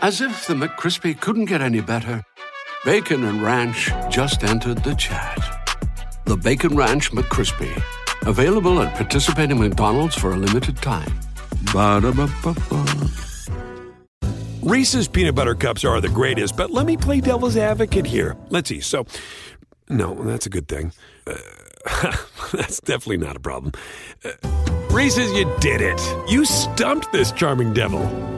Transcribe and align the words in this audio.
As 0.00 0.20
if 0.20 0.46
the 0.46 0.54
McCrispy 0.54 1.20
couldn't 1.20 1.46
get 1.46 1.60
any 1.60 1.80
better, 1.80 2.22
Bacon 2.84 3.24
and 3.24 3.42
Ranch 3.42 3.90
just 4.08 4.44
entered 4.44 4.84
the 4.84 4.94
chat. 4.94 5.36
The 6.24 6.36
Bacon 6.36 6.76
Ranch 6.76 7.10
McCrispy, 7.10 7.82
available 8.24 8.80
at 8.80 8.94
participating 8.94 9.58
McDonald's 9.58 10.14
for 10.14 10.30
a 10.30 10.36
limited 10.36 10.76
time. 10.76 11.12
Ba-da-ba-ba-ba. 11.72 13.08
Reese's 14.62 15.08
peanut 15.08 15.34
butter 15.34 15.56
cups 15.56 15.84
are 15.84 16.00
the 16.00 16.08
greatest, 16.08 16.56
but 16.56 16.70
let 16.70 16.86
me 16.86 16.96
play 16.96 17.20
devil's 17.20 17.56
advocate 17.56 18.06
here. 18.06 18.36
Let's 18.50 18.68
see. 18.68 18.80
So, 18.80 19.04
no, 19.88 20.14
that's 20.14 20.46
a 20.46 20.50
good 20.50 20.68
thing. 20.68 20.92
Uh, 21.26 22.16
that's 22.52 22.78
definitely 22.80 23.16
not 23.16 23.34
a 23.34 23.40
problem. 23.40 23.72
Uh, 24.24 24.30
Reese's, 24.90 25.32
you 25.32 25.52
did 25.58 25.80
it. 25.80 26.00
You 26.28 26.44
stumped 26.44 27.10
this 27.10 27.32
charming 27.32 27.72
devil. 27.72 28.37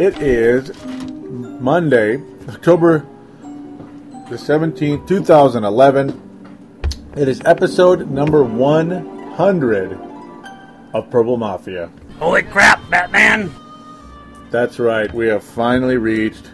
It 0.00 0.22
is 0.22 0.72
Monday, 0.86 2.22
October 2.48 3.06
the 4.30 4.36
17th, 4.36 5.06
2011. 5.06 6.88
It 7.18 7.28
is 7.28 7.42
episode 7.44 8.10
number 8.10 8.42
100 8.42 9.92
of 10.94 11.10
Purple 11.10 11.36
Mafia. 11.36 11.90
Holy 12.18 12.42
crap, 12.42 12.80
Batman! 12.88 13.52
That's 14.50 14.78
right, 14.78 15.12
we 15.12 15.26
have 15.26 15.44
finally 15.44 15.98
reached 15.98 16.46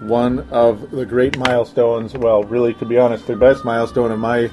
one 0.00 0.40
of 0.50 0.90
the 0.90 1.06
great 1.06 1.38
milestones. 1.38 2.14
Well, 2.14 2.42
really, 2.42 2.74
to 2.74 2.84
be 2.84 2.98
honest, 2.98 3.28
the 3.28 3.36
best 3.36 3.64
milestone 3.64 4.10
of 4.10 4.18
my 4.18 4.50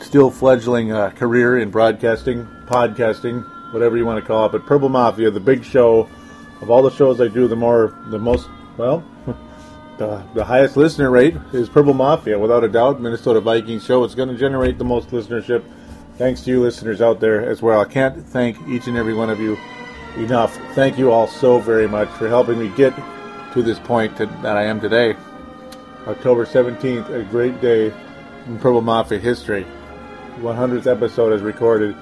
still 0.00 0.30
fledgling 0.30 0.92
uh, 0.92 1.10
career 1.10 1.58
in 1.58 1.70
broadcasting, 1.70 2.48
podcasting, 2.64 3.44
whatever 3.74 3.98
you 3.98 4.06
want 4.06 4.18
to 4.18 4.26
call 4.26 4.46
it. 4.46 4.52
But 4.52 4.64
Purple 4.64 4.88
Mafia, 4.88 5.30
the 5.30 5.40
big 5.40 5.62
show 5.62 6.08
of 6.60 6.70
all 6.70 6.82
the 6.82 6.90
shows 6.90 7.20
I 7.20 7.28
do, 7.28 7.48
the 7.48 7.56
more, 7.56 7.96
the 8.10 8.18
most, 8.18 8.48
well, 8.76 9.04
the, 9.98 10.22
the 10.34 10.44
highest 10.44 10.76
listener 10.76 11.10
rate 11.10 11.36
is 11.52 11.68
Purple 11.68 11.94
Mafia, 11.94 12.38
without 12.38 12.64
a 12.64 12.68
doubt. 12.68 13.00
Minnesota 13.00 13.40
Vikings 13.40 13.84
show. 13.84 14.04
It's 14.04 14.14
going 14.14 14.28
to 14.28 14.36
generate 14.36 14.78
the 14.78 14.84
most 14.84 15.10
listenership. 15.10 15.64
Thanks 16.16 16.42
to 16.42 16.50
you 16.50 16.60
listeners 16.60 17.00
out 17.00 17.20
there 17.20 17.48
as 17.48 17.62
well. 17.62 17.80
I 17.80 17.84
can't 17.84 18.26
thank 18.26 18.56
each 18.68 18.88
and 18.88 18.96
every 18.96 19.14
one 19.14 19.30
of 19.30 19.40
you 19.40 19.56
enough. 20.16 20.56
Thank 20.74 20.98
you 20.98 21.12
all 21.12 21.28
so 21.28 21.58
very 21.60 21.86
much 21.86 22.08
for 22.10 22.28
helping 22.28 22.58
me 22.58 22.68
get 22.76 22.92
to 23.52 23.62
this 23.62 23.78
point 23.78 24.16
to, 24.16 24.26
that 24.42 24.56
I 24.56 24.64
am 24.64 24.80
today. 24.80 25.14
October 26.06 26.44
17th, 26.44 27.10
a 27.10 27.22
great 27.24 27.60
day 27.60 27.92
in 28.46 28.58
Purple 28.58 28.82
Mafia 28.82 29.18
history. 29.18 29.66
100th 30.38 30.86
episode 30.86 31.32
is 31.32 31.42
recorded. 31.42 31.94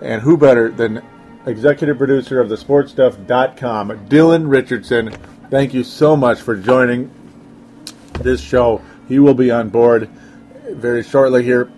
And 0.00 0.22
who 0.22 0.36
better 0.36 0.70
than 0.70 1.02
executive 1.48 1.98
producer 1.98 2.40
of 2.40 2.48
the 2.48 2.56
sportstuff.com, 2.56 4.08
Dylan 4.08 4.50
Richardson. 4.50 5.10
Thank 5.50 5.74
you 5.74 5.82
so 5.82 6.16
much 6.16 6.40
for 6.40 6.56
joining 6.56 7.10
this 8.20 8.40
show. 8.40 8.82
He 9.08 9.18
will 9.18 9.34
be 9.34 9.50
on 9.50 9.70
board 9.70 10.08
very 10.68 11.02
shortly 11.02 11.42
here. 11.42 11.70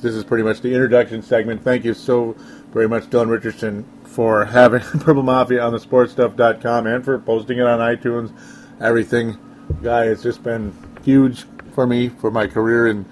This 0.00 0.14
is 0.14 0.24
pretty 0.24 0.44
much 0.44 0.60
the 0.60 0.72
introduction 0.72 1.22
segment. 1.22 1.62
Thank 1.62 1.84
you 1.84 1.94
so 1.94 2.36
very 2.72 2.88
much, 2.88 3.04
Dylan 3.04 3.28
Richardson, 3.28 3.84
for 4.04 4.44
having 4.44 4.80
Purple 5.00 5.22
Mafia 5.22 5.62
on 5.62 5.72
the 5.72 5.78
sportstuff.com 5.78 6.86
and 6.86 7.04
for 7.04 7.18
posting 7.18 7.58
it 7.58 7.66
on 7.66 7.78
iTunes. 7.78 8.32
Everything, 8.80 9.36
guy, 9.82 10.06
it's 10.06 10.22
just 10.22 10.42
been 10.42 10.74
huge 11.04 11.44
for 11.74 11.86
me 11.86 12.08
for 12.08 12.30
my 12.30 12.46
career 12.46 12.86
in 12.86 13.04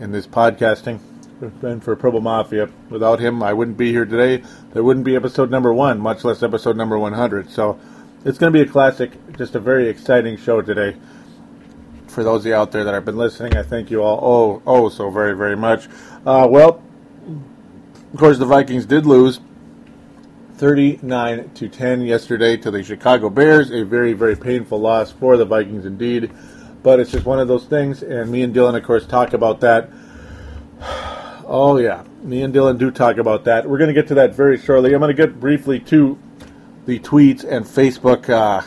in 0.00 0.12
this 0.12 0.26
podcasting. 0.26 1.00
Been 1.40 1.80
for 1.80 1.96
Purple 1.96 2.20
Mafia. 2.20 2.68
Without 2.90 3.18
him, 3.18 3.42
I 3.42 3.54
wouldn't 3.54 3.78
be 3.78 3.90
here 3.90 4.04
today. 4.04 4.44
There 4.74 4.84
wouldn't 4.84 5.06
be 5.06 5.16
episode 5.16 5.50
number 5.50 5.72
one, 5.72 5.98
much 5.98 6.22
less 6.22 6.42
episode 6.42 6.76
number 6.76 6.98
100. 6.98 7.48
So 7.48 7.80
it's 8.26 8.36
going 8.36 8.52
to 8.52 8.58
be 8.58 8.68
a 8.68 8.70
classic, 8.70 9.12
just 9.38 9.54
a 9.54 9.58
very 9.58 9.88
exciting 9.88 10.36
show 10.36 10.60
today. 10.60 10.98
For 12.08 12.22
those 12.22 12.42
of 12.42 12.46
you 12.46 12.54
out 12.54 12.72
there 12.72 12.84
that 12.84 12.92
have 12.92 13.06
been 13.06 13.16
listening, 13.16 13.56
I 13.56 13.62
thank 13.62 13.90
you 13.90 14.02
all 14.02 14.20
oh, 14.22 14.62
oh 14.66 14.88
so 14.90 15.08
very, 15.08 15.34
very 15.34 15.56
much. 15.56 15.88
Uh, 16.26 16.46
well, 16.50 16.82
of 18.12 18.18
course, 18.18 18.36
the 18.36 18.44
Vikings 18.44 18.84
did 18.84 19.06
lose 19.06 19.40
39 20.56 21.52
to 21.54 21.68
10 21.70 22.02
yesterday 22.02 22.58
to 22.58 22.70
the 22.70 22.82
Chicago 22.82 23.30
Bears. 23.30 23.70
A 23.70 23.82
very, 23.82 24.12
very 24.12 24.36
painful 24.36 24.78
loss 24.78 25.10
for 25.10 25.38
the 25.38 25.46
Vikings 25.46 25.86
indeed. 25.86 26.30
But 26.82 27.00
it's 27.00 27.10
just 27.10 27.24
one 27.24 27.40
of 27.40 27.48
those 27.48 27.64
things, 27.64 28.02
and 28.02 28.30
me 28.30 28.42
and 28.42 28.54
Dylan, 28.54 28.76
of 28.76 28.84
course, 28.84 29.06
talk 29.06 29.32
about 29.32 29.60
that. 29.60 29.88
Oh, 31.52 31.78
yeah. 31.78 32.04
Me 32.22 32.42
and 32.42 32.54
Dylan 32.54 32.78
do 32.78 32.92
talk 32.92 33.16
about 33.16 33.42
that. 33.46 33.68
We're 33.68 33.78
going 33.78 33.88
to 33.88 33.94
get 33.94 34.06
to 34.08 34.14
that 34.14 34.36
very 34.36 34.56
shortly. 34.56 34.94
I'm 34.94 35.00
going 35.00 35.14
to 35.14 35.20
get 35.20 35.40
briefly 35.40 35.80
to 35.80 36.16
the 36.86 37.00
tweets 37.00 37.42
and 37.42 37.64
Facebook 37.64 38.28
uh, 38.30 38.62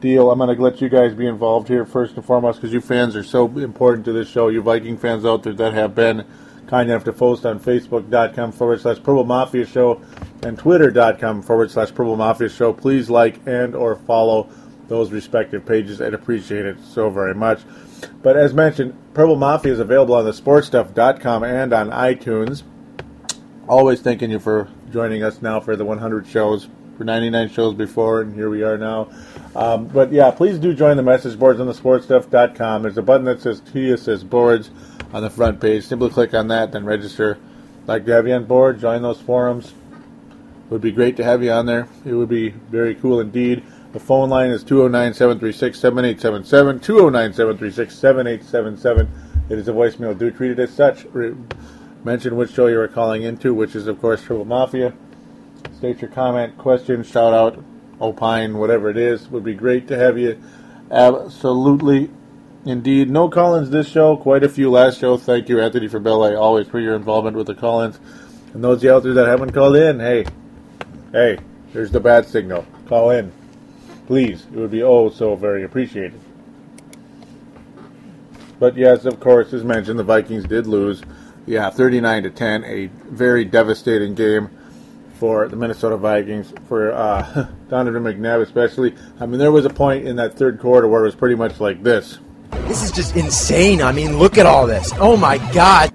deal. 0.00 0.32
I'm 0.32 0.38
going 0.38 0.54
to 0.54 0.60
let 0.60 0.80
you 0.80 0.88
guys 0.88 1.14
be 1.14 1.28
involved 1.28 1.68
here 1.68 1.86
first 1.86 2.16
and 2.16 2.24
foremost 2.24 2.60
because 2.60 2.74
you 2.74 2.80
fans 2.80 3.14
are 3.14 3.22
so 3.22 3.46
important 3.56 4.04
to 4.06 4.12
this 4.12 4.28
show. 4.28 4.48
You 4.48 4.62
Viking 4.62 4.98
fans 4.98 5.24
out 5.24 5.44
there 5.44 5.52
that 5.52 5.74
have 5.74 5.94
been 5.94 6.26
kind 6.66 6.90
enough 6.90 7.04
to 7.04 7.12
post 7.12 7.46
on 7.46 7.60
Facebook.com 7.60 8.50
forward 8.50 8.80
slash 8.80 8.96
Purple 8.96 9.22
Mafia 9.22 9.64
Show 9.64 10.02
and 10.42 10.58
Twitter.com 10.58 11.40
forward 11.42 11.70
slash 11.70 11.90
Purple 11.90 12.16
Mafia 12.16 12.48
Show. 12.48 12.72
Please 12.72 13.08
like 13.08 13.46
and 13.46 13.76
or 13.76 13.94
follow 13.94 14.48
those 14.88 15.12
respective 15.12 15.64
pages. 15.64 16.02
I'd 16.02 16.14
appreciate 16.14 16.66
it 16.66 16.80
so 16.82 17.10
very 17.10 17.34
much. 17.34 17.60
But 18.22 18.36
as 18.36 18.54
mentioned, 18.54 18.96
Purple 19.14 19.36
Mafia 19.36 19.72
is 19.72 19.80
available 19.80 20.14
on 20.14 20.24
the 20.24 20.32
sportstuff.com 20.32 21.44
and 21.44 21.72
on 21.72 21.90
iTunes. 21.90 22.62
Always 23.68 24.00
thanking 24.00 24.30
you 24.30 24.38
for 24.38 24.68
joining 24.90 25.22
us 25.22 25.40
now 25.40 25.60
for 25.60 25.76
the 25.76 25.84
100 25.84 26.26
shows, 26.26 26.68
for 26.96 27.04
99 27.04 27.48
shows 27.50 27.74
before, 27.74 28.20
and 28.20 28.34
here 28.34 28.50
we 28.50 28.62
are 28.62 28.76
now. 28.76 29.10
Um, 29.56 29.86
but 29.86 30.12
yeah, 30.12 30.30
please 30.30 30.58
do 30.58 30.74
join 30.74 30.96
the 30.96 31.02
message 31.02 31.38
boards 31.38 31.60
on 31.60 31.66
the 31.66 31.72
sportstuff.com. 31.72 32.82
There's 32.82 32.98
a 32.98 33.02
button 33.02 33.24
that 33.24 33.40
says 33.40 33.60
T 33.60 33.96
says 33.96 34.24
Boards 34.24 34.70
on 35.12 35.22
the 35.22 35.30
front 35.30 35.60
page. 35.60 35.84
Simply 35.84 36.10
click 36.10 36.34
on 36.34 36.48
that, 36.48 36.72
then 36.72 36.84
register. 36.84 37.38
Like 37.86 38.06
to 38.06 38.12
have 38.12 38.26
you 38.26 38.34
on 38.34 38.44
board, 38.44 38.80
join 38.80 39.02
those 39.02 39.20
forums. 39.20 39.66
It 39.66 40.70
would 40.70 40.80
be 40.80 40.92
great 40.92 41.16
to 41.18 41.24
have 41.24 41.42
you 41.42 41.52
on 41.52 41.66
there. 41.66 41.88
It 42.04 42.14
would 42.14 42.28
be 42.28 42.48
very 42.48 42.94
cool 42.94 43.20
indeed. 43.20 43.62
The 43.94 44.00
phone 44.00 44.28
line 44.28 44.50
is 44.50 44.64
209 44.64 45.14
736 45.14 45.78
7877. 45.78 46.80
209 46.80 47.32
736 47.32 47.96
7877. 47.96 49.08
It 49.48 49.56
is 49.56 49.68
a 49.68 49.72
voicemail. 49.72 50.18
Do 50.18 50.32
treat 50.32 50.50
it 50.50 50.58
as 50.58 50.74
such. 50.74 51.04
Re- 51.12 51.36
mention 52.02 52.34
which 52.34 52.50
show 52.50 52.66
you 52.66 52.80
are 52.80 52.88
calling 52.88 53.22
into, 53.22 53.54
which 53.54 53.76
is, 53.76 53.86
of 53.86 54.00
course, 54.00 54.20
Purple 54.20 54.46
Mafia. 54.46 54.92
State 55.76 56.02
your 56.02 56.10
comment, 56.10 56.58
question, 56.58 57.04
shout 57.04 57.32
out, 57.32 57.62
opine, 58.00 58.58
whatever 58.58 58.90
it 58.90 58.96
is. 58.96 59.28
Would 59.28 59.44
be 59.44 59.54
great 59.54 59.86
to 59.86 59.96
have 59.96 60.18
you. 60.18 60.42
Absolutely. 60.90 62.10
Indeed. 62.66 63.08
No 63.10 63.28
call-ins 63.28 63.70
this 63.70 63.88
show. 63.88 64.16
Quite 64.16 64.42
a 64.42 64.48
few 64.48 64.72
last 64.72 64.98
show. 64.98 65.16
Thank 65.18 65.48
you, 65.48 65.60
Anthony 65.60 65.86
from 65.86 66.02
LA, 66.02 66.34
always 66.34 66.66
for 66.66 66.80
your 66.80 66.96
involvement 66.96 67.36
with 67.36 67.46
the 67.46 67.54
call-ins. 67.54 68.00
And 68.54 68.64
those 68.64 68.84
out 68.84 69.04
there 69.04 69.14
that 69.14 69.28
haven't 69.28 69.52
called 69.52 69.76
in, 69.76 70.00
hey, 70.00 70.24
hey, 71.12 71.38
there's 71.72 71.92
the 71.92 72.00
bad 72.00 72.26
signal. 72.26 72.66
Call 72.88 73.10
in. 73.10 73.32
Please. 74.06 74.46
It 74.52 74.58
would 74.58 74.70
be 74.70 74.82
oh 74.82 75.10
so 75.10 75.34
very 75.34 75.64
appreciated. 75.64 76.20
But 78.58 78.76
yes, 78.76 79.04
of 79.04 79.20
course, 79.20 79.52
as 79.52 79.64
mentioned, 79.64 79.98
the 79.98 80.04
Vikings 80.04 80.44
did 80.44 80.66
lose. 80.66 81.02
Yeah, 81.46 81.68
39 81.70 82.22
to 82.22 82.30
10, 82.30 82.64
a 82.64 82.86
very 82.86 83.44
devastating 83.44 84.14
game 84.14 84.50
for 85.18 85.48
the 85.48 85.56
Minnesota 85.56 85.96
Vikings, 85.96 86.52
for 86.66 86.92
uh, 86.92 87.48
Donovan 87.68 88.02
McNabb 88.02 88.42
especially. 88.42 88.94
I 89.20 89.26
mean, 89.26 89.38
there 89.38 89.52
was 89.52 89.64
a 89.64 89.70
point 89.70 90.06
in 90.06 90.16
that 90.16 90.34
third 90.34 90.58
quarter 90.60 90.88
where 90.88 91.02
it 91.02 91.06
was 91.06 91.14
pretty 91.14 91.34
much 91.34 91.60
like 91.60 91.82
this. 91.82 92.18
This 92.50 92.82
is 92.82 92.92
just 92.92 93.16
insane. 93.16 93.82
I 93.82 93.92
mean, 93.92 94.18
look 94.18 94.38
at 94.38 94.46
all 94.46 94.66
this. 94.66 94.92
Oh 94.98 95.16
my 95.16 95.38
God. 95.52 95.92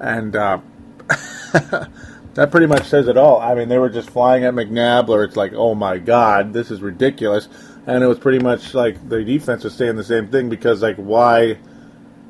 And 0.00 0.36
uh, 0.36 0.60
that 2.36 2.50
pretty 2.50 2.66
much 2.66 2.84
says 2.84 3.08
it 3.08 3.16
all. 3.16 3.40
I 3.40 3.54
mean, 3.54 3.68
they 3.68 3.78
were 3.78 3.88
just 3.88 4.10
flying 4.10 4.44
at 4.44 4.54
McNabb, 4.54 5.08
or 5.08 5.24
it's 5.24 5.36
like, 5.36 5.54
oh 5.54 5.74
my 5.74 5.96
God, 5.98 6.52
this 6.52 6.70
is 6.70 6.82
ridiculous. 6.82 7.48
And 7.86 8.04
it 8.04 8.06
was 8.06 8.18
pretty 8.18 8.38
much 8.38 8.74
like 8.74 9.08
the 9.08 9.24
defense 9.24 9.64
was 9.64 9.74
saying 9.74 9.96
the 9.96 10.04
same 10.04 10.28
thing 10.28 10.50
because, 10.50 10.82
like, 10.82 10.96
why 10.96 11.58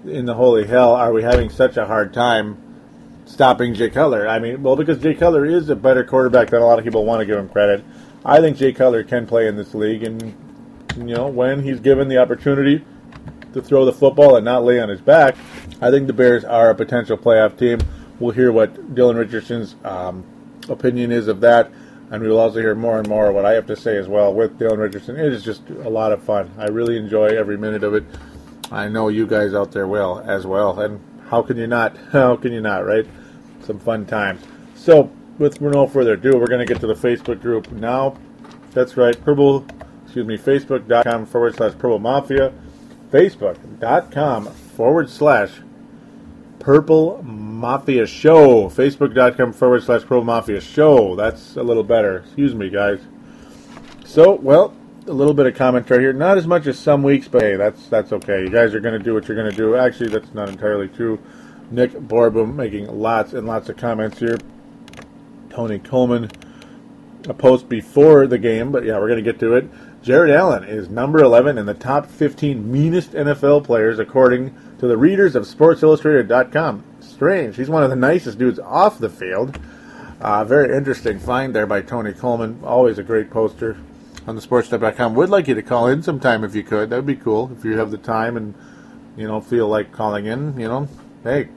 in 0.05 0.27
the 0.27 0.35
holy 0.35 0.65
hell 0.65 0.95
are 0.95 1.13
we 1.13 1.23
having 1.23 1.51
such 1.51 1.77
a 1.77 1.87
hard 1.87 2.15
time 2.15 2.57
stopping 3.25 3.75
Jay 3.75 3.91
Cutler? 3.91 4.29
I 4.29 4.39
mean, 4.39 4.63
well, 4.63 4.77
because 4.77 4.99
Jay 4.99 5.15
Cutler 5.15 5.45
is 5.45 5.69
a 5.71 5.77
better 5.77 6.05
quarterback 6.05 6.51
than 6.51 6.63
a 6.63 6.67
lot 6.67 6.79
of 6.79 6.85
people 6.85 7.05
want 7.05 7.21
to 7.21 7.27
give 7.27 7.37
him 7.37 7.49
credit. 7.49 7.85
I 8.25 8.41
think 8.41 8.59
Jay 8.59 8.73
Cutler 8.73 9.03
can 9.03 9.27
play 9.27 9.49
in 9.49 9.57
this 9.57 9.75
league, 9.75 10.05
and 10.05 10.23
you 10.97 11.17
know, 11.17 11.27
when 11.27 11.65
he's 11.65 11.81
given 11.81 12.07
the 12.07 12.19
opportunity 12.19 12.85
to 13.55 13.61
throw 13.61 13.85
the 13.85 13.93
football 13.93 14.37
and 14.37 14.45
not 14.45 14.63
lay 14.63 14.79
on 14.79 14.89
his 14.89 15.01
back, 15.01 15.37
I 15.81 15.91
think 15.91 16.07
the 16.07 16.13
Bears 16.13 16.45
are 16.45 16.71
a 16.71 16.77
potential 16.77 17.19
playoff 17.19 17.59
team. 17.59 17.81
We'll 18.19 18.33
hear 18.33 18.51
what 18.51 18.95
Dylan 18.95 19.17
Richardson's 19.17 19.77
um, 19.85 20.25
opinion 20.69 21.13
is 21.13 21.29
of 21.29 21.41
that, 21.41 21.71
and 22.11 22.23
we 22.23 22.29
will 22.29 22.39
also 22.39 22.61
hear 22.61 22.75
more 22.75 22.99
and 22.99 23.09
more 23.09 23.33
what 23.33 23.45
I 23.45 23.53
have 23.53 23.67
to 23.67 23.77
say 23.77 23.97
as 23.99 24.09
well 24.09 24.33
with 24.33 24.59
Dylan 24.59 24.79
Richardson. 24.79 25.17
It 25.17 25.33
is 25.33 25.45
just 25.45 25.69
a 25.69 25.91
lot 25.91 26.13
of 26.13 26.23
fun. 26.23 26.51
I 26.59 26.67
really 26.67 26.97
enjoy 26.97 27.27
every 27.27 27.59
minute 27.59 27.85
of 27.85 27.95
it. 27.95 28.05
I 28.71 28.89
know 28.89 29.09
you 29.09 29.27
guys 29.27 29.55
out 29.55 29.73
there 29.73 29.87
will 29.87 30.23
as 30.27 30.47
well, 30.47 30.81
and 30.81 31.01
how 31.29 31.43
can 31.43 31.57
you 31.57 31.67
not? 31.67 31.97
How 32.13 32.37
can 32.37 32.53
you 32.53 32.61
not, 32.61 32.87
right? 32.87 33.07
Some 33.63 33.79
fun 33.79 34.07
times. 34.07 34.43
So, 34.75 35.11
with 35.39 35.61
no 35.61 35.87
further 35.87 36.15
ado, 36.15 36.39
we're 36.39 36.47
going 36.47 36.65
to 36.67 36.73
get 36.73 36.81
to 36.81 36.87
the 36.87 36.95
Facebook 36.95 37.41
group 37.43 37.71
now. 37.73 38.17
That's 38.71 38.97
right, 38.97 39.21
Purple, 39.25 39.67
excuse 40.05 40.27
me, 40.27 40.39
Facebook.com 40.39 41.27
forward 41.27 41.57
slash 41.57 41.73
Purple 41.73 41.99
Mafia, 41.99 42.53
Facebook.com 43.11 44.47
forward 44.47 45.11
slash 45.11 45.51
Purple 46.67 47.23
Mafia 47.23 48.09
Show. 48.09 48.69
Facebook.com 48.69 49.53
forward 49.53 49.85
slash 49.85 50.01
Purple 50.01 50.25
Mafia 50.25 50.61
Show. 50.61 51.15
That's 51.15 51.55
a 51.55 51.63
little 51.63 51.85
better. 51.85 52.25
Excuse 52.27 52.57
me, 52.57 52.71
guys. 52.71 52.99
So, 54.05 54.33
well, 54.33 54.75
a 55.07 55.13
little 55.13 55.33
bit 55.33 55.47
of 55.47 55.55
commentary 55.55 56.03
here. 56.03 56.13
Not 56.13 56.39
as 56.39 56.47
much 56.49 56.67
as 56.67 56.77
some 56.77 57.05
weeks, 57.05 57.29
but 57.29 57.43
hey, 57.43 57.55
that's 57.55 57.87
that's 57.87 58.13
okay. 58.15 58.41
You 58.41 58.51
guys 58.51 58.75
are 58.75 58.81
going 58.81 58.99
to 58.99 59.05
do 59.05 59.15
what 59.15 59.29
you're 59.29 59.37
going 59.37 59.49
to 59.49 59.57
do. 59.57 59.77
Actually, 59.77 60.09
that's 60.09 60.35
not 60.35 60.49
entirely 60.49 60.89
true. 60.89 61.21
Nick 61.71 61.93
Borbum 61.93 62.57
making 62.57 62.89
lots 62.89 63.33
and 63.33 63.47
lots 63.47 63.69
of 63.69 63.77
comments 63.77 64.19
here. 64.19 64.37
Tony 65.51 65.79
Coleman, 65.79 66.33
a 67.29 67.35
post 67.35 67.69
before 67.69 68.27
the 68.27 68.39
game, 68.39 68.73
but 68.73 68.85
yeah, 68.85 68.99
we're 68.99 69.07
going 69.07 69.25
to 69.25 69.33
get 69.33 69.39
to 69.39 69.55
it. 69.55 69.71
Jared 70.03 70.33
Allen 70.33 70.65
is 70.65 70.89
number 70.89 71.21
11 71.21 71.59
in 71.59 71.67
the 71.67 71.75
top 71.75 72.07
15 72.07 72.73
meanest 72.73 73.13
NFL 73.13 73.63
players 73.63 74.01
according 74.01 74.53
to 74.79 74.87
the 74.87 74.97
readers 74.97 75.35
of 75.35 75.45
SportsIllustrated.com. 75.45 76.85
Strange. 77.01 77.57
He's 77.57 77.71
one 77.71 77.83
of 77.83 77.91
the 77.91 77.97
nicest 77.97 78.39
dudes 78.39 78.59
off 78.59 78.99
the 78.99 79.09
field. 79.09 79.59
Uh, 80.21 80.45
very 80.45 80.77
interesting 80.77 81.19
find 81.19 81.55
there 81.55 81.67
by 81.67 81.83
Tony 81.83 82.13
Coleman. 82.13 82.61
Always 82.65 82.99
a 82.99 83.03
great 83.03 83.31
poster 83.31 83.77
on 84.27 84.35
the 84.35 84.43
sportstuff.com. 84.43 85.15
Would 85.15 85.31
like 85.31 85.49
you 85.49 85.55
to 85.55 85.63
call 85.63 85.89
in 85.89 86.03
sometime 86.03 86.45
if 86.45 86.55
you 86.55 86.63
could. 86.63 86.91
That 86.91 86.97
would 86.97 87.07
be 87.07 87.17
cool. 87.17 87.51
If 87.57 87.65
you 87.65 87.79
have 87.79 87.91
the 87.91 87.99
time 87.99 88.37
and, 88.37 88.55
you 89.17 89.27
know, 89.27 89.41
feel 89.41 89.69
like 89.69 89.93
calling 89.93 90.27
in, 90.27 90.59
you 90.59 90.69
know, 90.69 90.89
hey, 91.23 91.49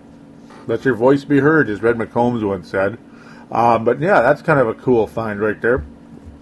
let 0.68 0.86
your 0.86 0.96
voice 0.96 1.24
be 1.24 1.40
heard, 1.40 1.70
as 1.70 1.82
Red 1.82 1.98
McCombs 1.98 2.46
once 2.48 2.70
said. 2.70 2.98
Um, 3.52 3.84
but 3.84 4.00
yeah, 4.00 4.22
that's 4.22 4.42
kind 4.42 4.60
of 4.60 4.68
a 4.68 4.76
cool 4.76 5.08
find 5.08 5.40
right 5.40 5.60
there. 5.60 5.84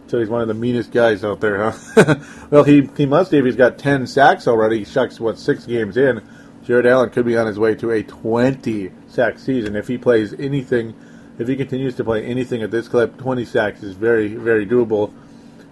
So 0.07 0.19
he's 0.19 0.29
one 0.29 0.41
of 0.41 0.47
the 0.47 0.53
meanest 0.53 0.91
guys 0.91 1.23
out 1.23 1.39
there, 1.39 1.71
huh? 1.71 2.15
well, 2.49 2.63
he, 2.63 2.89
he 2.97 3.05
must 3.05 3.31
have. 3.31 3.45
He's 3.45 3.55
got 3.55 3.77
10 3.77 4.07
sacks 4.07 4.47
already. 4.47 4.79
He 4.79 4.85
shucks, 4.85 5.19
what, 5.19 5.37
six 5.37 5.65
games 5.65 5.97
in. 5.97 6.21
Jared 6.67 6.85
Allen 6.85 7.09
could 7.11 7.25
be 7.25 7.37
on 7.37 7.47
his 7.47 7.57
way 7.57 7.75
to 7.75 7.91
a 7.91 8.03
20 8.03 8.91
sack 9.07 9.39
season 9.39 9.77
if 9.77 9.87
he 9.87 9.97
plays 9.97 10.33
anything. 10.33 10.93
If 11.39 11.47
he 11.47 11.55
continues 11.55 11.95
to 11.95 12.03
play 12.03 12.25
anything 12.25 12.61
at 12.61 12.71
this 12.71 12.89
clip, 12.89 13.17
20 13.17 13.45
sacks 13.45 13.83
is 13.83 13.95
very, 13.95 14.35
very 14.35 14.67
doable 14.67 15.13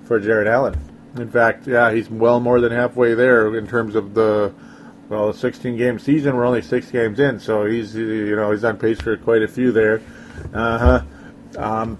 for 0.06 0.21
Jared 0.21 0.47
Allen. 0.47 0.80
In 1.18 1.30
fact, 1.30 1.68
yeah, 1.68 1.92
he's 1.92 2.09
well 2.09 2.39
more 2.39 2.62
than 2.62 2.71
halfway 2.71 3.13
there 3.13 3.57
in 3.57 3.68
terms 3.68 3.94
of 3.94 4.13
the 4.13 4.53
well, 5.09 5.33
16 5.33 5.75
game 5.75 6.00
season. 6.00 6.33
We're 6.33 6.45
only 6.45 6.62
six 6.62 6.89
games 6.89 7.19
in, 7.19 7.41
so 7.41 7.65
he's 7.65 7.94
you 7.94 8.38
know 8.38 8.51
he's 8.51 8.63
on 8.63 8.77
pace 8.77 9.01
for 9.01 9.18
quite 9.18 9.44
a 9.44 9.50
few 9.50 9.74
there. 9.74 10.01
Uh 10.53 10.77
huh. 10.77 11.62
Um, 11.62 11.98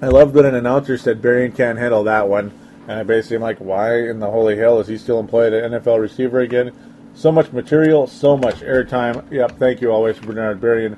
I 0.00 0.06
love 0.06 0.34
that 0.34 0.44
an 0.44 0.54
announcer 0.54 0.98
said 0.98 1.20
Berrian 1.20 1.52
can't 1.52 1.78
handle 1.78 2.04
that 2.04 2.28
one, 2.28 2.52
and 2.82 3.00
I 3.00 3.02
basically 3.02 3.36
am 3.36 3.42
like, 3.42 3.58
why 3.58 4.08
in 4.08 4.20
the 4.20 4.30
holy 4.30 4.56
hell 4.56 4.78
is 4.78 4.86
he 4.86 4.98
still 4.98 5.18
employed 5.18 5.52
an 5.52 5.72
NFL 5.72 6.00
receiver 6.00 6.38
again? 6.38 6.87
So 7.18 7.32
much 7.32 7.50
material, 7.50 8.06
so 8.06 8.36
much 8.36 8.60
airtime. 8.60 9.28
Yep, 9.32 9.58
thank 9.58 9.80
you 9.80 9.90
always, 9.90 10.16
Bernard 10.20 10.60
Berrian, 10.60 10.96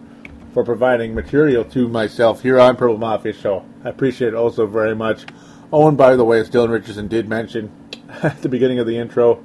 for 0.53 0.63
providing 0.63 1.15
material 1.15 1.65
to 1.65 1.89
myself 1.89 2.43
here 2.43 2.61
on 2.61 2.77
Purple 2.77 2.99
Mafia 2.99 3.33
Show. 3.33 3.65
I 3.83 3.89
appreciate 3.89 4.29
it 4.29 4.35
also 4.35 4.67
very 4.67 4.95
much. 4.95 5.25
Oh, 5.73 5.89
and 5.89 5.97
by 5.97 6.17
the 6.17 6.25
way, 6.27 6.39
as 6.39 6.51
Dylan 6.51 6.69
Richardson 6.69 7.09
did 7.09 7.27
mention 7.27 7.73
at 8.23 8.43
the 8.43 8.51
beginning 8.51 8.81
of 8.81 8.87
the 8.87 8.99
intro, 8.99 9.43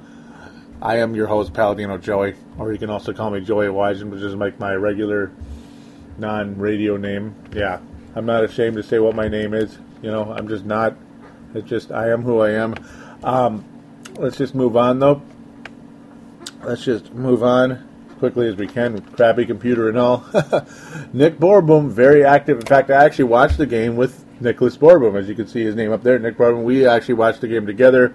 I 0.82 0.98
am 0.98 1.14
your 1.14 1.28
host, 1.28 1.54
Paladino 1.54 1.96
Joey, 1.96 2.34
or 2.58 2.70
you 2.74 2.78
can 2.78 2.90
also 2.90 3.14
call 3.14 3.30
me 3.30 3.40
Joey 3.40 3.68
Wygen, 3.68 4.10
which 4.10 4.20
is 4.20 4.34
like 4.34 4.60
my 4.60 4.74
regular 4.74 5.32
non-radio 6.18 6.98
name. 6.98 7.34
Yeah, 7.54 7.80
I'm 8.14 8.26
not 8.26 8.44
ashamed 8.44 8.76
to 8.76 8.82
say 8.82 8.98
what 8.98 9.14
my 9.14 9.28
name 9.28 9.54
is. 9.54 9.78
You 10.02 10.10
know, 10.10 10.30
I'm 10.30 10.46
just 10.46 10.66
not. 10.66 10.94
It's 11.54 11.66
just 11.66 11.90
I 11.90 12.10
am 12.10 12.20
who 12.20 12.40
I 12.40 12.50
am. 12.50 12.74
Um, 13.24 13.64
let's 14.16 14.36
just 14.36 14.54
move 14.54 14.76
on, 14.76 14.98
though. 14.98 15.22
Let's 16.66 16.84
just 16.84 17.14
move 17.14 17.44
on 17.44 17.86
quickly 18.18 18.48
as 18.48 18.56
we 18.56 18.66
can 18.66 18.92
with 18.92 19.14
crappy 19.14 19.46
computer 19.46 19.88
and 19.88 19.96
all. 19.96 20.24
Nick 21.12 21.38
Borbum, 21.38 21.90
very 21.90 22.24
active. 22.24 22.58
In 22.58 22.66
fact, 22.66 22.90
I 22.90 23.04
actually 23.04 23.26
watched 23.26 23.56
the 23.56 23.66
game 23.66 23.94
with 23.94 24.24
Nicholas 24.40 24.76
Borbum, 24.76 25.16
as 25.16 25.28
you 25.28 25.36
can 25.36 25.46
see 25.46 25.62
his 25.62 25.76
name 25.76 25.92
up 25.92 26.02
there. 26.02 26.18
Nick 26.18 26.36
Borbum. 26.36 26.64
We 26.64 26.84
actually 26.84 27.14
watched 27.14 27.40
the 27.40 27.46
game 27.46 27.66
together. 27.66 28.12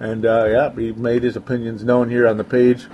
And 0.00 0.26
uh, 0.26 0.46
yeah, 0.46 0.74
he 0.74 0.90
made 0.90 1.22
his 1.22 1.36
opinions 1.36 1.84
known 1.84 2.10
here 2.10 2.26
on 2.26 2.36
the 2.36 2.42
page. 2.42 2.88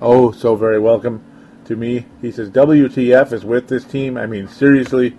Oh, 0.00 0.32
so 0.32 0.56
very 0.56 0.80
welcome 0.80 1.22
to 1.66 1.76
me. 1.76 2.06
He 2.22 2.32
says 2.32 2.48
WTF 2.48 3.34
is 3.34 3.44
with 3.44 3.68
this 3.68 3.84
team. 3.84 4.16
I 4.16 4.24
mean, 4.24 4.48
seriously, 4.48 5.14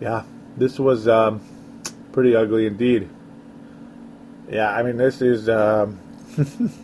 yeah, 0.00 0.22
this 0.56 0.78
was 0.78 1.08
um, 1.08 1.40
pretty 2.12 2.36
ugly 2.36 2.66
indeed. 2.66 3.08
Yeah, 4.48 4.70
I 4.70 4.84
mean, 4.84 4.98
this 4.98 5.20
is. 5.20 5.48
Um, 5.48 5.98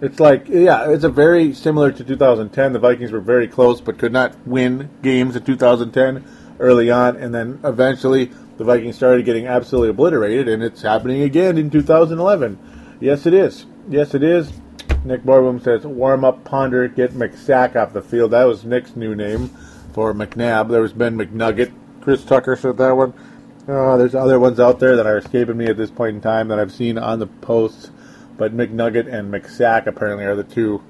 it's 0.00 0.20
like, 0.20 0.48
yeah, 0.48 0.90
it's 0.90 1.04
a 1.04 1.08
very 1.08 1.52
similar 1.52 1.92
to 1.92 2.04
2010. 2.04 2.72
The 2.72 2.78
Vikings 2.78 3.12
were 3.12 3.20
very 3.20 3.48
close, 3.48 3.80
but 3.80 3.98
could 3.98 4.12
not 4.12 4.34
win 4.46 4.90
games 5.02 5.36
in 5.36 5.44
2010 5.44 6.24
early 6.58 6.90
on, 6.90 7.16
and 7.16 7.34
then 7.34 7.60
eventually 7.64 8.30
the 8.56 8.64
Vikings 8.64 8.96
started 8.96 9.24
getting 9.24 9.46
absolutely 9.46 9.90
obliterated, 9.90 10.48
and 10.48 10.62
it's 10.62 10.82
happening 10.82 11.22
again 11.22 11.58
in 11.58 11.70
2011. 11.70 12.96
Yes, 13.00 13.26
it 13.26 13.34
is. 13.34 13.66
Yes, 13.88 14.14
it 14.14 14.22
is. 14.22 14.52
Nick 15.04 15.22
Borbum 15.22 15.62
says, 15.62 15.86
warm 15.86 16.24
up, 16.24 16.44
ponder, 16.44 16.86
get 16.86 17.12
McSack 17.12 17.74
off 17.76 17.94
the 17.94 18.02
field. 18.02 18.32
That 18.32 18.44
was 18.44 18.64
Nick's 18.64 18.96
new 18.96 19.14
name 19.14 19.48
for 19.94 20.12
McNabb. 20.12 20.68
There 20.70 20.82
was 20.82 20.92
Ben 20.92 21.16
McNugget. 21.16 21.72
Chris 22.02 22.24
Tucker 22.24 22.56
said 22.56 22.76
that 22.76 22.96
one. 22.96 23.14
Uh, 23.66 23.96
there's 23.96 24.14
other 24.14 24.38
ones 24.38 24.58
out 24.60 24.78
there 24.78 24.96
that 24.96 25.06
are 25.06 25.18
escaping 25.18 25.56
me 25.56 25.66
at 25.66 25.76
this 25.76 25.90
point 25.90 26.16
in 26.16 26.20
time 26.20 26.48
that 26.48 26.58
I've 26.58 26.72
seen 26.72 26.98
on 26.98 27.18
the 27.18 27.26
posts, 27.26 27.90
but 28.40 28.56
McNugget 28.56 29.06
and 29.06 29.30
McSack 29.30 29.86
apparently 29.86 30.24
are 30.24 30.34
the 30.34 30.44
two 30.44 30.82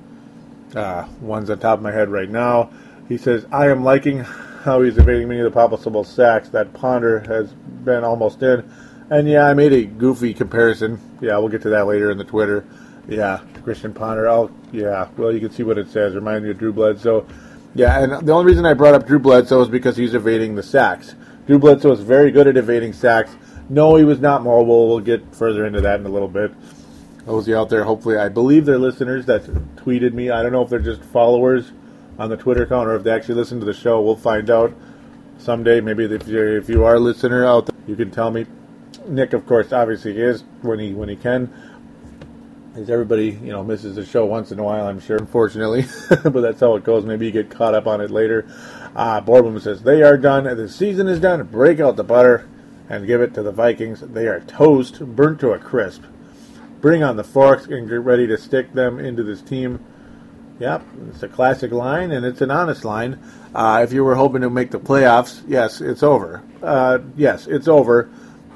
uh, 0.77 1.09
ones 1.21 1.51
on 1.51 1.59
top 1.59 1.79
of 1.79 1.83
my 1.83 1.91
head 1.91 2.09
right 2.09 2.31
now. 2.31 2.71
He 3.09 3.19
says, 3.19 3.45
I 3.51 3.71
am 3.71 3.83
liking 3.83 4.21
how 4.21 4.83
he's 4.83 4.99
evading 4.99 5.27
many 5.27 5.41
of 5.41 5.53
the 5.53 5.69
possible 5.69 6.05
sacks 6.05 6.49
that 6.51 6.73
Ponder 6.73 7.19
has 7.27 7.51
been 7.53 8.05
almost 8.05 8.41
in. 8.45 8.73
And 9.11 9.29
yeah, 9.29 9.49
I 9.49 9.55
made 9.55 9.73
a 9.73 9.85
goofy 9.85 10.33
comparison. 10.33 11.01
Yeah, 11.21 11.39
we'll 11.39 11.49
get 11.49 11.63
to 11.63 11.71
that 11.71 11.89
later 11.89 12.13
in 12.13 12.19
the 12.19 12.25
Twitter. 12.25 12.65
Yeah, 13.09 13.41
Christian 13.65 13.93
Ponder. 13.93 14.29
I'll 14.29 14.53
yeah. 14.71 15.09
Well, 15.17 15.33
you 15.33 15.41
can 15.41 15.51
see 15.51 15.65
what 15.65 15.77
it 15.77 15.91
says. 15.91 16.15
Reminds 16.15 16.45
me 16.45 16.53
of 16.53 16.59
Drew 16.59 16.73
Bledsoe. 16.73 17.27
Yeah, 17.75 17.99
and 17.99 18.25
the 18.25 18.33
only 18.33 18.47
reason 18.47 18.65
I 18.65 18.75
brought 18.75 18.95
up 18.95 19.09
Drew 19.09 19.19
Bledsoe 19.19 19.61
is 19.63 19.69
because 19.69 19.97
he's 19.97 20.15
evading 20.15 20.55
the 20.55 20.63
sacks. 20.63 21.17
Drew 21.49 21.59
Bledsoe 21.59 21.91
is 21.91 22.01
very 22.01 22.31
good 22.31 22.47
at 22.47 22.57
evading 22.57 22.93
sacks. 22.93 23.35
No, 23.69 23.97
he 23.97 24.05
was 24.05 24.21
not 24.21 24.45
mobile. 24.45 24.87
We'll 24.87 25.01
get 25.01 25.35
further 25.35 25.67
into 25.67 25.81
that 25.81 25.99
in 25.99 26.07
a 26.07 26.11
little 26.11 26.29
bit. 26.29 26.53
Those 27.27 27.49
out 27.51 27.69
there, 27.69 27.85
hopefully, 27.85 28.17
I 28.17 28.29
believe 28.29 28.65
they're 28.65 28.79
listeners 28.79 29.27
that 29.27 29.45
tweeted 29.77 30.15
me. 30.15 30.31
I 30.31 30.43
don't 30.43 30.53
know 30.53 30.63
if 30.63 30.71
they're 30.71 30.79
just 30.79 31.03
followers 31.03 31.71
on 32.19 32.31
the 32.31 32.37
Twitter 32.37 32.63
account 32.63 32.89
or 32.89 32.97
if 32.97 33.03
they 33.03 33.11
actually 33.11 33.35
listen 33.35 33.61
to 33.61 33.67
the 33.67 33.75
show. 33.75 34.01
We'll 34.01 34.17
find 34.17 34.49
out 34.51 34.75
someday. 35.39 35.81
Maybe 35.81 36.05
if 36.05 36.27
you 36.27 36.57
if 36.57 36.69
you 36.69 36.85
are 36.85 36.95
a 36.95 37.01
listener 37.01 37.47
out 37.47 37.67
there, 37.67 37.77
you 37.87 37.97
can 37.97 38.11
tell 38.11 38.31
me. 38.31 38.47
Nick, 39.07 39.33
of 39.33 39.47
course, 39.47 39.73
obviously 39.73 40.19
is 40.19 40.45
when 40.63 40.79
he 40.79 40.93
when 40.93 41.09
he 41.09 41.17
can. 41.17 41.53
As 42.75 42.89
everybody, 42.89 43.31
you 43.43 43.51
know, 43.51 43.65
misses 43.65 43.97
the 43.97 44.07
show 44.07 44.25
once 44.25 44.53
in 44.53 44.59
a 44.59 44.63
while, 44.63 44.87
I'm 44.87 45.01
sure, 45.01 45.17
unfortunately. 45.17 45.87
but 46.09 46.41
that's 46.41 46.61
how 46.61 46.77
it 46.77 46.85
goes. 46.85 47.05
Maybe 47.05 47.27
you 47.27 47.33
get 47.33 47.51
caught 47.51 47.75
up 47.75 47.87
on 47.87 48.01
it 48.01 48.11
later. 48.11 48.47
Uh, 48.95 49.21
Boardman 49.21 49.61
says 49.61 49.83
they 49.83 50.03
are 50.03 50.17
done. 50.17 50.45
The 50.45 50.69
season 50.69 51.09
is 51.09 51.21
done. 51.21 51.45
Break 51.47 51.81
out 51.81 51.97
the 51.97 52.05
butter 52.05 52.49
and 52.89 53.07
give 53.07 53.21
it 53.21 53.35
to 53.35 53.43
the 53.43 53.53
Vikings. 53.53 54.01
They 54.01 54.27
are 54.27 54.41
toast, 54.41 55.01
burnt 55.01 55.41
to 55.41 55.51
a 55.51 55.59
crisp. 55.59 56.05
Bring 56.81 57.03
on 57.03 57.17
the 57.17 57.25
forks 57.25 57.67
and 57.67 57.89
get 57.89 58.01
ready 58.01 58.27
to 58.27 58.39
stick 58.39 58.73
them 58.73 58.99
into 58.99 59.23
this 59.23 59.43
team. 59.43 59.85
Yep, 60.61 60.85
it's 61.09 61.23
a 61.23 61.29
classic 61.29 61.73
line, 61.73 62.11
and 62.11 62.25
it's 62.25 62.41
an 62.41 62.51
honest 62.51 62.85
line. 62.85 63.19
Uh, 63.55 63.81
if 63.83 63.93
you 63.93 64.05
were 64.05 64.15
hoping 64.15 64.43
to 64.43 64.51
make 64.51 64.71
the 64.71 64.79
playoffs, 64.79 65.43
yes, 65.47 65.81
it's 65.81 66.03
over. 66.03 66.43
Uh, 66.63 66.99
yes, 67.17 67.47
it's 67.47 67.69
over, 67.69 68.11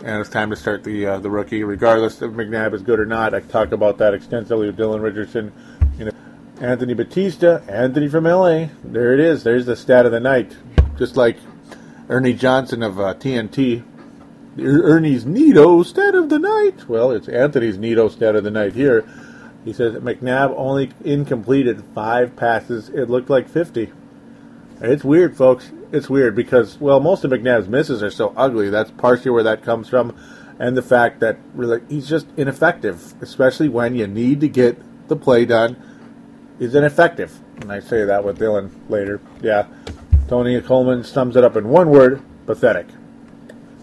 and 0.04 0.20
it's 0.20 0.30
time 0.30 0.50
to 0.50 0.56
start 0.56 0.84
the 0.84 1.06
uh, 1.06 1.18
the 1.18 1.30
rookie, 1.30 1.64
regardless 1.64 2.20
if 2.20 2.30
McNabb 2.32 2.74
is 2.74 2.82
good 2.82 3.00
or 3.00 3.06
not. 3.06 3.34
I 3.34 3.40
talked 3.40 3.72
about 3.72 3.98
that 3.98 4.12
extensively 4.12 4.66
with 4.66 4.76
Dylan 4.76 5.02
Richardson. 5.02 5.52
You 5.98 6.06
know, 6.06 6.12
Anthony 6.60 6.94
Batista, 6.94 7.60
Anthony 7.68 8.08
from 8.08 8.24
LA. 8.24 8.68
There 8.84 9.14
it 9.14 9.20
is. 9.20 9.42
There's 9.42 9.66
the 9.66 9.76
stat 9.76 10.06
of 10.06 10.12
the 10.12 10.20
night. 10.20 10.54
Just 10.98 11.16
like 11.16 11.38
Ernie 12.08 12.34
Johnson 12.34 12.82
of 12.82 12.94
TNT. 12.94 13.82
Er, 14.58 14.82
Ernie's 14.84 15.24
Nito 15.26 15.82
stat 15.82 16.14
of 16.14 16.28
the 16.28 16.38
night. 16.38 16.88
Well, 16.88 17.10
it's 17.10 17.28
Anthony's 17.28 17.78
Nito 17.78 18.08
stat 18.08 18.36
of 18.36 18.44
the 18.44 18.50
night 18.50 18.74
here. 18.74 19.04
He 19.64 19.72
says 19.72 19.94
McNabb 19.94 20.54
only 20.56 20.90
incompleted 21.04 21.82
five 21.94 22.36
passes. 22.36 22.88
It 22.90 23.08
looked 23.08 23.30
like 23.30 23.48
50. 23.48 23.92
It's 24.80 25.04
weird, 25.04 25.36
folks. 25.36 25.70
It's 25.92 26.10
weird 26.10 26.34
because, 26.34 26.78
well, 26.78 27.00
most 27.00 27.24
of 27.24 27.30
McNabb's 27.30 27.68
misses 27.68 28.02
are 28.02 28.10
so 28.10 28.34
ugly. 28.36 28.68
That's 28.68 28.90
partially 28.90 29.30
where 29.30 29.42
that 29.44 29.62
comes 29.62 29.88
from. 29.88 30.16
And 30.58 30.76
the 30.76 30.82
fact 30.82 31.20
that 31.20 31.38
really 31.54 31.80
he's 31.88 32.08
just 32.08 32.26
ineffective, 32.36 33.14
especially 33.22 33.68
when 33.68 33.94
you 33.94 34.06
need 34.06 34.40
to 34.40 34.48
get 34.48 34.78
the 35.08 35.16
play 35.16 35.44
done. 35.44 35.76
is 36.60 36.74
ineffective. 36.74 37.40
And 37.60 37.72
I 37.72 37.80
say 37.80 38.04
that 38.04 38.24
with 38.24 38.38
Dylan 38.38 38.70
later. 38.88 39.20
Yeah. 39.42 39.66
Tony 40.28 40.60
Coleman 40.60 41.04
sums 41.04 41.36
it 41.36 41.44
up 41.44 41.56
in 41.56 41.68
one 41.68 41.90
word 41.90 42.22
pathetic. 42.46 42.86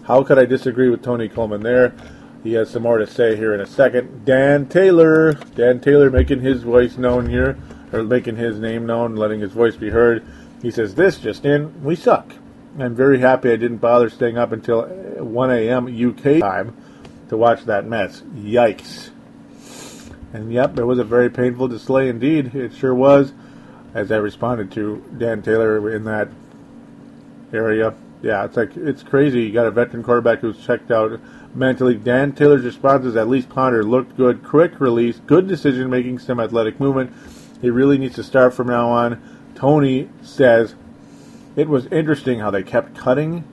How 0.04 0.24
could 0.24 0.38
I 0.38 0.44
disagree 0.44 0.88
with 0.88 1.02
Tony 1.02 1.28
Coleman 1.28 1.62
there? 1.62 1.94
He 2.42 2.54
has 2.54 2.70
some 2.70 2.82
more 2.82 2.98
to 2.98 3.06
say 3.06 3.36
here 3.36 3.54
in 3.54 3.60
a 3.60 3.66
second. 3.66 4.24
Dan 4.24 4.66
Taylor. 4.66 5.34
Dan 5.54 5.80
Taylor 5.80 6.10
making 6.10 6.40
his 6.40 6.62
voice 6.62 6.96
known 6.96 7.28
here, 7.28 7.56
or 7.92 8.02
making 8.02 8.36
his 8.36 8.58
name 8.58 8.84
known, 8.84 9.14
letting 9.14 9.40
his 9.40 9.52
voice 9.52 9.76
be 9.76 9.90
heard. 9.90 10.26
He 10.60 10.72
says, 10.72 10.94
This 10.94 11.18
just 11.18 11.44
in, 11.44 11.84
we 11.84 11.94
suck. 11.94 12.34
I'm 12.78 12.96
very 12.96 13.20
happy 13.20 13.52
I 13.52 13.56
didn't 13.56 13.78
bother 13.78 14.10
staying 14.10 14.38
up 14.38 14.50
until 14.50 14.80
uh, 14.80 15.22
1 15.22 15.50
a.m. 15.50 15.86
UK 15.86 16.40
time 16.40 16.76
to 17.28 17.36
watch 17.36 17.64
that 17.66 17.86
mess. 17.86 18.22
Yikes. 18.34 19.10
And 20.32 20.52
yep, 20.52 20.78
it 20.78 20.84
was 20.84 20.98
a 20.98 21.04
very 21.04 21.30
painful 21.30 21.68
display 21.68 22.08
indeed. 22.08 22.54
It 22.54 22.74
sure 22.74 22.94
was, 22.94 23.32
as 23.94 24.10
I 24.10 24.16
responded 24.16 24.72
to 24.72 25.04
Dan 25.16 25.42
Taylor 25.42 25.94
in 25.94 26.04
that 26.04 26.28
area. 27.52 27.94
Yeah, 28.22 28.44
it's 28.44 28.56
like, 28.56 28.76
it's 28.76 29.02
crazy. 29.02 29.42
You 29.42 29.52
got 29.52 29.66
a 29.66 29.70
veteran 29.72 30.04
quarterback 30.04 30.40
who's 30.40 30.64
checked 30.64 30.90
out 30.92 31.20
mentally. 31.54 31.96
Dan 31.96 32.32
Taylor's 32.32 32.64
responses, 32.64 33.16
at 33.16 33.28
least 33.28 33.48
Ponder, 33.48 33.82
looked 33.82 34.16
good. 34.16 34.44
Quick 34.44 34.80
release, 34.80 35.18
good 35.26 35.48
decision 35.48 35.90
making, 35.90 36.20
some 36.20 36.38
athletic 36.38 36.78
movement. 36.78 37.12
He 37.60 37.70
really 37.70 37.98
needs 37.98 38.14
to 38.14 38.22
start 38.22 38.54
from 38.54 38.68
now 38.68 38.88
on. 38.88 39.20
Tony 39.56 40.08
says 40.22 40.76
it 41.56 41.68
was 41.68 41.86
interesting 41.86 42.38
how 42.38 42.50
they 42.50 42.62
kept 42.62 42.96
cutting 42.96 43.44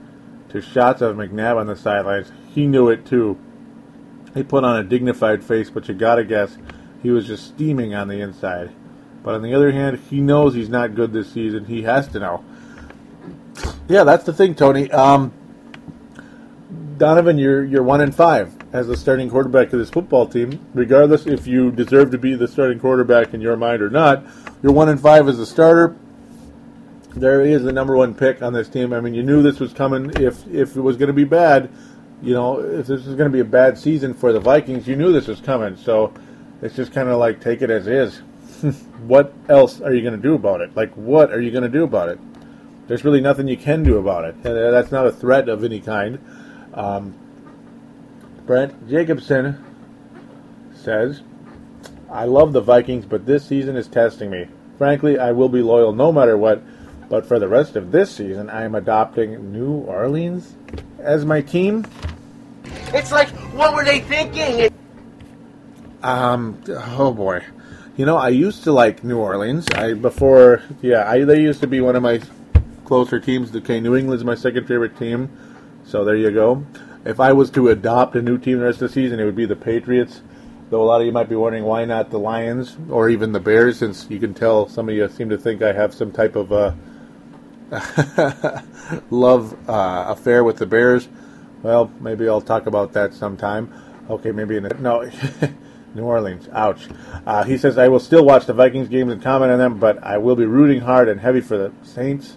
to 0.50 0.60
shots 0.60 1.02
of 1.02 1.16
McNabb 1.16 1.56
on 1.56 1.66
the 1.66 1.76
sidelines. 1.76 2.30
He 2.48 2.66
knew 2.66 2.88
it 2.88 3.06
too. 3.06 3.38
He 4.34 4.42
put 4.42 4.64
on 4.64 4.76
a 4.76 4.84
dignified 4.84 5.42
face, 5.42 5.70
but 5.70 5.88
you 5.88 5.94
gotta 5.94 6.24
guess 6.24 6.56
he 7.02 7.10
was 7.10 7.26
just 7.26 7.46
steaming 7.46 7.94
on 7.94 8.08
the 8.08 8.20
inside. 8.20 8.70
But 9.22 9.34
on 9.34 9.42
the 9.42 9.54
other 9.54 9.72
hand, 9.72 10.00
he 10.10 10.20
knows 10.20 10.54
he's 10.54 10.68
not 10.68 10.94
good 10.94 11.12
this 11.12 11.32
season. 11.32 11.66
He 11.66 11.82
has 11.82 12.08
to 12.08 12.20
know. 12.20 12.44
Yeah, 13.90 14.04
that's 14.04 14.22
the 14.22 14.32
thing, 14.32 14.54
Tony. 14.54 14.88
Um, 14.92 15.32
Donovan, 16.96 17.38
you're 17.38 17.64
you're 17.64 17.82
one 17.82 18.00
in 18.00 18.12
five 18.12 18.54
as 18.72 18.86
the 18.86 18.96
starting 18.96 19.28
quarterback 19.28 19.72
of 19.72 19.80
this 19.80 19.90
football 19.90 20.28
team. 20.28 20.64
Regardless 20.74 21.26
if 21.26 21.48
you 21.48 21.72
deserve 21.72 22.12
to 22.12 22.18
be 22.18 22.36
the 22.36 22.46
starting 22.46 22.78
quarterback 22.78 23.34
in 23.34 23.40
your 23.40 23.56
mind 23.56 23.82
or 23.82 23.90
not, 23.90 24.24
you're 24.62 24.70
one 24.70 24.88
in 24.88 24.96
five 24.96 25.28
as 25.28 25.40
a 25.40 25.44
starter. 25.44 25.96
There 27.16 27.40
is 27.40 27.64
the 27.64 27.72
number 27.72 27.96
one 27.96 28.14
pick 28.14 28.42
on 28.42 28.52
this 28.52 28.68
team. 28.68 28.92
I 28.92 29.00
mean, 29.00 29.12
you 29.12 29.24
knew 29.24 29.42
this 29.42 29.58
was 29.58 29.72
coming. 29.72 30.12
If 30.22 30.46
if 30.46 30.76
it 30.76 30.80
was 30.80 30.96
going 30.96 31.08
to 31.08 31.12
be 31.12 31.24
bad, 31.24 31.68
you 32.22 32.32
know, 32.32 32.60
if 32.60 32.86
this 32.86 33.04
was 33.04 33.16
going 33.16 33.28
to 33.28 33.32
be 33.32 33.40
a 33.40 33.44
bad 33.44 33.76
season 33.76 34.14
for 34.14 34.32
the 34.32 34.38
Vikings, 34.38 34.86
you 34.86 34.94
knew 34.94 35.12
this 35.12 35.26
was 35.26 35.40
coming. 35.40 35.76
So 35.76 36.14
it's 36.62 36.76
just 36.76 36.92
kind 36.92 37.08
of 37.08 37.18
like 37.18 37.40
take 37.40 37.60
it 37.60 37.70
as 37.70 37.88
is. 37.88 38.18
what 39.08 39.34
else 39.48 39.80
are 39.80 39.92
you 39.92 40.02
going 40.02 40.14
to 40.14 40.22
do 40.22 40.34
about 40.34 40.60
it? 40.60 40.76
Like, 40.76 40.92
what 40.94 41.32
are 41.32 41.40
you 41.40 41.50
going 41.50 41.64
to 41.64 41.68
do 41.68 41.82
about 41.82 42.08
it? 42.08 42.20
There's 42.90 43.04
really 43.04 43.20
nothing 43.20 43.46
you 43.46 43.56
can 43.56 43.84
do 43.84 43.98
about 43.98 44.24
it. 44.24 44.34
And 44.34 44.44
that's 44.74 44.90
not 44.90 45.06
a 45.06 45.12
threat 45.12 45.48
of 45.48 45.62
any 45.62 45.78
kind. 45.78 46.18
Um, 46.74 47.14
Brent 48.46 48.88
Jacobson 48.88 49.64
says, 50.74 51.22
I 52.10 52.24
love 52.24 52.52
the 52.52 52.60
Vikings, 52.60 53.06
but 53.06 53.26
this 53.26 53.46
season 53.46 53.76
is 53.76 53.86
testing 53.86 54.28
me. 54.28 54.48
Frankly, 54.76 55.20
I 55.20 55.30
will 55.30 55.48
be 55.48 55.62
loyal 55.62 55.92
no 55.92 56.10
matter 56.10 56.36
what, 56.36 56.64
but 57.08 57.26
for 57.26 57.38
the 57.38 57.46
rest 57.46 57.76
of 57.76 57.92
this 57.92 58.10
season, 58.10 58.50
I 58.50 58.64
am 58.64 58.74
adopting 58.74 59.52
New 59.52 59.70
Orleans 59.70 60.56
as 60.98 61.24
my 61.24 61.42
team. 61.42 61.86
It's 62.92 63.12
like, 63.12 63.28
what 63.54 63.72
were 63.72 63.84
they 63.84 64.00
thinking? 64.00 64.74
Um, 66.02 66.60
oh 66.68 67.12
boy. 67.12 67.44
You 67.96 68.04
know, 68.04 68.16
I 68.16 68.30
used 68.30 68.64
to 68.64 68.72
like 68.72 69.04
New 69.04 69.18
Orleans. 69.18 69.68
I 69.76 69.92
before, 69.92 70.64
yeah, 70.82 71.08
I 71.08 71.22
they 71.22 71.40
used 71.40 71.60
to 71.60 71.68
be 71.68 71.80
one 71.80 71.94
of 71.94 72.02
my 72.02 72.20
closer 72.90 73.20
teams. 73.20 73.54
Okay, 73.54 73.78
New 73.78 73.94
England's 73.94 74.24
my 74.24 74.34
second 74.34 74.66
favorite 74.66 74.98
team. 74.98 75.30
So 75.84 76.04
there 76.04 76.16
you 76.16 76.32
go. 76.32 76.66
If 77.04 77.20
I 77.20 77.32
was 77.32 77.48
to 77.52 77.68
adopt 77.68 78.16
a 78.16 78.20
new 78.20 78.36
team 78.36 78.58
the 78.58 78.64
rest 78.64 78.82
of 78.82 78.88
the 78.88 78.94
season, 78.94 79.20
it 79.20 79.24
would 79.24 79.36
be 79.36 79.46
the 79.46 79.54
Patriots. 79.54 80.22
Though 80.70 80.82
a 80.82 80.86
lot 80.86 81.00
of 81.00 81.06
you 81.06 81.12
might 81.12 81.28
be 81.28 81.36
wondering 81.36 81.62
why 81.62 81.84
not 81.84 82.10
the 82.10 82.18
Lions 82.18 82.76
or 82.90 83.08
even 83.08 83.30
the 83.30 83.38
Bears, 83.38 83.78
since 83.78 84.08
you 84.10 84.18
can 84.18 84.34
tell 84.34 84.68
some 84.68 84.88
of 84.88 84.96
you 84.96 85.08
seem 85.08 85.28
to 85.28 85.38
think 85.38 85.62
I 85.62 85.72
have 85.72 85.94
some 85.94 86.10
type 86.10 86.34
of 86.34 86.52
uh, 86.52 86.72
love 89.10 89.52
uh, 89.70 90.06
affair 90.08 90.42
with 90.42 90.56
the 90.56 90.66
Bears. 90.66 91.08
Well, 91.62 91.92
maybe 92.00 92.28
I'll 92.28 92.40
talk 92.40 92.66
about 92.66 92.92
that 92.94 93.14
sometime. 93.14 93.72
Okay, 94.10 94.32
maybe 94.32 94.56
in 94.56 94.64
the, 94.64 94.74
no. 94.74 95.08
New 95.94 96.04
Orleans. 96.04 96.48
Ouch. 96.52 96.88
Uh, 97.24 97.44
he 97.44 97.56
says, 97.56 97.78
I 97.78 97.86
will 97.86 98.00
still 98.00 98.24
watch 98.24 98.46
the 98.46 98.52
Vikings 98.52 98.88
games 98.88 99.12
and 99.12 99.22
comment 99.22 99.52
on 99.52 99.58
them, 99.58 99.78
but 99.78 100.02
I 100.02 100.18
will 100.18 100.36
be 100.36 100.44
rooting 100.44 100.80
hard 100.80 101.08
and 101.08 101.20
heavy 101.20 101.40
for 101.40 101.56
the 101.56 101.72
Saints, 101.82 102.36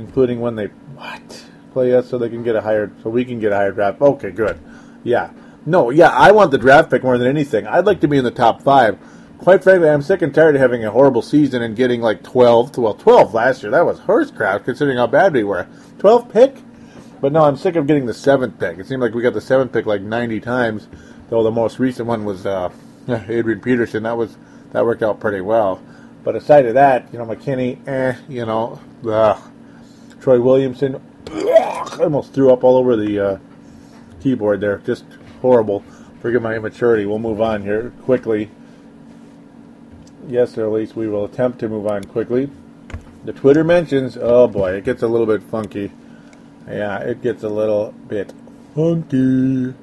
including 0.00 0.40
when 0.40 0.56
they. 0.56 0.66
What? 0.66 1.44
play 1.72 1.94
us 1.94 2.08
so 2.08 2.18
they 2.18 2.28
can 2.28 2.42
get 2.42 2.56
a 2.56 2.60
higher, 2.60 2.90
so 3.02 3.10
we 3.10 3.24
can 3.24 3.40
get 3.40 3.52
a 3.52 3.56
higher 3.56 3.72
draft. 3.72 4.00
Okay, 4.00 4.30
good. 4.30 4.58
Yeah. 5.02 5.30
No, 5.66 5.90
yeah, 5.90 6.08
I 6.08 6.32
want 6.32 6.50
the 6.50 6.58
draft 6.58 6.90
pick 6.90 7.02
more 7.02 7.18
than 7.18 7.28
anything. 7.28 7.66
I'd 7.66 7.86
like 7.86 8.00
to 8.00 8.08
be 8.08 8.18
in 8.18 8.24
the 8.24 8.30
top 8.30 8.62
five. 8.62 8.98
Quite 9.38 9.62
frankly, 9.62 9.88
I'm 9.88 10.02
sick 10.02 10.22
and 10.22 10.34
tired 10.34 10.54
of 10.54 10.60
having 10.60 10.84
a 10.84 10.90
horrible 10.90 11.22
season 11.22 11.62
and 11.62 11.76
getting 11.76 12.00
like 12.00 12.22
12 12.22 12.76
well, 12.76 12.94
12 12.94 13.32
last 13.32 13.62
year. 13.62 13.70
That 13.72 13.86
was 13.86 13.98
horse 14.00 14.30
crap 14.30 14.64
considering 14.64 14.98
how 14.98 15.06
bad 15.06 15.32
we 15.32 15.44
were. 15.44 15.66
12 15.98 16.30
pick? 16.30 16.56
But 17.20 17.32
no, 17.32 17.44
I'm 17.44 17.56
sick 17.56 17.76
of 17.76 17.86
getting 17.86 18.06
the 18.06 18.14
seventh 18.14 18.58
pick. 18.58 18.78
It 18.78 18.86
seemed 18.86 19.02
like 19.02 19.14
we 19.14 19.22
got 19.22 19.34
the 19.34 19.40
seventh 19.40 19.72
pick 19.72 19.86
like 19.86 20.02
90 20.02 20.40
times, 20.40 20.88
though 21.28 21.42
the 21.42 21.50
most 21.50 21.78
recent 21.78 22.08
one 22.08 22.24
was 22.24 22.46
uh, 22.46 22.70
Adrian 23.08 23.60
Peterson. 23.60 24.02
That 24.02 24.16
was 24.16 24.36
that 24.72 24.84
worked 24.84 25.02
out 25.02 25.20
pretty 25.20 25.40
well. 25.40 25.82
But 26.22 26.36
aside 26.36 26.66
of 26.66 26.74
that, 26.74 27.08
you 27.12 27.18
know, 27.18 27.24
McKinnie, 27.24 27.86
eh, 27.88 28.16
you 28.28 28.44
know, 28.46 28.80
ugh. 29.06 29.49
Troy 30.20 30.40
Williamson, 30.40 31.00
almost 31.98 32.32
threw 32.32 32.52
up 32.52 32.62
all 32.62 32.76
over 32.76 32.96
the 32.96 33.18
uh, 33.20 33.38
keyboard 34.20 34.60
there. 34.60 34.78
Just 34.78 35.04
horrible. 35.40 35.82
Forgive 36.20 36.42
my 36.42 36.54
immaturity. 36.54 37.06
We'll 37.06 37.18
move 37.18 37.40
on 37.40 37.62
here 37.62 37.92
quickly. 38.02 38.50
Yes, 40.28 40.58
or 40.58 40.66
at 40.66 40.72
least 40.72 40.94
we 40.94 41.08
will 41.08 41.24
attempt 41.24 41.58
to 41.60 41.68
move 41.68 41.86
on 41.86 42.04
quickly. 42.04 42.50
The 43.24 43.32
Twitter 43.32 43.64
mentions, 43.64 44.18
oh 44.20 44.46
boy, 44.46 44.72
it 44.74 44.84
gets 44.84 45.02
a 45.02 45.08
little 45.08 45.26
bit 45.26 45.42
funky. 45.42 45.92
Yeah, 46.68 46.98
it 46.98 47.22
gets 47.22 47.42
a 47.42 47.48
little 47.48 47.92
bit 48.06 48.32
funky. 48.74 49.74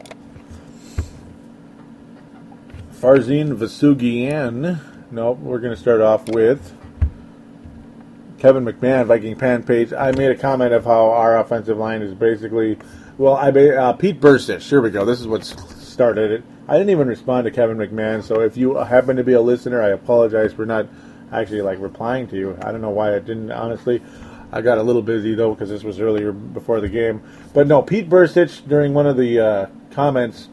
Farzin 2.94 3.56
Vousoughian. 3.56 4.80
Nope, 5.12 5.40
we're 5.40 5.60
going 5.60 5.74
to 5.74 5.80
start 5.80 6.02
off 6.02 6.28
with 6.30 6.77
Kevin 8.40 8.66
McMahon, 8.66 9.08
Viking 9.08 9.36
fan 9.36 9.64
page, 9.64 9.94
I 9.94 10.12
made 10.12 10.30
a 10.30 10.36
comment 10.36 10.74
of 10.74 10.86
how 10.86 11.10
our 11.10 11.40
offensive 11.40 11.78
line 11.78 12.02
is 12.02 12.14
basically, 12.14 12.78
well, 13.18 13.36
I 13.36 13.50
uh, 13.50 13.94
Pete 13.94 14.22
Bercich. 14.22 14.62
Here 14.70 14.82
we 14.82 14.92
go. 14.92 15.06
This 15.06 15.20
is 15.20 15.28
what 15.28 15.44
started 15.44 16.32
it. 16.32 16.44
I 16.68 16.74
didn't 16.74 16.92
even 16.92 17.08
respond 17.08 17.46
to 17.46 17.52
Kevin 17.52 17.78
McMahon, 17.78 18.22
so 18.22 18.42
if 18.42 18.56
you 18.56 18.76
happen 18.76 19.16
to 19.16 19.24
be 19.24 19.34
a 19.34 19.42
listener, 19.42 19.82
I 19.82 19.90
apologize 19.90 20.54
for 20.54 20.66
not 20.66 20.88
actually 21.32 21.62
like 21.62 21.80
replying 21.80 22.28
to 22.28 22.38
you. 22.38 22.58
I 22.62 22.72
don't 22.72 22.82
know 22.82 22.92
why 22.92 23.16
I 23.16 23.20
didn't. 23.20 23.52
Honestly, 23.52 24.04
I 24.52 24.62
got 24.62 24.78
a 24.78 24.84
little 24.84 25.02
busy 25.02 25.34
though 25.34 25.54
because 25.54 25.70
this 25.70 25.84
was 25.84 26.00
earlier 26.00 26.32
before 26.32 26.80
the 26.80 26.90
game. 26.90 27.24
But 27.54 27.68
no, 27.68 27.82
Pete 27.82 28.10
Bercich 28.10 28.68
during 28.68 28.94
one 28.94 29.08
of 29.08 29.18
the 29.18 29.40
uh, 29.40 29.66
comments, 29.92 30.50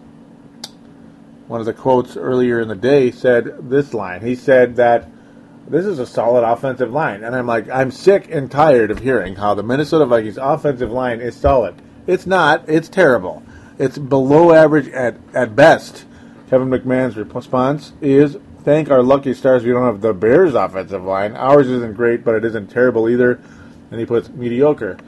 one 1.49 1.61
of 1.61 1.67
the 1.67 1.75
quotes 1.75 2.17
earlier 2.17 2.61
in 2.61 2.69
the 2.69 2.75
day 2.75 3.11
said 3.11 3.69
this 3.69 3.93
line. 3.93 4.23
He 4.23 4.35
said 4.35 4.77
that 4.77 5.09
this 5.69 5.87
is 5.87 5.99
a 5.99 6.07
solid 6.07 6.45
offensive 6.45 6.93
line. 6.93 7.25
And 7.25 7.35
I'm 7.35 7.47
like, 7.47 7.69
I'm 7.71 7.91
sick 7.91 8.31
and 8.31 8.51
tired 8.51 8.91
of 8.91 8.99
hearing 8.99 9.37
how 9.37 9.55
the 9.55 9.63
Minnesota 9.63 10.07
Vikings 10.07 10.39
offensive 10.39 10.91
line 10.91 11.21
is 11.21 11.37
solid. 11.37 11.75
It's 12.07 12.27
not. 12.27 12.69
It's 12.69 12.89
terrible. 12.89 13.43
It's 13.79 13.99
below 13.99 14.53
average 14.53 14.89
at, 14.89 15.17
at 15.33 15.57
best. 15.57 16.05
Kevin 16.51 16.69
McMahon's 16.69 17.17
response 17.17 17.93
is 18.01 18.37
thank 18.63 18.91
our 18.91 19.03
lucky 19.03 19.35
stars 19.35 19.65
we 19.65 19.73
don't 19.73 19.85
have 19.85 20.01
the 20.01 20.13
Bears 20.13 20.55
offensive 20.55 21.03
line. 21.03 21.35
Ours 21.35 21.69
isn't 21.69 21.97
great, 21.97 22.25
but 22.25 22.35
it 22.35 22.45
isn't 22.45 22.69
terrible 22.69 23.09
either. 23.09 23.41
And 23.91 23.99
he 23.99 24.07
puts 24.07 24.29
mediocre. 24.29 24.99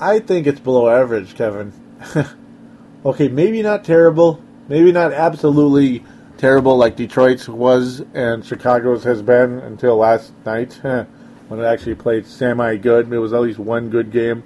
I 0.00 0.18
think 0.18 0.46
it's 0.46 0.60
below 0.60 0.88
average, 0.88 1.34
Kevin. 1.34 1.72
okay, 3.04 3.28
maybe 3.28 3.62
not 3.62 3.84
terrible. 3.84 4.42
Maybe 4.68 4.92
not 4.92 5.12
absolutely 5.12 6.04
terrible 6.40 6.78
like 6.78 6.96
Detroit's 6.96 7.48
was 7.48 8.02
and 8.14 8.44
Chicago's 8.44 9.04
has 9.04 9.20
been 9.20 9.58
until 9.58 9.96
last 9.96 10.32
night 10.46 10.72
when 10.82 11.60
it 11.60 11.64
actually 11.64 11.94
played 11.94 12.26
semi 12.26 12.76
good. 12.76 13.12
It 13.12 13.18
was 13.18 13.34
at 13.34 13.42
least 13.42 13.58
one 13.58 13.90
good 13.90 14.10
game 14.10 14.42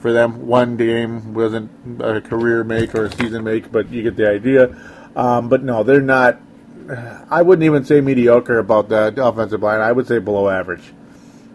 for 0.00 0.12
them. 0.12 0.46
One 0.46 0.76
game 0.78 1.34
wasn't 1.34 1.70
a 2.00 2.22
career 2.22 2.64
make 2.64 2.94
or 2.94 3.04
a 3.04 3.12
season 3.12 3.44
make, 3.44 3.70
but 3.70 3.90
you 3.90 4.02
get 4.02 4.16
the 4.16 4.28
idea. 4.28 4.74
Um, 5.14 5.50
but 5.50 5.62
no, 5.62 5.82
they're 5.82 6.00
not. 6.00 6.40
I 7.30 7.42
wouldn't 7.42 7.64
even 7.64 7.84
say 7.84 8.00
mediocre 8.00 8.58
about 8.58 8.88
the 8.88 9.12
offensive 9.22 9.62
line. 9.62 9.80
I 9.80 9.92
would 9.92 10.06
say 10.06 10.18
below 10.18 10.48
average. 10.48 10.94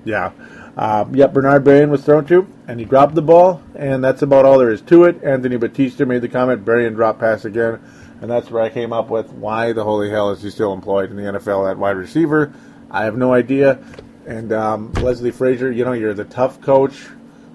Yeah. 0.05 0.31
Um, 0.77 1.15
yep, 1.15 1.33
Bernard 1.33 1.63
Berrian 1.63 1.89
was 1.89 2.03
thrown 2.03 2.25
to, 2.25 2.47
and 2.67 2.79
he 2.79 2.85
dropped 2.85 3.13
the 3.13 3.21
ball, 3.21 3.61
and 3.75 4.03
that's 4.03 4.23
about 4.23 4.43
all 4.45 4.57
there 4.57 4.71
is 4.71 4.81
to 4.81 5.03
it. 5.03 5.23
Anthony 5.23 5.55
Batista 5.55 6.05
made 6.05 6.23
the 6.23 6.29
comment, 6.29 6.65
Berrian 6.65 6.95
dropped 6.95 7.19
pass 7.19 7.45
again, 7.45 7.79
and 8.23 8.31
that's 8.31 8.49
where 8.49 8.63
I 8.63 8.69
came 8.69 8.93
up 8.93 9.09
with 9.09 9.33
why 9.33 9.73
the 9.73 9.83
holy 9.83 10.09
hell 10.09 10.31
is 10.31 10.41
he 10.41 10.49
still 10.49 10.71
employed 10.71 11.09
in 11.09 11.17
the 11.17 11.23
NFL 11.23 11.69
at 11.69 11.77
wide 11.77 11.97
receiver? 11.97 12.53
I 12.89 13.03
have 13.03 13.17
no 13.17 13.33
idea. 13.33 13.83
And 14.25 14.53
um, 14.53 14.93
Leslie 14.93 15.31
Frazier, 15.31 15.69
you 15.69 15.83
know, 15.83 15.91
you're 15.91 16.13
the 16.13 16.23
tough 16.23 16.61
coach 16.61 17.05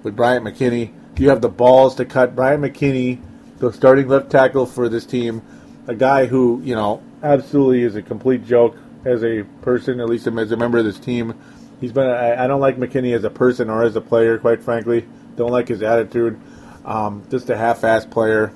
with 0.02 0.14
Bryant 0.14 0.44
McKinnie. 0.44 0.92
You 1.16 1.30
have 1.30 1.40
the 1.40 1.48
balls 1.48 1.94
to 1.94 2.04
cut 2.04 2.36
Bryant 2.36 2.62
McKinnie, 2.62 3.18
the 3.56 3.72
starting 3.72 4.08
left 4.08 4.28
tackle 4.28 4.66
for 4.66 4.90
this 4.90 5.06
team, 5.06 5.40
a 5.86 5.94
guy 5.94 6.26
who, 6.26 6.60
you 6.62 6.74
know, 6.74 7.02
absolutely 7.22 7.80
is 7.80 7.96
a 7.96 8.02
complete 8.02 8.44
joke 8.44 8.76
as 9.06 9.24
a 9.24 9.44
person, 9.62 10.00
at 10.00 10.06
least 10.10 10.26
as 10.26 10.52
a 10.52 10.56
member 10.58 10.76
of 10.76 10.84
this 10.84 10.98
team. 10.98 11.32
He's 11.80 11.92
been. 11.92 12.10
I, 12.10 12.44
I 12.44 12.46
don't 12.46 12.60
like 12.60 12.76
McKinnie 12.76 13.16
as 13.16 13.24
a 13.24 13.30
person 13.30 13.70
or 13.70 13.84
as 13.84 13.96
a 13.96 14.02
player, 14.02 14.36
quite 14.36 14.62
frankly. 14.62 15.08
Don't 15.34 15.50
like 15.50 15.68
his 15.68 15.80
attitude. 15.80 16.38
Um, 16.84 17.26
just 17.30 17.48
a 17.48 17.56
half-ass 17.56 18.04
player. 18.04 18.52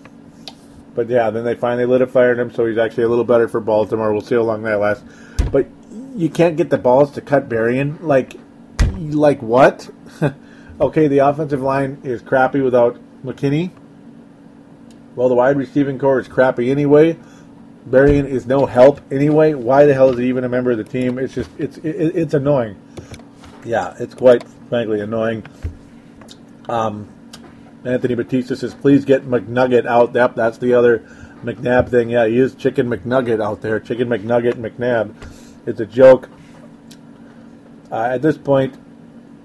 But 0.95 1.09
yeah, 1.09 1.31
then 1.31 1.45
they 1.45 1.55
finally 1.55 1.87
lit 1.87 2.03
a 2.03 2.07
fire 2.07 2.33
in 2.33 2.41
him, 2.41 2.53
so 2.53 2.67
he's 2.67 2.79
actually 2.79 3.05
a 3.05 3.09
little 3.09 3.25
better 3.25 3.49
for 3.49 3.61
Baltimore. 3.61 4.13
We'll 4.13 4.21
see 4.21 4.35
how 4.35 4.43
long 4.43 4.63
that 4.63 4.79
lasts. 4.79 5.05
But 5.51 5.67
you 6.15 6.29
can't 6.29 6.57
get 6.57 6.71
the 6.71 6.79
balls 6.79 7.11
to 7.13 7.21
cut 7.21 7.49
Berrian. 7.49 8.03
Like, 8.03 8.35
like 8.91 9.43
what? 9.43 9.91
okay, 10.81 11.09
the 11.09 11.19
offensive 11.19 11.63
line 11.63 12.01
is 12.05 12.21
crappy 12.21 12.61
without 12.61 12.99
McKinnie. 13.25 13.71
Well, 15.15 15.29
the 15.29 15.35
wide 15.35 15.57
receiving 15.57 15.99
core 15.99 16.21
is 16.21 16.29
crappy 16.29 16.71
anyway. 16.71 17.19
Berrian 17.89 18.27
is 18.27 18.47
no 18.47 18.67
help 18.67 19.01
anyway. 19.11 19.55
Why 19.55 19.87
the 19.87 19.95
hell 19.95 20.11
is 20.11 20.19
he 20.19 20.29
even 20.29 20.45
a 20.45 20.49
member 20.49 20.71
of 20.71 20.79
the 20.79 20.85
team? 20.85 21.19
It's 21.19 21.35
just 21.35 21.51
it's 21.59 21.79
it, 21.79 22.17
it's 22.17 22.35
annoying. 22.35 22.81
Yeah, 23.65 23.95
it's 23.99 24.15
quite 24.15 24.45
frankly 24.69 25.01
annoying. 25.01 25.45
Um, 26.69 27.09
Anthony 27.85 28.15
Batista 28.15 28.55
says, 28.55 28.75
"Please 28.75 29.05
get 29.05 29.27
McNugget 29.27 29.87
out." 29.87 30.15
Yep, 30.15 30.35
that's 30.35 30.59
the 30.59 30.75
other 30.75 31.01
McNabb 31.45 31.89
thing. 31.89 32.11
Yeah, 32.11 32.27
he 32.27 32.39
is 32.39 32.55
Chicken 32.55 32.89
McNugget 32.89 33.43
out 33.43 33.61
there. 33.61 33.81
Chicken 33.81 34.09
McNugget 34.09 34.55
McNabb. 34.55 35.15
It's 35.67 35.81
a 35.81 35.87
joke. 35.87 36.29
Uh, 37.91 38.11
at 38.13 38.23
this 38.23 38.39
point, 38.39 38.77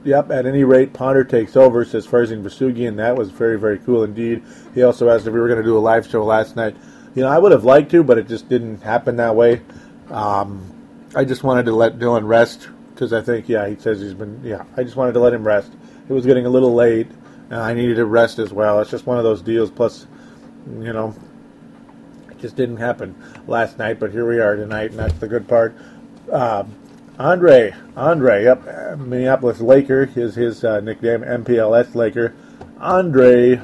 yep. 0.04 0.32
At 0.32 0.46
any 0.46 0.64
rate, 0.64 0.94
Ponder 0.94 1.24
takes 1.24 1.56
over. 1.56 1.84
Says 1.84 2.08
Farzin 2.08 2.44
Vousoughian. 2.44 2.98
That 2.98 3.18
was 3.18 3.30
very 3.32 3.60
very 3.60 3.80
cool 3.80 4.04
indeed. 4.04 4.44
He 4.74 4.84
also 4.84 5.10
asked 5.10 5.28
if 5.28 5.34
we 5.34 5.40
were 5.40 5.48
going 5.48 5.62
to 5.62 5.66
do 5.66 5.78
a 5.78 5.80
live 5.80 6.08
show 6.08 6.24
last 6.24 6.56
night. 6.56 6.76
You 7.16 7.24
know, 7.24 7.30
I 7.30 7.40
would 7.40 7.52
have 7.52 7.64
liked 7.64 7.90
to, 7.92 8.04
but 8.04 8.20
it 8.20 8.28
just 8.28 8.48
didn't 8.48 8.82
happen 8.84 9.16
that 9.16 9.36
way. 9.36 9.62
Um, 10.12 10.78
I 11.16 11.26
just 11.26 11.44
wanted 11.44 11.66
to 11.66 11.72
let 11.72 11.98
Dylan 11.98 12.28
rest 12.28 12.70
because 12.94 13.14
I 13.14 13.22
think, 13.22 13.50
yeah, 13.50 13.68
he 13.68 13.76
says 13.76 14.02
he's 14.02 14.14
been, 14.14 14.42
yeah, 14.44 14.64
I 14.76 14.84
just 14.84 14.96
wanted 14.96 15.14
to 15.14 15.20
let 15.20 15.34
him 15.34 15.46
rest. 15.46 15.72
It 16.10 16.14
was 16.14 16.26
getting 16.26 16.46
a 16.46 16.50
little 16.50 16.74
late, 16.74 17.08
and 17.08 17.17
I 17.50 17.74
needed 17.74 17.96
to 17.96 18.06
rest 18.06 18.40
as 18.40 18.52
well. 18.52 18.80
It's 18.82 18.92
just 18.92 19.06
one 19.06 19.18
of 19.18 19.24
those 19.24 19.42
deals. 19.42 19.72
Plus, 19.72 20.08
you 20.80 20.94
know, 20.94 21.16
it 22.30 22.40
just 22.40 22.56
didn't 22.56 22.78
happen 22.78 23.16
last 23.48 23.78
night, 23.78 24.00
but 24.00 24.12
here 24.12 24.28
we 24.28 24.40
are 24.40 24.56
tonight, 24.56 24.92
and 24.92 25.00
that's 25.00 25.18
the 25.20 25.28
good 25.28 25.48
part. 25.48 25.76
Um, 26.32 26.74
Andre, 27.20 27.74
Andre, 27.96 28.44
yep, 28.44 28.64
Minneapolis 29.00 29.60
Laker 29.60 30.10
is 30.16 30.36
his 30.36 30.64
uh, 30.64 30.82
nickname, 30.82 31.22
MPLS 31.22 31.96
Laker. 31.96 32.36
Andre 32.80 33.60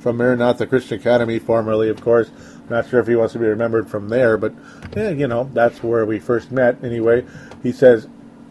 from 0.00 0.16
Maranatha 0.16 0.66
Christian 0.66 0.98
Academy, 0.98 1.38
formerly, 1.38 1.88
of 1.88 2.00
course. 2.00 2.30
Not 2.68 2.88
sure 2.88 2.98
if 2.98 3.06
he 3.06 3.14
wants 3.14 3.32
to 3.34 3.38
be 3.38 3.46
remembered 3.46 3.88
from 3.88 4.08
there, 4.08 4.36
but 4.36 4.52
yeah, 4.96 5.10
you 5.10 5.28
know, 5.28 5.48
that's 5.52 5.82
where 5.82 6.04
we 6.04 6.18
first 6.18 6.50
met 6.50 6.82
anyway. 6.82 7.24
He 7.62 7.70
says 7.70 8.08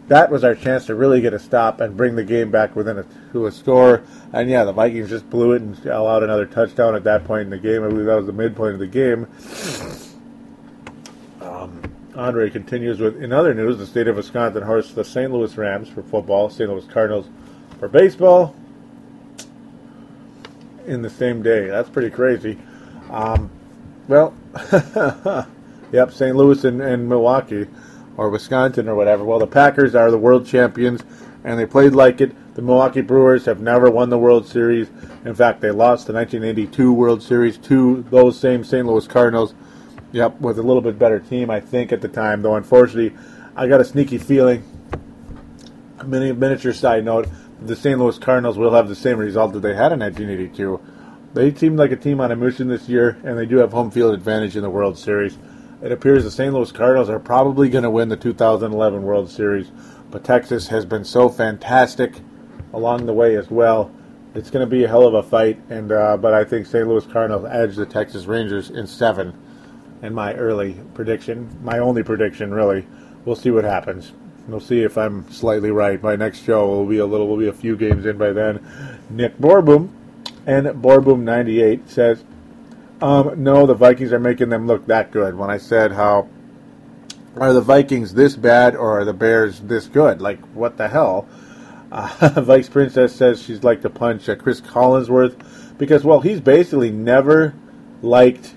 that 0.08 0.30
was 0.30 0.44
our 0.44 0.54
chance 0.54 0.86
to 0.86 0.94
really 0.94 1.20
get 1.20 1.34
a 1.34 1.38
stop 1.38 1.80
and 1.80 1.96
bring 1.96 2.14
the 2.14 2.24
game 2.24 2.50
back 2.50 2.76
within 2.76 2.98
a, 2.98 3.04
to 3.32 3.46
a 3.46 3.52
score. 3.52 4.02
And 4.32 4.48
yeah, 4.48 4.64
the 4.64 4.72
Vikings 4.72 5.10
just 5.10 5.28
blew 5.28 5.52
it 5.52 5.62
and 5.62 5.86
allowed 5.86 6.22
another 6.22 6.46
touchdown 6.46 6.94
at 6.94 7.04
that 7.04 7.24
point 7.24 7.42
in 7.42 7.50
the 7.50 7.58
game. 7.58 7.82
I 7.82 7.88
believe 7.88 8.06
that 8.06 8.14
was 8.14 8.26
the 8.26 8.32
midpoint 8.32 8.74
of 8.74 8.80
the 8.80 8.86
game. 8.86 9.26
Um, 11.40 11.82
Andre 12.14 12.50
continues 12.50 13.00
with, 13.00 13.22
in 13.22 13.32
other 13.32 13.52
news, 13.52 13.78
the 13.78 13.86
state 13.86 14.06
of 14.06 14.16
Wisconsin 14.16 14.62
hosts 14.62 14.92
the 14.92 15.04
St. 15.04 15.30
Louis 15.30 15.56
Rams 15.56 15.88
for 15.88 16.02
football, 16.02 16.50
St. 16.50 16.70
Louis 16.70 16.86
Cardinals 16.86 17.28
for 17.80 17.88
baseball 17.88 18.54
in 20.86 21.02
the 21.02 21.10
same 21.10 21.42
day. 21.42 21.66
That's 21.66 21.90
pretty 21.90 22.10
crazy. 22.10 22.58
Um, 23.10 23.50
well, 24.06 24.34
yep, 25.92 26.12
St. 26.12 26.36
Louis 26.36 26.64
and, 26.64 26.80
and 26.80 27.08
Milwaukee 27.08 27.66
or 28.16 28.30
Wisconsin 28.30 28.88
or 28.88 28.94
whatever. 28.94 29.24
Well, 29.24 29.38
the 29.38 29.46
Packers 29.46 29.94
are 29.94 30.10
the 30.10 30.18
world 30.18 30.46
champions, 30.46 31.02
and 31.44 31.58
they 31.58 31.66
played 31.66 31.92
like 31.92 32.20
it. 32.20 32.34
The 32.54 32.62
Milwaukee 32.62 33.02
Brewers 33.02 33.44
have 33.44 33.60
never 33.60 33.90
won 33.90 34.08
the 34.08 34.18
World 34.18 34.46
Series. 34.46 34.88
In 35.24 35.34
fact, 35.34 35.60
they 35.60 35.70
lost 35.70 36.06
the 36.06 36.12
1982 36.14 36.92
World 36.92 37.22
Series 37.22 37.58
to 37.58 38.02
those 38.10 38.38
same 38.38 38.64
St. 38.64 38.86
Louis 38.86 39.06
Cardinals. 39.06 39.54
Yep, 40.12 40.40
with 40.40 40.58
a 40.58 40.62
little 40.62 40.80
bit 40.80 40.98
better 40.98 41.18
team, 41.18 41.50
I 41.50 41.60
think, 41.60 41.92
at 41.92 42.00
the 42.00 42.08
time. 42.08 42.40
Though, 42.40 42.56
unfortunately, 42.56 43.16
I 43.54 43.66
got 43.66 43.80
a 43.80 43.84
sneaky 43.84 44.18
feeling. 44.18 44.64
A 45.98 46.04
mini, 46.04 46.32
miniature 46.32 46.72
side 46.72 47.04
note: 47.04 47.28
the 47.60 47.76
St. 47.76 47.98
Louis 47.98 48.18
Cardinals 48.18 48.56
will 48.56 48.72
have 48.72 48.88
the 48.88 48.94
same 48.94 49.18
result 49.18 49.52
that 49.52 49.60
they 49.60 49.74
had 49.74 49.92
in 49.92 50.00
1982. 50.00 50.80
They 51.34 51.54
seem 51.54 51.76
like 51.76 51.90
a 51.90 51.96
team 51.96 52.20
on 52.20 52.32
a 52.32 52.36
mission 52.36 52.68
this 52.68 52.88
year, 52.88 53.18
and 53.24 53.36
they 53.36 53.44
do 53.44 53.58
have 53.58 53.72
home 53.72 53.90
field 53.90 54.14
advantage 54.14 54.56
in 54.56 54.62
the 54.62 54.70
World 54.70 54.96
Series. 54.96 55.36
It 55.86 55.92
appears 55.92 56.24
the 56.24 56.32
St. 56.32 56.52
Louis 56.52 56.72
Cardinals 56.72 57.08
are 57.08 57.20
probably 57.20 57.68
going 57.68 57.84
to 57.84 57.90
win 57.90 58.08
the 58.08 58.16
2011 58.16 59.04
World 59.04 59.30
Series, 59.30 59.70
but 60.10 60.24
Texas 60.24 60.66
has 60.66 60.84
been 60.84 61.04
so 61.04 61.28
fantastic 61.28 62.22
along 62.72 63.06
the 63.06 63.12
way 63.12 63.36
as 63.36 63.52
well. 63.52 63.92
It's 64.34 64.50
going 64.50 64.68
to 64.68 64.68
be 64.68 64.82
a 64.82 64.88
hell 64.88 65.06
of 65.06 65.14
a 65.14 65.22
fight, 65.22 65.60
and 65.70 65.92
uh, 65.92 66.16
but 66.16 66.34
I 66.34 66.42
think 66.42 66.66
St. 66.66 66.88
Louis 66.88 67.06
Cardinals 67.06 67.46
edge 67.48 67.76
the 67.76 67.86
Texas 67.86 68.26
Rangers 68.26 68.70
in 68.70 68.84
seven. 68.88 69.32
In 70.02 70.12
my 70.12 70.34
early 70.34 70.72
prediction, 70.94 71.56
my 71.62 71.78
only 71.78 72.02
prediction, 72.02 72.52
really. 72.52 72.84
We'll 73.24 73.36
see 73.36 73.52
what 73.52 73.62
happens. 73.62 74.12
We'll 74.48 74.58
see 74.58 74.82
if 74.82 74.98
I'm 74.98 75.30
slightly 75.30 75.70
right. 75.70 76.02
My 76.02 76.16
next 76.16 76.42
show 76.42 76.66
will 76.66 76.86
be 76.86 76.98
a 76.98 77.06
little, 77.06 77.28
will 77.28 77.36
be 77.36 77.46
a 77.46 77.52
few 77.52 77.76
games 77.76 78.06
in 78.06 78.18
by 78.18 78.32
then. 78.32 78.58
Nick 79.08 79.38
Borboom 79.38 79.90
and 80.46 80.66
Borboom98 80.66 81.88
says, 81.88 82.24
um, 83.00 83.42
no, 83.42 83.66
the 83.66 83.74
Vikings 83.74 84.12
are 84.12 84.18
making 84.18 84.48
them 84.48 84.66
look 84.66 84.86
that 84.86 85.10
good. 85.10 85.36
When 85.36 85.50
I 85.50 85.58
said 85.58 85.92
how 85.92 86.28
are 87.36 87.52
the 87.52 87.60
Vikings 87.60 88.14
this 88.14 88.36
bad 88.36 88.74
or 88.74 89.00
are 89.00 89.04
the 89.04 89.12
Bears 89.12 89.60
this 89.60 89.86
good? 89.86 90.20
Like, 90.20 90.40
what 90.54 90.76
the 90.76 90.88
hell? 90.88 91.28
Uh, 91.92 92.40
Vice 92.42 92.68
Princess 92.68 93.14
says 93.14 93.42
she's 93.42 93.62
like 93.62 93.82
to 93.82 93.90
punch 93.90 94.28
uh, 94.28 94.36
Chris 94.36 94.60
Collinsworth 94.60 95.78
because, 95.78 96.04
well, 96.04 96.20
he's 96.20 96.40
basically 96.40 96.90
never 96.90 97.54
liked 98.02 98.54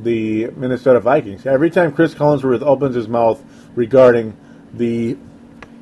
the 0.00 0.48
Minnesota 0.48 1.00
Vikings. 1.00 1.46
Every 1.46 1.70
time 1.70 1.92
Chris 1.92 2.14
Collinsworth 2.14 2.62
opens 2.62 2.94
his 2.94 3.08
mouth 3.08 3.42
regarding 3.74 4.36
the 4.74 5.16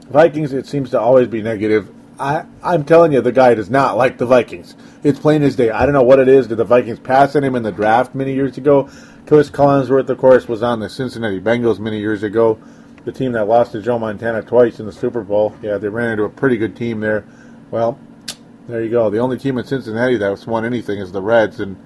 Vikings, 0.08 0.52
it 0.52 0.66
seems 0.66 0.90
to 0.90 1.00
always 1.00 1.28
be 1.28 1.42
negative. 1.42 1.92
I, 2.18 2.44
I'm 2.62 2.84
telling 2.84 3.12
you, 3.12 3.20
the 3.20 3.32
guy 3.32 3.54
does 3.54 3.70
not 3.70 3.96
like 3.96 4.18
the 4.18 4.26
Vikings. 4.26 4.74
It's 5.04 5.18
plain 5.18 5.42
as 5.42 5.56
day. 5.56 5.70
I 5.70 5.84
don't 5.84 5.92
know 5.92 6.02
what 6.02 6.18
it 6.18 6.28
is. 6.28 6.48
Did 6.48 6.56
the 6.56 6.64
Vikings 6.64 6.98
pass 6.98 7.36
on 7.36 7.44
him 7.44 7.54
in 7.54 7.62
the 7.62 7.72
draft 7.72 8.14
many 8.14 8.34
years 8.34 8.58
ago? 8.58 8.90
Chris 9.26 9.50
Collinsworth, 9.50 10.08
of 10.08 10.18
course, 10.18 10.48
was 10.48 10.62
on 10.62 10.80
the 10.80 10.88
Cincinnati 10.88 11.40
Bengals 11.40 11.78
many 11.78 12.00
years 12.00 12.22
ago, 12.22 12.58
the 13.04 13.12
team 13.12 13.32
that 13.32 13.46
lost 13.46 13.72
to 13.72 13.82
Joe 13.82 13.98
Montana 13.98 14.42
twice 14.42 14.80
in 14.80 14.86
the 14.86 14.92
Super 14.92 15.22
Bowl. 15.22 15.54
Yeah, 15.62 15.78
they 15.78 15.88
ran 15.88 16.12
into 16.12 16.24
a 16.24 16.30
pretty 16.30 16.56
good 16.56 16.74
team 16.74 17.00
there. 17.00 17.24
Well, 17.70 17.98
there 18.66 18.82
you 18.82 18.90
go. 18.90 19.10
The 19.10 19.18
only 19.18 19.38
team 19.38 19.58
in 19.58 19.64
Cincinnati 19.66 20.16
that's 20.16 20.46
won 20.46 20.64
anything 20.64 20.98
is 20.98 21.12
the 21.12 21.22
Reds, 21.22 21.60
and 21.60 21.76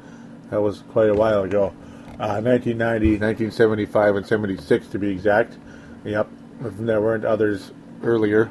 that 0.50 0.62
was 0.62 0.82
quite 0.92 1.10
a 1.10 1.14
while 1.14 1.42
ago. 1.42 1.74
Uh, 2.20 2.40
1990, 2.40 3.18
1975, 3.18 4.16
and 4.16 4.26
76 4.26 4.86
to 4.86 4.98
be 4.98 5.10
exact. 5.10 5.58
Yep, 6.04 6.28
there 6.60 7.00
weren't 7.00 7.24
others 7.24 7.72
earlier. 8.02 8.50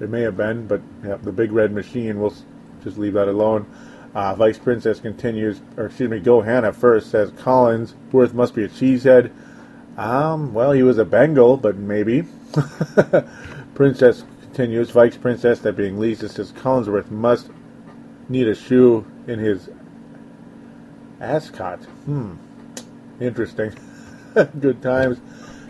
It 0.00 0.08
may 0.10 0.22
have 0.22 0.36
been, 0.36 0.66
but 0.66 0.80
yeah, 1.04 1.16
the 1.16 1.32
big 1.32 1.52
red 1.52 1.72
machine. 1.72 2.20
We'll 2.20 2.34
just 2.82 2.98
leave 2.98 3.14
that 3.14 3.28
alone. 3.28 3.66
Uh, 4.14 4.34
Vice 4.34 4.58
Princess 4.58 5.00
continues, 5.00 5.60
or 5.76 5.86
excuse 5.86 6.08
me, 6.10 6.20
Gohanna 6.20 6.74
first 6.74 7.10
says 7.10 7.30
Collins 7.38 7.94
Worth 8.10 8.32
must 8.32 8.54
be 8.54 8.64
a 8.64 8.68
cheesehead. 8.68 9.30
Um, 9.98 10.54
well, 10.54 10.72
he 10.72 10.82
was 10.82 10.98
a 10.98 11.04
Bengal, 11.04 11.56
but 11.56 11.76
maybe. 11.76 12.24
Princess 13.74 14.24
continues, 14.40 14.90
Vice 14.90 15.16
Princess, 15.16 15.60
that 15.60 15.76
being 15.76 15.98
Lisa, 15.98 16.28
says 16.28 16.52
Collinsworth 16.52 17.10
must 17.10 17.50
need 18.28 18.48
a 18.48 18.54
shoe 18.54 19.04
in 19.26 19.38
his 19.38 19.68
ascot. 21.20 21.84
Hmm. 22.06 22.34
Interesting. 23.20 23.72
Good 24.60 24.80
times. 24.82 25.18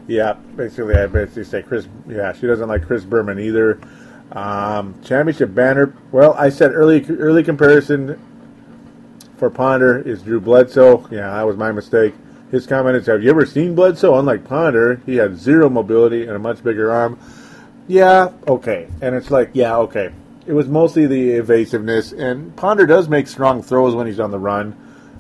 Yeah, 0.07 0.35
basically, 0.57 0.95
I 0.95 1.07
basically 1.07 1.45
say 1.45 1.63
Chris. 1.63 1.89
Yeah, 2.09 2.33
she 2.33 2.47
doesn't 2.47 2.69
like 2.69 2.87
Chris 2.87 3.05
Berman 3.05 3.39
either. 3.39 3.79
Um, 4.33 4.95
championship 5.05 5.55
banner. 5.55 5.95
Well, 6.13 6.35
I 6.35 6.51
said 6.51 6.73
early 6.73 7.05
early 7.09 7.43
comparison 7.43 8.21
for 9.37 9.49
Ponder 9.51 9.99
is 9.99 10.23
Drew 10.23 10.41
Bledsoe. 10.41 11.07
Yeah, 11.11 11.31
that 11.31 11.47
was 11.47 11.57
my 11.57 11.73
mistake. 11.73 12.15
His 12.51 12.67
comment 12.67 12.97
is, 12.97 13.07
"Have 13.07 13.23
you 13.23 13.31
ever 13.31 13.47
seen 13.47 13.75
Bledsoe? 13.75 14.19
Unlike 14.19 14.45
Ponder, 14.45 15.01
he 15.07 15.17
had 15.17 15.37
zero 15.37 15.69
mobility 15.71 16.23
and 16.23 16.33
a 16.33 16.39
much 16.39 16.63
bigger 16.63 16.91
arm." 16.91 17.19
Yeah, 17.89 18.33
okay. 18.47 18.87
And 19.01 19.15
it's 19.15 19.31
like, 19.31 19.51
yeah, 19.55 19.77
okay. 19.79 20.11
It 20.47 20.53
was 20.53 20.69
mostly 20.69 21.07
the 21.07 21.31
evasiveness, 21.33 22.13
and 22.13 22.55
Ponder 22.55 22.87
does 22.87 23.09
make 23.09 23.29
strong 23.29 23.63
throws 23.63 23.95
when 23.95 24.07
he's 24.07 24.21
on 24.21 24.31
the 24.31 24.39
run. 24.39 24.77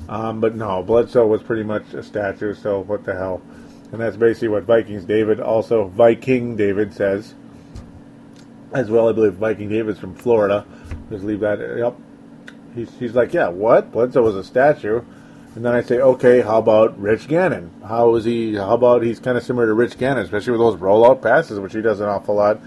Um, 0.08 0.40
but 0.40 0.54
no, 0.54 0.82
Bledsoe 0.82 1.26
was 1.26 1.42
pretty 1.42 1.64
much 1.64 1.92
a 1.94 2.02
statue, 2.02 2.54
so 2.54 2.80
what 2.80 3.04
the 3.04 3.14
hell? 3.14 3.42
And 3.92 4.00
that's 4.00 4.16
basically 4.16 4.48
what 4.48 4.64
Vikings 4.64 5.04
David, 5.04 5.40
also 5.40 5.88
Viking 5.88 6.56
David, 6.56 6.94
says. 6.94 7.34
As 8.72 8.90
well, 8.90 9.08
I 9.08 9.12
believe 9.12 9.34
Viking 9.34 9.68
David's 9.68 9.98
from 9.98 10.14
Florida. 10.14 10.66
Just 11.10 11.24
leave 11.24 11.40
that. 11.40 11.58
Yep. 11.58 11.96
He's, 12.74 12.98
he's 12.98 13.14
like, 13.14 13.32
yeah, 13.32 13.48
what? 13.48 13.90
Bledsoe 13.92 14.22
was 14.22 14.36
a 14.36 14.44
statue. 14.44 15.02
And 15.54 15.64
then 15.64 15.74
I 15.74 15.80
say, 15.80 15.98
okay, 16.00 16.42
how 16.42 16.58
about 16.58 16.98
Rich 17.00 17.28
Gannon? 17.28 17.72
How 17.86 18.14
is 18.14 18.24
he? 18.24 18.54
How 18.54 18.74
about 18.74 19.02
he's 19.02 19.18
kind 19.18 19.36
of 19.38 19.42
similar 19.42 19.66
to 19.66 19.74
Rich 19.74 19.98
Gannon, 19.98 20.24
especially 20.24 20.52
with 20.52 20.60
those 20.60 20.76
rollout 20.76 21.22
passes, 21.22 21.58
which 21.58 21.72
he 21.72 21.80
does 21.80 22.00
an 22.00 22.08
awful 22.08 22.34
lot. 22.34 22.60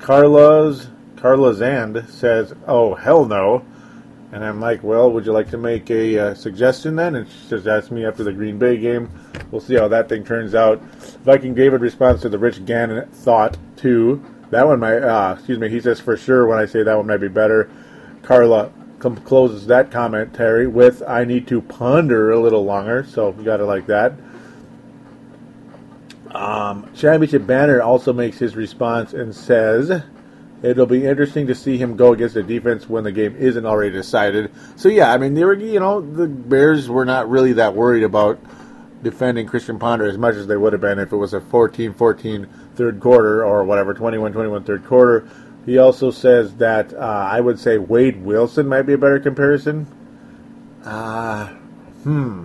Carla's 0.00 0.88
Carla 1.18 1.52
Zand 1.52 2.04
says, 2.08 2.54
oh 2.66 2.94
hell 2.94 3.24
no. 3.24 3.64
And 4.30 4.44
I'm 4.44 4.60
like, 4.60 4.82
well, 4.82 5.10
would 5.10 5.26
you 5.26 5.32
like 5.32 5.50
to 5.50 5.58
make 5.58 5.90
a 5.90 6.18
uh, 6.18 6.34
suggestion 6.34 6.96
then? 6.96 7.16
And 7.16 7.28
she 7.28 7.48
just 7.48 7.66
asked 7.66 7.90
me 7.90 8.04
after 8.04 8.22
the 8.22 8.32
Green 8.32 8.58
Bay 8.58 8.76
game. 8.76 9.10
We'll 9.50 9.60
see 9.60 9.74
how 9.74 9.88
that 9.88 10.08
thing 10.08 10.22
turns 10.22 10.54
out. 10.54 10.80
Viking 11.24 11.54
David 11.54 11.80
responds 11.80 12.22
to 12.22 12.28
the 12.28 12.38
Rich 12.38 12.64
Gannon 12.66 13.08
thought 13.08 13.56
too. 13.76 14.24
That 14.50 14.66
one 14.66 14.80
might, 14.80 15.02
uh, 15.02 15.34
excuse 15.36 15.58
me, 15.58 15.68
he 15.68 15.80
says 15.80 16.00
for 16.00 16.16
sure 16.16 16.46
when 16.46 16.58
I 16.58 16.66
say 16.66 16.82
that 16.82 16.96
one 16.96 17.06
might 17.06 17.18
be 17.18 17.28
better. 17.28 17.70
Carla 18.22 18.72
com- 18.98 19.16
closes 19.16 19.66
that 19.66 19.90
commentary 19.90 20.66
with, 20.66 21.02
I 21.06 21.24
need 21.24 21.46
to 21.48 21.60
ponder 21.60 22.30
a 22.30 22.40
little 22.40 22.64
longer. 22.64 23.04
So 23.04 23.34
you 23.36 23.44
got 23.44 23.58
to 23.58 23.66
like 23.66 23.86
that. 23.86 24.14
Um, 26.30 26.90
Championship 26.94 27.46
Banner 27.46 27.80
also 27.80 28.12
makes 28.12 28.38
his 28.38 28.54
response 28.54 29.12
and 29.12 29.34
says, 29.34 30.02
It'll 30.60 30.86
be 30.86 31.06
interesting 31.06 31.46
to 31.46 31.54
see 31.54 31.78
him 31.78 31.96
go 31.96 32.12
against 32.12 32.34
the 32.34 32.42
defense 32.42 32.88
when 32.88 33.04
the 33.04 33.12
game 33.12 33.36
isn't 33.36 33.64
already 33.64 33.92
decided. 33.92 34.50
So 34.74 34.88
yeah, 34.88 35.12
I 35.12 35.16
mean, 35.16 35.34
they 35.34 35.44
were, 35.44 35.54
you 35.54 35.78
know, 35.78 36.00
the 36.00 36.26
Bears 36.26 36.88
were 36.88 37.04
not 37.04 37.30
really 37.30 37.52
that 37.54 37.74
worried 37.74 38.02
about 38.02 38.40
defending 39.02 39.46
Christian 39.46 39.78
Ponder 39.78 40.06
as 40.06 40.18
much 40.18 40.34
as 40.34 40.46
they 40.46 40.56
would 40.56 40.72
have 40.72 40.82
been 40.82 40.98
if 40.98 41.12
it 41.12 41.16
was 41.16 41.34
a 41.34 41.40
14-14 41.40 42.48
third 42.74 43.00
quarter 43.00 43.44
or 43.44 43.64
whatever, 43.64 43.94
21-21 43.94 44.66
third 44.66 44.84
quarter. 44.84 45.28
He 45.66 45.78
also 45.78 46.10
says 46.10 46.54
that 46.56 46.94
uh, 46.94 46.96
I 46.96 47.40
would 47.40 47.60
say 47.60 47.78
Wade 47.78 48.22
Wilson 48.22 48.68
might 48.68 48.82
be 48.82 48.94
a 48.94 48.98
better 48.98 49.20
comparison. 49.20 49.86
Uh, 50.84 51.48
hmm, 52.02 52.44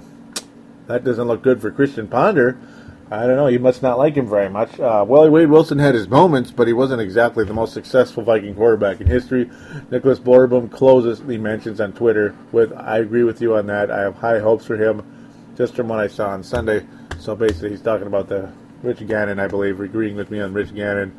that 0.87 1.03
doesn't 1.03 1.27
look 1.27 1.41
good 1.41 1.61
for 1.61 1.71
Christian 1.71 2.07
Ponder. 2.07 2.59
I 3.09 3.27
don't 3.27 3.35
know. 3.35 3.47
You 3.47 3.59
must 3.59 3.83
not 3.83 3.97
like 3.97 4.15
him 4.15 4.27
very 4.27 4.49
much. 4.49 4.79
Uh, 4.79 5.05
well, 5.07 5.29
Wade 5.29 5.49
Wilson 5.49 5.77
had 5.77 5.93
his 5.93 6.07
moments, 6.07 6.51
but 6.51 6.67
he 6.67 6.73
wasn't 6.73 6.99
exactly 7.01 7.45
the 7.45 7.53
most 7.53 7.73
successful 7.73 8.23
Viking 8.23 8.55
quarterback 8.55 9.01
in 9.01 9.07
history. 9.07 9.49
Nicholas 9.91 10.19
Borboom 10.19 10.71
closes 10.71 11.21
the 11.21 11.37
mentions 11.37 11.79
on 11.79 11.93
Twitter 11.93 12.35
with, 12.51 12.73
I 12.73 12.97
agree 12.97 13.23
with 13.23 13.39
you 13.39 13.55
on 13.55 13.67
that. 13.67 13.91
I 13.91 14.01
have 14.01 14.15
high 14.15 14.39
hopes 14.39 14.65
for 14.65 14.77
him 14.77 15.22
just 15.55 15.75
from 15.75 15.87
what 15.87 15.99
I 15.99 16.07
saw 16.07 16.29
on 16.29 16.43
Sunday. 16.43 16.85
So 17.19 17.35
basically, 17.35 17.69
he's 17.69 17.81
talking 17.81 18.07
about 18.07 18.27
the 18.27 18.51
Rich 18.81 19.07
Gannon, 19.07 19.39
I 19.39 19.47
believe, 19.47 19.79
agreeing 19.79 20.15
with 20.15 20.29
me 20.29 20.41
on 20.41 20.53
Rich 20.53 20.75
Gannon. 20.75 21.15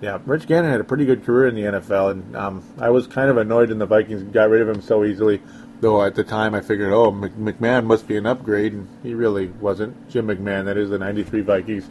Yeah, 0.00 0.18
Rich 0.24 0.46
Gannon 0.46 0.70
had 0.70 0.80
a 0.80 0.84
pretty 0.84 1.04
good 1.04 1.24
career 1.24 1.48
in 1.48 1.54
the 1.54 1.62
NFL, 1.62 2.10
and 2.12 2.36
um, 2.36 2.64
I 2.78 2.90
was 2.90 3.06
kind 3.06 3.30
of 3.30 3.36
annoyed 3.36 3.68
when 3.68 3.78
the 3.78 3.86
Vikings 3.86 4.22
got 4.24 4.50
rid 4.50 4.62
of 4.62 4.68
him 4.68 4.82
so 4.82 5.04
easily. 5.04 5.40
Though 5.80 6.04
at 6.04 6.14
the 6.14 6.24
time 6.24 6.54
I 6.54 6.60
figured, 6.60 6.92
oh, 6.92 7.10
McMahon 7.10 7.86
must 7.86 8.06
be 8.06 8.16
an 8.16 8.26
upgrade, 8.26 8.72
and 8.72 8.88
he 9.02 9.14
really 9.14 9.48
wasn't. 9.48 10.10
Jim 10.10 10.28
McMahon, 10.28 10.64
that 10.66 10.76
is 10.76 10.90
the 10.90 10.98
'93 10.98 11.40
Vikings. 11.40 11.90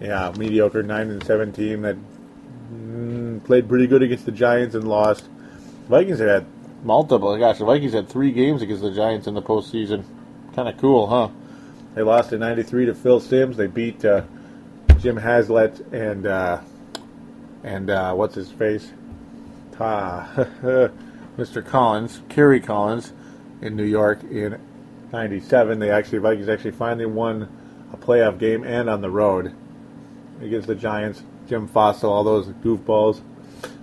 Yeah, 0.00 0.32
mediocre 0.36 0.82
nine 0.82 1.10
and 1.10 1.24
seven 1.24 1.52
team 1.52 1.82
that 1.82 1.96
mm, 2.72 3.42
played 3.44 3.68
pretty 3.68 3.86
good 3.86 4.02
against 4.02 4.26
the 4.26 4.32
Giants 4.32 4.74
and 4.74 4.86
lost. 4.88 5.24
Vikings 5.88 6.18
had 6.18 6.46
multiple. 6.84 7.36
Gosh, 7.36 7.58
the 7.58 7.64
Vikings 7.64 7.94
had 7.94 8.08
three 8.08 8.30
games 8.30 8.62
against 8.62 8.82
the 8.82 8.92
Giants 8.92 9.26
in 9.26 9.34
the 9.34 9.42
postseason. 9.42 10.04
Kind 10.56 10.70
of 10.70 10.78
cool, 10.78 11.06
huh? 11.06 11.28
They 11.94 12.00
lost 12.00 12.32
in 12.32 12.40
'93 12.40 12.86
to 12.86 12.94
Phil 12.94 13.20
Simms. 13.20 13.58
They 13.58 13.66
beat 13.66 14.02
uh, 14.06 14.22
Jim 14.98 15.18
Haslett 15.18 15.80
and 15.92 16.26
uh, 16.26 16.62
and 17.62 17.90
uh, 17.90 18.14
what's 18.14 18.34
his 18.36 18.50
face? 18.50 18.90
Mr. 19.76 20.90
Collins, 21.62 22.22
Kerry 22.30 22.60
Collins, 22.60 23.12
in 23.60 23.76
New 23.76 23.84
York 23.84 24.22
in 24.22 24.58
'97. 25.12 25.78
They 25.78 25.90
actually 25.90 26.20
Vikings 26.20 26.48
actually 26.48 26.70
finally 26.70 27.04
won 27.04 27.50
a 27.92 27.98
playoff 27.98 28.38
game 28.38 28.64
and 28.64 28.88
on 28.88 29.02
the 29.02 29.10
road 29.10 29.54
against 30.40 30.68
the 30.68 30.74
Giants. 30.74 31.22
Jim 31.46 31.68
Fassel, 31.68 32.08
all 32.08 32.24
those 32.24 32.46
goofballs. 32.46 33.20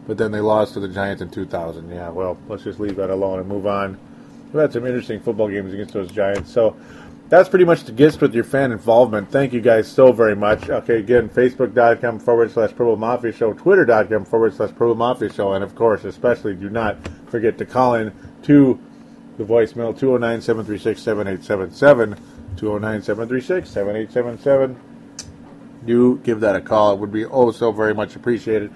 But 0.07 0.17
then 0.17 0.31
they 0.31 0.39
lost 0.41 0.73
to 0.73 0.79
the 0.79 0.87
Giants 0.87 1.21
in 1.21 1.29
2000. 1.29 1.91
Yeah, 1.91 2.09
well, 2.09 2.35
let's 2.47 2.63
just 2.63 2.79
leave 2.79 2.95
that 2.95 3.11
alone 3.11 3.37
and 3.37 3.47
move 3.47 3.67
on. 3.67 3.99
We've 4.53 4.61
had 4.61 4.71
some 4.71 4.85
interesting 4.85 5.19
football 5.19 5.49
games 5.49 5.73
against 5.73 5.93
those 5.93 6.11
Giants. 6.11 6.51
So 6.51 6.77
that's 7.27 7.49
pretty 7.49 7.65
much 7.65 7.85
the 7.85 7.91
gist 7.91 8.21
with 8.21 8.35
your 8.35 8.43
fan 8.43 8.71
involvement. 8.71 9.31
Thank 9.31 9.51
you 9.51 9.61
guys 9.61 9.87
so 9.87 10.11
very 10.11 10.35
much. 10.35 10.69
Okay, 10.69 10.99
again, 10.99 11.27
facebook.com 11.27 12.19
forward 12.19 12.51
slash 12.51 12.69
Purple 12.69 12.95
Mafia 12.95 13.31
Show, 13.31 13.53
twitter.com 13.53 14.25
forward 14.25 14.53
slash 14.53 14.69
Purple 14.69 14.93
Mafia 14.93 15.33
Show, 15.33 15.53
and 15.53 15.63
of 15.63 15.73
course, 15.73 16.03
especially 16.03 16.53
do 16.53 16.69
not 16.69 16.97
forget 17.29 17.57
to 17.57 17.65
call 17.65 17.95
in 17.95 18.13
to 18.43 18.79
the 19.39 19.43
voicemail 19.43 19.97
209 19.97 20.41
736 20.41 21.01
7877. 21.01 22.15
209 22.55 23.01
736 23.01 23.69
7877. 23.69 24.79
Do 25.85 26.19
give 26.19 26.41
that 26.41 26.55
a 26.55 26.61
call. 26.61 26.93
It 26.93 26.99
would 26.99 27.11
be 27.11 27.25
oh 27.25 27.49
so 27.49 27.71
very 27.71 27.95
much 27.95 28.15
appreciated. 28.15 28.71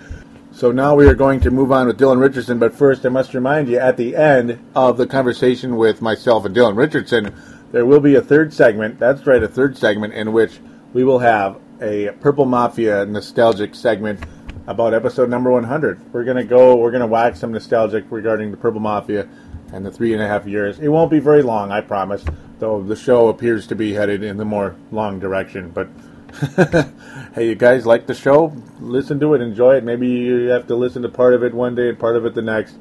So 0.58 0.72
now 0.72 0.96
we 0.96 1.08
are 1.08 1.13
going 1.13 1.39
to 1.41 1.52
move 1.52 1.72
on 1.72 1.86
with 1.86 2.00
Dylan 2.00 2.20
Richardson, 2.20 2.58
but 2.58 2.74
first 2.74 3.06
I 3.06 3.10
must 3.10 3.36
remind 3.36 3.70
you 3.70 3.78
at 3.78 3.96
the 3.96 4.15
end 4.15 4.58
of 4.74 4.98
the 4.98 5.06
conversation 5.06 5.76
with 5.76 6.02
myself 6.02 6.46
and 6.46 6.56
Dylan 6.56 6.76
Richardson, 6.76 7.32
there 7.72 7.86
will 7.86 8.00
be 8.00 8.15
a 8.15 8.24
third 8.24 8.52
segment. 8.52 8.98
That's 8.98 9.28
right, 9.28 9.43
a 9.43 9.48
third 9.48 9.78
segment 9.78 10.15
in 10.15 10.34
which 10.34 10.60
we 10.93 11.04
will 11.04 11.20
have 11.20 11.60
a 11.80 12.10
Purple 12.22 12.46
Mafia 12.46 13.06
nostalgic 13.06 13.76
segment 13.76 14.20
about 14.65 14.96
episode 14.96 15.30
number 15.30 15.52
100. 15.52 16.12
We're 16.12 16.24
going 16.24 16.38
to 16.38 16.43
go, 16.43 16.76
we're 16.76 16.89
going 16.89 17.02
to 17.02 17.08
wax 17.08 17.39
some 17.39 17.52
nostalgic 17.52 18.06
regarding 18.10 18.50
the 18.50 18.58
Purple 18.58 18.80
Mafia 18.80 19.30
and 19.74 19.86
the 19.86 19.91
three 19.91 20.13
and 20.13 20.24
a 20.24 20.28
half 20.28 20.48
years. 20.48 20.80
It 20.80 20.88
won't 20.88 21.12
be 21.12 21.20
very 21.20 21.43
long, 21.43 21.72
I 21.72 21.82
promise, 21.82 22.26
though 22.58 22.82
the 22.82 22.96
show 22.96 23.28
appears 23.28 23.67
to 23.67 23.76
be 23.76 23.93
headed 23.93 24.24
in 24.24 24.38
the 24.38 24.46
more 24.46 24.76
long 24.91 25.20
direction. 25.20 25.70
But 25.70 25.88
hey, 27.36 27.48
you 27.48 27.56
guys 27.56 27.86
like 27.86 28.08
the 28.08 28.13
show? 28.13 28.56
Listen 28.80 29.20
to 29.20 29.34
it, 29.34 29.42
enjoy 29.42 29.76
it. 29.78 29.84
Maybe 29.84 30.08
you 30.08 30.48
have 30.50 30.68
to 30.68 30.76
listen 30.76 31.02
to 31.04 31.10
part 31.10 31.34
of 31.34 31.44
it 31.44 31.54
one 31.54 31.76
day 31.76 31.90
and 31.90 32.00
part 32.00 32.16
of 32.16 32.26
it 32.26 32.36
the 32.36 32.42
next. 32.42 32.76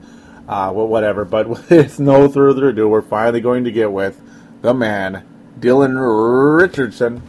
Uh, 0.49 0.73
well, 0.75 0.87
whatever. 0.87 1.25
But 1.25 1.49
with 1.71 1.99
no 1.99 2.29
further 2.29 2.69
ado, 2.69 2.89
we're 2.89 3.03
finally 3.03 3.41
going 3.41 3.65
to 3.65 3.73
get 3.73 3.93
with 3.93 4.21
the 4.63 4.75
man, 4.75 5.27
Dylan 5.59 5.97
Richardson. 6.59 7.23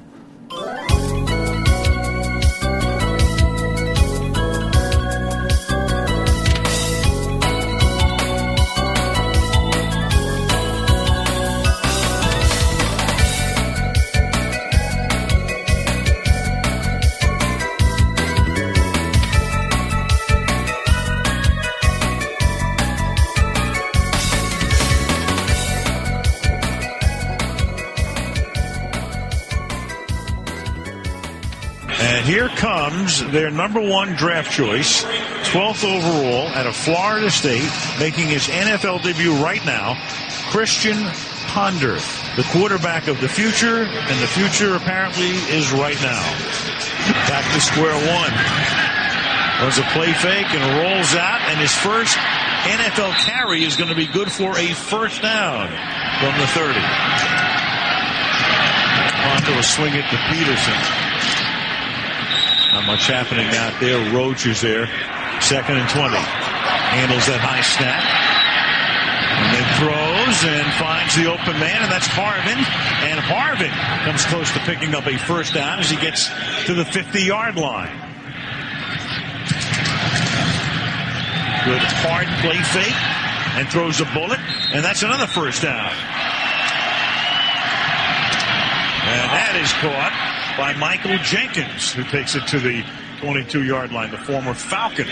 Number 33.67 33.91
one 33.91 34.15
draft 34.15 34.49
choice, 34.49 35.03
12th 35.51 35.83
overall 35.83 36.47
out 36.55 36.65
of 36.65 36.73
Florida 36.73 37.29
State, 37.29 37.69
making 37.99 38.29
his 38.29 38.47
NFL 38.47 39.03
debut 39.03 39.35
right 39.43 39.63
now, 39.65 39.99
Christian 40.51 40.95
Ponder, 41.51 41.99
the 42.37 42.47
quarterback 42.53 43.09
of 43.09 43.19
the 43.19 43.27
future, 43.27 43.83
and 43.83 44.21
the 44.23 44.27
future 44.27 44.75
apparently 44.75 45.35
is 45.51 45.69
right 45.73 45.99
now. 45.99 46.23
Back 47.27 47.43
to 47.53 47.59
square 47.59 47.91
one. 47.91 48.31
Was 49.67 49.79
a 49.79 49.83
play 49.91 50.13
fake 50.13 50.47
and 50.47 50.63
rolls 50.79 51.13
out, 51.15 51.41
and 51.51 51.59
his 51.59 51.75
first 51.75 52.15
NFL 52.71 53.11
carry 53.19 53.65
is 53.65 53.75
going 53.75 53.89
to 53.89 53.97
be 53.97 54.07
good 54.07 54.31
for 54.31 54.57
a 54.57 54.67
first 54.75 55.21
down 55.21 55.67
from 56.23 56.39
the 56.39 56.47
30. 56.55 56.79
Onto 59.27 59.59
a 59.59 59.63
swing 59.63 59.93
it 59.93 60.07
to 60.09 60.17
Peterson. 60.31 61.06
Not 62.77 62.85
much 62.85 63.07
happening 63.07 63.49
out 63.57 63.73
there. 63.81 63.97
Is 63.97 64.61
there. 64.61 64.85
Second 65.41 65.81
and 65.81 65.89
20. 65.89 66.13
Handles 66.13 67.25
that 67.25 67.41
high 67.41 67.65
snap. 67.65 68.05
And 69.33 69.49
then 69.49 69.65
throws 69.81 70.37
and 70.45 70.67
finds 70.77 71.17
the 71.17 71.25
open 71.25 71.57
man, 71.57 71.81
and 71.81 71.89
that's 71.89 72.05
Harvin. 72.05 72.61
And 73.01 73.17
Harvin 73.17 73.73
comes 74.05 74.21
close 74.29 74.53
to 74.53 74.59
picking 74.61 74.93
up 74.93 75.07
a 75.07 75.17
first 75.17 75.55
down 75.55 75.79
as 75.79 75.89
he 75.89 75.97
gets 75.97 76.29
to 76.69 76.75
the 76.75 76.85
50 76.85 77.17
yard 77.17 77.57
line. 77.57 77.97
Good 81.65 81.81
hard 82.05 82.29
play 82.45 82.61
fake 82.77 82.99
and 83.57 83.65
throws 83.73 84.01
a 84.01 84.05
bullet, 84.13 84.39
and 84.69 84.85
that's 84.85 85.01
another 85.01 85.25
first 85.25 85.63
down. 85.65 85.89
And 89.09 89.25
that 89.33 89.57
is 89.57 89.73
caught 89.81 90.36
by 90.57 90.73
Michael 90.73 91.17
Jenkins, 91.19 91.93
who 91.93 92.03
takes 92.03 92.35
it 92.35 92.47
to 92.47 92.59
the 92.59 92.83
22 93.21 93.63
yard 93.63 93.91
line, 93.91 94.11
the 94.11 94.17
former 94.17 94.53
Falcon. 94.53 95.07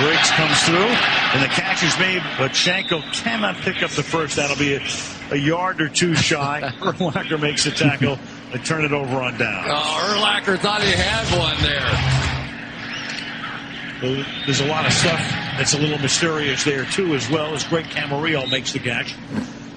Briggs 0.00 0.30
comes 0.30 0.62
through, 0.62 0.78
and 0.78 1.42
the 1.42 1.48
catch 1.48 1.82
is 1.82 1.98
made, 1.98 2.22
but 2.38 2.52
Shiancoe 2.52 3.02
cannot 3.12 3.56
pick 3.56 3.82
up 3.82 3.90
the 3.90 4.02
first. 4.02 4.36
That'll 4.36 4.56
be 4.56 4.74
a, 4.74 4.80
a 5.30 5.36
yard 5.36 5.80
or 5.82 5.88
two 5.90 6.14
shy. 6.14 6.62
Urlacher 6.80 7.38
makes 7.38 7.64
the 7.64 7.70
tackle. 7.70 8.18
They 8.52 8.58
turn 8.58 8.84
it 8.84 8.92
over 8.92 9.20
on 9.20 9.36
down. 9.36 9.64
Oh, 9.68 10.16
Urlacher 10.16 10.58
thought 10.58 10.82
he 10.82 10.92
had 10.92 11.26
one 11.38 11.60
there. 11.62 12.20
There's 14.46 14.60
a 14.60 14.66
lot 14.66 14.86
of 14.86 14.92
stuff 14.92 15.20
that's 15.58 15.74
a 15.74 15.78
little 15.78 15.98
mysterious 15.98 16.64
there, 16.64 16.86
too, 16.86 17.14
as 17.14 17.28
well 17.28 17.52
as 17.52 17.64
Greg 17.64 17.84
Camarillo 17.86 18.50
makes 18.50 18.72
the 18.72 18.78
catch. 18.78 19.14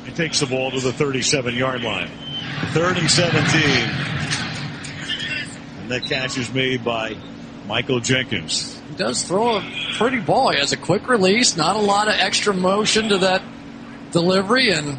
He 0.05 0.11
takes 0.11 0.39
the 0.39 0.45
ball 0.45 0.71
to 0.71 0.79
the 0.79 0.93
37 0.93 1.55
yard 1.55 1.81
line. 1.81 2.09
Third 2.73 2.97
and 2.97 3.09
17. 3.09 3.61
And 5.81 5.91
that 5.91 6.03
catch 6.03 6.37
is 6.37 6.53
made 6.53 6.83
by 6.83 7.15
Michael 7.67 7.99
Jenkins. 7.99 8.81
He 8.89 8.95
does 8.95 9.23
throw 9.23 9.57
a 9.57 9.71
pretty 9.97 10.19
ball. 10.19 10.51
He 10.51 10.59
has 10.59 10.71
a 10.71 10.77
quick 10.77 11.07
release, 11.07 11.55
not 11.55 11.75
a 11.75 11.79
lot 11.79 12.07
of 12.07 12.15
extra 12.15 12.53
motion 12.53 13.09
to 13.09 13.17
that 13.19 13.41
delivery, 14.11 14.71
and 14.71 14.97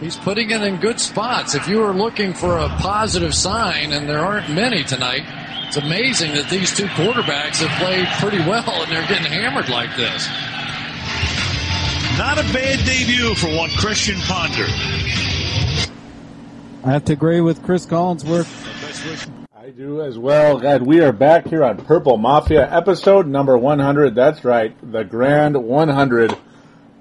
he's 0.00 0.16
putting 0.16 0.50
it 0.50 0.62
in 0.62 0.76
good 0.80 1.00
spots. 1.00 1.54
If 1.54 1.68
you 1.68 1.78
were 1.78 1.92
looking 1.92 2.32
for 2.32 2.58
a 2.58 2.68
positive 2.68 3.34
sign, 3.34 3.92
and 3.92 4.08
there 4.08 4.20
aren't 4.20 4.50
many 4.50 4.84
tonight, 4.84 5.24
it's 5.68 5.76
amazing 5.76 6.32
that 6.32 6.48
these 6.48 6.74
two 6.74 6.86
quarterbacks 6.86 7.62
have 7.62 7.78
played 7.78 8.08
pretty 8.20 8.38
well 8.48 8.82
and 8.82 8.90
they're 8.90 9.06
getting 9.06 9.30
hammered 9.30 9.68
like 9.68 9.94
this. 9.96 10.26
Not 12.16 12.38
a 12.38 12.52
bad 12.54 12.84
debut 12.86 13.34
for 13.34 13.54
one 13.54 13.68
Christian 13.76 14.18
Ponder. 14.20 14.66
I 16.88 16.92
have 16.92 17.04
to 17.04 17.12
agree 17.12 17.42
with 17.42 17.62
Chris 17.64 17.84
Collinsworth. 17.84 18.48
I 19.54 19.68
do 19.68 20.00
as 20.00 20.16
well. 20.16 20.58
God, 20.58 20.80
we 20.80 21.02
are 21.02 21.12
back 21.12 21.46
here 21.46 21.62
on 21.62 21.76
Purple 21.76 22.16
Mafia, 22.16 22.66
episode 22.74 23.26
number 23.26 23.58
100. 23.58 24.14
That's 24.14 24.42
right, 24.42 24.74
the 24.90 25.04
grand 25.04 25.62
100 25.62 26.34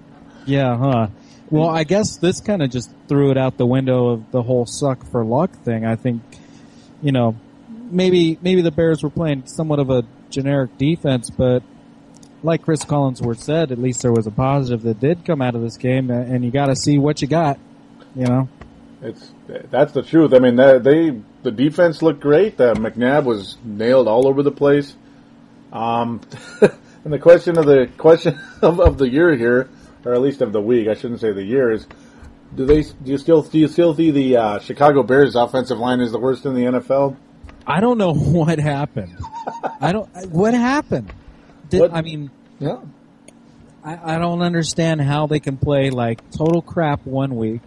yeah, 0.45 0.77
huh? 0.77 1.07
Well, 1.49 1.69
I 1.69 1.83
guess 1.83 2.17
this 2.17 2.41
kind 2.41 2.63
of 2.63 2.71
just 2.71 2.91
threw 3.07 3.31
it 3.31 3.37
out 3.37 3.57
the 3.57 3.65
window 3.65 4.09
of 4.09 4.31
the 4.31 4.41
whole 4.41 4.65
suck 4.65 5.05
for 5.11 5.23
luck 5.23 5.51
thing. 5.63 5.85
I 5.85 5.95
think, 5.95 6.21
you 7.01 7.11
know, 7.11 7.35
maybe 7.91 8.37
maybe 8.41 8.61
the 8.61 8.71
Bears 8.71 9.03
were 9.03 9.09
playing 9.09 9.45
somewhat 9.45 9.79
of 9.79 9.89
a 9.89 10.03
generic 10.29 10.77
defense, 10.77 11.29
but 11.29 11.63
like 12.43 12.63
Chris 12.63 12.83
Collinsworth 12.83 13.39
said, 13.39 13.71
at 13.71 13.79
least 13.79 14.01
there 14.01 14.11
was 14.11 14.27
a 14.27 14.31
positive 14.31 14.81
that 14.83 14.99
did 14.99 15.25
come 15.25 15.41
out 15.41 15.55
of 15.55 15.61
this 15.61 15.77
game, 15.77 16.09
and 16.09 16.43
you 16.43 16.51
got 16.51 16.67
to 16.67 16.75
see 16.75 16.97
what 16.97 17.21
you 17.21 17.27
got. 17.27 17.57
You 18.15 18.25
know, 18.25 18.49
it's 19.01 19.31
that's 19.47 19.93
the 19.93 20.01
truth. 20.01 20.33
I 20.33 20.39
mean, 20.39 20.55
they 20.55 21.21
the 21.43 21.51
defense 21.51 22.01
looked 22.01 22.19
great. 22.19 22.59
Uh, 22.59 22.73
McNabb 22.75 23.23
was 23.23 23.57
nailed 23.63 24.07
all 24.07 24.27
over 24.27 24.43
the 24.43 24.51
place. 24.51 24.95
Um, 25.71 26.21
and 26.61 27.13
the 27.13 27.19
question 27.19 27.57
of 27.57 27.65
the 27.65 27.89
question 27.97 28.39
of, 28.61 28.79
of 28.79 28.97
the 28.97 29.09
year 29.09 29.35
here, 29.35 29.69
or 30.05 30.13
at 30.13 30.21
least 30.21 30.41
of 30.41 30.53
the 30.53 30.61
week, 30.61 30.87
I 30.87 30.93
shouldn't 30.93 31.21
say 31.21 31.31
the 31.31 31.43
year, 31.43 31.71
is 31.71 31.87
do 32.55 32.65
they 32.65 32.83
do 32.83 33.11
you 33.11 33.17
still 33.17 33.41
do 33.41 33.57
you 33.57 33.67
still 33.67 33.95
see 33.95 34.11
the 34.11 34.37
uh, 34.37 34.59
Chicago 34.59 35.03
Bears 35.03 35.35
offensive 35.35 35.79
line 35.79 35.99
is 35.99 36.11
the 36.11 36.19
worst 36.19 36.45
in 36.45 36.53
the 36.53 36.61
NFL? 36.61 37.17
I 37.65 37.79
don't 37.79 37.97
know 37.97 38.13
what 38.13 38.59
happened. 38.59 39.17
I 39.79 39.91
don't. 39.91 40.07
What 40.31 40.53
happened? 40.53 41.11
Did, 41.69 41.81
What- 41.81 41.93
I 41.93 42.01
mean, 42.01 42.29
Yeah. 42.59 42.79
I, 43.85 44.15
I 44.15 44.17
don't 44.17 44.41
understand 44.41 45.01
how 45.01 45.27
they 45.27 45.39
can 45.41 45.57
play 45.57 45.89
like 45.89 46.29
total 46.31 46.61
crap 46.61 47.05
one 47.05 47.35
week, 47.35 47.61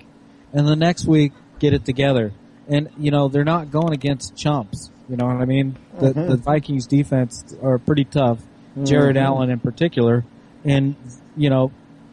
and 0.53 0.67
the 0.67 0.77
next 0.77 1.05
week 1.07 1.33
get 1.59 1.75
it 1.75 1.85
together. 1.85 2.33
And 2.69 2.89
you 2.99 3.11
know 3.11 3.29
they're 3.29 3.45
not 3.45 3.71
going 3.71 3.93
against 3.93 4.35
chumps. 4.37 4.91
You 5.09 5.17
know 5.17 5.27
what 5.27 5.37
I 5.37 5.45
mean? 5.45 5.77
The, 6.01 6.13
Mhm. 6.13 6.29
the 6.31 6.37
Vikings 6.37 6.87
defense 6.87 7.55
are 7.63 7.79
pretty 7.79 8.05
tough. 8.05 8.41
Jared 8.83 9.17
Mhm. 9.17 9.23
Allen 9.25 9.51
in 9.51 9.61
particular, 9.61 10.25
and 10.65 10.97
you 11.37 11.49
know, 11.51 11.71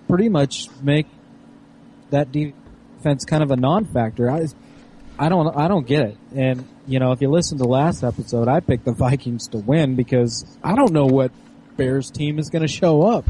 pretty 0.07 0.29
much 0.29 0.67
make 0.81 1.07
that 2.11 2.31
defense 2.31 3.25
kind 3.25 3.41
of 3.41 3.51
a 3.51 3.55
non-factor. 3.55 4.29
I, 4.29 4.47
I 5.17 5.29
don't, 5.29 5.55
I 5.57 5.67
don't 5.67 5.87
get 5.87 6.01
it. 6.03 6.17
And 6.35 6.65
you 6.85 6.99
know, 6.99 7.11
if 7.11 7.21
you 7.21 7.29
listen 7.29 7.57
to 7.59 7.65
last 7.65 8.03
episode, 8.03 8.47
I 8.47 8.59
picked 8.59 8.85
the 8.85 8.91
Vikings 8.93 9.47
to 9.49 9.57
win 9.57 9.95
because 9.95 10.45
I 10.63 10.75
don't 10.75 10.91
know 10.91 11.05
what 11.05 11.31
Bears 11.77 12.11
team 12.11 12.39
is 12.39 12.49
going 12.49 12.61
to 12.61 12.67
show 12.67 13.03
up. 13.03 13.25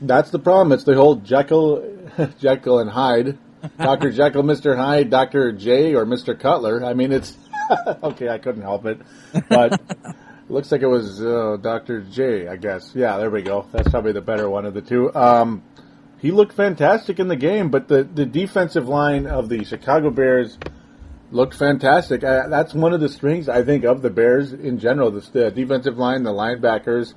That's 0.00 0.30
the 0.30 0.38
problem. 0.38 0.72
It's 0.72 0.84
the 0.84 0.94
whole 0.94 1.16
Jekyll, 1.16 2.10
Jekyll 2.40 2.80
and 2.80 2.90
Hyde, 2.90 3.38
Doctor 3.78 4.10
Jekyll, 4.12 4.42
Mister 4.42 4.76
Hyde, 4.76 5.10
Doctor 5.10 5.52
J, 5.52 5.94
or 5.94 6.04
Mister 6.04 6.34
Cutler. 6.34 6.84
I 6.84 6.94
mean, 6.94 7.12
it's 7.12 7.36
okay. 8.02 8.28
I 8.28 8.38
couldn't 8.38 8.62
help 8.62 8.84
it, 8.86 9.00
but 9.48 9.72
it 9.72 10.50
looks 10.50 10.72
like 10.72 10.82
it 10.82 10.88
was 10.88 11.22
uh, 11.22 11.56
Doctor 11.60 12.00
J. 12.00 12.48
I 12.48 12.56
guess. 12.56 12.92
Yeah, 12.94 13.16
there 13.18 13.30
we 13.30 13.42
go. 13.42 13.66
That's 13.72 13.88
probably 13.88 14.12
the 14.12 14.20
better 14.20 14.50
one 14.50 14.66
of 14.66 14.74
the 14.74 14.82
two. 14.82 15.14
Um, 15.14 15.62
he 16.18 16.32
looked 16.32 16.52
fantastic 16.52 17.18
in 17.18 17.28
the 17.28 17.36
game, 17.36 17.70
but 17.70 17.88
the 17.88 18.02
the 18.02 18.26
defensive 18.26 18.88
line 18.88 19.26
of 19.26 19.48
the 19.48 19.64
Chicago 19.64 20.10
Bears 20.10 20.58
looked 21.32 21.54
fantastic. 21.54 22.22
Uh, 22.22 22.48
that's 22.48 22.74
one 22.74 22.92
of 22.92 23.00
the 23.00 23.08
strengths 23.08 23.48
I 23.48 23.64
think 23.64 23.84
of 23.84 24.02
the 24.02 24.10
Bears 24.10 24.52
in 24.52 24.78
general. 24.78 25.10
The, 25.10 25.20
the 25.20 25.50
defensive 25.50 25.98
line, 25.98 26.22
the 26.22 26.32
linebackers. 26.32 27.14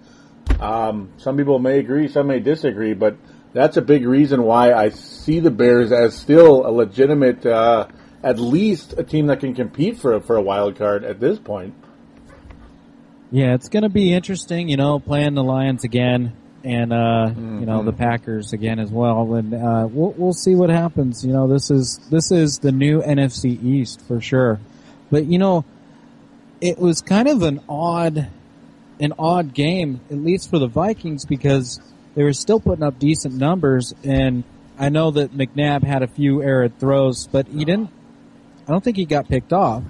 Um, 0.60 1.12
some 1.18 1.38
people 1.38 1.60
may 1.60 1.80
agree, 1.80 2.08
some 2.08 2.28
may 2.28 2.40
disagree, 2.40 2.94
but 2.94 3.18
that's 3.54 3.78
a 3.78 3.82
big 3.82 4.06
reason 4.06 4.44
why 4.44 4.74
I 4.74 4.90
see 4.90 5.40
the 5.40 5.52
Bears 5.52 5.92
as 5.92 6.16
still 6.16 6.66
a 6.66 6.72
legitimate, 6.72 7.46
uh, 7.46 7.88
at 8.24 8.40
least 8.40 8.96
a 8.98 9.04
team 9.04 9.28
that 9.28 9.42
can 9.42 9.54
compete 9.54 10.00
for 10.00 10.20
for 10.22 10.36
a 10.36 10.42
wild 10.42 10.78
card 10.78 11.04
at 11.04 11.20
this 11.20 11.38
point. 11.38 11.76
Yeah, 13.32 13.54
it's 13.54 13.70
going 13.70 13.84
to 13.84 13.90
be 13.90 14.14
interesting, 14.14 14.70
you 14.70 14.78
know, 14.78 15.00
playing 15.00 15.34
the 15.34 15.44
Lions 15.44 15.84
again 15.84 16.38
and 16.66 16.92
uh, 16.92 17.28
mm-hmm. 17.30 17.60
you 17.60 17.66
know 17.66 17.84
the 17.84 17.94
Packers 17.94 18.52
again 18.52 18.80
as 18.80 18.90
well, 18.90 19.36
and 19.36 19.54
uh, 19.54 19.88
we'll 19.90 20.14
we'll 20.18 20.34
see 20.34 20.56
what 20.56 20.70
happens. 20.70 21.24
You 21.24 21.32
know, 21.32 21.48
this 21.48 21.70
is 21.70 22.00
this 22.10 22.32
is 22.32 22.60
the 22.60 22.72
new 22.72 23.02
NFC 23.02 23.64
East 23.64 24.02
for 24.02 24.20
sure, 24.20 24.60
but 25.12 25.26
you 25.26 25.38
know, 25.38 25.64
it 26.60 26.80
was 26.80 27.02
kind 27.02 27.28
of 27.28 27.44
an 27.44 27.62
odd 27.70 28.28
an 29.00 29.14
odd 29.20 29.54
game, 29.54 30.02
at 30.10 30.18
least 30.18 30.50
for 30.50 30.58
the 30.58 30.68
Vikings, 30.68 31.26
because 31.26 31.80
they 32.16 32.24
were 32.24 32.34
still 32.34 32.60
putting 32.60 32.84
up 32.84 32.98
decent 32.98 33.36
numbers, 33.36 33.94
and 34.04 34.44
I 34.80 34.90
know 34.90 35.12
that 35.12 35.34
McNabb 35.34 35.84
had 35.84 36.02
a 36.02 36.08
few 36.08 36.42
errant 36.42 36.80
throws, 36.80 37.28
but 37.28 37.48
he 37.48 37.64
didn't. 37.64 37.92
I 38.68 38.72
don't 38.72 38.84
think 38.84 38.98
he 38.98 39.06
got 39.06 39.28
picked 39.28 39.54
off. 39.54 39.84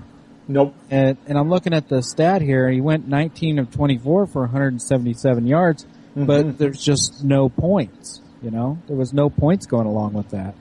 Nope. 0.47 0.75
And, 0.91 1.17
and 1.25 1.37
I'm 1.37 1.49
looking 1.49 1.73
at 1.73 1.87
the 1.87 2.03
stat 2.03 2.41
here. 2.41 2.69
He 2.69 2.81
went 2.81 3.07
19 3.07 3.57
of 3.57 3.71
24 3.71 4.27
for 4.27 4.41
177 4.41 5.47
yards, 5.47 5.85
mm-hmm. 6.15 6.25
but 6.25 6.57
there's 6.57 6.83
just 6.83 7.23
no 7.23 7.49
points. 7.49 8.21
You 8.41 8.51
know, 8.51 8.77
there 8.87 8.95
was 8.95 9.13
no 9.13 9.29
points 9.29 9.65
going 9.65 9.87
along 9.87 10.13
with 10.13 10.29
that. 10.29 10.55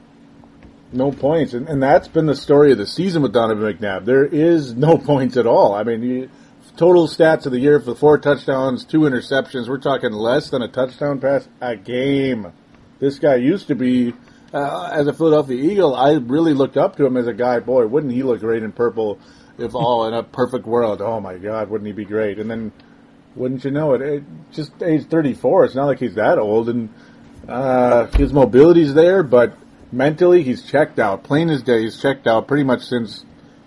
No 0.92 1.10
points, 1.10 1.54
and, 1.54 1.68
and 1.68 1.82
that's 1.82 2.08
been 2.08 2.26
the 2.26 2.36
story 2.36 2.72
of 2.72 2.78
the 2.78 2.86
season 2.86 3.22
with 3.22 3.32
Donovan 3.32 3.76
McNabb. 3.76 4.04
There 4.04 4.24
is 4.24 4.74
no 4.74 4.96
points 5.12 5.36
at 5.36 5.46
all. 5.46 5.74
I 5.74 5.82
mean, 5.82 6.02
you, 6.02 6.30
total 6.76 7.06
stats 7.08 7.46
of 7.46 7.52
the 7.52 7.58
year 7.58 7.80
for 7.80 7.94
four 7.94 8.18
touchdowns, 8.18 8.84
two 8.84 9.00
interceptions. 9.00 9.68
We're 9.68 9.78
talking 9.78 10.12
less 10.12 10.50
than 10.50 10.62
a 10.62 10.68
touchdown 10.68 11.20
pass 11.20 11.46
a 11.60 11.76
game. 11.76 12.52
This 12.98 13.18
guy 13.18 13.36
used 13.36 13.68
to 13.68 13.74
be, 13.74 14.14
uh, 14.52 14.90
as 14.92 15.06
a 15.06 15.12
Philadelphia 15.12 15.56
Eagle, 15.56 15.94
I 15.94 16.14
really 16.14 16.54
looked 16.54 16.76
up 16.76 16.96
to 16.96 17.06
him 17.06 17.16
as 17.16 17.26
a 17.26 17.34
guy. 17.34 17.60
Boy, 17.60 17.86
wouldn't 17.86 18.12
he 18.12 18.22
look 18.22 18.40
great 18.40 18.62
in 18.62 18.72
purple? 18.72 19.18
If 19.56 19.74
all 19.74 20.06
in 20.06 20.14
a 20.14 20.22
perfect 20.22 20.66
world, 20.66 21.00
oh 21.00 21.20
my 21.20 21.38
God, 21.38 21.70
wouldn't 21.70 21.86
he 21.86 21.92
be 21.92 22.04
great? 22.04 22.38
And 22.38 22.50
then, 22.50 22.72
wouldn't 23.36 23.64
you 23.64 23.70
know 23.70 23.94
it? 23.94 24.02
it 24.02 24.24
just 24.52 24.82
age 24.82 25.06
34. 25.06 25.66
It's 25.66 25.74
not 25.74 25.86
like 25.86 25.98
he's 25.98 26.14
that 26.14 26.38
old, 26.38 26.68
and 26.68 26.88
uh, 27.48 28.06
his 28.06 28.32
mobility's 28.32 28.94
there, 28.94 29.22
but 29.22 29.56
mentally 29.92 30.42
he's 30.42 30.64
checked 30.64 30.98
out. 30.98 31.24
Plain 31.24 31.50
as 31.50 31.62
day, 31.62 31.82
he's 31.82 32.00
checked 32.00 32.26
out 32.26 32.46
pretty 32.46 32.64
much 32.64 32.82
since 32.82 33.24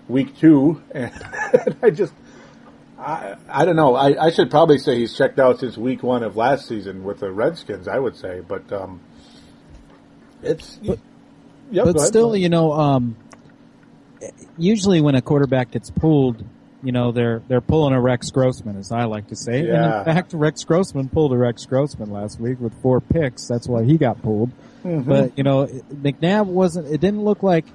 week 0.07 0.37
two, 0.37 0.81
and 0.91 1.11
I 1.81 1.89
just 1.89 2.13
I, 2.97 3.35
I 3.47 3.65
don't 3.65 3.75
know. 3.75 3.95
I, 3.95 4.25
I 4.27 4.31
should 4.31 4.49
probably 4.49 4.79
say 4.79 4.97
he's 4.97 5.15
checked 5.15 5.39
out 5.39 5.59
since 5.59 5.77
week 5.77 6.03
one 6.03 6.23
of 6.23 6.35
last 6.35 6.67
season 6.67 7.03
with 7.03 7.19
the 7.19 7.31
Redskins. 7.31 7.87
I 7.87 7.99
would 7.99 8.15
say, 8.15 8.41
but 8.41 8.71
um, 8.71 9.01
it's 10.41 10.77
but, 10.77 10.99
yep, 11.71 11.85
but 11.85 11.99
still, 12.01 12.35
you 12.35 12.49
know, 12.49 12.73
um, 12.73 13.15
usually 14.57 15.01
when 15.01 15.15
a 15.15 15.21
quarterback 15.21 15.71
gets 15.71 15.89
pulled, 15.91 16.43
you 16.83 16.91
know, 16.91 17.11
they're 17.11 17.41
they're 17.47 17.61
pulling 17.61 17.93
a 17.93 18.01
Rex 18.01 18.29
Grossman, 18.31 18.77
as 18.77 18.91
I 18.91 19.05
like 19.05 19.27
to 19.27 19.35
say. 19.35 19.65
Yeah. 19.65 19.99
And 19.99 20.07
in 20.07 20.15
fact, 20.15 20.33
Rex 20.33 20.63
Grossman 20.63 21.09
pulled 21.09 21.33
a 21.33 21.37
Rex 21.37 21.65
Grossman 21.65 22.11
last 22.11 22.39
week 22.39 22.59
with 22.59 22.73
four 22.81 23.01
picks. 23.01 23.47
That's 23.47 23.67
why 23.67 23.83
he 23.83 23.97
got 23.97 24.21
pulled. 24.21 24.51
Mm-hmm. 24.83 25.09
But 25.09 25.37
you 25.37 25.43
know, 25.43 25.65
McNabb 25.65 26.45
wasn't. 26.45 26.87
It 26.87 27.01
didn't 27.01 27.23
look 27.23 27.43
like. 27.43 27.65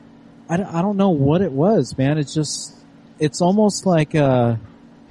I 0.49 0.57
don't, 0.57 0.67
I 0.67 0.83
don't 0.83 0.97
know 0.97 1.11
what 1.11 1.43
it 1.43 1.53
was, 1.53 1.97
man. 1.97 2.19
It's 2.19 2.35
just. 2.35 2.75
It's 3.19 3.41
almost 3.41 3.87
like. 3.87 4.15
Uh, 4.15 4.57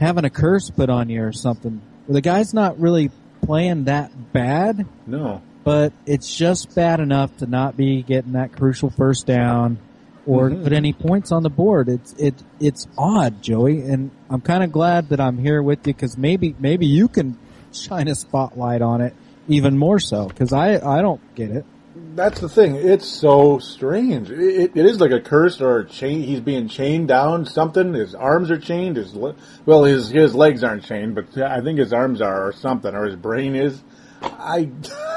having 0.02 0.26
a 0.26 0.30
curse 0.30 0.70
put 0.72 0.90
on 0.90 1.10
you 1.10 1.24
or 1.24 1.32
something. 1.32 1.80
The 2.10 2.22
guy's 2.22 2.54
not 2.54 2.80
really 2.80 3.12
playing 3.44 3.86
that 3.86 4.34
bad. 4.34 4.86
No. 5.06 5.42
But 5.64 5.94
it's 6.08 6.36
just 6.36 6.74
bad 6.74 7.00
enough 7.00 7.38
to 7.38 7.46
not 7.46 7.78
be 7.78 8.02
getting 8.02 8.32
that 8.32 8.52
crucial 8.52 8.90
first 8.90 9.28
down 9.28 9.78
or 10.26 10.50
mm-hmm. 10.50 10.64
put 10.64 10.74
any 10.74 10.94
points 10.94 11.32
on 11.32 11.44
the 11.44 11.50
board. 11.50 11.90
It's 11.90 12.14
it 12.14 12.36
it's 12.60 12.88
odd, 12.98 13.42
Joey, 13.42 13.82
and 13.82 14.12
I'm 14.30 14.42
kind 14.42 14.64
of 14.64 14.72
glad 14.72 15.10
that 15.10 15.20
I'm 15.20 15.38
here 15.38 15.62
with 15.62 15.86
you 15.88 15.94
because 15.94 16.18
maybe 16.18 16.56
maybe 16.60 16.86
you 16.86 17.08
can 17.08 17.38
shine 17.74 18.08
a 18.08 18.16
spotlight 18.16 18.82
on 18.82 19.02
it 19.02 19.16
even 19.48 19.78
more 19.78 20.00
so 20.00 20.28
because 20.28 20.54
I 20.54 20.76
I 20.76 21.02
don't 21.02 21.22
get 21.36 21.52
it 21.52 21.66
that's 22.16 22.40
the 22.40 22.50
thing. 22.50 22.76
It's 22.76 23.08
so 23.08 23.60
strange. 23.60 24.30
It, 24.30 24.72
it 24.76 24.86
is 24.86 25.00
like 25.00 25.12
a 25.12 25.20
curse 25.20 25.62
or 25.62 25.80
a 25.80 25.86
chain. 25.86 26.24
He's 26.24 26.40
being 26.40 26.68
chained 26.68 27.08
down. 27.08 27.46
Something. 27.46 27.94
His 27.94 28.16
arms 28.16 28.52
are 28.52 28.60
chained. 28.60 28.98
His 28.98 29.14
well, 29.14 29.84
his 29.84 30.10
his 30.10 30.36
legs 30.36 30.64
aren't 30.64 30.84
chained, 30.84 31.16
but 31.16 31.38
I 31.38 31.62
think 31.62 31.80
his 31.80 31.94
arms 31.94 32.22
are, 32.22 32.48
or 32.48 32.54
something, 32.54 32.94
or 32.94 33.06
his 33.06 33.16
brain 33.16 33.56
is. 33.56 33.82
I 34.22 34.70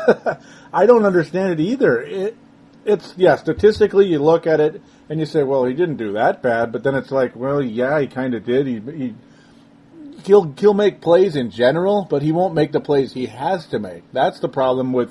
I 0.73 0.87
don't 0.87 1.05
understand 1.05 1.53
it 1.53 1.61
either. 1.61 2.01
It 2.01 2.37
it's 2.85 3.15
yeah. 3.17 3.37
Statistically, 3.37 4.07
you 4.07 4.19
look 4.19 4.47
at 4.47 4.61
it 4.61 4.83
and 5.09 5.21
you 5.21 5.27
say, 5.27 5.43
well, 5.43 5.65
he 5.65 5.75
didn't 5.75 5.97
do 5.97 6.13
that 6.13 6.43
bad, 6.43 6.73
but 6.73 6.83
then 6.83 6.95
it's 6.95 7.11
like, 7.11 7.37
well, 7.37 7.63
yeah, 7.63 8.01
he 8.01 8.07
kind 8.07 8.35
of 8.35 8.45
did. 8.45 8.67
He 8.67 8.81
he 8.81 9.15
he'll 10.25 10.55
he'll 10.59 10.75
make 10.75 11.01
plays 11.01 11.37
in 11.37 11.51
general, 11.51 12.07
but 12.09 12.23
he 12.23 12.33
won't 12.33 12.55
make 12.55 12.73
the 12.73 12.81
plays 12.81 13.13
he 13.13 13.27
has 13.27 13.67
to 13.67 13.79
make. 13.79 14.03
That's 14.13 14.41
the 14.41 14.49
problem 14.49 14.93
with 14.93 15.11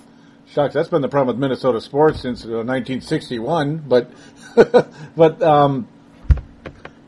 Shucks, 0.54 0.74
that's 0.74 0.90
been 0.90 1.02
the 1.02 1.10
problem 1.10 1.36
with 1.36 1.42
Minnesota 1.42 1.82
sports 1.82 2.22
since 2.22 2.46
uh, 2.46 2.62
1961. 2.64 3.86
But, 3.88 4.12
but 5.16 5.42
um, 5.42 5.88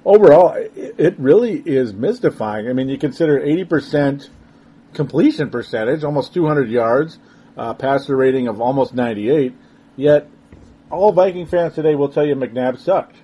overall, 0.03 0.53
it, 0.55 1.19
really 1.19 1.61
is 1.63 1.93
mystifying. 1.93 2.67
I 2.67 2.73
mean, 2.73 2.89
you 2.89 2.97
consider 2.97 3.39
80% 3.39 4.29
completion 4.93 5.49
percentage, 5.49 6.03
almost 6.03 6.33
200 6.33 6.69
yards, 6.69 7.19
uh, 7.57 7.73
passer 7.73 8.15
rating 8.15 8.47
of 8.47 8.61
almost 8.61 8.95
98. 8.95 9.53
Yet, 9.95 10.27
all 10.91 11.11
Viking 11.11 11.45
fans 11.45 11.75
today 11.75 11.95
will 11.95 12.09
tell 12.09 12.25
you 12.25 12.35
McNabb 12.35 12.79
sucked. 12.79 13.17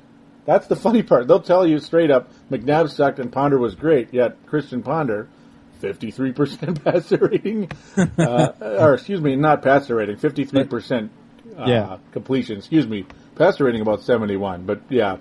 That's 0.46 0.68
the 0.68 0.76
funny 0.88 1.04
part. 1.04 1.28
They'll 1.28 1.42
tell 1.42 1.66
you 1.66 1.80
straight 1.80 2.12
up 2.12 2.32
McNabb 2.50 2.90
sucked 2.90 3.20
and 3.20 3.32
Ponder 3.32 3.58
was 3.58 3.76
great. 3.76 4.14
Yet 4.14 4.46
Christian 4.46 4.84
Ponder 4.84 5.28
53% 5.82 6.84
passer 6.84 7.18
rating, 7.18 7.72
uh, 8.18 8.52
or 8.62 8.94
excuse 8.94 9.22
me, 9.22 9.36
not 9.36 9.62
passer 9.62 9.96
rating, 9.96 10.16
53% 10.18 11.10
uh, 11.58 11.66
yeah. 11.66 11.98
completion. 12.12 12.58
Excuse 12.58 12.88
me, 12.88 13.06
passer 13.36 13.66
rating 13.66 13.82
about 13.82 14.04
71, 14.04 14.66
but 14.66 14.82
yeah. 14.90 15.18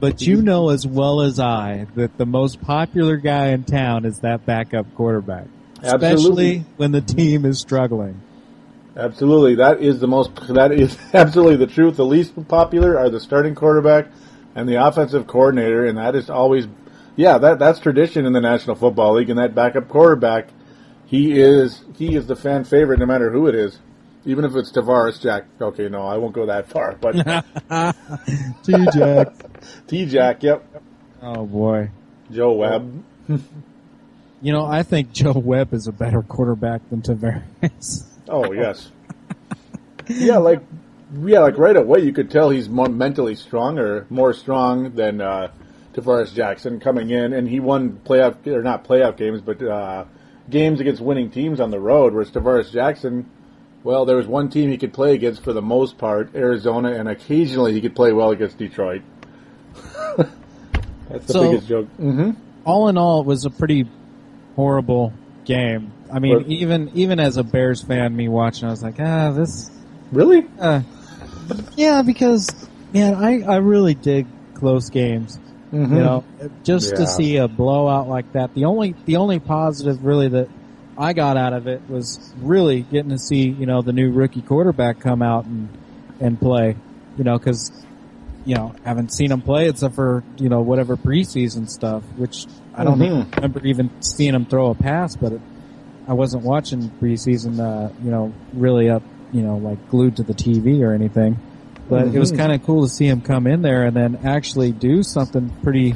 But 0.00 0.22
you 0.22 0.42
know 0.42 0.70
as 0.70 0.86
well 0.86 1.20
as 1.20 1.38
I 1.38 1.86
that 1.94 2.16
the 2.16 2.26
most 2.26 2.60
popular 2.62 3.16
guy 3.16 3.48
in 3.48 3.64
town 3.64 4.04
is 4.04 4.20
that 4.20 4.46
backup 4.46 4.92
quarterback, 4.94 5.46
especially 5.82 6.06
absolutely. 6.06 6.58
when 6.76 6.92
the 6.92 7.02
team 7.02 7.44
is 7.44 7.60
struggling. 7.60 8.20
Absolutely, 8.96 9.54
that 9.56 9.80
is 9.80 10.00
the 10.00 10.08
most. 10.08 10.34
That 10.48 10.72
is 10.72 10.98
absolutely 11.14 11.56
the 11.56 11.66
truth. 11.66 11.96
The 11.96 12.04
least 12.04 12.34
popular 12.48 12.98
are 12.98 13.08
the 13.08 13.20
starting 13.20 13.54
quarterback 13.54 14.08
and 14.54 14.68
the 14.68 14.84
offensive 14.84 15.26
coordinator, 15.26 15.86
and 15.86 15.96
that 15.96 16.14
is 16.14 16.28
always 16.28 16.66
yeah, 17.16 17.38
that 17.38 17.58
that's 17.58 17.78
tradition 17.78 18.26
in 18.26 18.32
the 18.32 18.40
National 18.40 18.76
Football 18.76 19.14
League, 19.14 19.30
and 19.30 19.38
that 19.38 19.54
backup 19.54 19.88
quarterback, 19.88 20.48
he 21.06 21.38
is 21.38 21.82
he 21.96 22.14
is 22.14 22.26
the 22.26 22.36
fan 22.36 22.64
favorite 22.64 22.98
no 22.98 23.06
matter 23.06 23.30
who 23.30 23.46
it 23.46 23.54
is, 23.54 23.78
even 24.24 24.44
if 24.44 24.54
it's 24.54 24.72
Tarvaris 24.72 25.20
Jack. 25.20 25.44
Okay, 25.60 25.88
no, 25.88 26.02
I 26.06 26.16
won't 26.16 26.32
go 26.32 26.46
that 26.46 26.68
far, 26.68 26.96
but 27.00 27.12
T 28.62 28.86
Jack, 28.94 29.34
T 29.86 30.06
Jack, 30.06 30.42
yep. 30.42 30.64
Oh 31.20 31.44
boy, 31.46 31.90
Joe 32.30 32.52
Webb. 32.52 33.04
you 33.28 34.52
know, 34.52 34.64
I 34.64 34.82
think 34.82 35.12
Joe 35.12 35.32
Webb 35.32 35.74
is 35.74 35.86
a 35.86 35.92
better 35.92 36.22
quarterback 36.22 36.88
than 36.88 37.02
Tarvaris. 37.02 38.11
Oh 38.32 38.52
yes, 38.52 38.90
yeah, 40.08 40.38
like 40.38 40.60
yeah, 41.22 41.40
like 41.40 41.58
right 41.58 41.76
away 41.76 42.00
you 42.00 42.12
could 42.12 42.30
tell 42.30 42.50
he's 42.50 42.68
more 42.68 42.88
mentally 42.88 43.34
strong 43.34 43.78
or 43.78 44.06
more 44.10 44.32
strong 44.32 44.94
than. 44.94 45.20
Uh, 45.20 45.52
Tarvaris 45.92 46.34
Jackson 46.34 46.80
coming 46.80 47.10
in, 47.10 47.32
and 47.32 47.48
he 47.48 47.60
won 47.60 48.00
playoff 48.04 48.46
or 48.46 48.62
not 48.62 48.84
playoff 48.84 49.16
games, 49.16 49.40
but 49.40 49.62
uh, 49.62 50.04
games 50.48 50.80
against 50.80 51.02
winning 51.02 51.30
teams 51.30 51.60
on 51.60 51.70
the 51.70 51.80
road. 51.80 52.14
Whereas 52.14 52.30
Tarvaris 52.30 52.72
Jackson, 52.72 53.28
well, 53.84 54.04
there 54.04 54.16
was 54.16 54.26
one 54.26 54.48
team 54.48 54.70
he 54.70 54.78
could 54.78 54.92
play 54.92 55.14
against 55.14 55.42
for 55.44 55.52
the 55.52 55.62
most 55.62 55.98
part, 55.98 56.34
Arizona, 56.34 56.92
and 56.92 57.08
occasionally 57.08 57.72
he 57.72 57.80
could 57.80 57.94
play 57.94 58.12
well 58.12 58.30
against 58.30 58.58
Detroit. 58.58 59.02
That's 61.08 61.26
the 61.26 61.32
so, 61.32 61.50
biggest 61.50 61.68
joke. 61.68 61.88
Mm-hmm. 62.00 62.30
All 62.64 62.88
in 62.88 62.96
all, 62.96 63.20
it 63.20 63.26
was 63.26 63.44
a 63.44 63.50
pretty 63.50 63.86
horrible 64.56 65.12
game. 65.44 65.92
I 66.12 66.18
mean, 66.18 66.44
even 66.48 66.90
even 66.94 67.20
as 67.20 67.36
a 67.36 67.42
Bears 67.42 67.82
fan, 67.82 68.14
me 68.14 68.28
watching, 68.28 68.68
I 68.68 68.70
was 68.70 68.82
like, 68.82 69.00
ah, 69.00 69.30
this 69.32 69.70
really, 70.10 70.46
uh, 70.60 70.82
yeah, 71.76 72.02
because 72.02 72.48
man, 72.92 73.14
I 73.14 73.42
I 73.42 73.56
really 73.56 73.94
dig 73.94 74.26
close 74.54 74.90
games. 74.90 75.38
Mm-hmm. 75.72 75.96
You 75.96 76.02
know, 76.02 76.24
just 76.64 76.90
yeah. 76.90 76.96
to 76.98 77.06
see 77.06 77.36
a 77.38 77.48
blowout 77.48 78.08
like 78.08 78.32
that. 78.32 78.54
The 78.54 78.66
only 78.66 78.94
the 79.06 79.16
only 79.16 79.38
positive 79.38 80.04
really 80.04 80.28
that 80.28 80.48
I 80.98 81.14
got 81.14 81.36
out 81.36 81.54
of 81.54 81.66
it 81.66 81.80
was 81.88 82.32
really 82.38 82.82
getting 82.82 83.10
to 83.10 83.18
see 83.18 83.48
you 83.48 83.66
know 83.66 83.80
the 83.80 83.92
new 83.92 84.12
rookie 84.12 84.42
quarterback 84.42 85.00
come 85.00 85.22
out 85.22 85.46
and 85.46 85.68
and 86.20 86.38
play. 86.38 86.76
You 87.16 87.24
know, 87.24 87.38
because 87.38 87.72
you 88.44 88.54
know 88.54 88.74
haven't 88.84 89.12
seen 89.12 89.30
him 89.30 89.40
play 89.40 89.68
except 89.68 89.94
for 89.94 90.24
you 90.36 90.48
know 90.48 90.60
whatever 90.60 90.96
preseason 90.96 91.68
stuff, 91.68 92.02
which 92.16 92.46
I 92.74 92.84
don't 92.84 92.98
mm-hmm. 92.98 93.30
remember 93.36 93.64
even 93.66 93.90
seeing 94.02 94.34
him 94.34 94.46
throw 94.46 94.70
a 94.70 94.74
pass, 94.74 95.16
but 95.16 95.32
it, 95.32 95.40
I 96.08 96.14
wasn't 96.14 96.44
watching 96.44 96.90
preseason. 97.00 97.60
Uh, 97.60 97.92
you 98.02 98.10
know, 98.10 98.32
really 98.52 98.90
up 98.90 99.02
you 99.32 99.42
know, 99.42 99.56
like 99.56 99.88
glued 99.88 100.16
to 100.16 100.22
the 100.22 100.34
TV 100.34 100.82
or 100.82 100.92
anything. 100.92 101.38
But 101.88 102.08
it 102.08 102.18
was 102.18 102.32
Mhm. 102.32 102.38
kind 102.38 102.52
of 102.52 102.62
cool 102.62 102.82
to 102.82 102.88
see 102.88 103.06
him 103.06 103.20
come 103.20 103.46
in 103.46 103.62
there 103.62 103.84
and 103.84 103.96
then 103.96 104.18
actually 104.24 104.72
do 104.72 105.02
something 105.02 105.50
pretty, 105.62 105.94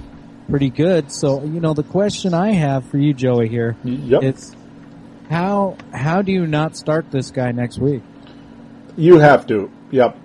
pretty 0.51 0.71
good. 0.71 1.13
So, 1.13 1.43
you 1.45 1.61
know, 1.61 1.75
the 1.75 1.83
question 1.83 2.35
I 2.35 2.53
have 2.53 2.85
for 2.85 2.99
you, 2.99 3.15
Joey, 3.15 3.49
here, 3.49 3.77
Yep. 3.85 4.23
it's 4.23 4.57
how 5.31 5.77
how 5.93 6.23
do 6.23 6.33
you 6.33 6.47
not 6.47 6.77
start 6.77 7.11
this 7.11 7.31
guy 7.31 7.53
next 7.53 7.79
week? 7.79 8.03
You 8.97 9.19
have 9.19 9.47
to. 9.49 9.71
Yep. 9.91 10.17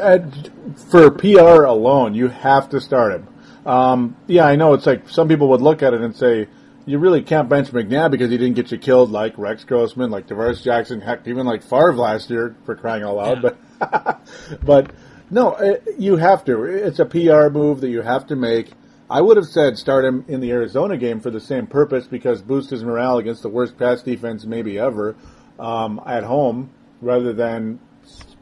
And 0.00 0.50
for 0.90 1.10
PR 1.10 1.64
alone, 1.64 2.14
you 2.14 2.28
have 2.28 2.68
to 2.70 2.80
start 2.80 3.12
him. 3.12 3.28
Um, 3.66 4.16
yeah, 4.26 4.46
I 4.46 4.56
know 4.56 4.74
it's 4.74 4.86
like 4.86 5.08
some 5.08 5.28
people 5.28 5.48
would 5.50 5.60
look 5.60 5.82
at 5.82 5.92
it 5.92 6.00
and 6.00 6.14
say, 6.14 6.48
you 6.86 6.98
really 6.98 7.22
can't 7.22 7.50
bench 7.50 7.68
McNabb 7.68 8.10
because 8.10 8.30
he 8.30 8.38
didn't 8.38 8.54
get 8.54 8.72
you 8.72 8.78
killed 8.78 9.10
like 9.10 9.36
Rex 9.36 9.64
Grossman, 9.64 10.10
like 10.10 10.26
Tarvaris 10.26 10.62
Jackson, 10.62 11.02
heck, 11.02 11.26
even 11.28 11.44
like 11.44 11.62
Favre 11.62 11.94
last 11.94 12.30
year 12.30 12.56
for 12.64 12.74
crying 12.74 13.02
out 13.02 13.16
loud. 13.16 13.42
But, 13.42 14.20
but 14.64 14.90
no, 15.30 15.54
it, 15.56 15.86
you 15.98 16.16
have 16.16 16.46
to. 16.46 16.64
It's 16.64 16.98
a 16.98 17.04
PR 17.04 17.50
move 17.50 17.82
that 17.82 17.90
you 17.90 18.00
have 18.00 18.26
to 18.28 18.36
make. 18.36 18.72
I 19.10 19.20
would 19.20 19.36
have 19.36 19.46
said 19.46 19.76
start 19.76 20.04
him 20.04 20.24
in 20.28 20.40
the 20.40 20.50
Arizona 20.50 20.96
game 20.96 21.20
for 21.20 21.30
the 21.30 21.40
same 21.40 21.66
purpose 21.66 22.06
because 22.06 22.40
boost 22.40 22.70
his 22.70 22.82
morale 22.82 23.18
against 23.18 23.42
the 23.42 23.48
worst 23.50 23.76
pass 23.78 24.02
defense 24.02 24.46
maybe 24.46 24.78
ever 24.78 25.14
um, 25.58 26.00
at 26.06 26.24
home, 26.24 26.70
rather 27.02 27.34
than 27.34 27.80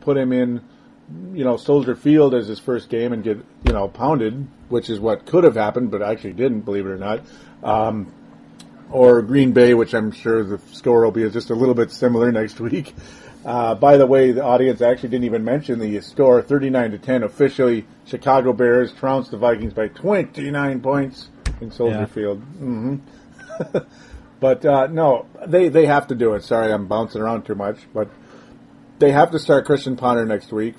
put 0.00 0.16
him 0.16 0.32
in, 0.32 0.62
you 1.32 1.44
know, 1.44 1.56
Soldier 1.56 1.94
Field 1.94 2.34
as 2.34 2.48
his 2.48 2.58
first 2.58 2.88
game 2.88 3.12
and 3.12 3.22
get 3.22 3.38
you 3.64 3.72
know 3.72 3.88
pounded, 3.88 4.46
which 4.68 4.90
is 4.90 4.98
what 4.98 5.26
could 5.26 5.44
have 5.44 5.54
happened, 5.54 5.90
but 5.90 6.02
actually 6.02 6.32
didn't, 6.32 6.60
believe 6.60 6.86
it 6.86 6.90
or 6.90 6.98
not. 6.98 7.20
Um, 7.62 8.12
or 8.90 9.20
Green 9.22 9.52
Bay, 9.52 9.74
which 9.74 9.94
I'm 9.94 10.12
sure 10.12 10.44
the 10.44 10.58
score 10.72 11.02
will 11.04 11.10
be 11.10 11.28
just 11.30 11.50
a 11.50 11.54
little 11.54 11.74
bit 11.74 11.90
similar 11.90 12.30
next 12.40 12.60
week. 12.60 12.94
Uh, 13.44 13.74
by 13.76 13.96
the 13.96 14.06
way, 14.06 14.32
the 14.32 14.42
audience 14.42 14.80
actually 14.80 15.08
didn't 15.10 15.24
even 15.24 15.44
mention 15.44 15.78
the 15.78 16.00
score, 16.00 16.42
39 16.42 16.92
to 16.92 16.98
10. 16.98 17.22
Officially, 17.22 17.86
Chicago 18.04 18.52
Bears 18.52 18.92
trounced 18.92 19.30
the 19.30 19.36
Vikings 19.36 19.72
by 19.72 19.86
29 19.88 20.80
points 20.80 21.28
in 21.60 21.70
Soldier 21.70 22.00
Yeah. 22.00 22.06
Field. 22.06 22.38
hmm 22.40 22.96
but 24.40 24.64
uh, 24.66 24.86
no, 24.88 25.26
they 25.46 25.68
they 25.68 25.86
have 25.86 26.08
to 26.08 26.14
do 26.14 26.34
it. 26.34 26.42
Sorry, 26.44 26.72
I'm 26.72 26.86
bouncing 26.86 27.22
around 27.22 27.44
too 27.44 27.54
much, 27.54 27.78
but 27.94 28.08
they 28.98 29.12
have 29.12 29.30
to 29.30 29.38
start 29.38 29.64
Christian 29.64 29.96
Ponder 29.96 30.26
next 30.26 30.52
week 30.52 30.74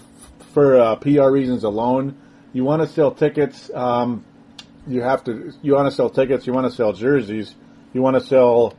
for 0.58 0.76
uh, 0.80 0.96
PR 0.96 1.30
reasons 1.30 1.64
alone. 1.64 2.18
You 2.52 2.64
want 2.64 2.82
to 2.82 2.88
sell 2.88 3.12
tickets. 3.12 3.70
Um, 3.76 4.26
you 4.88 5.02
have 5.04 5.24
to. 5.26 5.54
You 5.62 5.76
want 5.76 5.88
to 5.88 5.92
sell 5.96 6.10
tickets. 6.10 6.48
You 6.48 6.54
want 6.54 6.66
to 6.66 6.76
sell 6.76 6.94
jerseys. 6.94 7.54
You 7.94 8.02
want 8.02 8.16
to 8.16 8.22
sell 8.26 8.74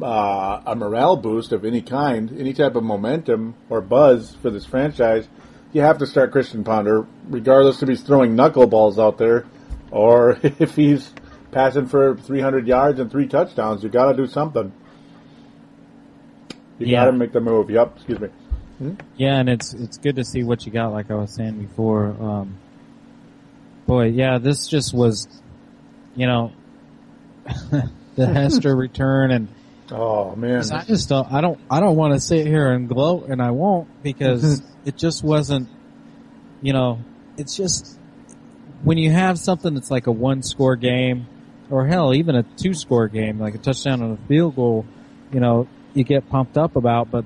uh, 0.00 0.62
a 0.64 0.76
morale 0.76 1.16
boost 1.16 1.50
of 1.50 1.64
any 1.64 1.82
kind, 1.82 2.32
any 2.38 2.52
type 2.52 2.76
of 2.76 2.84
momentum 2.84 3.56
or 3.68 3.80
buzz 3.80 4.36
for 4.36 4.50
this 4.50 4.64
franchise. 4.66 5.26
You 5.72 5.80
have 5.80 5.98
to 5.98 6.06
start 6.06 6.30
Christian 6.30 6.62
Ponder, 6.62 7.08
regardless 7.28 7.82
if 7.82 7.88
he's 7.88 8.02
throwing 8.02 8.36
knuckleballs 8.36 8.96
out 9.02 9.18
there 9.18 9.46
or 9.90 10.38
if 10.44 10.76
he's 10.76 11.12
passing 11.50 11.86
for 11.86 12.16
300 12.16 12.68
yards 12.68 13.00
and 13.00 13.10
three 13.10 13.26
touchdowns. 13.26 13.82
You 13.82 13.88
got 13.88 14.12
to 14.12 14.16
do 14.16 14.28
something. 14.28 14.72
You 16.78 16.86
Yeah. 16.86 17.06
got 17.06 17.10
to 17.10 17.16
make 17.16 17.32
the 17.32 17.40
move. 17.40 17.68
Yep. 17.68 17.96
Excuse 17.96 18.20
me. 18.20 18.28
Hmm? 18.78 18.94
Yeah, 19.16 19.38
and 19.38 19.48
it's 19.48 19.72
it's 19.72 19.98
good 19.98 20.16
to 20.16 20.24
see 20.24 20.42
what 20.42 20.66
you 20.66 20.72
got. 20.72 20.92
Like 20.92 21.10
I 21.10 21.14
was 21.14 21.34
saying 21.34 21.58
before, 21.58 22.08
um, 22.20 22.58
boy, 23.86 24.06
yeah, 24.08 24.38
this 24.38 24.66
just 24.66 24.92
was, 24.92 25.28
you 26.14 26.26
know, 26.26 26.52
the 28.14 28.26
Hester 28.34 28.76
return, 28.76 29.30
and 29.30 29.48
Oh 29.90 30.34
man, 30.34 30.64
I 30.72 30.84
just 30.84 31.08
don't, 31.08 31.32
I 31.32 31.40
don't, 31.40 31.60
I 31.70 31.80
don't 31.80 31.96
want 31.96 32.14
to 32.14 32.20
sit 32.20 32.46
here 32.46 32.72
and 32.72 32.88
gloat, 32.88 33.28
and 33.28 33.40
I 33.40 33.52
won't 33.52 33.88
because 34.02 34.60
it 34.84 34.96
just 34.96 35.22
wasn't, 35.22 35.68
you 36.60 36.72
know, 36.72 36.98
it's 37.36 37.56
just 37.56 37.96
when 38.82 38.98
you 38.98 39.10
have 39.12 39.38
something 39.38 39.74
that's 39.74 39.90
like 39.90 40.08
a 40.08 40.12
one 40.12 40.42
score 40.42 40.74
game, 40.74 41.28
or 41.70 41.86
hell, 41.86 42.14
even 42.14 42.34
a 42.34 42.42
two 42.42 42.74
score 42.74 43.06
game, 43.06 43.38
like 43.38 43.54
a 43.54 43.58
touchdown 43.58 44.02
and 44.02 44.18
a 44.18 44.26
field 44.26 44.56
goal, 44.56 44.84
you 45.32 45.38
know, 45.38 45.68
you 45.94 46.02
get 46.02 46.28
pumped 46.28 46.58
up 46.58 46.74
about. 46.74 47.10
But 47.10 47.24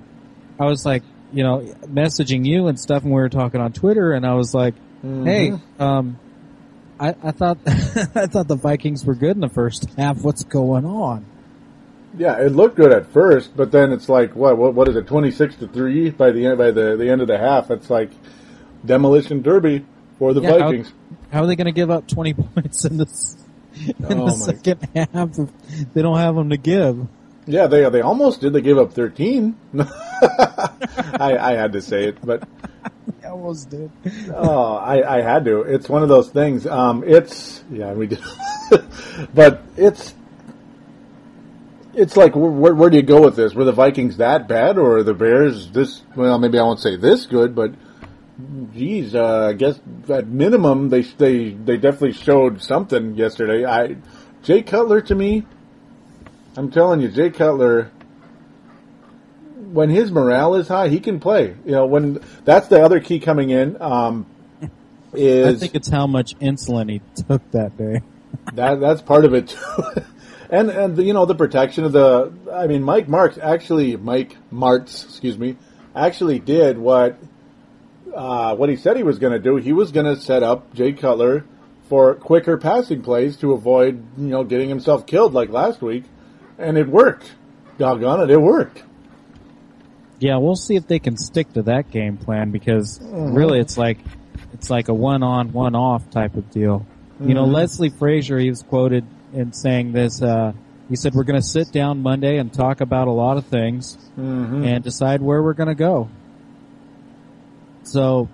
I 0.59 0.67
was 0.67 0.85
like, 0.85 1.03
you 1.33 1.43
know, 1.43 1.61
messaging 1.87 2.45
you 2.47 2.69
and 2.69 2.79
stuff, 2.79 3.03
and 3.03 3.13
we 3.13 3.21
were 3.21 3.29
talking 3.29 3.61
on 3.61 3.73
Twitter, 3.73 4.13
and 4.13 4.27
I 4.27 4.35
was 4.35 4.55
like, 4.55 4.75
hey, 5.03 5.53
um, 5.79 6.19
I, 6.99 7.15
I 7.23 7.31
thought, 7.31 7.59
I 7.67 8.27
thought 8.27 8.49
the 8.49 8.59
Vikings 8.61 9.05
were 9.05 9.15
good 9.15 9.37
in 9.37 9.41
the 9.41 9.49
first 9.49 9.89
half. 9.97 10.23
What's 10.23 10.45
going 10.45 10.85
on? 10.85 11.25
Yeah, 12.19 12.41
it 12.41 12.53
looked 12.53 12.77
good 12.77 12.93
at 12.93 13.07
first, 13.13 13.57
but 13.57 13.71
then 13.71 13.93
it's 13.93 14.09
like 14.09 14.35
what 14.35 14.59
what, 14.59 14.75
what 14.75 14.89
is 14.89 14.97
it? 14.97 15.07
Twenty 15.07 15.31
six 15.31 15.55
to 15.57 15.69
three 15.69 16.11
by 16.11 16.33
the 16.33 16.45
end 16.47 16.59
by 16.59 16.73
the, 16.73 16.97
the 16.97 17.09
end 17.09 17.21
of 17.21 17.29
the 17.29 17.39
half. 17.39 17.71
It's 17.71 17.89
like 17.89 18.11
demolition 18.85 19.43
derby 19.43 19.87
for 20.19 20.35
the 20.35 20.41
Yeah, 20.41 20.59
Vikings. 20.59 20.93
How, 21.33 21.45
are 21.45 21.47
they 21.47 21.55
going 21.55 21.67
to 21.67 21.73
give 21.73 21.91
up 21.91 22.09
20 22.09 22.35
points 22.55 22.85
in 22.85 22.97
this, 22.97 23.37
in 23.87 23.95
Oh, 24.05 24.27
the 24.27 24.33
second 24.33 24.89
half 24.95 25.39
if 25.39 25.93
they 25.95 26.03
don't 26.03 26.19
have 26.19 26.35
them 26.35 26.51
to 26.51 26.57
give? 26.57 27.07
Yeah, 27.51 27.67
they 27.67 27.89
they 27.91 28.01
almost 28.01 28.41
did. 28.41 28.53
They 28.53 28.61
gave 28.61 28.79
up 28.79 28.93
thirteen. 28.93 29.57
I, 29.79 31.37
I 31.41 31.53
had 31.55 31.73
to 31.73 31.83
say 31.83 32.05
it, 32.05 32.25
but 32.25 32.49
They 33.21 33.27
almost 33.27 33.71
did. 33.71 33.91
oh, 34.33 34.77
I, 34.77 35.19
I 35.19 35.21
had 35.21 35.45
to. 35.47 35.63
It's 35.63 35.89
one 35.89 36.05
of 36.05 36.09
those 36.09 36.31
things. 36.31 36.65
Um, 36.65 37.03
it's 37.05 37.65
yeah, 37.71 37.93
we 37.93 38.07
did, 38.07 38.23
but 39.35 39.63
it's 39.77 40.15
it's 41.93 42.17
like 42.17 42.37
where, 42.37 42.73
where, 42.73 42.89
do 42.89 42.97
you 42.97 43.03
go 43.03 43.21
with 43.23 43.35
this? 43.35 43.53
Were 43.53 43.65
the 43.65 43.73
Vikings 43.73 44.19
that 44.19 44.47
bad, 44.47 44.79
or 44.79 45.03
the 45.03 45.15
Bears 45.15 45.73
this? 45.73 46.03
Well, 46.15 46.39
maybe 46.39 46.57
I 46.57 46.63
won't 46.63 46.79
say 46.79 46.95
this 46.95 47.27
good, 47.27 47.57
but 47.57 47.75
geez, 48.73 49.17
uh, 49.17 49.49
I 49.49 49.53
guess 49.55 49.81
at 50.09 50.29
minimum 50.29 50.89
they 50.89 51.03
they 51.03 51.51
they 51.51 51.79
definitely 51.79 52.13
showed 52.13 52.63
something 52.63 53.17
yesterday. 53.17 53.65
I 53.65 53.97
Jay 54.45 54.63
Cutler 54.63 55.01
to 55.03 55.17
me, 55.17 55.47
I'm 56.61 56.71
telling 56.71 57.01
you, 57.01 57.09
Jay 57.09 57.31
Cutler. 57.31 57.91
When 59.73 59.89
his 59.89 60.13
morale 60.13 60.57
is 60.57 60.69
high, 60.69 60.89
he 60.89 61.01
can 61.01 61.19
play. 61.19 61.57
You 61.65 61.73
know, 61.73 61.87
when 61.87 62.23
that's 62.45 62.69
the 62.69 62.85
other 62.85 63.01
key 63.01 63.19
coming 63.19 63.49
in. 63.49 63.81
Um, 63.81 64.27
I 65.15 65.55
think 65.55 65.75
it's 65.75 65.89
how 65.89 66.07
much 66.07 66.39
insulin 66.39 66.91
he 66.91 67.01
took 67.27 67.51
that 67.53 67.79
day. 67.79 68.03
that 68.57 68.79
that's 68.79 69.01
part 69.01 69.25
of 69.25 69.33
it 69.33 69.49
too. 69.49 69.85
and 70.51 70.69
and 70.69 70.97
the, 70.97 71.03
you 71.03 71.15
know 71.15 71.25
the 71.25 71.35
protection 71.35 71.85
of 71.85 71.93
the 71.93 72.31
I 72.53 72.67
mean 72.67 72.83
Mike 72.83 73.09
Marks 73.09 73.39
actually 73.39 73.97
Mike 73.97 74.37
Martz 74.53 75.05
excuse 75.05 75.39
me 75.39 75.57
actually 75.97 76.41
did 76.41 76.77
what 76.77 77.19
uh, 78.15 78.55
what 78.55 78.69
he 78.69 78.77
said 78.77 78.99
he 78.99 79.03
was 79.03 79.19
going 79.19 79.33
to 79.33 79.39
do. 79.39 79.57
He 79.57 79.73
was 79.73 79.93
going 79.93 80.07
to 80.07 80.21
set 80.21 80.43
up 80.43 80.75
Jay 80.75 80.93
Cutler 80.93 81.47
for 81.89 82.15
quicker 82.17 82.59
passing 82.59 83.01
plays 83.01 83.39
to 83.39 83.53
avoid 83.53 84.05
you 84.19 84.27
know 84.27 84.45
getting 84.45 84.69
himself 84.69 85.07
killed 85.07 85.33
like 85.33 85.49
last 85.49 85.81
week, 85.81 86.05
and 86.61 86.77
it 86.79 86.89
worked. 86.89 87.33
Doggone 87.79 88.21
it, 88.23 88.31
it 88.31 88.41
worked. 88.41 88.83
Yeah, 90.19 90.37
we'll 90.37 90.57
see 90.57 90.77
if 90.77 90.87
they 90.87 90.99
can 90.99 91.17
stick 91.17 91.53
to 91.55 91.63
that 91.63 91.91
game 91.91 92.19
plan 92.19 92.51
because 92.51 92.99
Mhm. 92.99 93.35
really 93.37 93.59
it's 93.59 93.79
like 93.79 93.99
it's 94.53 94.69
like 94.69 94.89
a 94.89 94.95
one 94.95 95.23
on 95.23 95.53
one 95.53 95.75
off 95.75 96.11
type 96.11 96.37
of 96.37 96.51
deal. 96.51 96.85
You 97.21 97.35
know, 97.35 97.47
Mhm. 97.47 97.53
Leslie 97.53 97.89
Frazier, 97.91 98.39
he 98.39 98.51
was 98.51 98.63
quoted 98.63 99.05
in 99.33 99.53
saying 99.53 99.93
this. 99.93 100.21
Uh, 100.23 100.53
he 100.89 100.97
said, 100.97 101.15
"We're 101.15 101.25
going 101.25 101.41
to 101.41 101.47
sit 101.47 101.71
down 101.73 102.03
Monday 102.03 102.37
and 102.39 102.53
talk 102.53 102.81
about 102.81 103.09
a 103.09 103.13
lot 103.13 103.37
of 103.37 103.45
things 103.45 103.97
Mhm. 104.19 104.65
and 104.67 104.85
decide 104.85 105.23
where 105.23 105.43
we're 105.43 105.55
going 105.55 105.69
to 105.69 105.75
go." 105.75 106.09
So, 107.85 108.29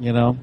you 0.00 0.12
know, 0.12 0.36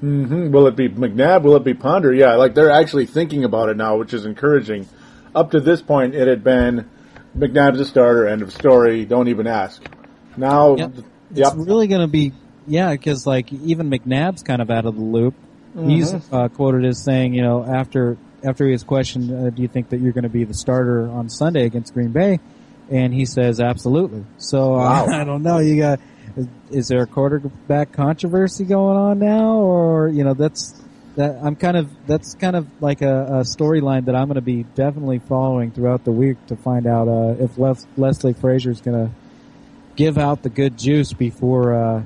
hmm 0.00 0.50
Will 0.50 0.66
it 0.66 0.74
be 0.74 0.88
McNabb? 0.88 1.42
Will 1.42 1.54
it 1.56 1.62
be 1.64 1.74
Ponder? 1.74 2.12
Yeah, 2.12 2.34
like 2.34 2.54
they're 2.54 2.70
actually 2.72 3.06
thinking 3.06 3.44
about 3.44 3.68
it 3.68 3.76
now, 3.76 3.96
which 3.98 4.12
is 4.12 4.24
encouraging. 4.26 4.86
Up 5.34 5.52
to 5.52 5.60
this 5.60 5.80
point, 5.82 6.14
it 6.14 6.28
had 6.28 6.44
been 6.44 6.88
McNabb's 7.36 7.80
a 7.80 7.84
starter. 7.84 8.26
End 8.28 8.42
of 8.42 8.52
story. 8.52 9.04
Don't 9.04 9.28
even 9.28 9.46
ask. 9.46 9.82
Now, 10.36 10.76
Yep. 10.76 10.92
yep. 11.34 11.52
it's 11.54 11.56
really 11.66 11.86
going 11.86 12.02
to 12.02 12.06
be 12.06 12.32
yeah, 12.66 12.92
because 12.92 13.26
like 13.26 13.52
even 13.52 13.90
McNabb's 13.90 14.42
kind 14.42 14.62
of 14.62 14.70
out 14.70 14.84
of 14.86 14.94
the 14.94 15.02
loop. 15.02 15.34
He's 15.74 16.12
Mhm. 16.12 16.22
uh, 16.32 16.48
quoted 16.48 16.84
as 16.84 17.02
saying, 17.02 17.34
you 17.34 17.42
know, 17.42 17.64
after 17.64 18.16
after 18.44 18.66
he 18.66 18.72
was 18.72 18.82
questioned, 18.84 19.30
uh, 19.32 19.50
do 19.50 19.62
you 19.62 19.68
think 19.68 19.88
that 19.90 20.00
you're 20.00 20.12
going 20.12 20.24
to 20.24 20.28
be 20.28 20.44
the 20.44 20.54
starter 20.54 21.08
on 21.08 21.28
Sunday 21.28 21.64
against 21.64 21.94
Green 21.94 22.10
Bay? 22.10 22.40
And 22.90 23.14
he 23.14 23.24
says, 23.24 23.60
absolutely. 23.60 24.24
So 24.36 24.74
uh, 24.74 24.78
Wow. 24.78 25.06
I 25.12 25.24
don't 25.24 25.42
know. 25.42 25.58
You 25.58 25.78
got 25.78 26.00
is, 26.36 26.46
is 26.70 26.88
there 26.88 27.02
a 27.02 27.06
quarterback 27.06 27.92
controversy 27.92 28.64
going 28.64 28.96
on 28.96 29.18
now, 29.18 29.54
or 29.60 30.08
you 30.08 30.24
know 30.24 30.34
that's 30.34 30.81
that 31.16 31.38
I'm 31.42 31.56
kind 31.56 31.76
of 31.76 31.90
that's 32.06 32.34
kind 32.34 32.56
of 32.56 32.66
like 32.80 33.02
a, 33.02 33.24
a 33.24 33.40
storyline 33.40 34.06
that 34.06 34.14
I'm 34.14 34.28
going 34.28 34.36
to 34.36 34.40
be 34.40 34.62
definitely 34.74 35.18
following 35.18 35.70
throughout 35.70 36.04
the 36.04 36.12
week 36.12 36.44
to 36.46 36.56
find 36.56 36.86
out 36.86 37.08
uh, 37.08 37.42
if 37.42 37.58
Les- 37.58 37.86
Leslie 37.96 38.32
is 38.32 38.80
going 38.80 39.08
to 39.08 39.10
give 39.96 40.16
out 40.18 40.42
the 40.42 40.48
good 40.48 40.78
juice 40.78 41.12
before 41.12 41.74
uh, 41.74 42.02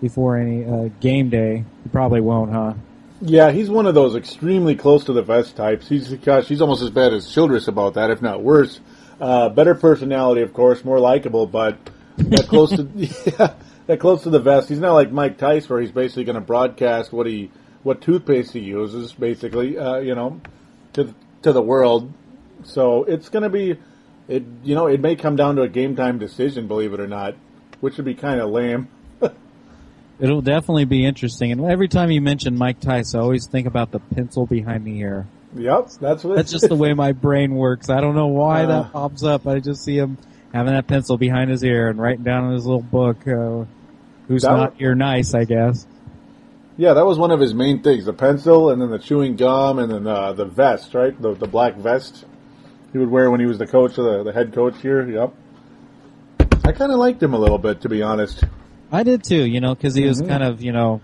before 0.00 0.36
any 0.36 0.64
uh, 0.64 0.88
game 1.00 1.28
day. 1.28 1.64
He 1.82 1.88
probably 1.90 2.20
won't, 2.20 2.52
huh? 2.52 2.74
Yeah, 3.20 3.50
he's 3.50 3.68
one 3.68 3.86
of 3.86 3.94
those 3.94 4.14
extremely 4.14 4.76
close 4.76 5.04
to 5.04 5.12
the 5.12 5.22
vest 5.22 5.56
types. 5.56 5.88
He's 5.88 6.12
gosh, 6.14 6.46
he's 6.46 6.60
almost 6.60 6.82
as 6.82 6.90
bad 6.90 7.12
as 7.12 7.32
Childress 7.32 7.68
about 7.68 7.94
that, 7.94 8.10
if 8.10 8.22
not 8.22 8.42
worse. 8.42 8.80
Uh, 9.20 9.48
better 9.48 9.74
personality, 9.74 10.42
of 10.42 10.52
course, 10.52 10.84
more 10.84 11.00
likable, 11.00 11.46
but 11.46 11.76
that 12.16 12.46
close 12.46 12.70
to 12.70 12.88
yeah, 12.94 13.54
that 13.86 13.98
close 13.98 14.22
to 14.22 14.30
the 14.30 14.38
vest. 14.38 14.68
He's 14.68 14.78
not 14.78 14.92
like 14.92 15.10
Mike 15.10 15.36
Tice, 15.36 15.68
where 15.68 15.80
he's 15.80 15.90
basically 15.90 16.24
going 16.24 16.34
to 16.34 16.40
broadcast 16.40 17.12
what 17.12 17.26
he 17.26 17.50
what 17.82 18.00
toothpaste 18.00 18.52
he 18.52 18.60
uses, 18.60 19.12
basically, 19.12 19.78
uh, 19.78 19.98
you 19.98 20.14
know, 20.14 20.40
to 20.94 21.14
to 21.42 21.52
the 21.52 21.62
world. 21.62 22.12
So 22.64 23.04
it's 23.04 23.28
going 23.28 23.44
to 23.44 23.48
be, 23.48 23.78
it 24.28 24.44
you 24.64 24.74
know, 24.74 24.86
it 24.88 25.00
may 25.00 25.14
come 25.16 25.36
down 25.36 25.56
to 25.56 25.62
a 25.62 25.68
game 25.68 25.94
time 25.96 26.18
decision, 26.18 26.66
believe 26.66 26.92
it 26.92 27.00
or 27.00 27.06
not, 27.06 27.34
which 27.80 27.96
would 27.96 28.06
be 28.06 28.14
kind 28.14 28.40
of 28.40 28.50
lame. 28.50 28.88
It'll 30.20 30.42
definitely 30.42 30.84
be 30.84 31.06
interesting. 31.06 31.52
And 31.52 31.64
every 31.64 31.86
time 31.88 32.10
you 32.10 32.20
mention 32.20 32.56
Mike 32.58 32.80
Tice, 32.80 33.14
I 33.14 33.20
always 33.20 33.46
think 33.46 33.66
about 33.68 33.92
the 33.92 34.00
pencil 34.00 34.46
behind 34.46 34.84
the 34.84 34.98
ear. 34.98 35.26
Yep, 35.54 35.90
that's 36.00 36.24
what. 36.24 36.36
That's 36.36 36.50
just 36.50 36.68
the 36.68 36.74
way 36.74 36.92
my 36.92 37.12
brain 37.12 37.54
works. 37.54 37.88
I 37.88 38.00
don't 38.00 38.16
know 38.16 38.26
why 38.26 38.64
Uh. 38.64 38.66
that 38.82 38.92
pops 38.92 39.22
up. 39.22 39.46
I 39.46 39.60
just 39.60 39.84
see 39.84 39.96
him 39.96 40.18
having 40.52 40.72
that 40.74 40.86
pencil 40.88 41.16
behind 41.16 41.50
his 41.50 41.62
ear 41.62 41.88
and 41.88 41.98
writing 42.00 42.24
down 42.24 42.46
in 42.48 42.52
his 42.54 42.66
little 42.66 42.82
book, 42.82 43.26
uh, 43.28 43.64
"Who's 44.26 44.42
not 44.42 44.74
here 44.76 44.94
nice?" 44.94 45.34
I 45.34 45.44
guess. 45.44 45.86
Yeah, 46.78 46.94
that 46.94 47.04
was 47.04 47.18
one 47.18 47.32
of 47.32 47.40
his 47.40 47.52
main 47.52 47.82
things: 47.82 48.04
the 48.06 48.12
pencil, 48.12 48.70
and 48.70 48.80
then 48.80 48.90
the 48.90 48.98
chewing 49.00 49.34
gum, 49.36 49.78
and 49.80 49.90
then 49.92 50.06
uh, 50.06 50.32
the 50.32 50.44
vest, 50.46 50.94
right? 50.94 51.20
The 51.20 51.34
the 51.34 51.48
black 51.48 51.74
vest 51.76 52.24
he 52.92 52.98
would 52.98 53.10
wear 53.10 53.30
when 53.30 53.40
he 53.40 53.46
was 53.46 53.58
the 53.58 53.66
coach 53.66 53.98
of 53.98 54.04
the, 54.04 54.22
the 54.24 54.32
head 54.32 54.54
coach 54.54 54.80
here. 54.80 55.06
Yep. 55.06 55.34
I 56.64 56.72
kind 56.72 56.90
of 56.92 56.98
liked 56.98 57.22
him 57.22 57.34
a 57.34 57.38
little 57.38 57.58
bit, 57.58 57.82
to 57.82 57.88
be 57.88 58.00
honest. 58.02 58.44
I 58.92 59.02
did 59.02 59.22
too. 59.24 59.44
You 59.44 59.60
know, 59.60 59.74
because 59.74 59.94
he 59.94 60.06
was 60.06 60.22
Mhm. 60.22 60.28
kind 60.28 60.42
of, 60.42 60.62
you 60.62 60.72
know, 60.72 61.00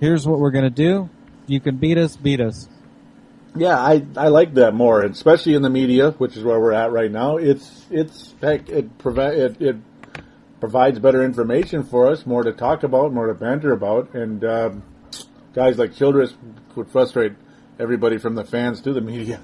here's 0.00 0.26
what 0.26 0.38
we're 0.40 0.50
gonna 0.50 0.68
do. 0.70 1.08
You 1.46 1.60
can 1.60 1.76
beat 1.76 1.96
us, 1.96 2.16
beat 2.16 2.40
us. 2.40 2.68
Yeah, 3.56 3.78
I 3.78 4.04
I 4.16 4.28
like 4.28 4.54
that 4.54 4.74
more, 4.74 5.02
especially 5.02 5.54
in 5.54 5.62
the 5.62 5.70
media, 5.70 6.10
which 6.18 6.36
is 6.36 6.44
where 6.44 6.58
we're 6.60 6.72
at 6.72 6.92
right 6.92 7.10
now. 7.10 7.36
It's 7.36 7.86
it's 7.90 8.34
heck, 8.42 8.68
it 8.68 8.98
provi- 8.98 9.36
it, 9.40 9.60
it 9.62 9.76
provides 10.60 10.98
better 10.98 11.24
information 11.24 11.82
for 11.82 12.08
us, 12.08 12.26
more 12.26 12.42
to 12.44 12.52
talk 12.52 12.82
about, 12.82 13.12
more 13.12 13.26
to 13.26 13.34
banter 13.34 13.72
about, 13.72 14.14
and 14.14 14.44
um, 14.44 14.82
guys 15.54 15.78
like 15.78 15.94
Childress 15.94 16.34
would 16.76 16.88
frustrate 16.88 17.32
everybody 17.78 18.18
from 18.18 18.34
the 18.34 18.44
fans 18.44 18.80
to 18.82 18.92
the 18.92 19.00
media. 19.00 19.40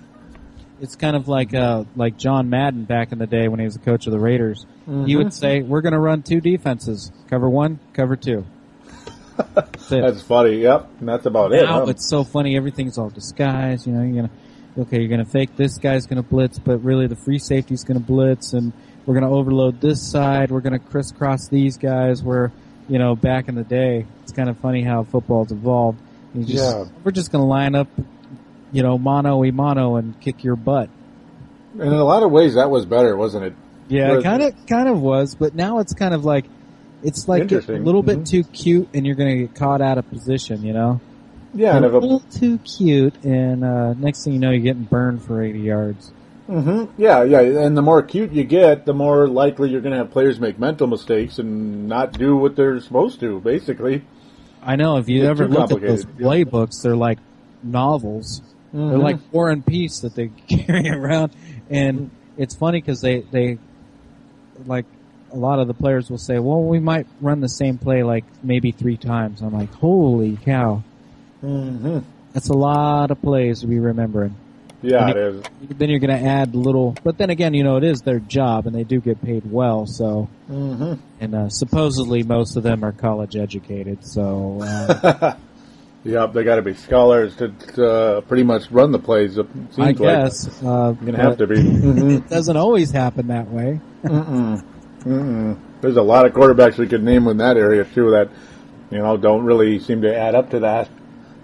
It's 0.78 0.94
kind 0.94 1.16
of 1.16 1.26
like 1.26 1.54
uh, 1.54 1.84
like 1.96 2.18
John 2.18 2.50
Madden 2.50 2.84
back 2.84 3.10
in 3.10 3.18
the 3.18 3.26
day 3.26 3.48
when 3.48 3.58
he 3.60 3.64
was 3.64 3.74
the 3.74 3.80
coach 3.80 4.06
of 4.06 4.12
the 4.12 4.18
Raiders. 4.18 4.66
He 4.84 4.92
Mhm. 4.92 5.16
would 5.16 5.32
say, 5.32 5.62
"We're 5.62 5.80
going 5.80 5.94
to 5.94 5.98
run 5.98 6.22
two 6.22 6.42
defenses: 6.42 7.10
cover 7.30 7.48
one, 7.48 7.78
cover 7.94 8.14
two. 8.14 8.44
That's. 9.54 9.88
That's 9.88 10.22
funny. 10.22 10.56
Yep, 10.60 10.88
and 11.00 11.08
that's 11.08 11.24
about 11.26 11.52
it. 11.54 11.62
now 11.64 11.84
huh? 11.86 11.90
it's 11.90 12.06
so 12.08 12.24
funny. 12.24 12.56
Everything's 12.58 12.98
all 12.98 13.08
disguised. 13.08 13.86
You 13.86 13.94
know, 13.94 14.02
you're 14.02 14.16
gonna 14.16 14.30
okay, 14.78 14.98
you're 15.00 15.08
gonna 15.08 15.24
fake 15.24 15.56
this 15.56 15.78
guy's 15.78 16.06
gonna 16.06 16.22
blitz, 16.22 16.58
but 16.58 16.78
really 16.84 17.06
the 17.06 17.16
free 17.16 17.38
safety's 17.38 17.82
gonna 17.84 18.00
blitz, 18.00 18.52
and 18.52 18.72
we're 19.06 19.14
gonna 19.14 19.30
overload 19.30 19.80
this 19.80 20.02
side. 20.02 20.50
We're 20.50 20.60
gonna 20.60 20.78
crisscross 20.78 21.48
these 21.48 21.78
guys. 21.78 22.22
Where 22.22 22.52
you 22.88 22.98
know 22.98 23.14
back 23.16 23.48
in 23.48 23.54
the 23.54 23.64
day, 23.64 24.04
it's 24.22 24.32
kind 24.32 24.48
of 24.48 24.58
funny 24.58 24.82
how 24.82 25.04
football's 25.04 25.52
evolved. 25.52 25.98
You 26.34 26.44
just, 26.44 26.76
Yeah. 26.76 26.84
we're 27.04 27.12
just 27.12 27.32
gonna 27.32 27.46
line 27.46 27.74
up, 27.74 27.88
you 28.72 28.82
know, 28.82 28.98
mano 28.98 29.42
a 29.44 29.50
mano 29.50 29.96
and 29.96 30.18
kick 30.20 30.44
your 30.44 30.56
butt. 30.56 30.90
And 31.74 31.82
in 31.82 31.92
a 31.92 32.04
lot 32.04 32.22
of 32.22 32.30
ways, 32.30 32.54
that 32.54 32.70
was 32.70 32.84
better, 32.84 33.16
wasn't 33.16 33.44
it? 33.44 33.54
Yeah, 33.88 34.16
it 34.18 34.22
kind 34.22 34.42
of 34.42 34.54
kind 34.66 34.88
of 34.88 35.00
was, 35.00 35.34
but 35.34 35.54
now 35.54 35.78
it's 35.78 35.94
kind 35.94 36.12
of 36.14 36.24
like 36.24 36.44
it's 37.02 37.28
like 37.28 37.50
a 37.52 37.72
little 37.72 38.02
bit 38.02 38.20
Mhm. 38.20 38.28
too 38.28 38.42
cute, 38.44 38.88
and 38.94 39.06
you're 39.06 39.14
gonna 39.14 39.36
get 39.36 39.54
caught 39.54 39.80
out 39.80 39.98
of 39.98 40.08
position. 40.10 40.62
You 40.64 40.72
know. 40.72 41.00
Yeah, 41.54 41.78
a 41.78 41.82
if 41.86 41.92
a, 41.92 41.98
little 41.98 42.20
too 42.32 42.58
cute, 42.58 43.14
and 43.24 43.64
uh, 43.64 43.94
next 43.94 44.24
thing 44.24 44.34
you 44.34 44.38
know, 44.38 44.50
you're 44.50 44.60
getting 44.60 44.82
burned 44.82 45.22
for 45.22 45.40
80 45.42 45.60
yards. 45.60 46.12
Hmm 46.46 46.84
Yeah, 46.96 47.24
yeah, 47.24 47.40
and 47.40 47.76
the 47.76 47.82
more 47.82 48.02
cute 48.02 48.32
you 48.32 48.44
get, 48.44 48.86
the 48.86 48.94
more 48.94 49.26
likely 49.28 49.70
you're 49.70 49.80
going 49.80 49.92
to 49.92 49.98
have 49.98 50.10
players 50.10 50.38
make 50.38 50.58
mental 50.58 50.86
mistakes 50.86 51.38
and 51.38 51.88
not 51.88 52.12
do 52.12 52.36
what 52.36 52.54
they're 52.56 52.80
supposed 52.80 53.20
to. 53.20 53.40
Basically, 53.40 54.02
I 54.62 54.76
know 54.76 54.98
if 54.98 55.08
you 55.08 55.22
It's 55.24 55.40
ever 55.40 55.48
look 55.48 55.70
at 55.70 55.80
those 55.80 56.04
playbooks, 56.04 56.82
they're 56.82 56.96
like 56.96 57.18
novels. 57.62 58.42
They're 58.72 58.98
Mhm. 58.98 59.02
like 59.02 59.18
War 59.32 59.50
and 59.50 59.64
Peace 59.66 60.00
that 60.00 60.14
they 60.14 60.28
carry 60.48 60.88
around, 60.90 61.32
and 61.70 62.10
it's 62.36 62.54
funny 62.54 62.80
because 62.80 63.00
they 63.00 63.20
they 63.20 63.58
like 64.66 64.84
a 65.32 65.36
lot 65.36 65.58
of 65.58 65.66
the 65.66 65.74
players 65.74 66.08
will 66.10 66.18
say, 66.18 66.38
"Well, 66.38 66.62
we 66.62 66.78
might 66.78 67.06
run 67.20 67.40
the 67.40 67.48
same 67.48 67.78
play 67.78 68.02
like 68.04 68.24
maybe 68.42 68.70
three 68.70 68.96
times." 68.96 69.40
I'm 69.40 69.52
like, 69.52 69.72
"Holy 69.74 70.36
cow, 70.36 70.82
hmm 71.40 71.98
that's 72.32 72.50
a 72.50 72.54
lot 72.56 73.10
of 73.10 73.20
plays 73.20 73.60
to 73.60 73.66
be 73.66 73.78
remembering." 73.80 74.36
Yeah, 74.82 75.10
it 75.10 75.16
is. 75.16 75.42
Then 75.70 75.88
you're 75.90 75.98
going 76.00 76.18
to 76.18 76.26
add 76.28 76.54
little, 76.54 76.94
but 77.04 77.18
then 77.18 77.30
again, 77.30 77.54
you 77.54 77.64
know, 77.64 77.76
it 77.76 77.84
is 77.84 78.00
their 78.02 78.20
job, 78.20 78.66
and 78.66 78.74
they 78.74 78.84
do 78.84 79.00
get 79.00 79.22
paid 79.22 79.42
well, 79.50 79.86
so. 79.86 80.28
hmm 80.46 80.94
And 81.20 81.34
uh, 81.34 81.48
supposedly 81.48 82.22
most 82.22 82.56
of 82.56 82.62
them 82.62 82.84
are 82.84 82.92
college 82.92 83.36
educated, 83.36 84.04
so 84.06 84.58
uh, 84.62 85.34
Yep, 86.04 86.34
they 86.34 86.44
got 86.44 86.56
to 86.56 86.62
be 86.62 86.74
scholars 86.74 87.34
to, 87.36 87.48
to 87.48 87.84
uh, 87.84 88.20
pretty 88.22 88.44
much 88.44 88.70
run 88.70 88.92
the 88.92 88.98
plays. 88.98 89.38
It 89.38 89.48
seems 89.52 89.78
I 89.78 89.82
like. 89.86 89.98
guess 89.98 90.62
uh, 90.62 90.92
gonna 90.92 91.20
have 91.20 91.38
to 91.38 91.48
be. 91.48 91.56
Mhm. 91.56 92.18
it 92.18 92.28
doesn't 92.28 92.56
always 92.56 92.92
happen 92.92 93.26
that 93.26 93.50
way. 93.50 93.80
Mm-mm. 94.04 94.64
Mm-mm. 95.00 95.58
There's 95.80 95.96
a 95.96 96.02
lot 96.02 96.24
of 96.26 96.32
quarterbacks 96.32 96.78
we 96.78 96.86
could 96.86 97.02
name 97.02 97.26
in 97.26 97.38
that 97.38 97.56
area 97.56 97.84
too 97.84 98.12
that 98.12 98.28
you 98.92 98.98
know 98.98 99.16
don't 99.16 99.44
really 99.44 99.80
seem 99.80 100.02
to 100.02 100.16
add 100.16 100.36
up 100.36 100.50
to 100.50 100.60
that. 100.60 100.88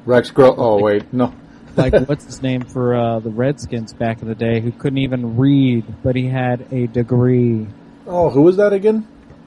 Rex 0.06 0.30
Gro. 0.30 0.54
Oh 0.56 0.80
wait, 0.80 1.12
no. 1.12 1.34
Like 1.76 1.92
what's 2.08 2.24
his 2.24 2.42
name 2.42 2.62
for 2.62 2.94
uh, 2.94 3.18
the 3.20 3.30
Redskins 3.30 3.92
back 3.92 4.22
in 4.22 4.28
the 4.28 4.34
day, 4.34 4.60
who 4.60 4.72
couldn't 4.72 4.98
even 4.98 5.36
read, 5.36 5.84
but 6.02 6.16
he 6.16 6.26
had 6.26 6.66
a 6.72 6.86
degree. 6.86 7.66
Oh, 8.06 8.30
who 8.30 8.42
was 8.42 8.56
that 8.56 8.72
again? 8.72 9.06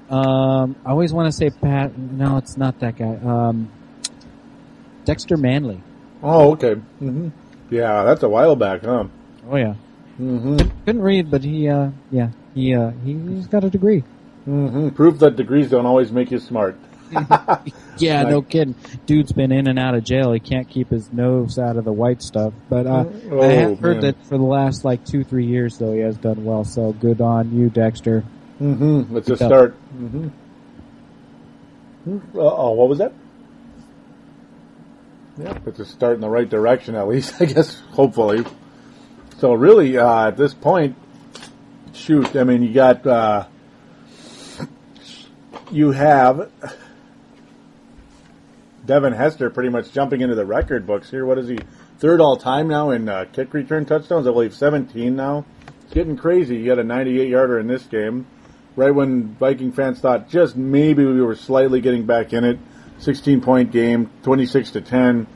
Um, 0.09 0.75
I 0.85 0.91
always 0.91 1.13
want 1.13 1.27
to 1.27 1.31
say 1.31 1.49
Pat. 1.49 1.97
No, 1.97 2.37
it's 2.37 2.57
not 2.57 2.79
that 2.79 2.97
guy. 2.97 3.17
Um, 3.25 3.69
Dexter 5.05 5.37
Manley. 5.37 5.81
Oh, 6.23 6.51
okay. 6.53 6.75
hmm 6.99 7.29
Yeah, 7.69 8.03
that's 8.03 8.23
a 8.23 8.29
while 8.29 8.55
back, 8.55 8.83
huh? 8.83 9.05
Oh 9.49 9.55
yeah, 9.57 9.73
hmm 10.17 10.57
couldn't 10.85 11.01
read, 11.01 11.29
but 11.29 11.43
he, 11.43 11.67
uh, 11.69 11.89
yeah, 12.11 12.29
he, 12.53 12.73
uh, 12.73 12.91
he, 13.03 13.13
he's 13.13 13.47
got 13.47 13.63
a 13.63 13.69
degree. 13.69 14.03
hmm 14.45 14.89
Proof 14.89 15.19
that 15.19 15.35
degrees 15.35 15.69
don't 15.69 15.85
always 15.85 16.11
make 16.11 16.31
you 16.31 16.39
smart. 16.39 16.75
Yeah, 17.97 18.23
Like- 18.23 18.29
no 18.31 18.41
kidding. 18.41 18.75
Dude's 19.05 19.31
been 19.31 19.51
in 19.53 19.67
and 19.67 19.79
out 19.79 19.95
of 19.95 20.03
jail. 20.03 20.33
He 20.33 20.39
can't 20.41 20.67
keep 20.69 20.89
his 20.89 21.13
nose 21.13 21.57
out 21.57 21.77
of 21.77 21.85
the 21.85 21.93
white 21.93 22.21
stuff. 22.21 22.53
But 22.69 22.85
uh, 22.87 23.05
Oh, 23.31 23.41
I 23.41 23.45
have 23.53 23.79
heard 23.79 24.01
man. 24.01 24.01
that 24.15 24.25
for 24.25 24.37
the 24.37 24.43
last 24.43 24.83
like 24.83 25.05
two, 25.05 25.23
three 25.23 25.45
years, 25.45 25.77
though, 25.77 25.93
he 25.93 25.99
has 26.01 26.17
done 26.17 26.43
well. 26.43 26.65
So 26.65 26.91
good 26.91 27.21
on 27.21 27.53
you, 27.57 27.69
Dexter. 27.69 28.21
hmm 28.57 28.99
a 29.15 29.21
Good 29.21 29.25
job. 29.25 29.37
start. 29.37 29.73
hmm 29.97 30.27
Oh, 32.35 32.71
what 32.71 32.89
was 32.89 32.97
that? 32.99 33.13
Yeah, 35.37 35.57
it's 35.65 35.79
a 35.79 35.85
start 35.85 36.15
in 36.15 36.21
the 36.21 36.29
right 36.29 36.47
direction 36.49 36.95
at 36.95 37.07
least, 37.07 37.35
I 37.41 37.45
guess, 37.45 37.79
hopefully. 37.91 38.45
So 39.39 39.53
really, 39.53 39.97
uh, 39.97 40.27
at 40.27 40.37
this 40.37 40.53
point, 40.53 40.95
shoot, 41.93 42.35
I 42.35 42.43
mean, 42.43 42.61
you 42.63 42.73
got, 42.73 43.05
uh, 43.07 43.47
you 45.71 45.91
have 45.91 46.51
Devin 48.85 49.13
Hester 49.13 49.49
pretty 49.49 49.69
much 49.69 49.91
jumping 49.91 50.21
into 50.21 50.35
the 50.35 50.45
record 50.45 50.85
books 50.85 51.09
here. 51.09 51.25
What 51.25 51.37
is 51.37 51.47
he? 51.47 51.57
Third 51.97 52.21
all 52.21 52.37
time 52.37 52.67
now 52.67 52.91
in 52.91 53.09
uh, 53.09 53.25
kick 53.31 53.53
return 53.53 53.85
touchdowns. 53.85 54.27
I 54.27 54.31
believe 54.31 54.53
17 54.53 55.15
now. 55.15 55.45
It's 55.83 55.93
getting 55.93 56.17
crazy. 56.17 56.61
He 56.61 56.67
had 56.67 56.79
a 56.79 56.83
98 56.83 57.29
yarder 57.29 57.59
in 57.59 57.67
this 57.67 57.83
game. 57.83 58.27
Right 58.75 58.93
when 58.93 59.35
Viking 59.35 59.71
fans 59.71 59.99
thought 59.99 60.29
just 60.29 60.55
maybe 60.55 61.05
we 61.05 61.21
were 61.21 61.35
slightly 61.35 61.81
getting 61.81 62.05
back 62.05 62.33
in 62.33 62.43
it. 62.43 62.59
16 62.99 63.41
point 63.41 63.71
game, 63.71 64.09
26 64.23 64.71
to 64.71 64.81
10. 64.81 65.27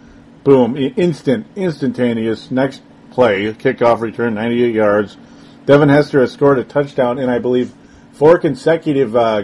Boom. 0.43 0.77
Instant, 0.77 1.47
instantaneous. 1.55 2.51
Next 2.51 2.81
play, 3.11 3.51
kickoff 3.53 4.01
return, 4.01 4.35
98 4.35 4.73
yards. 4.73 5.17
Devin 5.65 5.89
Hester 5.89 6.21
has 6.21 6.31
scored 6.31 6.59
a 6.59 6.63
touchdown 6.63 7.19
in, 7.19 7.29
I 7.29 7.39
believe, 7.39 7.73
four 8.13 8.39
consecutive, 8.39 9.15
uh, 9.15 9.43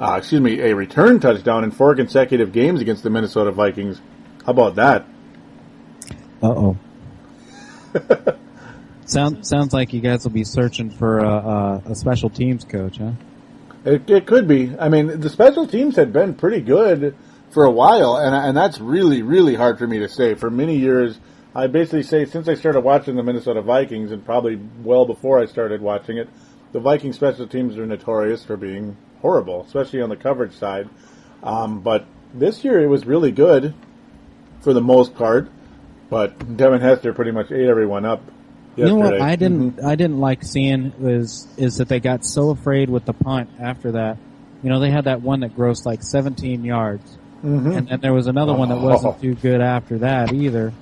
uh, 0.00 0.16
excuse 0.16 0.40
me, 0.40 0.60
a 0.60 0.74
return 0.74 1.20
touchdown 1.20 1.62
in 1.62 1.70
four 1.70 1.94
consecutive 1.94 2.52
games 2.52 2.80
against 2.80 3.02
the 3.02 3.10
Minnesota 3.10 3.52
Vikings. 3.52 4.00
How 4.46 4.52
about 4.52 4.76
that? 4.76 5.06
Uh 6.42 6.48
oh. 6.48 6.76
Sound, 9.04 9.44
sounds 9.44 9.72
like 9.72 9.92
you 9.92 10.00
guys 10.00 10.22
will 10.22 10.30
be 10.30 10.44
searching 10.44 10.88
for 10.88 11.18
a, 11.18 11.28
a, 11.28 11.82
a 11.86 11.94
special 11.96 12.30
teams 12.30 12.62
coach, 12.62 12.98
huh? 12.98 13.10
It, 13.84 14.08
it 14.08 14.24
could 14.24 14.46
be. 14.46 14.72
I 14.78 14.88
mean, 14.88 15.18
the 15.18 15.28
special 15.28 15.66
teams 15.66 15.96
had 15.96 16.12
been 16.12 16.34
pretty 16.34 16.60
good 16.60 17.16
for 17.50 17.64
a 17.64 17.70
while, 17.72 18.16
and 18.16 18.32
and 18.32 18.56
that's 18.56 18.78
really 18.78 19.22
really 19.22 19.56
hard 19.56 19.78
for 19.78 19.86
me 19.88 19.98
to 19.98 20.08
say. 20.08 20.34
For 20.34 20.48
many 20.48 20.76
years, 20.76 21.18
I 21.56 21.66
basically 21.66 22.04
say 22.04 22.24
since 22.24 22.46
I 22.46 22.54
started 22.54 22.82
watching 22.82 23.16
the 23.16 23.24
Minnesota 23.24 23.62
Vikings, 23.62 24.12
and 24.12 24.24
probably 24.24 24.60
well 24.84 25.06
before 25.06 25.40
I 25.40 25.46
started 25.46 25.80
watching 25.80 26.18
it, 26.18 26.28
the 26.70 26.78
Viking 26.78 27.12
special 27.12 27.48
teams 27.48 27.76
are 27.78 27.86
notorious 27.86 28.44
for 28.44 28.56
being 28.56 28.96
horrible, 29.22 29.64
especially 29.66 30.00
on 30.02 30.08
the 30.08 30.16
coverage 30.16 30.54
side. 30.54 30.88
Um, 31.42 31.80
but 31.80 32.06
this 32.34 32.64
year 32.64 32.80
it 32.82 32.86
was 32.86 33.06
really 33.06 33.32
good 33.32 33.74
for 34.60 34.72
the 34.72 34.80
most 34.80 35.14
part. 35.14 35.48
But 36.08 36.56
Devin 36.56 36.80
Hester 36.80 37.12
pretty 37.12 37.30
much 37.30 37.50
ate 37.52 37.68
everyone 37.68 38.04
up. 38.04 38.22
You 38.76 38.84
know 38.86 38.96
what. 38.96 39.20
I 39.20 39.36
didn't 39.36 39.76
Mhm. 39.76 39.84
I 39.84 39.94
didn't 39.94 40.20
like 40.20 40.42
seeing 40.42 40.92
was 40.98 41.46
is 41.56 41.76
that 41.76 41.88
they 41.88 42.00
got 42.00 42.24
so 42.24 42.50
afraid 42.50 42.88
with 42.88 43.04
the 43.04 43.12
punt 43.12 43.50
after 43.60 43.92
that. 43.92 44.16
you 44.62 44.68
know, 44.68 44.78
they 44.78 44.90
had 44.90 45.04
that 45.04 45.22
one 45.22 45.40
that 45.40 45.56
grossed 45.56 45.86
like 45.86 46.02
17 46.02 46.64
yards. 46.66 47.16
Mhm. 47.42 47.74
And 47.78 47.88
then 47.88 48.00
there 48.02 48.12
was 48.12 48.26
another 48.26 48.52
one 48.52 48.68
that 48.68 48.78
wasn't 48.78 49.14
Oh. 49.16 49.22
too 49.22 49.34
good 49.34 49.62
after 49.62 49.96
that 49.98 50.34
either. 50.34 50.74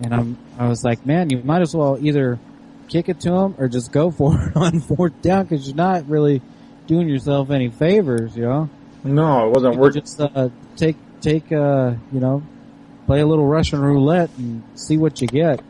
And 0.00 0.14
I'm, 0.14 0.38
I 0.56 0.68
was 0.68 0.84
like, 0.84 1.04
man, 1.04 1.30
you 1.30 1.40
might 1.42 1.60
as 1.60 1.74
well 1.74 1.98
either 2.00 2.38
kick 2.86 3.08
it 3.08 3.18
to 3.22 3.32
him 3.32 3.54
or 3.58 3.66
just 3.66 3.90
go 3.90 4.12
for 4.12 4.34
it 4.40 4.56
on 4.56 4.78
fourth 4.78 5.20
down 5.20 5.46
because 5.46 5.66
you're 5.66 5.74
not 5.74 6.08
really 6.08 6.42
doing 6.86 7.08
yourself 7.08 7.50
any 7.50 7.68
favors, 7.68 8.36
you 8.36 8.42
know? 8.42 8.70
No, 9.02 9.48
it 9.48 9.50
wasn't 9.50 9.76
working. 9.76 10.02
Just 10.02 10.20
uh, 10.20 10.48
take, 10.76 10.96
take, 11.20 11.52
uh, 11.52 11.94
you 12.12 12.20
know, 12.20 12.42
play 13.06 13.20
a 13.20 13.26
little 13.26 13.46
Russian 13.46 13.80
roulette 13.80 14.30
and 14.38 14.62
see 14.74 14.96
what 14.96 15.20
you 15.20 15.26
get. 15.26 15.60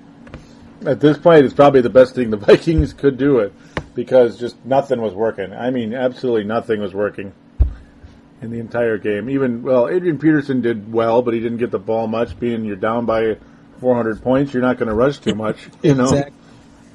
At 0.86 1.00
this 1.00 1.18
point, 1.18 1.44
it's 1.44 1.54
probably 1.54 1.80
the 1.80 1.90
best 1.90 2.14
thing 2.14 2.30
the 2.30 2.36
Vikings 2.38 2.92
could 2.92 3.16
do 3.16 3.38
it 3.38 3.52
because 3.94 4.38
just 4.38 4.62
nothing 4.64 5.00
was 5.00 5.14
working. 5.14 5.52
I 5.52 5.70
mean, 5.70 5.94
absolutely 5.94 6.44
nothing 6.44 6.80
was 6.80 6.94
working 6.94 7.32
in 8.42 8.50
the 8.50 8.58
entire 8.58 8.98
game. 8.98 9.30
Even 9.30 9.62
well, 9.62 9.88
Adrian 9.88 10.18
Peterson 10.18 10.60
did 10.60 10.92
well, 10.92 11.22
but 11.22 11.34
he 11.34 11.40
didn't 11.40 11.58
get 11.58 11.70
the 11.70 11.78
ball 11.78 12.06
much. 12.06 12.38
Being 12.38 12.64
you're 12.64 12.76
down 12.76 13.06
by 13.06 13.38
400 13.80 14.22
points, 14.22 14.52
you're 14.52 14.62
not 14.62 14.78
going 14.78 14.88
to 14.88 14.94
rush 14.94 15.18
too 15.18 15.34
much. 15.34 15.56
You 15.82 15.94
know. 15.94 16.04
Exactly. 16.04 16.34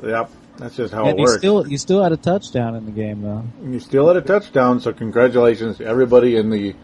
Yep, 0.04 0.32
that's 0.60 0.76
just 0.76 0.94
how 0.94 1.06
and 1.06 1.12
it 1.12 1.18
you 1.18 1.24
works. 1.24 1.38
still, 1.40 1.68
you 1.68 1.78
still 1.78 2.04
had 2.04 2.12
a 2.12 2.18
touchdown 2.18 2.76
in 2.76 2.86
the 2.86 2.92
game 2.92 3.22
though. 3.22 3.44
And 3.62 3.74
you 3.74 3.80
still 3.80 4.08
had 4.08 4.18
a 4.18 4.22
touchdown, 4.22 4.80
so 4.80 4.94
congratulations 4.94 5.78
to 5.78 5.86
everybody 5.86 6.36
in 6.36 6.50
the 6.50 6.76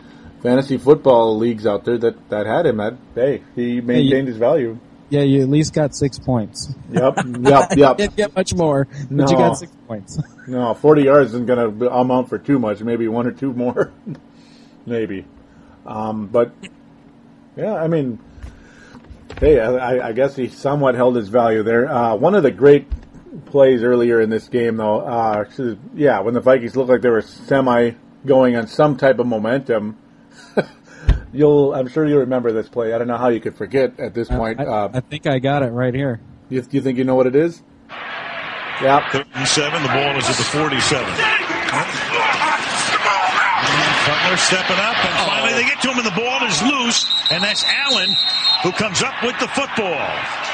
fantasy 0.41 0.77
football 0.77 1.37
leagues 1.37 1.65
out 1.67 1.85
there 1.85 1.97
that, 1.97 2.29
that 2.29 2.45
had 2.45 2.65
him. 2.65 2.77
That 2.77 2.95
hey, 3.13 3.43
he 3.55 3.81
maintained 3.81 4.27
his 4.27 4.37
value. 4.37 4.79
Yeah, 5.09 5.21
you 5.21 5.41
at 5.43 5.49
least 5.49 5.73
got 5.73 5.95
six 5.95 6.17
points. 6.17 6.73
Yep, 6.91 7.17
yep, 7.41 7.69
yep. 7.77 7.97
Didn't 7.97 8.15
get 8.15 8.35
much 8.35 8.55
more, 8.55 8.85
but 8.85 9.11
No. 9.11 9.29
you 9.29 9.37
got 9.37 9.53
six 9.57 9.71
points. 9.87 10.19
No, 10.47 10.75
40 10.75 11.01
yards 11.01 11.29
isn't 11.33 11.47
going 11.47 11.79
to 11.79 11.89
amount 11.89 12.29
for 12.29 12.37
too 12.37 12.59
much. 12.59 12.79
Maybe 12.81 13.07
one 13.07 13.25
or 13.25 13.31
two 13.31 13.51
more. 13.51 13.91
Maybe. 14.85 15.25
Um, 15.87 16.27
but, 16.27 16.51
yeah, 17.57 17.73
I 17.73 17.87
mean, 17.87 18.19
hey, 19.39 19.59
I, 19.59 20.09
I 20.09 20.11
guess 20.11 20.35
he 20.35 20.49
somewhat 20.49 20.93
held 20.93 21.15
his 21.15 21.29
value 21.29 21.63
there. 21.63 21.91
Uh, 21.91 22.13
one 22.15 22.35
of 22.35 22.43
the 22.43 22.51
great 22.51 22.85
plays 23.45 23.83
earlier 23.83 24.21
in 24.21 24.29
this 24.29 24.47
game, 24.47 24.77
though, 24.77 25.01
uh, 25.01 25.45
yeah, 25.93 26.19
when 26.19 26.33
the 26.33 26.41
Vikings 26.41 26.75
looked 26.75 26.89
like 26.89 27.01
they 27.01 27.09
were 27.09 27.21
semi 27.21 27.91
going 28.25 28.55
on 28.55 28.67
some 28.67 28.97
type 28.97 29.19
of 29.19 29.27
momentum. 29.27 29.97
You'll, 31.33 31.73
I'm 31.73 31.89
sure 31.89 32.05
you'll 32.05 32.19
remember 32.21 32.53
this 32.53 32.69
play. 32.69 32.93
I 32.93 32.97
don't 32.97 33.07
know 33.07 33.17
how 33.17 33.27
you 33.27 33.41
could 33.41 33.55
forget 33.55 33.99
at 33.99 34.13
this 34.13 34.29
point. 34.29 34.59
I, 34.61 34.65
uh, 34.65 34.89
I 34.93 35.01
think 35.01 35.27
I 35.27 35.39
got 35.39 35.63
it 35.63 35.71
right 35.71 35.93
here. 35.93 36.21
you, 36.47 36.65
you 36.71 36.79
think 36.79 36.97
you 36.97 37.03
know 37.03 37.15
what 37.15 37.27
it 37.27 37.35
is? 37.35 37.61
Yeah. 37.89 39.03
Third 39.11 39.27
and 39.33 39.47
seven. 39.47 39.83
The 39.83 39.89
ball 39.89 40.15
is 40.17 40.29
at 40.29 40.37
the 40.37 40.43
47. 40.43 41.03
Cutler 44.05 44.37
stepping 44.37 44.77
up, 44.77 44.95
and 44.95 45.13
finally 45.27 45.53
they 45.53 45.67
get 45.67 45.81
to 45.81 45.91
him, 45.91 45.97
and 45.97 46.05
the 46.05 46.15
ball 46.15 46.47
is 46.47 46.61
loose, 46.61 47.05
and 47.31 47.43
that's 47.43 47.63
Allen 47.65 48.15
who 48.63 48.71
comes 48.71 49.01
up 49.03 49.13
with 49.23 49.37
the 49.39 49.47
football. 49.49 50.44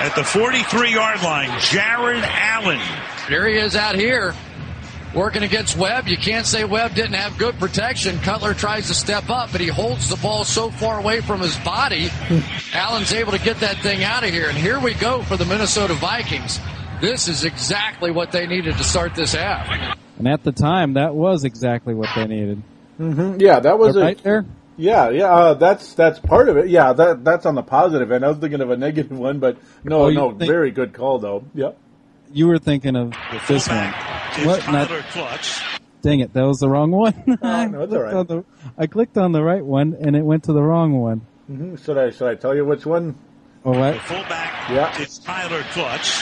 At 0.00 0.14
the 0.16 0.22
43-yard 0.22 1.22
line, 1.22 1.60
Jared 1.60 2.24
Allen. 2.24 2.80
Here 3.28 3.48
he 3.48 3.56
is 3.56 3.74
out 3.76 3.94
here 3.94 4.34
working 5.14 5.42
against 5.44 5.78
Webb. 5.78 6.08
You 6.08 6.16
can't 6.16 6.44
say 6.44 6.64
Webb 6.64 6.94
didn't 6.94 7.14
have 7.14 7.38
good 7.38 7.58
protection. 7.58 8.18
Cutler 8.18 8.54
tries 8.54 8.88
to 8.88 8.94
step 8.94 9.30
up, 9.30 9.52
but 9.52 9.60
he 9.60 9.68
holds 9.68 10.08
the 10.08 10.16
ball 10.16 10.44
so 10.44 10.70
far 10.70 10.98
away 10.98 11.20
from 11.20 11.40
his 11.40 11.56
body. 11.58 12.10
Allen's 12.72 13.12
able 13.12 13.32
to 13.32 13.38
get 13.38 13.60
that 13.60 13.78
thing 13.78 14.02
out 14.02 14.24
of 14.24 14.30
here. 14.30 14.48
And 14.48 14.58
here 14.58 14.80
we 14.80 14.94
go 14.94 15.22
for 15.22 15.36
the 15.36 15.44
Minnesota 15.46 15.94
Vikings. 15.94 16.58
This 17.00 17.28
is 17.28 17.44
exactly 17.44 18.10
what 18.10 18.32
they 18.32 18.46
needed 18.46 18.76
to 18.76 18.84
start 18.84 19.14
this 19.14 19.32
half. 19.34 19.96
And 20.18 20.28
at 20.28 20.42
the 20.42 20.52
time, 20.52 20.94
that 20.94 21.14
was 21.14 21.44
exactly 21.44 21.94
what 21.94 22.10
they 22.14 22.26
needed. 22.26 22.62
hmm 22.96 23.36
Yeah, 23.38 23.60
that 23.60 23.78
was 23.78 23.96
Right 23.96 24.18
a, 24.20 24.22
there? 24.22 24.44
Yeah, 24.76 25.10
yeah, 25.10 25.26
uh, 25.32 25.54
that's 25.54 25.94
that's 25.94 26.18
part 26.18 26.48
of 26.48 26.56
it. 26.56 26.68
Yeah, 26.68 26.92
that 26.94 27.22
that's 27.24 27.46
on 27.46 27.54
the 27.54 27.62
positive 27.62 28.10
end. 28.10 28.24
I 28.24 28.28
was 28.28 28.38
thinking 28.38 28.60
of 28.60 28.70
a 28.70 28.76
negative 28.76 29.16
one, 29.16 29.38
but 29.38 29.56
no, 29.84 30.02
Oh, 30.06 30.10
no, 30.10 30.30
think- 30.30 30.50
very 30.50 30.70
good 30.72 30.92
call 30.92 31.18
though. 31.18 31.44
Yep. 31.54 31.78
You 32.32 32.48
were 32.48 32.58
thinking 32.58 32.96
of 32.96 33.12
this 33.46 33.68
one. 33.68 33.92
What? 34.44 34.66
Not, 34.66 34.88
Clutts. 34.88 35.78
dang 36.02 36.18
it, 36.18 36.32
that 36.32 36.42
was 36.44 36.58
the 36.58 36.68
wrong 36.68 36.90
one. 36.90 37.14
I, 37.42 37.66
no, 37.68 37.82
it's 37.82 37.92
all 37.92 38.00
clicked 38.00 38.02
right. 38.02 38.14
on 38.14 38.26
the, 38.26 38.44
I 38.76 38.86
clicked 38.88 39.16
on 39.18 39.30
the 39.30 39.42
right 39.44 39.64
one 39.64 39.96
and 40.00 40.16
it 40.16 40.22
went 40.24 40.44
to 40.44 40.52
the 40.52 40.62
wrong 40.62 40.98
one. 41.00 41.20
hmm 41.46 41.76
Should 41.76 41.96
I 41.96 42.10
should 42.10 42.26
I 42.28 42.34
tell 42.34 42.56
you 42.56 42.64
which 42.64 42.84
one? 42.84 43.14
Oh, 43.64 43.78
what? 43.78 44.00
Fullback. 44.00 44.68
Yeah. 44.70 44.92
It's 45.00 45.18
Tyler 45.18 45.60
Clutts. 45.62 46.20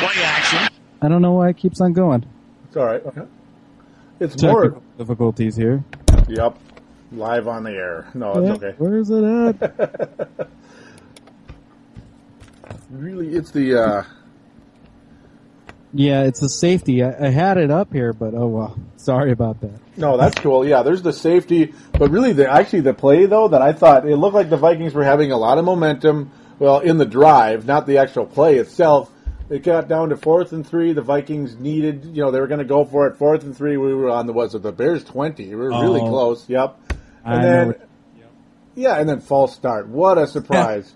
Play 0.00 0.22
action. 0.24 0.68
I 1.00 1.08
don't 1.08 1.22
know 1.22 1.32
why 1.32 1.50
it 1.50 1.56
keeps 1.56 1.80
on 1.80 1.92
going. 1.92 2.26
It's 2.66 2.76
all 2.76 2.86
right. 2.86 3.04
Okay. 3.06 3.22
It's 4.18 4.42
more. 4.42 4.82
Difficulties 4.98 5.54
here. 5.56 5.84
Yep. 6.28 6.58
Live 7.16 7.48
on 7.48 7.64
the 7.64 7.70
air. 7.72 8.08
No, 8.14 8.34
Yeah, 8.42 8.54
it's 8.54 8.62
okay. 8.62 8.74
Where 8.78 8.96
is 8.98 9.10
it 9.10 9.24
at? 9.24 10.48
Really, 12.90 13.34
it's 13.34 13.50
the. 13.50 13.76
uh 13.82 14.04
yeah, 15.92 16.22
it's 16.24 16.42
a 16.42 16.48
safety. 16.48 17.02
I, 17.02 17.26
I 17.26 17.28
had 17.30 17.56
it 17.58 17.70
up 17.70 17.92
here, 17.92 18.12
but 18.12 18.32
oh 18.34 18.46
well. 18.46 18.78
Sorry 18.96 19.32
about 19.32 19.60
that. 19.60 19.80
No, 19.96 20.16
that's 20.16 20.38
cool. 20.40 20.66
Yeah, 20.66 20.82
there's 20.82 21.02
the 21.02 21.12
safety, 21.12 21.74
but 21.92 22.10
really, 22.10 22.32
the 22.32 22.48
actually 22.50 22.80
the 22.80 22.94
play 22.94 23.26
though 23.26 23.48
that 23.48 23.60
I 23.62 23.72
thought 23.72 24.06
it 24.08 24.16
looked 24.16 24.34
like 24.34 24.50
the 24.50 24.56
Vikings 24.56 24.94
were 24.94 25.04
having 25.04 25.32
a 25.32 25.36
lot 25.36 25.58
of 25.58 25.64
momentum. 25.64 26.30
Well, 26.58 26.78
in 26.80 26.96
the 26.96 27.04
drive, 27.06 27.66
not 27.66 27.86
the 27.86 27.98
actual 27.98 28.24
play 28.26 28.56
itself. 28.56 29.10
It 29.50 29.62
got 29.62 29.88
down 29.88 30.08
to 30.10 30.16
fourth 30.16 30.52
and 30.52 30.66
three. 30.66 30.92
The 30.92 31.02
Vikings 31.02 31.56
needed, 31.56 32.04
you 32.06 32.22
know, 32.22 32.30
they 32.30 32.40
were 32.40 32.46
going 32.48 32.58
to 32.60 32.64
go 32.64 32.84
for 32.84 33.06
it. 33.08 33.16
Fourth 33.16 33.42
and 33.44 33.56
three. 33.56 33.76
We 33.76 33.94
were 33.94 34.10
on 34.10 34.26
the 34.26 34.32
was 34.32 34.54
it 34.54 34.62
the 34.62 34.72
Bears 34.72 35.02
twenty? 35.04 35.48
We 35.48 35.56
were 35.56 35.70
really 35.70 36.00
Oh. 36.00 36.08
close. 36.08 36.48
Yep. 36.48 36.85
I 37.26 37.34
And 37.34 37.42
know 37.42 37.72
then, 37.72 37.74
yeah, 38.74 38.96
and 38.98 39.08
then 39.08 39.20
false 39.20 39.54
start. 39.54 39.88
What 39.88 40.18
a 40.18 40.26
surprise! 40.28 40.94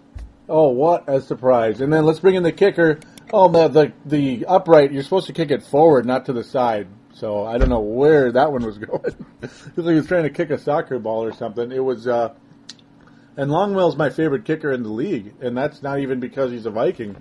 oh, 0.49 0.69
what 0.69 1.09
a 1.09 1.21
surprise! 1.21 1.81
And 1.81 1.93
then 1.93 2.05
let's 2.07 2.21
bring 2.21 2.35
in 2.37 2.43
the 2.43 2.53
kicker. 2.53 3.01
Oh, 3.33 3.49
the 3.49 3.69
the 3.69 3.93
the 4.07 4.47
upright. 4.47 4.93
You're 4.93 5.03
supposed 5.03 5.27
to 5.29 5.33
kick 5.33 5.51
it 5.51 5.63
forward, 5.63 6.07
not 6.07 6.27
to 6.27 6.33
the 6.33 6.45
side. 6.45 6.89
So 7.13 7.45
I 7.45 7.59
don't 7.59 7.69
know 7.69 7.81
where 7.81 8.33
that 8.33 8.53
one 8.53 8.65
was 8.65 8.79
going. 8.91 9.15
It's 9.43 9.77
like 9.77 9.87
he 9.89 9.95
was 9.95 10.07
trying 10.07 10.25
to 10.25 10.31
kick 10.31 10.51
a 10.51 10.59
soccer 10.59 10.99
ball 10.99 11.25
or 11.25 11.33
something. 11.33 11.73
It 11.73 11.85
was. 11.85 12.07
uh 12.07 12.35
And 13.37 13.51
Longwell's 13.51 13.97
my 13.97 14.11
favorite 14.11 14.45
kicker 14.45 14.73
in 14.73 14.83
the 14.83 14.91
league, 14.91 15.35
and 15.41 15.57
that's 15.57 15.83
not 15.83 16.01
even 16.01 16.21
because 16.21 16.53
he's 16.53 16.67
a 16.67 16.71
Viking, 16.71 17.17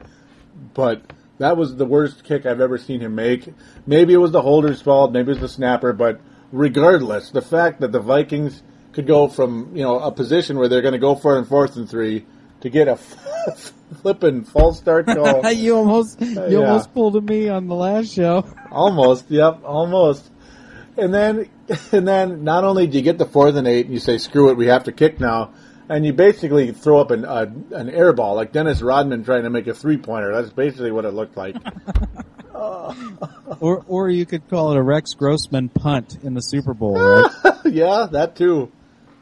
but. 0.74 1.02
That 1.40 1.56
was 1.56 1.78
the 1.78 1.86
worst 1.86 2.26
kick 2.26 2.46
I've 2.46 2.60
ever 2.60 2.78
seen 2.78 3.00
him 3.00 3.16
make. 3.16 3.48
Maybe 3.86 4.14
it 4.14 4.18
was 4.18 4.32
the 4.32 4.42
holder's 4.42 4.82
fault, 4.82 5.14
maybe 5.14 5.32
it 5.32 5.36
was 5.36 5.40
the 5.40 5.48
snapper, 5.48 5.94
but 5.94 6.20
regardless, 6.52 7.32
the 7.32 7.42
fact 7.42 7.80
that 7.80 7.94
the 7.94 8.02
Vikings 8.02 8.62
could 9.00 9.08
go 9.08 9.28
from 9.28 9.76
you 9.76 9.84
know 9.84 10.00
a 10.00 10.12
position 10.12 10.58
where 10.58 10.68
they're 10.68 10.82
going 10.82 10.94
to 10.94 11.00
go 11.00 11.16
for 11.16 11.36
it 11.36 11.40
in 11.40 11.46
fourth 11.46 11.76
and 11.76 11.90
three 11.90 12.26
to 12.62 12.70
get 12.70 12.88
a 12.88 12.98
flipping 14.02 14.44
false 14.44 14.78
start 14.78 15.06
call. 15.16 15.50
you 15.52 15.76
almost 15.76 16.20
you 16.22 16.36
Yeah. 16.48 16.58
almost 16.58 16.94
pulled 16.94 17.24
me 17.28 17.50
on 17.50 17.68
the 17.68 17.76
last 17.76 18.14
show. 18.14 18.46
almost, 18.72 19.30
yep, 19.30 19.62
almost. 19.64 20.30
And 20.98 21.14
then, 21.14 21.50
and 21.94 22.06
then, 22.08 22.44
not 22.44 22.64
only 22.66 22.86
do 22.88 22.98
you 22.98 23.04
get 23.04 23.18
the 23.18 23.26
fourth 23.26 23.56
and 23.56 23.68
eight, 23.68 23.86
and 23.86 23.94
you 23.94 24.00
say, 24.02 24.18
"Screw 24.18 24.50
it, 24.50 24.58
we 24.58 24.68
have 24.68 24.84
to 24.86 24.92
kick 24.92 25.20
now," 25.20 25.52
and 25.88 26.06
you 26.06 26.12
basically 26.12 26.72
throw 26.74 27.00
up 27.00 27.12
an 27.12 27.24
uh, 27.24 27.46
an 27.72 27.90
air 27.90 28.12
ball 28.12 28.36
like 28.36 28.52
Dennis 28.52 28.82
Rodman 28.82 29.24
trying 29.24 29.44
to 29.44 29.50
make 29.50 29.68
a 29.68 29.74
three 29.74 29.98
pointer. 29.98 30.34
That's 30.34 30.50
basically 30.54 30.92
what 30.92 31.06
it 31.06 31.12
looked 31.14 31.38
like. 31.38 31.56
Or 33.62 33.84
or 33.88 34.10
you 34.10 34.26
could 34.26 34.50
call 34.50 34.72
it 34.74 34.78
a 34.78 34.82
Rex 34.82 35.14
Grossman 35.14 35.70
punt 35.70 36.18
in 36.24 36.34
the 36.34 36.42
Super 36.42 36.74
Bowl, 36.74 37.00
right? 37.00 37.32
yeah, 37.66 38.08
that 38.12 38.36
too. 38.36 38.72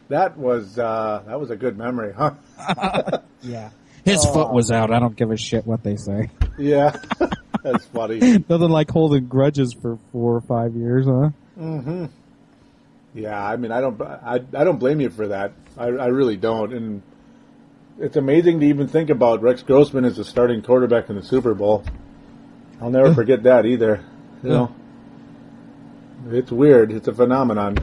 That 0.09 0.37
was 0.37 0.79
uh, 0.79 1.23
that 1.27 1.39
was 1.39 1.49
a 1.49 1.55
good 1.55 1.77
memory, 1.77 2.13
huh? 2.13 2.31
yeah. 3.41 3.69
His 4.05 4.23
foot 4.25 4.53
was 4.53 4.71
out. 4.71 4.93
I 4.93 4.99
don't 4.99 5.15
give 5.17 5.31
a 5.31 5.37
shit 5.37 5.67
what 5.67 5.83
they 5.83 5.97
say. 5.97 6.29
Yeah, 6.57 6.95
that's 7.63 7.85
funny. 7.87 8.19
Nothing 8.19 8.69
like 8.69 8.89
holding 8.89 9.27
grudges 9.27 9.73
for 9.73 9.99
four 10.13 10.35
or 10.35 10.41
five 10.41 10.75
years, 10.75 11.05
huh? 11.05 11.29
Mm-hmm. 11.59 12.05
Yeah, 13.13 13.43
I 13.43 13.57
mean, 13.57 13.71
I 13.71 13.81
don't, 13.81 14.01
I, 14.01 14.35
I 14.35 14.63
don't 14.63 14.77
blame 14.77 15.01
you 15.01 15.09
for 15.09 15.29
that. 15.29 15.53
I, 15.75 15.85
I 15.85 16.07
really 16.07 16.37
don't. 16.37 16.71
And 16.71 17.01
it's 17.99 18.15
amazing 18.15 18.59
to 18.59 18.65
even 18.67 18.87
think 18.87 19.09
about 19.09 19.41
Rex 19.41 19.63
Grossman 19.63 20.05
as 20.05 20.17
the 20.17 20.23
starting 20.23 20.61
quarterback 20.61 21.09
in 21.09 21.15
the 21.15 21.23
Super 21.23 21.53
Bowl. 21.53 21.83
I'll 22.79 22.91
never 22.91 23.13
forget 23.15 23.43
that 23.43 23.65
either. 23.65 24.05
You 24.43 24.49
know, 24.49 24.75
it's 26.29 26.51
weird. 26.51 26.91
It's 26.91 27.07
a 27.07 27.13
phenomenon. 27.13 27.77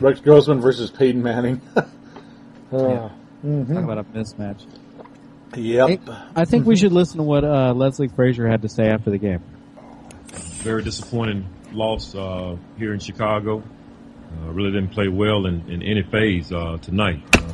Rex 0.00 0.20
Grossman 0.20 0.60
versus 0.60 0.90
Peyton 0.90 1.22
Manning. 1.22 1.60
Uh, 2.72 3.10
mhm. 3.44 3.66
Talk 3.74 3.82
about 3.82 3.98
a 3.98 4.04
mismatch. 4.04 4.64
Yep. 5.56 6.02
I 6.36 6.44
think 6.44 6.66
we 6.66 6.76
should 6.76 6.92
listen 6.92 7.16
to 7.16 7.24
what 7.24 7.42
uh, 7.42 7.72
Leslie 7.74 8.06
Frazier 8.06 8.46
had 8.46 8.62
to 8.62 8.68
say 8.68 8.88
after 8.90 9.10
the 9.10 9.18
game. 9.18 9.42
very 10.62 10.84
disappointing 10.84 11.48
loss 11.72 12.14
uh, 12.14 12.54
here 12.78 12.92
in 12.92 13.00
Chicago. 13.00 13.58
Uh, 13.58 14.52
really 14.52 14.70
didn't 14.70 14.90
play 14.90 15.08
well 15.08 15.46
in, 15.46 15.68
in 15.68 15.82
any 15.82 16.04
phase 16.04 16.52
uh, 16.52 16.78
tonight. 16.80 17.20
Uh, 17.36 17.52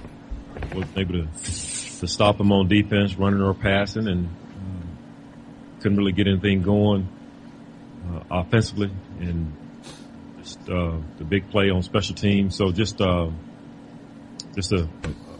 wasn't 0.74 0.98
able 0.98 1.14
to 1.14 1.28
to 2.00 2.06
stop 2.06 2.36
them 2.36 2.52
on 2.52 2.68
defense, 2.68 3.16
running 3.16 3.40
or 3.40 3.54
passing, 3.54 4.06
and 4.08 4.26
uh, 4.26 5.80
couldn't 5.80 5.96
really 5.96 6.12
get 6.12 6.26
anything 6.26 6.60
going 6.60 7.08
uh, 8.12 8.20
offensively. 8.30 8.90
And 9.18 9.50
just 9.56 9.65
uh, 10.68 10.96
the 11.18 11.24
big 11.24 11.50
play 11.50 11.70
on 11.70 11.82
special 11.82 12.14
teams. 12.14 12.56
So 12.56 12.72
just 12.72 13.00
uh, 13.00 13.28
just 14.54 14.72
a, 14.72 14.88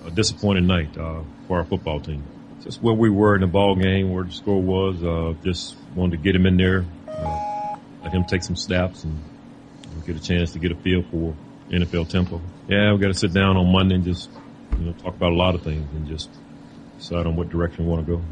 a 0.06 0.10
disappointing 0.10 0.66
night 0.66 0.96
uh, 0.96 1.22
for 1.46 1.58
our 1.58 1.64
football 1.64 2.00
team. 2.00 2.22
Just 2.62 2.82
where 2.82 2.94
we 2.94 3.10
were 3.10 3.34
in 3.34 3.42
the 3.42 3.46
ball 3.46 3.76
game, 3.76 4.12
where 4.12 4.24
the 4.24 4.32
score 4.32 4.60
was. 4.60 5.02
Uh, 5.02 5.34
just 5.44 5.76
wanted 5.94 6.16
to 6.16 6.22
get 6.22 6.34
him 6.34 6.46
in 6.46 6.56
there, 6.56 6.84
uh, 7.08 7.76
let 8.02 8.12
him 8.12 8.24
take 8.24 8.42
some 8.42 8.56
snaps, 8.56 9.04
and 9.04 9.18
get 10.04 10.16
a 10.16 10.20
chance 10.20 10.52
to 10.52 10.58
get 10.58 10.72
a 10.72 10.76
feel 10.76 11.02
for 11.10 11.34
NFL 11.70 12.08
tempo. 12.08 12.40
Yeah, 12.68 12.92
we 12.92 12.98
got 12.98 13.08
to 13.08 13.14
sit 13.14 13.32
down 13.32 13.56
on 13.56 13.72
Monday 13.72 13.96
and 13.96 14.04
just 14.04 14.30
you 14.78 14.86
know 14.86 14.92
talk 14.92 15.14
about 15.14 15.32
a 15.32 15.36
lot 15.36 15.54
of 15.54 15.62
things 15.62 15.88
and 15.94 16.06
just 16.06 16.30
decide 16.98 17.26
on 17.26 17.36
what 17.36 17.48
direction 17.48 17.84
we 17.84 17.90
want 17.90 18.06
to 18.06 18.16
go. 18.16 18.22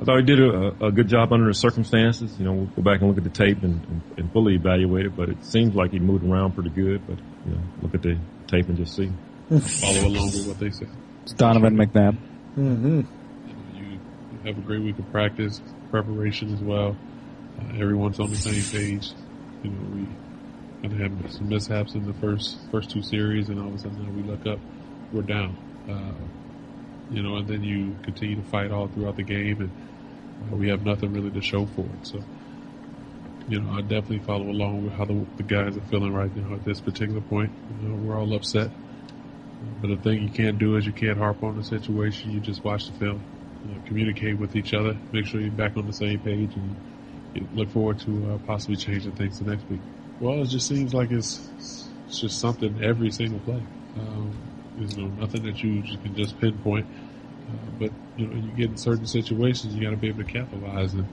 I 0.00 0.04
thought 0.04 0.16
he 0.16 0.24
did 0.24 0.40
a, 0.40 0.86
a, 0.86 0.92
good 0.92 1.08
job 1.08 1.30
under 1.30 1.46
the 1.46 1.54
circumstances. 1.54 2.34
You 2.38 2.46
know, 2.46 2.52
we'll 2.54 2.66
go 2.66 2.80
back 2.80 3.00
and 3.00 3.08
look 3.08 3.18
at 3.18 3.24
the 3.24 3.30
tape 3.30 3.62
and, 3.62 3.84
and, 3.84 4.02
and, 4.16 4.32
fully 4.32 4.54
evaluate 4.54 5.04
it, 5.04 5.14
but 5.14 5.28
it 5.28 5.44
seems 5.44 5.74
like 5.74 5.90
he 5.90 5.98
moved 5.98 6.24
around 6.24 6.54
pretty 6.54 6.70
good. 6.70 7.06
But, 7.06 7.18
you 7.46 7.54
know, 7.54 7.60
look 7.82 7.94
at 7.94 8.00
the 8.00 8.18
tape 8.46 8.68
and 8.68 8.78
just 8.78 8.96
see. 8.96 9.12
Follow 9.50 10.06
along 10.06 10.26
with 10.28 10.46
what 10.46 10.58
they 10.58 10.70
say. 10.70 10.86
It's 11.24 11.34
Donovan 11.34 11.76
McNabb. 11.76 12.16
Mm-hmm. 12.56 13.00
You, 13.76 13.84
you, 13.84 13.98
have 14.46 14.56
a 14.56 14.60
great 14.62 14.80
week 14.80 14.98
of 14.98 15.10
practice, 15.12 15.60
preparation 15.90 16.54
as 16.54 16.60
well. 16.60 16.96
Uh, 17.58 17.74
everyone's 17.74 18.18
on 18.20 18.30
the 18.30 18.36
same 18.36 18.62
page. 18.62 19.10
You 19.62 19.70
know, 19.70 19.96
we 19.96 20.88
kind 20.88 20.94
of 20.94 21.22
had 21.22 21.32
some 21.32 21.50
mishaps 21.50 21.92
in 21.94 22.06
the 22.06 22.14
first 22.14 22.58
first 22.70 22.90
two 22.90 23.02
series, 23.02 23.50
and 23.50 23.60
all 23.60 23.68
of 23.68 23.74
a 23.74 23.78
sudden 23.78 24.16
we 24.16 24.22
look 24.22 24.46
up, 24.46 24.60
we're 25.12 25.22
down. 25.22 25.56
Uh, 25.86 27.14
you 27.14 27.22
know, 27.22 27.36
and 27.36 27.48
then 27.48 27.62
you 27.62 27.94
continue 28.02 28.36
to 28.36 28.42
fight 28.48 28.70
all 28.70 28.88
throughout 28.88 29.16
the 29.16 29.22
game, 29.22 29.60
and 29.60 29.70
we 30.50 30.68
have 30.68 30.84
nothing 30.84 31.12
really 31.12 31.30
to 31.30 31.40
show 31.40 31.66
for 31.66 31.82
it. 31.82 32.06
So, 32.06 32.22
you 33.48 33.60
know, 33.60 33.72
I 33.72 33.80
definitely 33.82 34.20
follow 34.20 34.48
along 34.48 34.84
with 34.84 34.92
how 34.94 35.04
the, 35.04 35.26
the 35.36 35.42
guys 35.42 35.76
are 35.76 35.82
feeling 35.82 36.12
right 36.12 36.34
now 36.34 36.54
at 36.54 36.64
this 36.64 36.80
particular 36.80 37.20
point. 37.20 37.52
You 37.82 37.88
know, 37.88 37.94
we're 37.96 38.18
all 38.18 38.32
upset, 38.34 38.70
but 39.80 39.88
the 39.88 39.96
thing 39.96 40.22
you 40.22 40.28
can't 40.28 40.58
do 40.58 40.76
is 40.76 40.86
you 40.86 40.92
can't 40.92 41.18
harp 41.18 41.42
on 41.42 41.56
the 41.56 41.64
situation. 41.64 42.30
You 42.30 42.40
just 42.40 42.64
watch 42.64 42.86
the 42.86 42.92
film, 42.98 43.22
you 43.64 43.74
know, 43.74 43.80
communicate 43.86 44.38
with 44.38 44.56
each 44.56 44.74
other, 44.74 44.96
make 45.12 45.26
sure 45.26 45.40
you're 45.40 45.50
back 45.50 45.76
on 45.76 45.86
the 45.86 45.92
same 45.92 46.20
page, 46.20 46.54
and 46.54 46.76
you 47.34 47.46
look 47.54 47.70
forward 47.70 47.98
to 48.00 48.32
uh, 48.32 48.38
possibly 48.46 48.76
changing 48.76 49.12
things 49.12 49.38
the 49.38 49.50
next 49.50 49.68
week. 49.68 49.80
Well, 50.20 50.42
it 50.42 50.46
just 50.46 50.66
seems 50.66 50.92
like 50.92 51.10
it's 51.10 51.48
it's 52.06 52.20
just 52.20 52.40
something 52.40 52.82
every 52.82 53.10
single 53.10 53.38
play. 53.40 53.62
Um, 53.98 54.32
there's 54.76 54.96
no 54.96 55.06
nothing 55.06 55.44
that 55.44 55.62
you 55.62 55.82
can 55.82 56.14
just 56.14 56.38
pinpoint. 56.40 56.86
But 57.78 57.90
you 58.16 58.26
know, 58.26 58.36
you 58.36 58.52
get 58.52 58.70
in 58.70 58.76
certain 58.76 59.06
situations, 59.06 59.74
you 59.74 59.82
got 59.82 59.90
to 59.90 59.96
be 59.96 60.08
able 60.08 60.24
to 60.24 60.30
capitalize. 60.30 60.94
And 60.94 61.06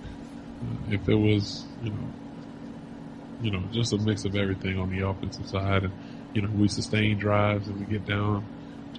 uh, 0.64 0.94
if 0.94 1.08
it 1.08 1.16
was, 1.16 1.66
you 1.82 1.92
know, 1.92 2.12
you 3.40 3.52
know, 3.52 3.64
just 3.72 3.94
a 3.94 3.98
mix 3.98 4.26
of 4.26 4.36
everything 4.36 4.80
on 4.80 4.90
the 4.90 5.08
offensive 5.08 5.48
side, 5.48 5.84
and 5.84 5.94
you 6.34 6.42
know, 6.42 6.50
we 6.54 6.68
sustain 6.68 7.18
drives 7.18 7.68
and 7.68 7.80
we 7.80 7.86
get 7.86 8.06
down 8.06 8.48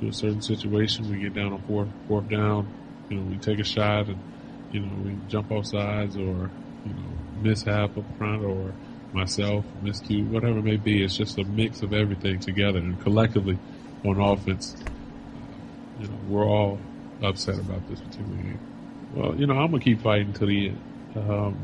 to 0.00 0.08
a 0.08 0.12
certain 0.12 0.42
situation, 0.42 1.10
we 1.10 1.20
get 1.20 1.34
down 1.34 1.52
on 1.52 1.60
fourth 1.62 1.88
fourth 2.06 2.28
down, 2.28 2.70
you 3.08 3.16
know, 3.16 3.22
we 3.22 3.38
take 3.38 3.58
a 3.58 3.64
shot 3.64 4.08
and 4.08 4.20
you 4.70 4.80
know 4.80 4.94
we 5.02 5.18
jump 5.28 5.50
off 5.50 5.66
sides 5.66 6.16
or 6.16 6.50
you 6.84 6.92
know 6.94 7.08
mishap 7.40 7.96
up 7.96 8.04
front 8.16 8.44
or 8.44 8.74
myself 9.12 9.64
miscue 9.82 10.28
whatever 10.28 10.58
it 10.58 10.64
may 10.64 10.76
be. 10.76 11.02
It's 11.02 11.16
just 11.16 11.38
a 11.38 11.44
mix 11.44 11.82
of 11.82 11.92
everything 11.92 12.40
together 12.40 12.78
and 12.78 13.00
collectively 13.00 13.58
on 14.04 14.20
offense. 14.20 14.76
You 15.98 16.08
know, 16.08 16.18
we're 16.26 16.46
all 16.46 16.80
upset 17.22 17.58
about 17.58 17.88
this 17.88 18.00
particular 18.00 18.36
game. 18.36 18.60
Well, 19.14 19.34
you 19.34 19.46
know, 19.46 19.54
I'm 19.54 19.70
gonna 19.70 19.82
keep 19.82 20.00
fighting 20.02 20.32
to 20.34 20.46
the 20.46 20.68
end. 20.68 20.80
Um, 21.16 21.58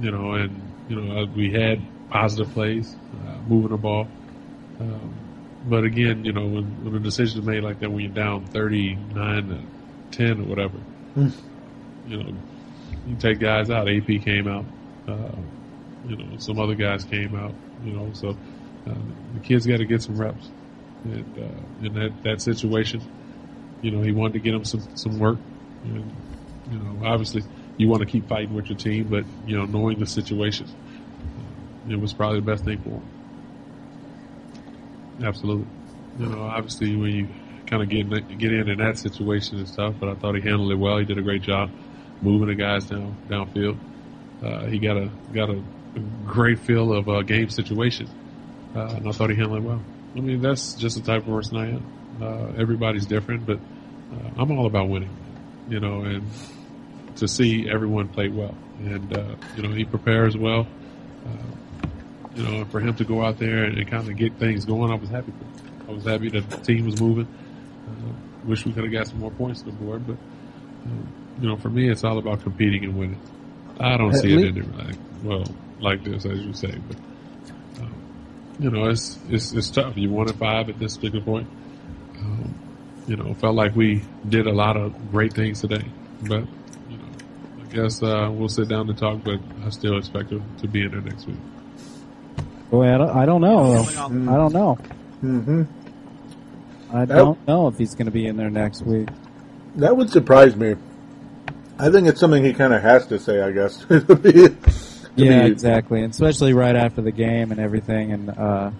you 0.00 0.10
know, 0.10 0.32
and 0.32 0.60
you 0.88 1.00
know, 1.00 1.22
uh, 1.22 1.26
we 1.26 1.52
had 1.52 1.80
positive 2.10 2.52
plays, 2.52 2.94
uh, 3.26 3.36
moving 3.48 3.70
the 3.70 3.76
ball. 3.76 4.08
Um, 4.80 5.14
but 5.66 5.84
again, 5.84 6.24
you 6.24 6.32
know, 6.32 6.46
when, 6.46 6.84
when 6.84 6.94
a 6.96 6.98
decision 6.98 7.40
is 7.40 7.46
made 7.46 7.62
like 7.62 7.80
that, 7.80 7.90
when 7.90 8.00
you're 8.00 8.12
down 8.12 8.46
39 8.46 9.48
to 9.48 10.16
10 10.16 10.40
or 10.40 10.44
whatever, 10.44 10.78
mm. 11.16 11.32
you 12.08 12.22
know, 12.22 12.34
you 13.06 13.16
take 13.16 13.38
guys 13.38 13.70
out. 13.70 13.88
AP 13.88 14.06
came 14.22 14.48
out. 14.48 14.64
Uh, 15.06 15.36
you 16.08 16.16
know, 16.16 16.36
some 16.38 16.58
other 16.58 16.74
guys 16.74 17.04
came 17.04 17.34
out. 17.36 17.54
You 17.84 17.92
know, 17.92 18.10
so 18.12 18.30
uh, 18.86 18.94
the 19.34 19.40
kids 19.40 19.66
got 19.66 19.78
to 19.78 19.84
get 19.84 20.02
some 20.02 20.16
reps. 20.16 20.50
And 21.04 21.38
uh, 21.38 21.86
in 21.86 21.94
that 21.94 22.22
that 22.22 22.42
situation, 22.42 23.02
you 23.82 23.90
know, 23.90 24.00
he 24.02 24.12
wanted 24.12 24.34
to 24.34 24.38
get 24.38 24.54
him 24.54 24.64
some 24.64 24.82
some 24.94 25.18
work. 25.18 25.38
And, 25.84 26.10
you 26.70 26.78
know, 26.78 27.06
obviously, 27.06 27.42
you 27.76 27.88
want 27.88 28.00
to 28.00 28.06
keep 28.06 28.28
fighting 28.28 28.54
with 28.54 28.68
your 28.68 28.78
team, 28.78 29.08
but 29.08 29.24
you 29.46 29.56
know, 29.56 29.66
knowing 29.66 29.98
the 29.98 30.06
situation, 30.06 30.66
uh, 30.66 31.92
it 31.92 32.00
was 32.00 32.14
probably 32.14 32.40
the 32.40 32.46
best 32.46 32.64
thing 32.64 32.78
for 32.78 32.90
him. 32.90 33.02
Absolutely. 35.22 35.66
You 36.18 36.26
know, 36.26 36.42
obviously, 36.42 36.96
when 36.96 37.10
you 37.10 37.28
kind 37.66 37.82
of 37.82 37.88
get 37.88 38.00
in, 38.00 38.38
get 38.38 38.52
in 38.52 38.68
in 38.68 38.78
that 38.78 38.98
situation 38.98 39.58
and 39.58 39.68
stuff, 39.68 39.94
but 39.98 40.08
I 40.08 40.14
thought 40.14 40.34
he 40.34 40.40
handled 40.40 40.70
it 40.72 40.76
well. 40.76 40.98
He 40.98 41.04
did 41.04 41.18
a 41.18 41.22
great 41.22 41.42
job 41.42 41.70
moving 42.20 42.48
the 42.48 42.54
guys 42.54 42.86
down 42.86 43.16
downfield. 43.28 43.76
Uh, 44.42 44.66
he 44.66 44.78
got 44.78 44.96
a 44.96 45.10
got 45.32 45.50
a, 45.50 45.62
great 46.24 46.58
feel 46.58 46.90
of 46.90 47.06
a 47.08 47.22
game 47.22 47.50
situation, 47.50 48.08
uh, 48.74 48.94
and 48.96 49.06
I 49.06 49.12
thought 49.12 49.28
he 49.28 49.36
handled 49.36 49.58
it 49.58 49.66
well. 49.66 49.82
I 50.16 50.20
mean, 50.20 50.40
that's 50.40 50.72
just 50.74 50.96
the 50.96 51.02
type 51.02 51.26
of 51.26 51.34
person 51.34 51.56
I 51.58 51.68
am. 51.68 51.84
Uh, 52.20 52.52
everybody's 52.58 53.04
different, 53.04 53.44
but 53.44 53.58
uh, 54.12 54.30
I'm 54.40 54.50
all 54.52 54.66
about 54.66 54.88
winning, 54.88 55.10
you 55.68 55.80
know, 55.80 56.02
and 56.02 56.22
to 57.16 57.28
see 57.28 57.68
everyone 57.70 58.08
play 58.08 58.28
well. 58.28 58.54
And, 58.80 59.16
uh, 59.16 59.34
you 59.56 59.62
know, 59.62 59.70
he 59.70 59.84
prepares 59.84 60.36
well. 60.36 60.66
Uh, 61.26 61.86
you 62.34 62.42
know, 62.42 62.64
for 62.66 62.80
him 62.80 62.94
to 62.96 63.04
go 63.04 63.22
out 63.24 63.38
there 63.38 63.64
and, 63.64 63.78
and 63.78 63.88
kind 63.90 64.08
of 64.08 64.16
get 64.16 64.34
things 64.38 64.64
going, 64.64 64.90
I 64.90 64.94
was 64.96 65.08
happy 65.10 65.32
for 65.32 65.44
him. 65.44 65.88
I 65.88 65.92
was 65.92 66.04
happy 66.04 66.30
that 66.30 66.48
the 66.50 66.56
team 66.58 66.86
was 66.86 67.00
moving. 67.00 67.26
Uh, 67.88 68.12
wish 68.44 68.64
we 68.64 68.72
could 68.72 68.84
have 68.84 68.92
got 68.92 69.06
some 69.06 69.20
more 69.20 69.30
points 69.30 69.60
on 69.60 69.66
the 69.66 69.72
board, 69.72 70.06
but, 70.06 70.14
uh, 70.16 70.88
you 71.40 71.48
know, 71.48 71.56
for 71.56 71.68
me, 71.70 71.90
it's 71.90 72.02
all 72.04 72.18
about 72.18 72.42
competing 72.42 72.84
and 72.84 72.98
winning. 72.98 73.20
I 73.78 73.96
don't 73.96 74.14
At 74.14 74.20
see 74.22 74.36
least- 74.36 74.56
it 74.56 74.64
any 74.64 74.84
like, 74.88 74.96
well, 75.22 75.44
like 75.80 76.02
this, 76.04 76.24
as 76.24 76.40
you 76.40 76.52
say, 76.54 76.74
but 76.88 76.96
you 78.58 78.70
know, 78.70 78.88
it's, 78.90 79.18
it's, 79.28 79.52
it's 79.52 79.70
tough. 79.70 79.96
You 79.96 80.10
wanted 80.10 80.36
five 80.36 80.68
at 80.68 80.78
this 80.78 80.96
particular 80.96 81.24
point. 81.24 81.48
Um, 82.18 82.54
you 83.06 83.16
know, 83.16 83.34
felt 83.34 83.54
like 83.54 83.74
we 83.74 84.02
did 84.28 84.46
a 84.46 84.52
lot 84.52 84.76
of 84.76 85.10
great 85.10 85.32
things 85.32 85.60
today, 85.60 85.84
but 86.22 86.44
you 86.88 86.96
know, 86.98 87.04
I 87.62 87.74
guess 87.74 88.02
uh, 88.02 88.30
we'll 88.32 88.48
sit 88.48 88.68
down 88.68 88.88
and 88.88 88.98
talk. 88.98 89.22
But 89.24 89.40
I 89.64 89.70
still 89.70 89.98
expect 89.98 90.30
him 90.30 90.44
to 90.58 90.68
be 90.68 90.82
in 90.82 90.90
there 90.90 91.00
next 91.00 91.26
week. 91.26 91.36
Boy, 92.70 92.94
I 92.94 92.98
don't, 92.98 93.10
I 93.10 93.26
don't 93.26 93.40
know. 93.40 93.82
I 93.82 94.36
don't 94.36 94.52
know. 94.52 94.78
Mm-hmm. 95.22 95.62
I 96.96 97.04
don't 97.04 97.46
know 97.46 97.68
if 97.68 97.78
he's 97.78 97.94
going 97.94 98.06
to 98.06 98.12
be 98.12 98.26
in 98.26 98.36
there 98.36 98.50
next 98.50 98.82
week. 98.82 99.08
That 99.76 99.96
would 99.96 100.10
surprise 100.10 100.56
me. 100.56 100.76
I 101.78 101.90
think 101.90 102.06
it's 102.06 102.20
something 102.20 102.44
he 102.44 102.52
kind 102.52 102.72
of 102.72 102.82
has 102.82 103.06
to 103.08 103.18
say. 103.18 103.42
I 103.42 103.50
guess. 103.50 103.84
yeah, 105.16 105.44
exactly, 105.44 106.02
and 106.02 106.12
especially 106.12 106.52
right 106.52 106.76
after 106.76 107.02
the 107.02 107.10
game 107.10 107.50
and 107.50 107.60
everything, 107.60 108.12
and 108.12 108.30
uh, 108.30 108.70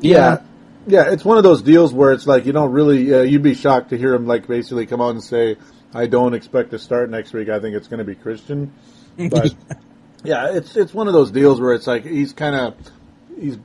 yeah. 0.00 0.40
Yeah, 0.86 1.10
it's 1.10 1.24
one 1.24 1.36
of 1.36 1.42
those 1.42 1.62
deals 1.62 1.92
where 1.92 2.12
it's 2.12 2.26
like 2.26 2.46
you 2.46 2.52
don't 2.52 2.72
really, 2.72 3.12
uh, 3.12 3.22
you'd 3.22 3.42
be 3.42 3.54
shocked 3.54 3.90
to 3.90 3.98
hear 3.98 4.14
him 4.14 4.26
like 4.26 4.46
basically 4.46 4.86
come 4.86 5.00
out 5.00 5.10
and 5.10 5.22
say, 5.22 5.56
"I 5.92 6.06
don't 6.06 6.34
expect 6.34 6.70
to 6.70 6.78
start 6.78 7.10
next 7.10 7.32
week. 7.32 7.48
I 7.48 7.60
think 7.60 7.74
it's 7.74 7.88
going 7.88 7.98
to 7.98 8.04
be 8.04 8.14
Christian," 8.14 8.72
but 9.30 9.54
yeah, 10.24 10.54
it's 10.54 10.76
it's 10.76 10.94
one 10.94 11.08
of 11.08 11.12
those 11.12 11.30
deals 11.30 11.60
where 11.60 11.74
it's 11.74 11.86
like 11.86 12.04
he's 12.04 12.32
kind 12.32 12.54
of 12.54 12.74
he's 13.38 13.58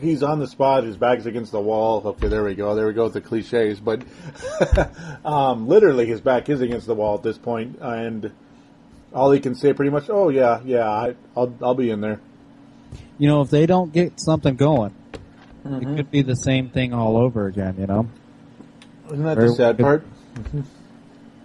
he's 0.00 0.22
on 0.22 0.38
the 0.38 0.46
spot. 0.46 0.84
His 0.84 0.96
back's 0.96 1.26
against 1.26 1.52
the 1.52 1.60
wall. 1.60 2.02
Okay, 2.04 2.28
there 2.28 2.44
we 2.44 2.54
go. 2.54 2.74
There 2.74 2.86
we 2.86 2.92
go 2.92 3.04
with 3.04 3.14
the 3.14 3.20
cliches. 3.20 3.80
But 3.80 4.02
um, 5.24 5.68
literally, 5.68 6.06
his 6.06 6.20
back 6.20 6.48
is 6.48 6.60
against 6.60 6.86
the 6.86 6.94
wall 6.94 7.16
at 7.16 7.22
this 7.22 7.38
point, 7.38 7.78
and 7.80 8.30
all 9.12 9.30
he 9.32 9.40
can 9.40 9.54
say 9.54 9.72
pretty 9.72 9.90
much, 9.90 10.08
"Oh 10.08 10.28
yeah, 10.28 10.60
yeah, 10.64 10.88
I, 10.88 11.14
will 11.34 11.54
I'll 11.62 11.74
be 11.74 11.90
in 11.90 12.00
there." 12.00 12.20
You 13.18 13.28
know, 13.28 13.42
if 13.42 13.50
they 13.50 13.66
don't 13.66 13.92
get 13.92 14.20
something 14.20 14.56
going, 14.56 14.94
mm-hmm. 15.64 15.74
it 15.74 15.96
could 15.96 16.10
be 16.10 16.22
the 16.22 16.36
same 16.36 16.70
thing 16.70 16.92
all 16.92 17.16
over 17.16 17.46
again. 17.46 17.76
You 17.78 17.86
know, 17.86 18.08
isn't 19.06 19.24
that 19.24 19.36
very, 19.36 19.48
the 19.48 19.54
sad 19.54 19.78
part? 19.78 20.04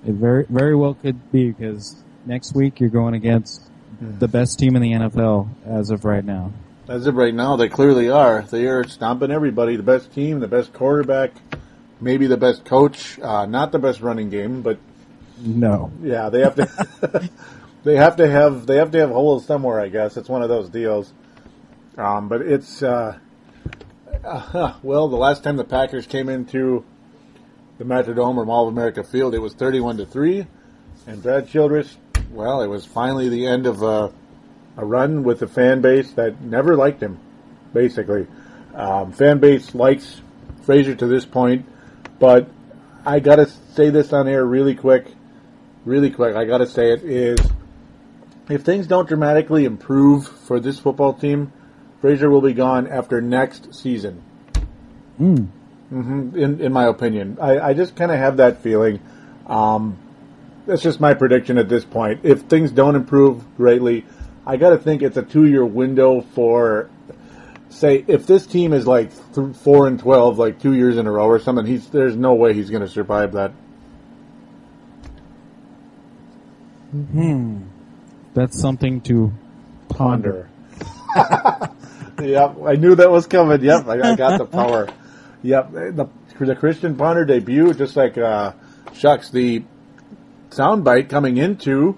It 0.08 0.14
very 0.14 0.46
very 0.50 0.76
well 0.76 0.94
could 0.94 1.32
be 1.32 1.52
because 1.52 1.96
next 2.26 2.56
week 2.56 2.80
you're 2.80 2.90
going 2.90 3.14
against 3.14 3.62
mm-hmm. 3.62 4.20
the 4.20 4.28
best 4.28 4.60
team 4.60 4.76
in 4.76 4.82
the 4.82 4.92
NFL 4.92 5.50
as 5.66 5.90
of 5.90 6.06
right 6.06 6.24
now. 6.24 6.54
As 6.88 7.08
of 7.08 7.16
right 7.16 7.34
now, 7.34 7.56
they 7.56 7.68
clearly 7.68 8.10
are. 8.10 8.44
They 8.44 8.68
are 8.68 8.88
stomping 8.88 9.32
everybody. 9.32 9.76
The 9.76 9.84
best 9.84 10.14
team, 10.14 10.40
the 10.40 10.48
best 10.48 10.72
quarterback, 10.72 11.32
maybe 12.00 12.28
the 12.28 12.38
best 12.38 12.64
coach. 12.64 13.18
Uh, 13.20 13.48
not 13.48 13.72
the 13.72 13.80
best 13.80 14.02
running 14.02 14.30
game, 14.30 14.62
but 14.62 14.78
no. 15.40 15.92
Yeah, 16.02 16.30
they 16.30 16.42
have 16.42 16.56
to. 16.56 17.30
they 17.84 17.96
have 17.96 18.18
to 18.18 18.30
have 18.30 18.68
they 18.68 18.78
have 18.78 18.92
to 18.92 19.00
have 19.00 19.10
holes 19.10 19.46
somewhere. 19.46 19.80
I 19.80 19.90
guess 19.90 20.18
it's 20.18 20.30
one 20.30 20.44
of 20.44 20.50
those 20.50 20.70
deals. 20.70 21.12
Um, 21.98 22.28
but 22.28 22.42
it's 22.42 22.84
uh, 22.84 23.18
uh, 24.24 24.74
well, 24.84 25.08
the 25.08 25.18
last 25.18 25.44
time 25.44 25.58
the 25.58 25.64
Packers 25.64 26.06
came 26.08 26.30
into 26.30 26.86
the 27.78 27.84
Metrodome 27.84 28.38
or 28.38 28.46
Mall 28.46 28.68
of 28.68 28.74
America 28.74 29.04
Field, 29.04 29.36
it 29.36 29.40
was 29.40 29.54
thirty-one 29.54 29.98
to 29.98 30.06
three, 30.06 30.48
and 31.08 31.22
Brad 31.22 31.50
Childress. 31.50 31.98
Well, 32.32 32.62
it 32.62 32.68
was 32.68 32.86
finally 32.86 33.30
the 33.30 33.48
end 33.48 33.66
of 33.66 33.82
a, 33.82 34.12
a 34.78 34.86
run 34.86 35.24
with 35.24 35.42
a 35.42 35.48
fan 35.48 35.82
base 35.82 36.12
that 36.12 36.42
never 36.42 36.76
liked 36.76 37.02
him. 37.02 37.20
basically. 37.74 38.28
Um, 38.74 39.14
fan 39.14 39.40
base 39.40 39.74
likes 39.74 40.22
Frazier 40.64 40.96
to 40.96 41.08
this 41.08 41.26
point, 41.26 41.66
but 42.20 42.50
I 43.06 43.20
gotta 43.20 43.48
say 43.74 43.90
this 43.90 44.12
on 44.12 44.28
air 44.28 44.44
really 44.46 44.76
quick, 44.76 45.08
really 45.86 46.10
quick. 46.10 46.36
I 46.36 46.46
gotta 46.46 46.68
say 46.68 46.92
it 46.92 47.04
is 47.04 47.40
if 48.50 48.64
things 48.64 48.88
don't 48.88 49.08
dramatically 49.08 49.66
improve 49.66 50.28
for 50.28 50.60
this 50.60 50.80
football 50.80 51.14
team, 51.14 51.52
Frazier 52.06 52.30
will 52.30 52.42
be 52.42 52.54
gone 52.54 52.86
after 52.86 53.20
next 53.20 53.74
season. 53.74 54.22
Mm. 55.20 55.48
hmm 55.90 56.38
in 56.38 56.62
in 56.62 56.72
my 56.72 56.86
opinion, 56.86 57.40
I, 57.42 57.60
I 57.60 57.74
just 57.74 57.96
kind 57.96 58.12
of 58.12 58.20
have 58.20 58.38
that 58.38 58.62
feeling. 58.62 59.00
Um, 59.48 59.98
that's 60.68 60.84
just 60.84 61.00
my 61.00 61.16
prediction 61.16 61.58
at 61.58 61.68
this 61.68 61.84
point. 61.84 62.20
If 62.22 62.42
things 62.42 62.70
don't 62.70 62.94
improve 62.94 63.44
greatly, 63.58 64.06
I 64.46 64.58
got 64.58 64.70
to 64.70 64.78
think 64.78 65.02
it's 65.02 65.18
a 65.18 65.24
two 65.24 65.48
year 65.48 65.66
window 65.66 66.22
for, 66.36 66.92
say, 67.70 68.06
if 68.08 68.28
this 68.28 68.46
team 68.46 68.72
is 68.72 68.86
like 68.86 69.10
th- 69.34 69.56
four 69.56 69.88
and 69.88 70.00
twelve, 70.00 70.38
like 70.38 70.62
two 70.62 70.74
years 70.74 70.98
in 70.98 71.08
a 71.08 71.12
row 71.12 71.26
or 71.26 71.40
something. 71.40 71.66
He's 71.66 71.90
there's 71.90 72.16
no 72.16 72.36
way 72.36 72.54
he's 72.54 72.70
going 72.70 72.84
to 72.84 72.88
survive 72.88 73.32
that. 73.32 73.50
Hmm. 76.92 77.64
That's 78.36 78.62
something 78.62 79.02
to 79.02 79.34
ponder. 79.90 80.52
yep, 82.22 82.58
I 82.66 82.76
knew 82.76 82.96
that 82.96 83.12
was 83.12 83.28
coming. 83.28 83.64
Yep, 83.64 83.88
I, 83.88 84.12
I 84.12 84.16
got 84.16 84.38
the 84.38 84.46
power. 84.46 84.88
Yep, 85.44 85.72
the, 85.72 86.10
the 86.40 86.56
Christian 86.56 86.96
Ponder 86.96 87.26
debut, 87.26 87.74
just 87.74 87.96
like 87.96 88.18
uh, 88.18 88.54
shucks, 88.94 89.30
the 89.30 89.64
soundbite 90.50 91.10
coming 91.10 91.38
into 91.38 91.98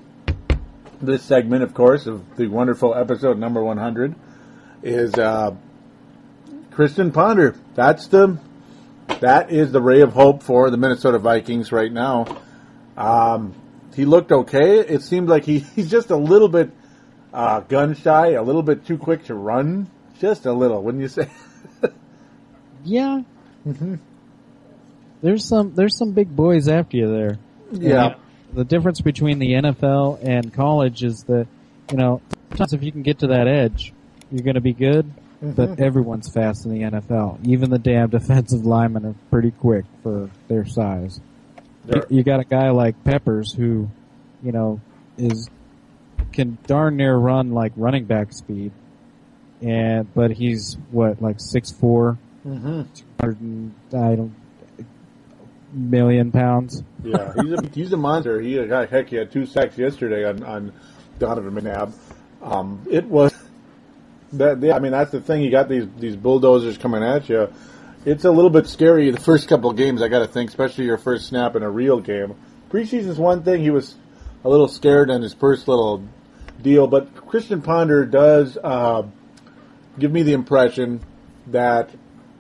this 1.02 1.24
segment, 1.24 1.64
of 1.64 1.74
course, 1.74 2.08
of 2.08 2.36
the 2.36 2.48
wonderful 2.48 2.96
episode 2.96 3.38
number 3.38 3.64
100 3.64 4.16
is 4.84 5.14
uh, 5.16 5.56
Christian 6.72 7.12
Ponder. 7.12 7.56
That's 7.76 8.08
the 8.08 8.38
that 9.20 9.52
is 9.52 9.72
the 9.72 9.82
ray 9.82 10.02
of 10.02 10.14
hope 10.14 10.44
for 10.44 10.70
the 10.70 10.78
Minnesota 10.78 11.18
Vikings 11.18 11.72
right 11.72 11.92
now. 11.92 12.26
Um, 12.96 13.56
he 13.96 14.06
looked 14.06 14.32
okay. 14.32 14.80
It 14.80 15.02
seemed 15.02 15.30
like 15.30 15.44
he, 15.44 15.60
he's 15.76 15.90
just 15.90 16.10
a 16.10 16.18
little 16.18 16.50
bit 16.50 16.72
uh, 17.34 17.62
gun 17.62 17.96
shy, 17.96 18.32
a 18.32 18.44
little 18.44 18.64
bit 18.64 18.86
too 18.86 18.98
quick 18.98 19.26
to 19.26 19.36
run, 19.36 19.90
just 20.20 20.46
a 20.46 20.54
little, 20.54 20.82
wouldn't 20.84 21.02
you 21.02 21.08
say? 21.10 21.30
Yeah. 22.86 23.22
Mm-hmm. 23.68 23.96
There's 25.22 25.44
some 25.46 25.74
there's 25.76 25.98
some 25.98 26.12
big 26.14 26.34
boys 26.34 26.68
after 26.70 26.96
you 26.96 27.10
there. 27.12 27.38
Yeah. 27.72 28.16
The 28.54 28.64
difference 28.64 29.02
between 29.02 29.40
the 29.40 29.54
NFL 29.54 30.24
and 30.24 30.54
college 30.54 31.04
is 31.04 31.24
that 31.24 31.48
you 31.92 31.98
know 31.98 32.22
sometimes 32.50 32.74
if 32.74 32.84
you 32.84 32.92
can 32.92 33.02
get 33.02 33.20
to 33.20 33.28
that 33.28 33.48
edge, 33.48 33.92
you're 34.32 34.44
going 34.44 34.56
to 34.56 34.62
be 34.62 34.74
good. 34.74 35.12
But 35.42 35.72
Mhm. 35.72 35.80
everyone's 35.82 36.30
fast 36.30 36.66
in 36.66 36.72
the 36.74 36.82
NFL. 36.84 37.40
Even 37.44 37.70
the 37.70 37.78
damn 37.80 38.10
defensive 38.10 38.66
linemen 38.66 39.06
are 39.06 39.16
pretty 39.32 39.52
quick 39.52 39.86
for 40.02 40.30
their 40.48 40.66
size. 40.66 41.20
You 42.10 42.24
got 42.24 42.40
a 42.40 42.44
guy 42.46 42.70
like 42.72 43.04
Peppers 43.04 43.52
who, 43.54 43.90
you 44.44 44.52
know, 44.52 44.80
is 45.18 45.50
can 46.32 46.58
darn 46.68 46.96
near 46.98 47.16
run 47.18 47.52
like 47.52 47.72
running 47.76 48.06
back 48.06 48.32
speed, 48.34 48.72
and 49.62 50.14
but 50.14 50.32
he's 50.32 50.78
what 50.92 51.22
like 51.22 51.40
six 51.40 51.72
four, 51.72 52.18
Mm-hmm. 52.46 52.82
and 53.20 53.74
I 53.94 54.16
don't 54.16 54.34
million 55.74 56.32
pounds. 56.32 56.84
Yeah, 57.04 57.34
he's 57.42 57.52
a, 57.52 57.70
he's 57.74 57.94
a 57.94 57.98
monster. 57.98 58.40
He 58.42 58.64
got 58.66 58.90
heck, 58.90 59.10
he 59.10 59.16
had 59.18 59.32
two 59.32 59.46
sacks 59.46 59.78
yesterday 59.78 60.26
on 60.28 60.44
on 60.44 60.74
Donovan 61.20 61.54
McNabb. 61.54 61.94
Um, 62.42 62.86
it 62.90 63.06
was 63.06 63.34
that. 64.34 64.62
Yeah, 64.62 64.76
I 64.76 64.80
mean, 64.80 64.92
that's 64.92 65.12
the 65.12 65.22
thing. 65.22 65.42
You 65.42 65.52
got 65.52 65.70
these 65.70 65.88
these 65.98 66.16
bulldozers 66.16 66.78
coming 66.78 67.04
at 67.04 67.28
you. 67.30 67.52
It's 68.06 68.24
a 68.24 68.32
little 68.32 68.50
bit 68.52 68.68
scary 68.68 69.12
the 69.12 69.20
first 69.20 69.50
couple 69.50 69.70
of 69.70 69.76
games. 69.76 70.02
I 70.02 70.08
got 70.08 70.20
to 70.20 70.28
think, 70.28 70.50
especially 70.50 70.86
your 70.86 70.98
first 70.98 71.28
snap 71.28 71.56
in 71.56 71.64
a 71.64 71.70
real 71.70 72.00
game. 72.00 72.36
Preseason's 72.70 73.18
one 73.18 73.44
thing. 73.44 73.62
He 73.62 73.70
was 73.70 73.96
a 74.46 74.50
little 74.50 74.68
scared 74.70 75.10
on 75.10 75.22
his 75.22 75.34
first 75.34 75.68
little 75.68 76.04
deal, 76.62 76.88
but 76.88 77.14
Christian 77.28 77.62
Ponder 77.62 78.06
does 78.06 78.58
uh, 78.64 79.04
give 80.00 80.12
me 80.12 80.24
the 80.24 80.34
impression 80.34 81.02
that 81.48 81.90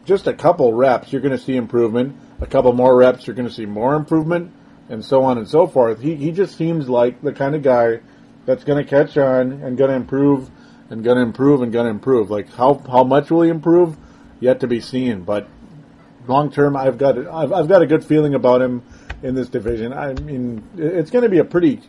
just 0.05 0.27
a 0.27 0.33
couple 0.33 0.73
reps, 0.73 1.11
you're 1.11 1.21
going 1.21 1.37
to 1.37 1.43
see 1.43 1.55
improvement. 1.55 2.15
A 2.39 2.45
couple 2.45 2.71
more 2.73 2.95
reps, 2.95 3.27
you're 3.27 3.35
going 3.35 3.47
to 3.47 3.53
see 3.53 3.65
more 3.65 3.95
improvement, 3.95 4.51
and 4.89 5.03
so 5.03 5.23
on 5.23 5.37
and 5.37 5.47
so 5.47 5.67
forth. 5.67 5.99
He 5.99 6.15
he 6.15 6.31
just 6.31 6.57
seems 6.57 6.87
like 6.87 7.21
the 7.21 7.33
kind 7.33 7.55
of 7.55 7.63
guy 7.63 7.99
that's 8.45 8.63
going 8.63 8.83
to 8.83 8.89
catch 8.89 9.17
on 9.17 9.51
and 9.51 9.77
going 9.77 9.89
to 9.89 9.95
improve 9.95 10.49
and 10.89 11.03
going 11.03 11.17
to 11.17 11.23
improve 11.23 11.61
and 11.61 11.71
going 11.71 11.85
to 11.85 11.91
improve. 11.91 12.29
Like 12.29 12.49
how 12.53 12.75
how 12.75 13.03
much 13.03 13.29
will 13.29 13.41
he 13.41 13.49
improve? 13.49 13.97
Yet 14.39 14.59
to 14.59 14.67
be 14.67 14.79
seen. 14.79 15.23
But 15.23 15.47
long 16.27 16.51
term, 16.51 16.77
I've 16.77 16.97
got 16.97 17.17
I've 17.17 17.51
I've 17.51 17.67
got 17.67 17.81
a 17.81 17.87
good 17.87 18.05
feeling 18.05 18.35
about 18.35 18.61
him 18.61 18.83
in 19.23 19.35
this 19.35 19.49
division. 19.49 19.93
I 19.93 20.13
mean, 20.13 20.63
it's 20.77 21.09
going 21.09 21.23
to 21.23 21.29
be 21.29 21.39
a 21.39 21.43
pretty 21.43 21.81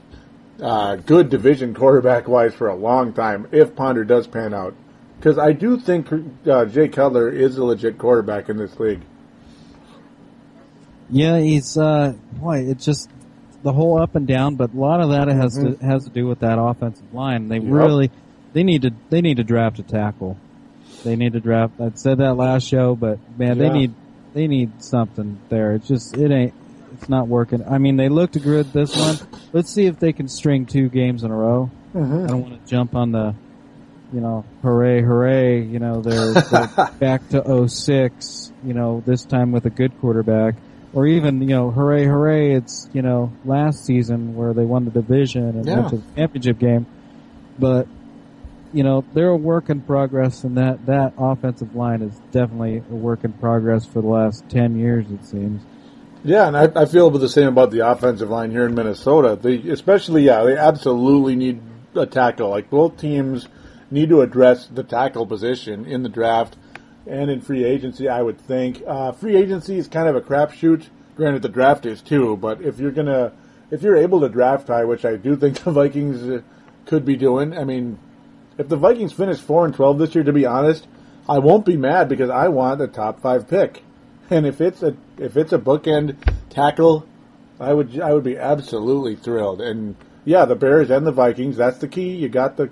uh, 0.60 0.96
good 0.96 1.30
division 1.30 1.74
quarterback 1.74 2.26
wise 2.26 2.54
for 2.54 2.68
a 2.68 2.74
long 2.74 3.12
time 3.12 3.46
if 3.52 3.76
Ponder 3.76 4.04
does 4.04 4.26
pan 4.26 4.54
out. 4.54 4.74
Because 5.18 5.36
I 5.38 5.52
do 5.52 5.78
think 5.78 6.08
uh, 6.46 6.64
Jay 6.66 6.88
Cutler 6.88 7.28
is 7.28 7.58
a 7.58 7.64
legit 7.64 7.98
quarterback 7.98 8.48
in 8.48 8.56
this 8.56 8.78
league. 8.78 9.00
Yeah, 11.10 11.38
he's 11.40 11.76
uh 11.76 12.14
boy, 12.34 12.58
it's 12.68 12.84
just 12.84 13.08
the 13.62 13.72
whole 13.72 14.00
up 14.00 14.14
and 14.14 14.26
down, 14.26 14.56
but 14.56 14.72
a 14.74 14.76
lot 14.78 15.00
of 15.00 15.10
that 15.10 15.28
has 15.28 15.58
Mhm. 15.58 15.78
to 15.80 15.84
has 15.86 16.04
to 16.04 16.10
do 16.10 16.26
with 16.26 16.40
that 16.40 16.58
offensive 16.60 17.12
line. 17.14 17.48
They 17.48 17.58
Yep. 17.58 17.72
really 17.72 18.10
they 18.52 18.62
need 18.62 18.82
to 18.82 18.92
they 19.10 19.20
need 19.22 19.38
to 19.38 19.44
draft 19.44 19.78
a 19.78 19.82
tackle. 19.82 20.36
They 21.04 21.16
need 21.16 21.32
to 21.32 21.40
draft 21.40 21.80
I 21.80 21.90
said 21.94 22.18
that 22.18 22.34
last 22.36 22.66
show, 22.68 22.94
but 22.94 23.18
man, 23.38 23.56
Yeah. 23.56 23.68
they 23.68 23.70
need 23.78 23.94
they 24.34 24.46
need 24.46 24.70
something 24.82 25.38
there. 25.48 25.72
It's 25.72 25.88
just 25.88 26.16
it 26.16 26.30
ain't 26.30 26.52
it's 26.92 27.08
not 27.08 27.26
working. 27.26 27.64
I 27.68 27.78
mean, 27.78 27.96
they 27.96 28.08
looked 28.08 28.40
good 28.42 28.72
this 28.72 28.94
one. 28.96 29.16
Let's 29.52 29.70
see 29.72 29.86
if 29.86 29.98
they 29.98 30.12
can 30.12 30.28
string 30.28 30.66
two 30.66 30.88
games 30.88 31.22
in 31.24 31.30
a 31.30 31.36
row. 31.36 31.70
Mhm. 31.94 32.24
I 32.24 32.26
don't 32.26 32.42
want 32.42 32.62
to 32.64 32.70
jump 32.70 32.94
on 32.94 33.12
the 33.12 33.34
you 34.12 34.20
know, 34.20 34.44
hooray, 34.62 35.02
hooray, 35.02 35.62
you 35.62 35.78
know, 35.78 36.00
they're, 36.00 36.34
they're 36.50 36.88
back 36.98 37.28
to 37.30 37.68
06, 37.68 38.52
you 38.64 38.74
know, 38.74 39.02
this 39.06 39.24
time 39.24 39.52
with 39.52 39.66
a 39.66 39.70
good 39.70 39.98
quarterback. 40.00 40.54
Or 40.94 41.06
even, 41.06 41.42
you 41.42 41.48
know, 41.48 41.70
hooray, 41.70 42.06
hooray, 42.06 42.54
it's, 42.54 42.88
you 42.94 43.02
know, 43.02 43.30
last 43.44 43.84
season 43.84 44.34
where 44.34 44.54
they 44.54 44.64
won 44.64 44.86
the 44.86 44.90
division 44.90 45.44
and 45.48 45.66
Yeah. 45.66 45.74
went 45.80 45.90
to 45.90 45.96
the 45.98 46.02
championship 46.16 46.58
game. 46.58 46.86
But, 47.58 47.86
you 48.72 48.82
know, 48.82 49.04
they're 49.12 49.28
a 49.28 49.36
work 49.36 49.68
in 49.68 49.82
progress 49.82 50.44
and 50.44 50.56
that, 50.56 50.86
that 50.86 51.12
offensive 51.18 51.76
line 51.76 52.00
is 52.02 52.18
definitely 52.32 52.78
a 52.90 52.94
work 52.94 53.24
in 53.24 53.32
progress 53.34 53.84
for 53.84 54.00
the 54.00 54.08
last 54.08 54.48
10 54.48 54.78
years, 54.78 55.04
it 55.10 55.24
seems. 55.26 55.60
Yeah, 56.24 56.48
and 56.48 56.56
I, 56.56 56.68
I 56.74 56.86
feel 56.86 57.10
the 57.10 57.28
same 57.28 57.48
about 57.48 57.70
the 57.70 57.88
offensive 57.88 58.30
line 58.30 58.50
here 58.50 58.66
in 58.66 58.74
Minnesota. 58.74 59.38
They, 59.40 59.56
especially, 59.70 60.24
yeah, 60.24 60.42
they 60.42 60.56
absolutely 60.56 61.36
need 61.36 61.60
a 61.94 62.06
tackle. 62.06 62.48
Like 62.50 62.70
both 62.70 62.96
teams 62.98 63.46
need 63.90 64.08
to 64.10 64.20
address 64.20 64.66
the 64.66 64.82
tackle 64.82 65.26
position 65.26 65.86
in 65.86 66.02
the 66.02 66.08
draft 66.08 66.56
and 67.06 67.30
in 67.30 67.40
free 67.40 67.64
agency. 67.64 68.08
I 68.08 68.22
would 68.22 68.40
think 68.40 68.82
uh, 68.86 69.12
free 69.12 69.36
agency 69.36 69.78
is 69.78 69.88
kind 69.88 70.08
of 70.08 70.16
a 70.16 70.20
crapshoot. 70.20 70.86
Granted, 71.16 71.42
the 71.42 71.48
draft 71.48 71.86
is 71.86 72.00
too, 72.00 72.36
but 72.36 72.60
if 72.60 72.78
you're 72.78 72.92
gonna, 72.92 73.32
if 73.70 73.82
you're 73.82 73.96
able 73.96 74.20
to 74.20 74.28
draft 74.28 74.68
high, 74.68 74.84
which 74.84 75.04
I 75.04 75.16
do 75.16 75.36
think 75.36 75.58
the 75.64 75.72
Vikings 75.72 76.22
uh, 76.22 76.42
could 76.86 77.04
be 77.04 77.16
doing. 77.16 77.56
I 77.56 77.64
mean, 77.64 77.98
if 78.56 78.68
the 78.68 78.76
Vikings 78.76 79.12
finish 79.12 79.38
four 79.38 79.64
and 79.64 79.74
twelve 79.74 79.98
this 79.98 80.14
year, 80.14 80.24
to 80.24 80.32
be 80.32 80.46
honest, 80.46 80.86
I 81.28 81.38
won't 81.38 81.66
be 81.66 81.76
mad 81.76 82.08
because 82.08 82.30
I 82.30 82.48
want 82.48 82.80
a 82.80 82.86
top 82.86 83.20
five 83.20 83.48
pick. 83.48 83.82
And 84.30 84.46
if 84.46 84.60
it's 84.60 84.82
a 84.82 84.96
if 85.16 85.36
it's 85.36 85.52
a 85.52 85.58
bookend 85.58 86.16
tackle, 86.50 87.06
I 87.58 87.72
would 87.72 87.98
I 88.00 88.12
would 88.12 88.24
be 88.24 88.36
absolutely 88.36 89.16
thrilled. 89.16 89.60
And 89.60 89.96
yeah, 90.24 90.44
the 90.44 90.54
Bears 90.54 90.90
and 90.90 91.06
the 91.06 91.12
Vikings. 91.12 91.56
That's 91.56 91.78
the 91.78 91.88
key. 91.88 92.16
You 92.16 92.28
got 92.28 92.56
the 92.56 92.70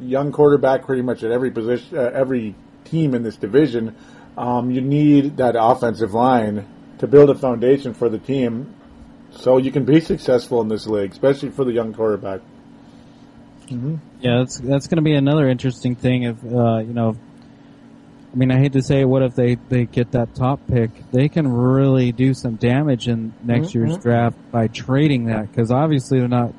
young 0.00 0.32
quarterback 0.32 0.84
pretty 0.86 1.02
much 1.02 1.22
at 1.24 1.30
every 1.30 1.50
position, 1.50 1.98
uh, 1.98 2.10
every 2.14 2.54
team 2.84 3.14
in 3.14 3.22
this 3.22 3.36
division. 3.36 3.94
Um, 4.38 4.70
you 4.70 4.80
need 4.80 5.36
that 5.38 5.56
offensive 5.58 6.14
line 6.14 6.66
to 6.98 7.06
build 7.06 7.30
a 7.30 7.34
foundation 7.34 7.94
for 7.94 8.08
the 8.08 8.18
team, 8.18 8.74
so 9.30 9.56
you 9.58 9.70
can 9.72 9.84
be 9.84 10.00
successful 10.00 10.60
in 10.60 10.68
this 10.68 10.86
league, 10.86 11.12
especially 11.12 11.50
for 11.50 11.64
the 11.64 11.72
young 11.72 11.92
quarterback. 11.92 12.40
Mm-hmm. 13.68 13.96
Yeah, 14.20 14.38
that's 14.38 14.58
that's 14.58 14.86
going 14.88 14.96
to 14.96 15.02
be 15.02 15.14
another 15.14 15.48
interesting 15.48 15.94
thing. 15.94 16.24
If 16.24 16.36
uh, 16.44 16.78
you 16.78 16.92
know, 16.92 17.16
I 18.32 18.36
mean, 18.36 18.50
I 18.50 18.58
hate 18.58 18.72
to 18.72 18.82
say, 18.82 19.04
what 19.04 19.22
if 19.22 19.34
they 19.34 19.56
they 19.68 19.84
get 19.86 20.12
that 20.12 20.34
top 20.34 20.60
pick? 20.68 20.90
They 21.12 21.28
can 21.28 21.46
really 21.48 22.12
do 22.12 22.34
some 22.34 22.56
damage 22.56 23.08
in 23.08 23.32
next 23.42 23.74
year's 23.74 23.96
Mhm. 23.98 24.02
draft 24.02 24.36
by 24.50 24.66
trading 24.68 25.26
that 25.26 25.50
because 25.50 25.70
obviously 25.70 26.18
they're 26.20 26.28
not. 26.28 26.52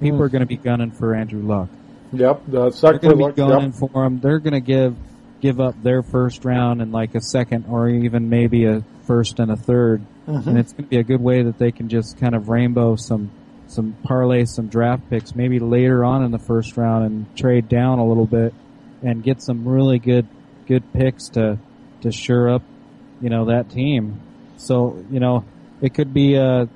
People 0.00 0.18
Mm. 0.18 0.22
are 0.22 0.28
going 0.28 0.40
to 0.40 0.46
be 0.46 0.56
gunning 0.56 0.90
for 0.90 1.14
Andrew 1.14 1.40
Luck. 1.42 1.68
Yep, 2.16 2.42
the 2.48 2.70
They're 2.70 2.98
going 2.98 3.18
to 3.18 3.26
be 3.28 3.32
gunning 3.32 3.72
yep. 3.72 3.74
for 3.90 4.04
him. 4.04 4.20
They're 4.20 4.38
going 4.38 4.52
to 4.54 4.60
give 4.60 4.96
give 5.40 5.60
up 5.60 5.74
their 5.82 6.02
first 6.02 6.44
round 6.44 6.80
and 6.80 6.90
like 6.90 7.14
a 7.14 7.20
second 7.20 7.66
or 7.68 7.88
even 7.88 8.30
maybe 8.30 8.64
a 8.64 8.82
first 9.06 9.38
and 9.40 9.50
a 9.52 9.56
3rd 9.56 10.00
Mhm. 10.26 10.46
and 10.46 10.58
it's 10.58 10.72
going 10.72 10.84
to 10.84 10.88
be 10.90 10.96
a 10.96 11.02
good 11.02 11.20
way 11.20 11.42
that 11.42 11.58
they 11.58 11.70
can 11.70 11.90
just 11.90 12.16
kind 12.18 12.34
of 12.34 12.48
rainbow 12.48 12.96
some 12.96 13.30
some 13.66 13.94
parlay 14.04 14.46
some 14.46 14.68
draft 14.68 15.10
picks 15.10 15.34
maybe 15.34 15.58
later 15.58 16.02
on 16.02 16.24
in 16.24 16.30
the 16.30 16.38
first 16.38 16.78
round 16.78 17.04
and 17.04 17.36
trade 17.36 17.68
down 17.68 17.98
a 17.98 18.06
little 18.06 18.24
bit 18.26 18.54
and 19.02 19.22
get 19.22 19.42
some 19.42 19.68
really 19.68 19.98
good 19.98 20.26
good 20.66 20.82
picks 20.94 21.28
to 21.30 21.58
to 22.00 22.10
sure 22.10 22.48
up, 22.48 22.62
you 23.20 23.28
know, 23.28 23.44
that 23.46 23.68
team. 23.68 24.20
So 24.56 25.04
you 25.10 25.20
know, 25.20 25.44
it 25.82 25.92
could 25.92 26.14
be 26.14 26.36
a, 26.36 26.66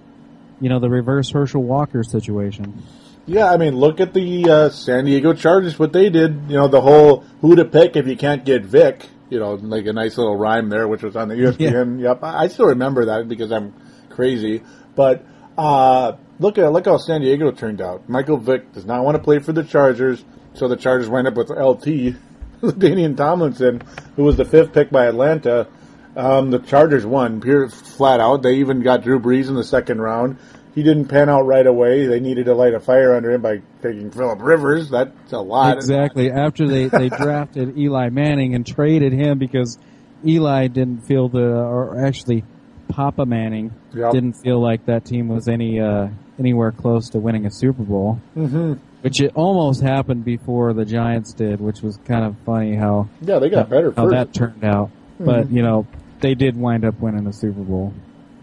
you 0.60 0.68
know, 0.68 0.78
the 0.78 0.90
reverse 0.90 1.30
Herschel 1.30 1.62
Walker 1.62 2.02
situation. 2.04 2.82
Yeah, 3.28 3.52
I 3.52 3.58
mean, 3.58 3.76
look 3.76 4.00
at 4.00 4.14
the 4.14 4.50
uh, 4.50 4.70
San 4.70 5.04
Diego 5.04 5.34
Chargers. 5.34 5.78
What 5.78 5.92
they 5.92 6.08
did, 6.08 6.44
you 6.48 6.56
know, 6.56 6.66
the 6.66 6.80
whole 6.80 7.26
who 7.42 7.56
to 7.56 7.66
pick 7.66 7.94
if 7.94 8.06
you 8.06 8.16
can't 8.16 8.42
get 8.42 8.64
Vic. 8.64 9.06
You 9.28 9.38
know, 9.38 9.52
like 9.52 9.84
a 9.84 9.92
nice 9.92 10.16
little 10.16 10.34
rhyme 10.34 10.70
there, 10.70 10.88
which 10.88 11.02
was 11.02 11.14
on 11.14 11.28
the 11.28 11.34
ESPN. 11.34 12.00
Yep, 12.00 12.24
I 12.24 12.44
I 12.44 12.48
still 12.48 12.68
remember 12.68 13.04
that 13.04 13.28
because 13.28 13.52
I'm 13.52 13.74
crazy. 14.08 14.62
But 14.96 15.26
uh, 15.58 16.16
look 16.40 16.56
at 16.56 16.72
look 16.72 16.86
how 16.86 16.96
San 16.96 17.20
Diego 17.20 17.50
turned 17.50 17.82
out. 17.82 18.08
Michael 18.08 18.38
Vick 18.38 18.72
does 18.72 18.86
not 18.86 19.04
want 19.04 19.18
to 19.18 19.22
play 19.22 19.40
for 19.40 19.52
the 19.52 19.62
Chargers, 19.62 20.24
so 20.54 20.66
the 20.66 20.76
Chargers 20.76 21.10
wind 21.10 21.28
up 21.28 21.34
with 21.34 21.50
LT, 21.50 21.84
Danian 22.62 23.14
Tomlinson, 23.14 23.82
who 24.16 24.24
was 24.24 24.38
the 24.38 24.46
fifth 24.46 24.72
pick 24.72 24.88
by 24.88 25.04
Atlanta. 25.04 25.68
Um, 26.16 26.50
the 26.50 26.60
Chargers 26.60 27.04
won, 27.04 27.42
pure 27.42 27.68
flat 27.68 28.20
out. 28.20 28.42
They 28.42 28.54
even 28.54 28.80
got 28.80 29.02
Drew 29.02 29.20
Brees 29.20 29.48
in 29.48 29.54
the 29.54 29.62
second 29.62 30.00
round. 30.00 30.38
He 30.78 30.84
didn't 30.84 31.06
pan 31.06 31.28
out 31.28 31.44
right 31.44 31.66
away. 31.66 32.06
They 32.06 32.20
needed 32.20 32.44
to 32.44 32.54
light 32.54 32.72
a 32.72 32.78
fire 32.78 33.16
under 33.16 33.32
him 33.32 33.42
by 33.42 33.62
taking 33.82 34.12
Philip 34.12 34.38
Rivers. 34.40 34.90
That's 34.90 35.32
a 35.32 35.40
lot. 35.40 35.76
Exactly. 35.76 36.30
After 36.30 36.68
they, 36.68 36.86
they 36.86 37.08
drafted 37.20 37.76
Eli 37.76 38.10
Manning 38.10 38.54
and 38.54 38.64
traded 38.64 39.12
him 39.12 39.38
because 39.38 39.76
Eli 40.24 40.68
didn't 40.68 41.00
feel 41.00 41.28
the, 41.28 41.42
or 41.42 42.06
actually 42.06 42.44
Papa 42.86 43.26
Manning 43.26 43.72
Yep. 43.92 44.12
didn't 44.12 44.34
feel 44.34 44.62
like 44.62 44.86
that 44.86 45.04
team 45.04 45.26
was 45.26 45.48
any 45.48 45.80
uh, 45.80 46.06
anywhere 46.38 46.70
close 46.70 47.08
to 47.08 47.18
winning 47.18 47.44
a 47.44 47.50
Super 47.50 47.82
Bowl. 47.82 48.20
hmm 48.34 48.74
Which 49.00 49.20
it 49.20 49.32
almost 49.34 49.82
happened 49.82 50.24
before 50.24 50.74
the 50.74 50.84
Giants 50.84 51.32
did, 51.32 51.60
which 51.60 51.82
was 51.82 51.96
kind 52.06 52.24
of 52.24 52.36
funny 52.46 52.76
how 52.76 53.08
Yeah, 53.20 53.40
they 53.40 53.48
got 53.50 53.64
how, 53.64 53.70
better 53.70 53.90
how 53.90 54.04
first. 54.04 54.14
that 54.14 54.32
turned 54.32 54.62
out. 54.62 54.90
But 55.18 55.48
Mhm. 55.48 55.52
you 55.54 55.62
know, 55.62 55.86
they 56.20 56.36
did 56.36 56.56
wind 56.56 56.84
up 56.84 57.00
winning 57.00 57.24
the 57.24 57.32
Super 57.32 57.62
Bowl. 57.62 57.92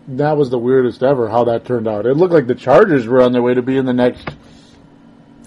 That 0.07 0.37
was 0.37 0.49
the 0.49 0.59
weirdest 0.59 1.01
ever 1.01 1.29
how 1.29 1.45
that 1.45 1.65
turned 1.65 1.87
out. 1.87 2.05
It 2.05 2.15
looked 2.15 2.33
like 2.33 2.47
the 2.47 2.55
Chargers 2.55 3.07
were 3.07 3.21
on 3.21 3.31
their 3.31 3.41
way 3.41 3.53
to 3.55 3.61
being 3.61 3.85
the 3.85 3.93
next, 3.93 4.27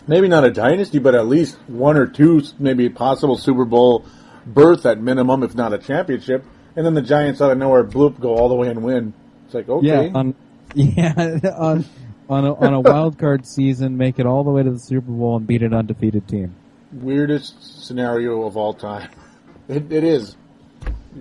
maybe 0.06 0.26
not 0.28 0.44
a 0.44 0.50
dynasty, 0.50 0.98
but 0.98 1.14
at 1.14 1.26
least 1.26 1.56
one 1.68 1.96
or 1.96 2.06
two, 2.06 2.42
maybe 2.58 2.88
possible 2.88 3.36
Super 3.36 3.64
Bowl 3.64 4.04
berth 4.46 4.84
at 4.86 5.00
minimum, 5.00 5.42
if 5.42 5.54
not 5.54 5.72
a 5.72 5.78
championship. 5.78 6.44
And 6.74 6.84
then 6.84 6.94
the 6.94 7.02
Giants 7.02 7.40
out 7.40 7.50
of 7.52 7.58
nowhere, 7.58 7.84
bloop, 7.84 8.18
go 8.20 8.36
all 8.36 8.48
the 8.48 8.54
way 8.54 8.68
and 8.68 8.82
win. 8.82 9.12
It's 9.46 9.54
like, 9.54 9.68
okay. 9.68 9.86
Yeah, 9.86 10.10
on 10.14 10.34
yeah 10.74 11.40
on 11.58 11.84
on 12.28 12.44
a, 12.44 12.54
on 12.54 12.74
a 12.74 12.80
wild 12.80 13.18
card 13.18 13.46
season, 13.46 13.96
make 13.96 14.18
it 14.18 14.26
all 14.26 14.44
the 14.44 14.50
way 14.50 14.62
to 14.62 14.70
the 14.70 14.78
Super 14.78 15.10
Bowl 15.10 15.36
and 15.36 15.46
beat 15.46 15.62
an 15.62 15.72
undefeated 15.72 16.28
team. 16.28 16.54
weirdest 16.92 17.86
scenario 17.86 18.42
of 18.42 18.56
all 18.56 18.74
time. 18.74 19.10
It, 19.68 19.92
it 19.92 20.02
is 20.02 20.34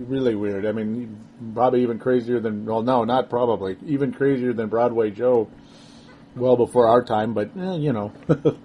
really 0.06 0.34
weird. 0.34 0.66
I 0.66 0.72
mean, 0.72 1.18
probably 1.54 1.82
even 1.82 1.98
crazier 1.98 2.40
than 2.40 2.64
well, 2.64 2.82
no, 2.82 3.04
not 3.04 3.30
probably 3.30 3.76
even 3.86 4.12
crazier 4.12 4.52
than 4.52 4.68
Broadway 4.68 5.10
Joe. 5.10 5.48
Well 6.36 6.56
before 6.56 6.86
our 6.86 7.02
time, 7.02 7.34
but 7.34 7.50
eh, 7.58 7.76
you 7.76 7.92
know, 7.92 8.12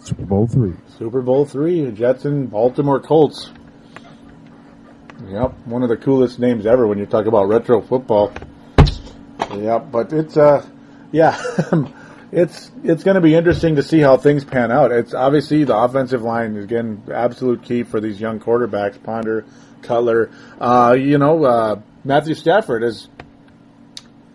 Super 0.00 0.24
Bowl 0.24 0.48
three. 0.48 0.74
Super 0.98 1.22
Bowl 1.22 1.44
three, 1.44 1.90
Jets 1.92 2.24
and 2.24 2.50
Baltimore 2.50 3.00
Colts. 3.00 3.50
Yep, 5.28 5.66
one 5.66 5.82
of 5.82 5.90
the 5.90 5.96
coolest 5.96 6.38
names 6.38 6.66
ever 6.66 6.86
when 6.86 6.98
you 6.98 7.06
talk 7.06 7.26
about 7.26 7.46
retro 7.46 7.82
football. 7.82 8.32
Yep, 9.54 9.90
but 9.92 10.12
it's 10.12 10.36
uh, 10.36 10.66
yeah, 11.12 11.40
it's 12.32 12.70
it's 12.82 13.04
going 13.04 13.16
to 13.16 13.20
be 13.20 13.34
interesting 13.34 13.76
to 13.76 13.82
see 13.82 14.00
how 14.00 14.16
things 14.16 14.44
pan 14.44 14.70
out. 14.70 14.92
It's 14.92 15.12
obviously 15.12 15.64
the 15.64 15.76
offensive 15.76 16.22
line 16.22 16.56
is 16.56 16.64
again 16.64 17.02
absolute 17.12 17.62
key 17.62 17.82
for 17.82 18.00
these 18.00 18.20
young 18.20 18.40
quarterbacks. 18.40 19.02
Ponder, 19.02 19.44
Cutler, 19.82 20.30
uh, 20.60 20.96
you 20.98 21.18
know, 21.18 21.44
uh, 21.44 21.80
Matthew 22.04 22.34
Stafford 22.34 22.82
is, 22.82 23.08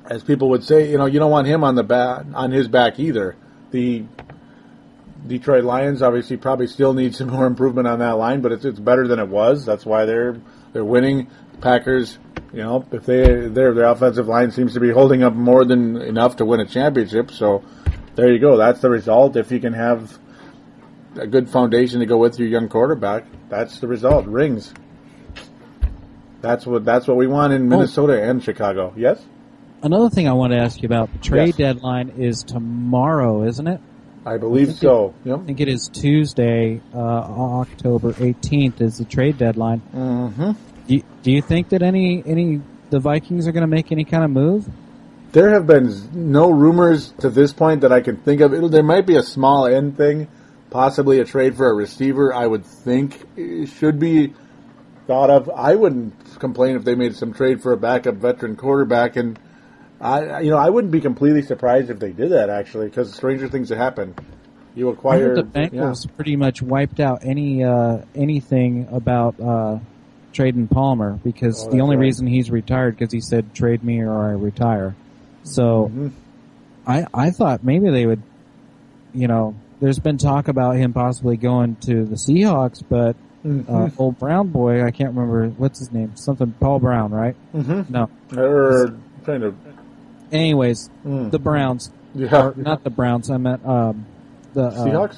as 0.05 0.23
people 0.23 0.49
would 0.49 0.63
say, 0.63 0.89
you 0.89 0.97
know, 0.97 1.05
you 1.05 1.19
don't 1.19 1.31
want 1.31 1.47
him 1.47 1.63
on 1.63 1.75
the 1.75 1.83
back 1.83 2.25
on 2.33 2.51
his 2.51 2.67
back 2.67 2.99
either. 2.99 3.35
The 3.71 4.05
Detroit 5.27 5.63
Lions 5.63 6.01
obviously 6.01 6.37
probably 6.37 6.67
still 6.67 6.93
need 6.93 7.15
some 7.15 7.29
more 7.31 7.45
improvement 7.45 7.87
on 7.87 7.99
that 7.99 8.17
line, 8.17 8.41
but 8.41 8.51
it's 8.51 8.65
it's 8.65 8.79
better 8.79 9.07
than 9.07 9.19
it 9.19 9.27
was. 9.27 9.65
That's 9.65 9.85
why 9.85 10.05
they're 10.05 10.39
they're 10.73 10.85
winning. 10.85 11.27
Packers, 11.61 12.19
you 12.51 12.61
know, 12.61 12.85
if 12.91 13.05
they 13.05 13.47
their 13.47 13.73
their 13.73 13.85
offensive 13.85 14.27
line 14.27 14.51
seems 14.51 14.73
to 14.73 14.79
be 14.79 14.91
holding 14.91 15.23
up 15.23 15.33
more 15.33 15.63
than 15.63 16.01
enough 16.01 16.35
to 16.37 16.45
win 16.45 16.59
a 16.59 16.65
championship. 16.65 17.31
So 17.31 17.63
there 18.15 18.31
you 18.31 18.39
go. 18.39 18.57
That's 18.57 18.81
the 18.81 18.89
result. 18.89 19.35
If 19.37 19.51
you 19.51 19.59
can 19.59 19.73
have 19.73 20.19
a 21.15 21.27
good 21.27 21.49
foundation 21.49 22.01
to 22.01 22.05
go 22.05 22.17
with 22.17 22.37
your 22.37 22.47
young 22.47 22.67
quarterback, 22.67 23.25
that's 23.49 23.79
the 23.79 23.87
result. 23.87 24.25
Rings. 24.25 24.73
That's 26.45 26.63
what 26.67 26.85
that's 26.85 27.07
what 27.07 27.17
we 27.17 27.25
want 27.25 27.53
in 27.53 27.67
Minnesota 27.67 28.21
and 28.21 28.43
Chicago. 28.43 28.93
Yes. 28.95 29.19
Another 29.81 30.11
thing 30.11 30.27
I 30.27 30.33
want 30.33 30.53
to 30.53 30.59
ask 30.59 30.79
you 30.79 30.85
about 30.85 31.11
the 31.11 31.17
trade 31.17 31.55
Yes. 31.57 31.73
deadline 31.75 32.09
is 32.19 32.43
tomorrow, 32.43 33.41
isn't 33.43 33.67
it? 33.67 33.81
I 34.27 34.37
believe 34.37 34.67
think 34.67 34.77
so. 34.79 35.15
It, 35.25 35.29
Yep. 35.29 35.39
I 35.39 35.43
think 35.45 35.59
it 35.61 35.67
is 35.67 35.89
Tuesday, 35.91 36.81
uh, 36.93 36.99
October 36.99 38.13
18th 38.13 38.79
is 38.79 38.99
the 38.99 39.05
trade 39.05 39.39
deadline. 39.39 39.81
Mm-hmm. 39.91 40.51
Do 40.87 40.93
you, 40.95 41.03
do 41.23 41.31
you 41.31 41.41
think 41.41 41.69
that 41.69 41.81
any 41.81 42.21
any 42.27 42.61
the 42.91 42.99
Vikings 42.99 43.47
are 43.47 43.51
going 43.51 43.61
to 43.69 43.75
make 43.75 43.91
any 43.91 44.05
kind 44.05 44.23
of 44.23 44.29
move? 44.29 44.69
There 45.31 45.49
have 45.49 45.65
been 45.65 45.91
no 46.13 46.51
rumors 46.51 47.11
to 47.21 47.31
this 47.31 47.53
point 47.53 47.81
that 47.81 47.91
I 47.91 48.01
can 48.01 48.17
think 48.17 48.41
of. 48.41 48.53
It'll, 48.53 48.69
there 48.69 48.83
might 48.83 49.07
be 49.07 49.15
a 49.15 49.23
small 49.23 49.65
end 49.65 49.97
thing, 49.97 50.27
possibly 50.69 51.19
a 51.19 51.25
trade 51.25 51.57
for 51.57 51.67
a 51.67 51.73
receiver. 51.73 52.31
I 52.31 52.45
would 52.45 52.67
think 52.67 53.19
it 53.35 53.65
should 53.69 53.97
be 53.97 54.35
thought 55.08 55.30
of. 55.30 55.49
I 55.49 55.76
wouldn't 55.76 56.39
complain 56.39 56.76
if 56.76 56.84
they 56.84 56.95
made 56.95 57.16
some 57.16 57.34
trade 57.34 57.62
for 57.62 57.72
a 57.72 57.78
backup 57.78 58.16
veteran 58.16 58.56
quarterback, 58.56 59.16
and 59.16 59.39
I, 60.01 60.41
you 60.41 60.49
know, 60.51 60.58
I 60.58 60.70
wouldn't 60.70 60.91
be 60.91 61.01
completely 61.01 61.41
surprised 61.41 61.89
if 61.89 61.99
they 61.99 62.12
did 62.12 62.32
that 62.32 62.49
actually, 62.49 62.88
because 62.88 63.14
stranger 63.14 63.47
things 63.47 63.70
have 63.70 63.78
happened. 63.78 64.20
You 64.76 64.89
acquire 64.89 65.36
the 65.36 65.43
Bengals 65.43 66.14
pretty 66.16 66.36
much 66.36 66.62
wiped 66.62 66.99
out 66.99 67.20
any 67.24 67.64
uh, 67.64 67.99
anything 68.14 68.88
about 68.91 69.39
uh, 69.39 69.80
trading 70.34 70.68
Palmer 70.68 71.14
because 71.24 71.66
Oh, 71.66 71.72
the 71.72 71.80
only 71.82 71.95
right. 71.95 72.03
reason 72.03 72.28
he's 72.28 72.51
retired 72.51 72.97
because 72.97 73.14
he 73.14 73.22
said 73.22 73.53
trade 73.56 73.84
me 73.84 74.01
or 74.01 74.12
I 74.14 74.32
retire. 74.32 74.95
So 75.43 75.89
Mm-hmm. 75.93 76.08
I 76.86 77.06
I 77.14 77.32
thought 77.32 77.64
maybe 77.64 77.89
they 77.89 78.06
would, 78.06 78.22
you 79.14 79.28
know, 79.30 79.56
there's 79.80 79.99
been 79.99 80.18
talk 80.18 80.49
about 80.49 80.76
him 80.76 80.91
possibly 80.91 81.38
going 81.38 81.78
to 81.86 82.03
the 82.03 82.16
Seahawks, 82.16 82.84
but 82.88 83.16
uh, 83.45 83.47
Mhm. 83.47 83.93
old 83.99 84.17
Brown 84.19 84.47
boy, 84.49 84.83
I 84.83 84.91
can't 84.91 85.13
remember 85.15 85.49
what's 85.57 85.79
his 85.79 85.91
name, 85.91 86.11
something 86.15 86.53
Paul 86.59 86.79
Brown, 86.79 87.11
right? 87.11 87.35
Mhm. 87.55 87.89
No. 87.89 88.09
or 88.35 88.93
kind 89.25 89.43
of 89.43 89.55
Anyways, 90.31 90.89
Mm. 91.05 91.29
the 91.31 91.39
Browns, 91.39 91.91
Yeah. 92.15 92.51
Not 92.55 92.83
the 92.83 92.89
Browns. 92.89 93.29
I 93.29 93.37
meant 93.37 93.65
um, 93.65 94.05
the 94.53 94.63
uh, 94.65 94.85
Seahawks. 94.85 95.17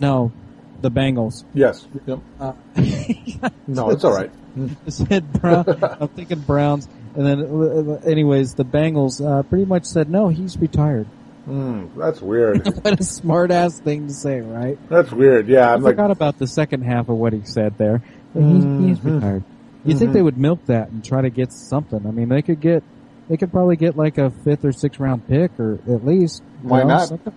No, 0.00 0.32
the 0.80 0.90
Bengals. 0.90 1.44
Yes. 1.52 1.86
Yep. 2.06 2.18
Uh, 2.40 2.52
No, 3.66 3.90
it's 3.90 4.02
all 4.04 4.14
right. 4.14 4.30
Said 4.88 5.30
Brown. 5.34 5.64
I'm 6.00 6.08
thinking 6.08 6.40
Browns, 6.40 6.88
and 7.14 7.26
then, 7.26 7.40
uh, 7.42 8.00
anyways, 8.06 8.54
the 8.54 8.64
Bengals 8.64 9.24
uh, 9.24 9.42
pretty 9.44 9.64
much 9.66 9.84
said 9.84 10.08
no. 10.10 10.28
He's 10.28 10.56
retired. 10.58 11.06
Mm, 11.50 11.96
that's 11.96 12.20
weird. 12.20 12.64
what 12.84 13.00
a 13.00 13.02
smart 13.02 13.50
ass 13.50 13.80
thing 13.80 14.06
to 14.08 14.14
say, 14.14 14.40
right? 14.40 14.78
That's 14.88 15.10
weird. 15.10 15.48
Yeah, 15.48 15.68
I 15.70 15.74
I'm 15.74 15.82
like, 15.82 15.94
forgot 15.96 16.10
about 16.10 16.38
the 16.38 16.46
second 16.46 16.82
half 16.82 17.08
of 17.08 17.16
what 17.16 17.32
he 17.32 17.42
said 17.44 17.76
there. 17.76 18.02
But 18.32 18.44
he's, 18.44 18.64
he's 18.98 19.04
retired. 19.04 19.42
You 19.84 19.96
think 19.98 20.10
Mhm. 20.10 20.14
they 20.14 20.22
would 20.22 20.38
milk 20.38 20.66
that 20.66 20.90
and 20.90 21.04
try 21.04 21.22
to 21.22 21.30
get 21.30 21.52
something? 21.52 22.06
I 22.06 22.10
mean, 22.12 22.28
they 22.28 22.42
could 22.42 22.60
get, 22.60 22.84
they 23.28 23.36
could 23.36 23.50
probably 23.50 23.76
get 23.76 23.96
like 23.96 24.18
a 24.18 24.30
fifth 24.30 24.64
or 24.64 24.72
sixth 24.72 25.00
round 25.00 25.26
pick, 25.26 25.58
or 25.58 25.80
at 25.88 26.04
least. 26.06 26.42
Why 26.62 26.82
know, 26.82 26.88
not? 26.88 27.08
something. 27.08 27.32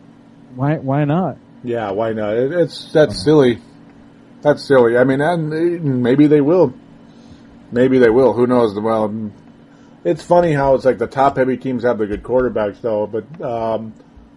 Why? 0.55 0.75
Why 0.77 1.05
not? 1.05 1.37
Yeah, 1.63 1.91
why 1.91 2.13
not? 2.13 2.35
It, 2.35 2.51
it's 2.51 2.91
that's 2.91 3.23
silly. 3.23 3.59
That's 4.41 4.61
silly. 4.63 4.97
I 4.97 5.05
mean, 5.05 5.21
and 5.21 6.03
maybe 6.03 6.27
they 6.27 6.41
will. 6.41 6.73
Maybe 7.71 7.97
they 7.97 8.09
will. 8.09 8.33
Who 8.33 8.45
knows? 8.45 8.77
Well, 8.77 9.31
it's 10.03 10.21
funny 10.21 10.51
how 10.51 10.75
it's 10.75 10.83
like 10.85 10.97
the 10.97 11.07
top 11.07 11.37
heavy 11.37 11.57
teams 11.57 11.83
have 11.83 11.97
the 11.97 12.05
good 12.05 12.21
quarterbacks 12.21 12.81
though, 12.81 13.07
but 13.07 13.41
um, 13.41 13.93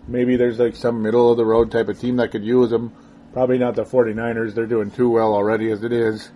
maybe 0.08 0.36
there's 0.36 0.58
like 0.58 0.76
some 0.76 1.02
middle 1.02 1.30
of 1.30 1.36
the 1.36 1.44
road 1.44 1.70
type 1.70 1.88
of 1.88 1.98
team 2.00 2.16
that 2.16 2.30
could 2.30 2.44
use 2.44 2.70
them. 2.70 2.92
Probably 3.32 3.58
not 3.58 3.74
the 3.74 3.84
49ers. 3.84 4.54
They're 4.54 4.66
doing 4.66 4.90
too 4.90 5.10
well 5.10 5.34
already 5.34 5.70
as 5.70 5.82
it 5.84 5.92
is. 5.92 6.30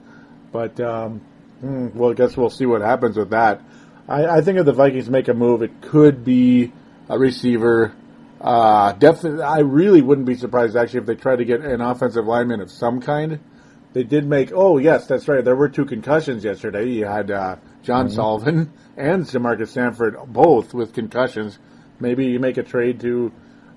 But 0.53 0.79
um, 0.81 1.21
hmm, 1.61 1.89
well, 1.95 2.11
I 2.11 2.15
guess 2.15 2.37
we'll 2.37 2.51
see 2.51 2.67
what 2.67 2.83
happens 2.83 3.17
with 3.17 3.31
that. 3.31 3.63
I, 4.09 4.27
I 4.39 4.41
think 4.43 4.59
if 4.59 4.67
the 4.67 4.73
Vikings 4.73 5.09
make 5.09 5.29
a 5.29 5.35
move, 5.35 5.63
it 5.63 5.81
could 5.81 6.25
be 6.25 6.73
a 7.09 7.19
receiver. 7.19 7.95
Uh, 8.41 8.93
definitely, 8.93 9.43
I 9.43 9.61
really 9.61 10.03
wouldn't 10.03 10.27
be 10.27 10.35
surprised 10.35 10.77
actually 10.77 11.01
if 11.01 11.07
they 11.07 11.15
try 11.15 11.37
to 11.37 11.45
get 11.45 11.61
an 11.61 11.81
offensive 11.81 12.27
lineman 12.27 12.61
of 12.61 12.71
some 12.71 13.01
kind. 13.01 13.39
They 13.93 14.03
did 14.05 14.25
make. 14.27 14.53
Oh 14.55 14.79
yes, 14.79 15.07
that's 15.07 15.27
right. 15.29 15.45
There 15.45 15.57
were 15.57 15.69
two 15.69 15.85
concussions 15.85 16.45
yesterday. 16.45 16.89
You 16.89 17.07
had 17.07 17.31
uh, 17.31 17.57
John 17.83 18.09
Mhm. 18.09 18.15
Sullivan 18.15 18.73
and 18.97 19.25
Jamarca 19.25 19.67
Sanford 19.69 20.17
both 20.27 20.73
with 20.75 20.93
concussions. 20.95 21.59
Maybe 21.99 22.27
you 22.27 22.39
make 22.39 22.57
a 22.57 22.63
trade 22.63 23.01
to 23.01 23.33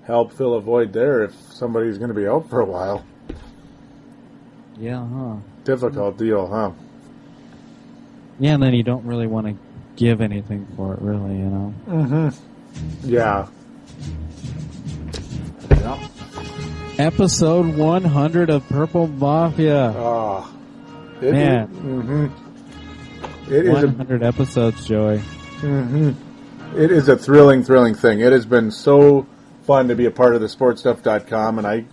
help 0.06 0.34
fill 0.34 0.54
a 0.56 0.62
void 0.62 0.93
there 0.93 1.24
if 1.24 1.34
somebody's 1.51 1.97
going 1.97 2.10
to 2.10 2.14
be 2.14 2.28
out 2.28 2.49
for 2.49 2.60
a 2.60 2.66
while. 2.66 3.06
Yeah, 4.78 5.06
huh? 5.08 5.36
Difficult 5.64 6.18
deal, 6.18 6.47
huh? 6.47 6.72
Yeah, 8.39 8.56
and 8.56 8.64
then 8.64 8.74
you 8.74 8.84
don't 8.84 9.06
really 9.06 9.28
want 9.28 9.47
to 9.47 9.56
give 9.95 10.22
anything 10.22 10.68
for 10.76 10.93
it, 10.95 11.01
really, 11.01 11.38
you 11.38 11.45
know. 11.45 11.74
Mm-hmm. 11.88 13.10
Yeah. 13.10 13.47
Yeah. 15.70 16.08
Episode 16.97 17.76
100 17.76 18.49
of 18.49 18.68
Purple 18.68 19.08
Mafia. 19.08 19.93
Oh, 19.95 20.54
it 21.22 21.32
Man. 21.32 21.70
Is, 21.70 21.78
mm-hmm. 21.78 23.54
It 23.54 23.66
is 23.66 23.84
100 23.86 24.24
episodes, 24.24 24.86
Joey. 24.86 25.20
Mm-hmm. 25.62 26.80
It 26.80 26.91
is 26.91 27.08
a 27.10 27.16
thrilling, 27.16 27.64
thrilling 27.64 27.93
thing. 27.93 28.20
It 28.20 28.32
has 28.32 28.45
been 28.45 28.72
so 28.72 29.28
fun 29.66 29.88
to 29.88 29.95
be 29.95 30.05
a 30.05 30.11
part 30.11 30.36
of 30.36 30.41
the 30.41 30.47
sportstuff.com, 30.47 31.57
and 31.57 31.68
I 31.68 31.86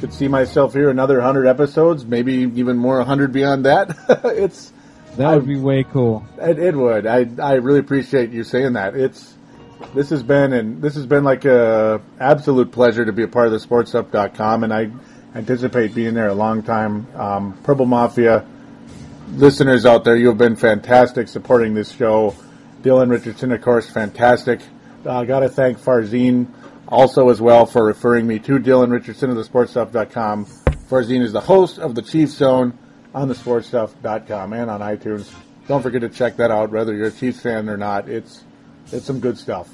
could 0.00 0.12
see 0.12 0.28
myself 0.28 0.74
here 0.74 0.90
another 0.90 1.16
100 1.16 1.46
episodes, 1.46 2.04
maybe 2.04 2.32
even 2.54 2.76
more 2.76 2.98
100 2.98 3.32
beyond 3.32 3.64
that. 3.64 3.96
it's 4.24 4.72
That 5.16 5.34
would 5.34 5.46
be 5.46 5.58
way 5.58 5.84
cool. 5.84 6.26
It, 6.38 6.58
it 6.58 6.76
would. 6.76 7.06
I 7.06 7.26
I 7.42 7.54
really 7.54 7.78
appreciate 7.78 8.30
you 8.30 8.44
saying 8.44 8.74
that. 8.74 8.94
It's 8.94 9.34
this 9.94 10.10
has 10.10 10.22
been 10.22 10.52
and 10.52 10.82
this 10.82 10.94
has 10.94 11.06
been 11.06 11.24
like 11.24 11.44
a 11.44 12.00
absolute 12.20 12.72
pleasure 12.72 13.04
to 13.04 13.12
be 13.12 13.22
a 13.22 13.28
part 13.28 13.46
of 13.46 13.52
the 13.52 13.58
sportstuff.com 13.58 14.64
and 14.64 14.72
I 14.72 14.90
anticipate 15.34 15.94
being 15.94 16.14
there 16.14 16.28
a 16.28 16.34
long 16.34 16.62
time. 16.62 17.06
Um, 17.14 17.58
Purple 17.62 17.86
Mafia 17.86 18.46
listeners 19.32 19.84
out 19.84 20.04
there, 20.04 20.16
you 20.16 20.28
have 20.28 20.38
been 20.38 20.56
fantastic 20.56 21.28
supporting 21.28 21.74
this 21.74 21.92
show. 21.92 22.34
Dylan 22.82 23.10
Richardson, 23.10 23.52
of 23.52 23.60
course, 23.62 23.88
fantastic. 23.88 24.60
I 25.04 25.08
uh, 25.08 25.24
got 25.24 25.40
to 25.40 25.48
thank 25.48 25.78
Farzine 25.78 26.46
also 26.88 27.28
as 27.28 27.40
well 27.40 27.66
for 27.66 27.84
referring 27.84 28.26
me 28.26 28.38
to 28.40 28.58
Dylan 28.58 28.90
Richardson 28.90 29.30
of 29.30 29.36
the 29.36 29.42
sportstuff.com. 29.42 30.46
Farzine 30.88 31.22
is 31.22 31.32
the 31.32 31.40
host 31.40 31.78
of 31.78 31.94
the 31.94 32.02
Chiefs 32.02 32.32
Zone 32.32 32.78
on 33.14 33.28
the 33.28 33.34
sportstuff.com 33.34 34.52
and 34.52 34.70
on 34.70 34.80
iTunes. 34.80 35.32
Don't 35.68 35.82
forget 35.82 36.02
to 36.02 36.08
check 36.08 36.36
that 36.36 36.50
out, 36.50 36.70
whether 36.70 36.94
you're 36.94 37.08
a 37.08 37.12
Chiefs 37.12 37.40
fan 37.40 37.68
or 37.68 37.76
not. 37.76 38.08
It's 38.08 38.44
it's 38.92 39.04
some 39.04 39.18
good 39.18 39.36
stuff. 39.36 39.68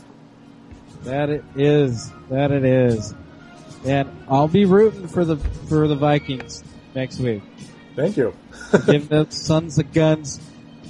That 1.02 1.28
it 1.28 1.44
is. 1.56 2.10
That 2.30 2.50
it 2.50 2.64
is. 2.64 3.14
And 3.84 4.08
I'll 4.28 4.48
be 4.48 4.64
rooting 4.64 5.08
for 5.08 5.24
the 5.24 5.36
for 5.36 5.86
the 5.86 5.96
Vikings 5.96 6.64
next 6.94 7.18
week. 7.18 7.42
Thank 7.94 8.16
you. 8.16 8.34
Give 8.86 9.06
the 9.08 9.26
sons 9.28 9.78
of 9.78 9.92
guns, 9.92 10.40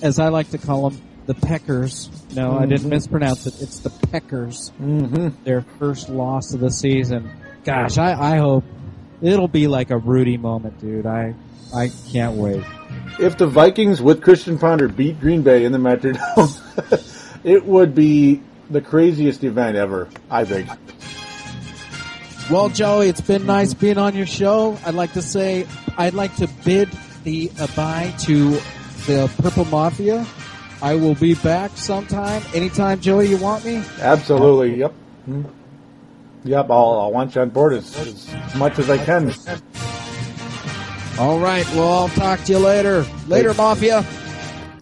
as 0.03 0.20
I 0.20 0.29
like 0.29 0.51
to 0.51 0.59
call 0.59 0.91
them, 0.91 1.03
the 1.27 1.35
Peckers. 1.35 2.11
No, 2.35 2.51
mm-hmm. 2.51 2.62
I 2.62 2.66
didn't 2.66 2.89
mispronounce 2.89 3.47
it. 3.47 3.61
It's 3.61 3.81
the 3.81 3.91
Peckers. 3.91 4.73
Mm-hmm. 4.81 5.45
Their 5.45 5.62
first 5.79 6.09
loss 6.09 6.55
of 6.55 6.61
the 6.61 6.70
season. 6.70 7.31
Gosh, 7.64 7.99
I, 7.99 8.35
I 8.35 8.37
hope 8.39 8.64
it'll 9.20 9.49
be 9.49 9.68
like 9.68 9.91
a 9.91 9.99
Rudy 9.99 10.37
moment, 10.37 10.81
dude. 10.81 11.07
I 11.07 11.35
I 11.75 11.91
can't 12.11 12.37
wait. 12.37 12.64
If 13.18 13.39
the 13.39 13.47
Vikings 13.47 14.03
with 14.03 14.23
Christian 14.23 14.59
Ponder 14.59 14.89
beat 14.89 15.20
Green 15.20 15.43
Bay 15.43 15.64
in 15.64 15.73
the 15.73 15.79
Metrodome, 15.79 17.41
it 17.45 17.64
would 17.64 17.95
be 17.95 18.43
the 18.70 18.81
craziest 18.81 19.45
event 19.45 19.77
ever, 19.77 20.09
I 20.31 20.45
think. 20.45 20.68
Well, 22.51 22.68
Joey, 22.68 23.09
it's 23.09 23.20
been 23.20 23.47
nice 23.47 23.73
being 23.73 23.99
on 23.99 24.14
your 24.16 24.27
show. 24.27 24.77
I'd 24.85 24.95
like 24.95 25.12
to 25.12 25.23
say 25.23 25.66
I'd 25.97 26.14
like 26.14 26.35
to 26.37 26.49
bid 26.64 26.91
the 27.25 27.51
bye 27.77 28.12
to 28.20 28.51
the 29.07 29.33
Purple 29.39 29.64
Mafia. 29.66 30.27
I 30.83 30.97
will 30.97 31.14
be 31.14 31.35
back 31.35 31.70
sometime, 31.76 32.43
anytime, 32.55 33.01
Joey. 33.01 33.28
You 33.28 33.37
want 33.37 33.64
me? 33.64 33.85
Absolutely. 34.01 34.80
Yep. 34.80 34.93
Yep. 36.43 36.70
I'll, 36.70 37.01
I'll 37.01 37.12
want 37.12 37.37
you 37.37 37.41
on 37.41 37.51
board 37.51 37.74
as, 37.74 37.97
as 37.97 38.55
much 38.57 38.80
as 38.80 38.91
I 38.91 38.99
can. 38.99 39.33
All 41.20 41.39
right. 41.39 41.64
Well, 41.70 41.93
I'll 41.93 42.09
talk 42.09 42.43
to 42.45 42.53
you 42.53 42.59
later. 42.59 43.07
Later, 43.28 43.53
hey. 43.53 43.57
Mafia. 43.57 44.05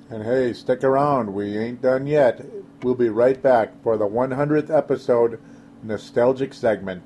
And 0.09 0.22
hey, 0.22 0.55
stick 0.55 0.84
around. 0.84 1.34
We 1.34 1.59
ain't 1.59 1.82
done 1.82 2.07
yet. 2.07 2.46
We'll 2.82 2.94
be 2.94 3.11
right 3.11 3.40
back 3.40 3.82
for 3.82 3.98
the 3.98 4.09
100th 4.09 4.74
episode 4.74 5.38
nostalgic 5.82 6.55
segment. 6.55 7.03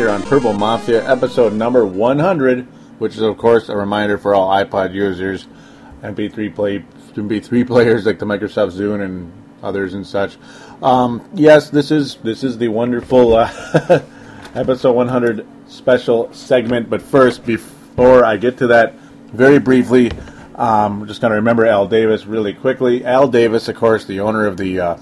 Here 0.00 0.08
on 0.08 0.22
Purple 0.22 0.54
Mafia, 0.54 1.06
episode 1.06 1.52
number 1.52 1.84
100, 1.84 2.66
which 3.00 3.16
is, 3.16 3.20
of 3.20 3.36
course, 3.36 3.68
a 3.68 3.76
reminder 3.76 4.16
for 4.16 4.34
all 4.34 4.48
iPod 4.48 4.94
users, 4.94 5.46
MP3 6.00 6.54
play, 6.54 6.78
MP3 7.12 7.66
players 7.66 8.06
like 8.06 8.18
the 8.18 8.24
Microsoft 8.24 8.72
Zune 8.72 9.04
and 9.04 9.30
others 9.62 9.92
and 9.92 10.06
such. 10.06 10.38
Um, 10.82 11.28
yes, 11.34 11.68
this 11.68 11.90
is 11.90 12.14
this 12.24 12.42
is 12.42 12.56
the 12.56 12.68
wonderful 12.68 13.36
uh, 13.36 14.02
episode 14.54 14.92
100 14.92 15.46
special 15.68 16.32
segment. 16.32 16.88
But 16.88 17.02
first, 17.02 17.44
before 17.44 18.24
I 18.24 18.38
get 18.38 18.56
to 18.56 18.68
that, 18.68 18.94
very 19.34 19.58
briefly, 19.58 20.10
um, 20.54 21.06
just 21.06 21.20
going 21.20 21.32
to 21.32 21.36
remember 21.36 21.66
Al 21.66 21.86
Davis 21.86 22.24
really 22.24 22.54
quickly. 22.54 23.04
Al 23.04 23.28
Davis, 23.28 23.68
of 23.68 23.76
course, 23.76 24.06
the 24.06 24.20
owner 24.20 24.46
of 24.46 24.56
the 24.56 24.80
uh, 24.80 24.98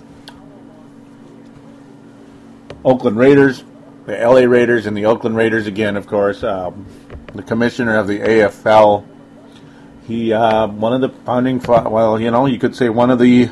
Oakland 2.84 3.16
Raiders 3.16 3.62
the 4.08 4.16
LA 4.16 4.40
Raiders 4.40 4.86
and 4.86 4.96
the 4.96 5.04
Oakland 5.04 5.36
Raiders 5.36 5.66
again, 5.66 5.94
of 5.94 6.06
course. 6.06 6.42
Um, 6.42 6.86
the 7.34 7.42
commissioner 7.42 7.98
of 7.98 8.06
the 8.06 8.20
AFL. 8.20 9.04
He, 10.06 10.32
uh, 10.32 10.66
one 10.66 10.94
of 10.94 11.02
the 11.02 11.10
founding, 11.10 11.60
fa- 11.60 11.90
well, 11.90 12.18
you 12.18 12.30
know, 12.30 12.46
you 12.46 12.58
could 12.58 12.74
say 12.74 12.88
one 12.88 13.10
of 13.10 13.18
the 13.18 13.50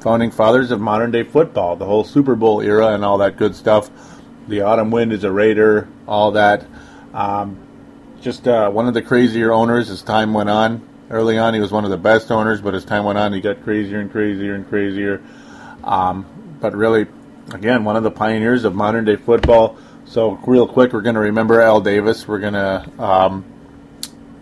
founding 0.00 0.30
fathers 0.30 0.70
of 0.70 0.80
modern 0.80 1.10
day 1.10 1.24
football, 1.24 1.74
the 1.74 1.84
whole 1.84 2.04
Super 2.04 2.36
Bowl 2.36 2.60
era 2.60 2.94
and 2.94 3.04
all 3.04 3.18
that 3.18 3.36
good 3.36 3.56
stuff. 3.56 3.90
The 4.46 4.60
Autumn 4.60 4.92
Wind 4.92 5.12
is 5.12 5.24
a 5.24 5.32
Raider, 5.32 5.88
all 6.06 6.30
that. 6.30 6.64
Um, 7.12 7.58
just 8.20 8.46
uh, 8.46 8.70
one 8.70 8.86
of 8.86 8.94
the 8.94 9.02
crazier 9.02 9.52
owners 9.52 9.90
as 9.90 10.02
time 10.02 10.32
went 10.32 10.48
on. 10.48 10.88
Early 11.10 11.38
on, 11.38 11.54
he 11.54 11.60
was 11.60 11.72
one 11.72 11.84
of 11.84 11.90
the 11.90 11.96
best 11.96 12.30
owners, 12.30 12.60
but 12.60 12.72
as 12.72 12.84
time 12.84 13.02
went 13.02 13.18
on, 13.18 13.32
he 13.32 13.40
got 13.40 13.64
crazier 13.64 13.98
and 13.98 14.12
crazier 14.12 14.54
and 14.54 14.68
crazier. 14.68 15.20
Um, 15.82 16.24
but 16.60 16.76
really, 16.76 17.06
again, 17.52 17.82
one 17.82 17.96
of 17.96 18.04
the 18.04 18.12
pioneers 18.12 18.62
of 18.62 18.76
modern 18.76 19.04
day 19.04 19.16
football. 19.16 19.76
So, 20.08 20.40
real 20.46 20.66
quick, 20.66 20.94
we're 20.94 21.02
going 21.02 21.16
to 21.16 21.20
remember 21.20 21.60
Al 21.60 21.82
Davis. 21.82 22.26
We're 22.26 22.38
going 22.38 22.54
to 22.54 22.90
um, 22.98 23.44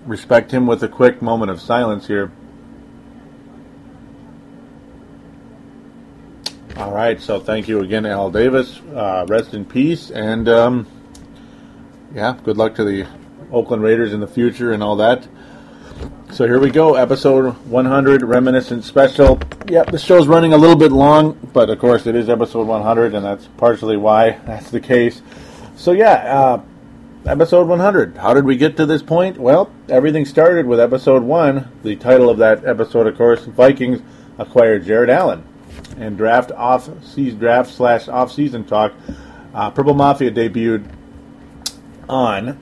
respect 0.06 0.52
him 0.52 0.64
with 0.64 0.84
a 0.84 0.88
quick 0.88 1.20
moment 1.20 1.51
of 1.51 1.60
silence 1.60 2.06
here. 2.06 2.30
All 6.76 6.93
right, 6.93 7.20
so 7.20 7.40
thank 7.40 7.66
you 7.66 7.80
again, 7.80 8.06
Al 8.06 8.30
Davis. 8.30 8.78
Uh, 8.94 9.26
rest 9.28 9.55
in 9.55 9.64
peace, 9.64 10.10
and 10.12 10.48
um, 10.48 10.86
yeah, 12.14 12.38
good 12.44 12.56
luck 12.56 12.76
to 12.76 12.84
the 12.84 13.05
Oakland 13.51 13.82
Raiders 13.82 14.12
in 14.12 14.20
the 14.20 14.28
future 14.28 14.72
and 14.72 14.84
all 14.84 14.94
that. 14.97 15.26
So 16.30 16.44
here 16.47 16.60
we 16.60 16.70
go, 16.70 16.94
episode 16.94 17.55
100, 17.66 18.22
reminiscent 18.22 18.84
special. 18.84 19.40
Yep, 19.66 19.90
the 19.90 19.98
show's 19.98 20.28
running 20.28 20.52
a 20.52 20.56
little 20.56 20.76
bit 20.76 20.93
long, 20.93 21.32
but 21.52 21.70
of 21.70 21.80
course 21.80 22.06
it 22.06 22.14
is 22.14 22.28
episode 22.28 22.68
100, 22.68 23.14
and 23.14 23.24
that's 23.24 23.48
partially 23.56 23.97
why 23.97 24.38
that's 24.47 24.70
the 24.70 24.80
case. 24.80 25.22
So 25.77 25.93
yeah, 25.93 26.15
uh, 26.15 26.62
episode 27.27 27.69
100. 27.69 28.16
How 28.16 28.32
did 28.32 28.47
we 28.47 28.57
get 28.57 28.78
to 28.78 28.86
this 28.86 29.03
point? 29.03 29.36
Well, 29.36 29.70
everything 29.90 30.24
started 30.24 30.65
with 30.65 30.81
episode 30.81 31.23
one. 31.23 31.70
The 31.82 31.97
title 31.97 32.31
of 32.31 32.39
that 32.39 32.65
episode, 32.65 33.07
of 33.07 33.16
course, 33.19 33.44
Vikings 33.44 34.01
acquired 34.39 34.86
Jared 34.86 35.11
Allen 35.11 35.44
and 35.98 36.16
draft 36.16 36.51
off 36.51 36.89
season 37.05 37.39
draft 37.39 37.70
slash 37.70 38.09
off 38.09 38.32
season 38.32 38.65
talk. 38.65 38.94
Uh, 39.53 39.70
Purple 39.70 39.93
Mafia 39.93 40.31
debuted 40.31 40.90
on 42.09 42.59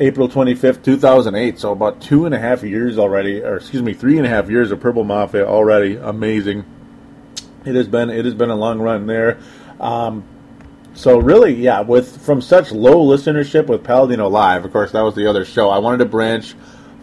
April 0.00 0.28
25th, 0.28 0.82
2008. 0.82 1.60
So 1.60 1.70
about 1.70 2.00
two 2.00 2.26
and 2.26 2.34
a 2.34 2.40
half 2.40 2.64
years 2.64 2.98
already, 2.98 3.40
or 3.40 3.56
excuse 3.56 3.82
me, 3.82 3.94
three 3.94 4.18
and 4.18 4.26
a 4.26 4.28
half 4.28 4.50
years 4.50 4.72
of 4.72 4.80
Purple 4.80 5.04
Mafia 5.04 5.46
already. 5.46 5.94
Amazing. 5.94 6.64
It 7.64 7.76
has 7.76 7.86
been 7.86 8.10
it 8.10 8.24
has 8.24 8.34
been 8.34 8.50
a 8.50 8.56
long 8.56 8.80
run 8.80 9.06
there. 9.06 9.38
Um, 9.78 10.24
so 10.94 11.18
really, 11.18 11.54
yeah, 11.54 11.80
with 11.80 12.20
from 12.22 12.40
such 12.40 12.72
low 12.72 13.04
listenership 13.04 13.66
with 13.66 13.82
Paladino 13.82 14.28
Live, 14.28 14.64
of 14.64 14.72
course, 14.72 14.92
that 14.92 15.02
was 15.02 15.14
the 15.14 15.26
other 15.26 15.44
show. 15.44 15.70
I 15.70 15.78
wanted 15.78 15.98
to 15.98 16.04
branch 16.06 16.54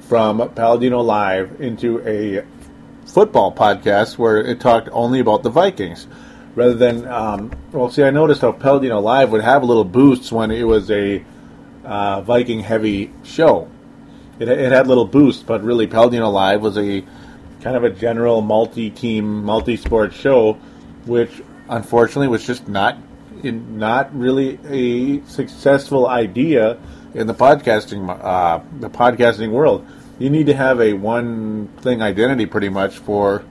from 0.01 0.49
Paladino 0.49 1.01
Live 1.01 1.59
into 1.61 2.01
a 2.07 2.43
football 3.05 3.51
podcast 3.51 4.17
where 4.17 4.37
it 4.37 4.59
talked 4.59 4.89
only 4.91 5.19
about 5.19 5.43
the 5.43 5.49
Vikings. 5.49 6.07
rather 6.55 6.73
than 6.73 7.07
um, 7.07 7.51
well, 7.71 7.89
see, 7.89 8.03
I 8.03 8.11
noticed 8.11 8.41
how 8.41 8.51
Paladino 8.51 8.99
Live 8.99 9.31
would 9.31 9.41
have 9.41 9.63
little 9.63 9.83
boosts 9.83 10.31
when 10.31 10.51
it 10.51 10.63
was 10.63 10.91
a 10.91 11.23
uh, 11.83 12.21
Viking 12.21 12.59
heavy 12.59 13.11
show. 13.23 13.69
It, 14.39 14.47
it 14.47 14.71
had 14.71 14.87
little 14.87 15.05
boosts, 15.05 15.43
but 15.43 15.63
really 15.63 15.87
Paladino 15.87 16.29
Live 16.29 16.61
was 16.61 16.77
a 16.77 17.03
kind 17.61 17.75
of 17.75 17.83
a 17.83 17.89
general 17.89 18.41
multi-team, 18.41 19.43
multi-sport 19.43 20.13
show, 20.13 20.53
which 21.05 21.41
unfortunately 21.67 22.27
was 22.27 22.45
just 22.45 22.67
not 22.67 22.97
in, 23.43 23.77
not 23.77 24.15
really 24.15 24.59
a 24.65 25.25
successful 25.25 26.07
idea 26.07 26.77
in 27.13 27.27
the 27.27 27.33
podcasting 27.33 28.07
uh, 28.23 28.59
the 28.79 28.89
podcasting 28.89 29.51
world. 29.51 29.85
You 30.19 30.29
need 30.29 30.47
to 30.47 30.53
have 30.53 30.79
a 30.81 30.93
one 30.93 31.67
thing 31.79 32.01
identity 32.01 32.45
pretty 32.45 32.69
much 32.69 32.97
for 32.97 33.43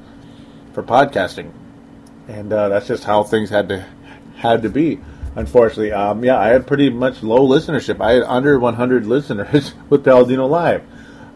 for 0.74 0.82
podcasting, 0.82 1.50
and 2.28 2.52
uh, 2.52 2.68
that's 2.68 2.86
just 2.86 3.04
how 3.04 3.22
things 3.22 3.50
had 3.50 3.68
to 3.70 3.86
had 4.36 4.62
to 4.62 4.68
be. 4.68 5.00
Unfortunately, 5.36 5.92
um, 5.92 6.24
yeah, 6.24 6.38
I 6.38 6.48
had 6.48 6.66
pretty 6.66 6.90
much 6.90 7.22
low 7.22 7.46
listenership. 7.46 8.00
I 8.00 8.14
had 8.14 8.22
under 8.24 8.58
100 8.58 9.06
listeners 9.06 9.72
with 9.88 10.02
Paladino 10.04 10.46
Live. 10.46 10.82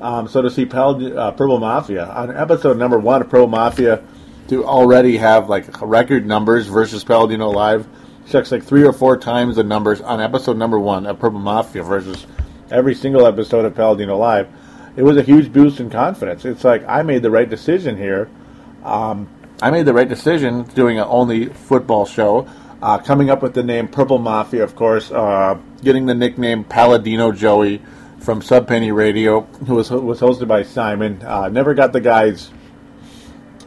Um, 0.01 0.27
so 0.27 0.43
to 0.43 0.51
see 0.51 0.67
Pal- 0.67 1.17
uh, 1.17 1.31
Purple 1.31 1.61
Mafia 1.61 2.07
on 2.07 2.37
episode 2.37 2.77
number 2.77 2.99
one 2.99 3.23
of 3.23 3.31
Purple 3.31 3.47
Mafia 3.47 4.03
to 4.49 4.65
already 4.65 5.17
have 5.19 5.49
like 5.49 5.81
record 5.81 6.27
numbers 6.27 6.67
versus 6.67 7.05
Paladino 7.05 7.51
Live, 7.51 7.87
checks 8.33 8.51
like 8.51 8.65
three 8.65 8.83
or 8.83 8.95
four 8.95 9.19
times 9.19 9.57
the 9.57 9.63
numbers 9.63 10.01
on 10.01 10.19
episode 10.19 10.57
number 10.57 10.79
one 10.79 11.05
of 11.05 11.19
Purple 11.19 11.39
Mafia 11.39 11.83
versus 11.83 12.27
every 12.71 12.95
single 12.95 13.27
episode 13.27 13.67
of 13.67 13.75
Paladino 13.75 14.17
Live. 14.17 14.49
It 14.97 15.03
was 15.03 15.19
a 15.19 15.23
huge 15.23 15.53
boost 15.53 15.81
in 15.81 15.91
confidence. 15.91 16.47
It's 16.47 16.65
like 16.65 16.83
I 16.89 17.03
made 17.03 17.23
the 17.23 17.31
right 17.31 17.49
decision 17.49 17.99
here. 17.99 18.31
Um, 18.85 19.29
I 19.61 19.71
made 19.71 19.85
the 19.85 19.93
right 19.93 20.09
decision 20.09 20.63
doing 20.63 20.99
an 20.99 21.05
only 21.09 21.51
football 21.51 22.07
show. 22.07 22.49
Uh, 22.81 22.97
coming 22.97 23.29
up 23.29 23.43
with 23.43 23.53
the 23.53 23.63
name 23.63 23.87
Purple 23.87 24.19
Mafia, 24.19 24.65
of 24.65 24.75
course, 24.75 25.11
uh, 25.11 25.59
getting 25.85 26.07
the 26.07 26.15
nickname 26.15 26.65
Paladino 26.65 27.33
Joey 27.33 27.83
from 28.19 28.41
Sub 28.41 28.67
Penny 28.67 28.93
Radio, 28.93 29.43
who 29.67 29.75
was 29.75 29.91
was 29.91 30.21
hosted 30.21 30.49
by 30.49 30.63
Simon. 30.63 31.23
Uh, 31.23 31.49
never 31.49 31.75
got 31.75 31.93
the 31.93 32.01
guy's 32.01 32.51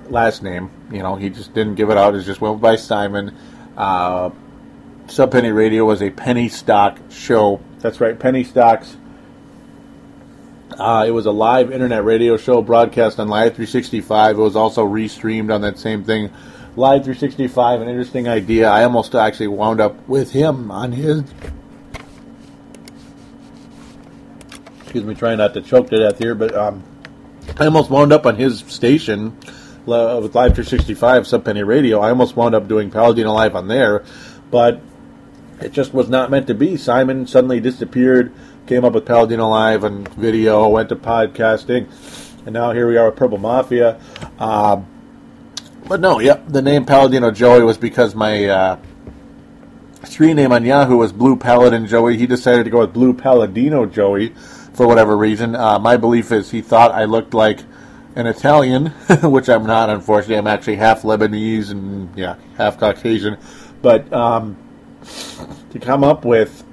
last 0.10 0.42
name. 0.42 0.72
You 0.92 1.04
know, 1.04 1.16
he 1.16 1.30
just 1.30 1.54
didn't 1.54 1.76
give 1.76 1.92
it 1.92 1.98
out. 1.98 2.16
It 2.16 2.24
just 2.24 2.42
went 2.42 2.60
by 2.60 2.78
Simon. 2.78 3.38
Sub 5.08 5.32
Penny 5.32 5.52
Radio 5.52 5.86
was 5.86 6.02
a 6.02 6.10
penny 6.10 6.50
stock 6.50 7.00
show. 7.10 7.62
That's 7.80 8.02
right, 8.02 8.18
penny 8.18 8.44
stocks. 8.44 8.98
Uh, 10.78 11.06
it 11.08 11.12
was 11.12 11.26
a 11.26 11.32
live 11.32 11.72
internet 11.72 12.04
radio 12.04 12.36
show 12.38 12.62
broadcast 12.62 13.20
on 13.20 13.30
Live 13.30 13.56
365. 13.56 14.38
It 14.38 14.42
was 14.42 14.56
also 14.56 14.86
restreamed 14.86 15.54
on 15.54 15.62
that 15.62 15.78
same 15.78 16.04
thing. 16.04 16.32
Live 16.76 17.06
365, 17.06 17.82
an 17.82 17.88
interesting 17.88 18.28
idea. 18.28 18.68
I 18.68 18.84
almost 18.84 19.16
actually 19.16 19.48
wound 19.48 19.80
up 19.80 20.08
with 20.10 20.32
him 20.32 20.72
on 20.72 20.92
his 20.92 21.24
excuse 24.82 25.04
me, 25.04 25.16
trying 25.16 25.38
not 25.38 25.54
to 25.54 25.62
choke 25.62 25.90
to 25.90 25.98
death 25.98 26.18
here, 26.18 26.36
but 26.36 26.56
um, 26.56 26.82
I 27.58 27.66
almost 27.66 27.90
wound 27.90 28.12
up 28.12 28.26
on 28.26 28.36
his 28.36 28.60
station 28.60 29.38
uh, 29.88 30.20
with 30.22 30.36
Live 30.36 30.56
365 30.56 31.28
Sub 31.28 31.46
Penny 31.46 31.64
Radio. 31.64 32.00
I 32.00 32.10
almost 32.10 32.36
wound 32.36 32.56
up 32.56 32.68
doing 32.68 32.90
Paladino 32.90 33.34
Live 33.34 33.56
on 33.56 33.68
there, 33.68 34.04
but 34.52 34.82
it 35.62 35.72
just 35.72 35.94
was 35.94 36.10
not 36.10 36.30
meant 36.30 36.48
to 36.48 36.54
be. 36.54 36.78
Simon 36.78 37.28
suddenly 37.28 37.60
disappeared, 37.60 38.34
came 38.68 38.84
up 38.84 38.94
with 38.94 39.06
Paladino 39.06 39.50
Live 39.50 39.84
and 39.84 40.08
video, 40.16 40.68
went 40.68 40.90
to 40.90 40.96
podcasting, 40.96 41.88
and 42.46 42.54
now 42.54 42.72
here 42.72 42.88
we 42.88 42.98
are 42.98 43.10
with 43.10 43.16
Purple 43.16 43.38
Mafia. 43.38 44.00
Uh, 44.38 44.82
but 45.88 46.00
no, 46.00 46.20
yep, 46.20 46.46
the 46.48 46.62
name 46.62 46.86
Paladino 46.86 47.32
Joey 47.32 47.64
was 47.64 47.78
because 47.78 48.16
my 48.16 48.46
uh, 48.46 48.80
screen 50.04 50.36
name 50.36 50.52
on 50.52 50.66
Yahoo 50.66 50.98
was 50.98 51.14
Blue 51.14 51.36
Paladin 51.36 51.88
Joey. 51.88 52.18
He 52.18 52.28
decided 52.28 52.64
to 52.64 52.70
go 52.70 52.80
with 52.80 52.94
Blue 52.94 53.14
Paladino 53.14 53.86
Joey 53.86 54.30
for 54.74 54.88
whatever 54.88 55.16
reason. 55.16 55.56
Uh, 55.56 55.80
my 55.80 55.98
belief 55.98 56.32
is 56.32 56.52
he 56.52 56.62
thought 56.62 56.92
I 56.92 57.06
looked 57.06 57.34
like 57.34 57.62
an 58.16 58.28
Italian, 58.28 58.88
which 59.24 59.50
I'm 59.50 59.66
not, 59.66 59.90
unfortunately. 59.90 60.38
I'm 60.38 60.48
actually 60.48 60.78
half 60.78 61.04
Lebanese 61.04 61.72
and, 61.72 62.16
yeah, 62.18 62.36
half 62.58 62.80
Caucasian. 62.80 63.38
But 63.82 64.12
um, 64.12 64.58
to 65.72 65.80
come 65.80 66.04
up 66.04 66.26
with 66.26 66.64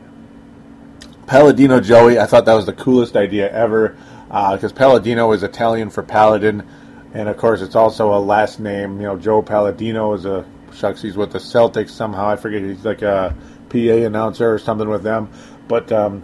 Paladino 1.26 1.80
Joey, 1.80 2.18
I 2.18 2.26
thought 2.26 2.44
that 2.46 2.54
was 2.54 2.66
the 2.66 2.72
coolest 2.72 3.16
idea 3.16 3.50
ever 3.50 3.96
because 4.26 4.72
uh, 4.72 4.76
Paladino 4.76 5.32
is 5.32 5.42
Italian 5.42 5.90
for 5.90 6.02
paladin. 6.02 6.66
And 7.14 7.28
of 7.28 7.36
course, 7.36 7.60
it's 7.60 7.76
also 7.76 8.14
a 8.14 8.20
last 8.20 8.60
name. 8.60 8.96
You 8.96 9.08
know, 9.08 9.16
Joe 9.16 9.42
Paladino 9.42 10.14
is 10.14 10.24
a 10.24 10.46
shucks. 10.74 11.02
He's 11.02 11.16
with 11.16 11.32
the 11.32 11.38
Celtics 11.38 11.90
somehow. 11.90 12.28
I 12.28 12.36
forget. 12.36 12.62
He's 12.62 12.84
like 12.84 13.02
a 13.02 13.34
PA 13.68 13.76
announcer 13.76 14.52
or 14.52 14.58
something 14.58 14.88
with 14.88 15.02
them. 15.02 15.30
But 15.68 15.92
um, 15.92 16.22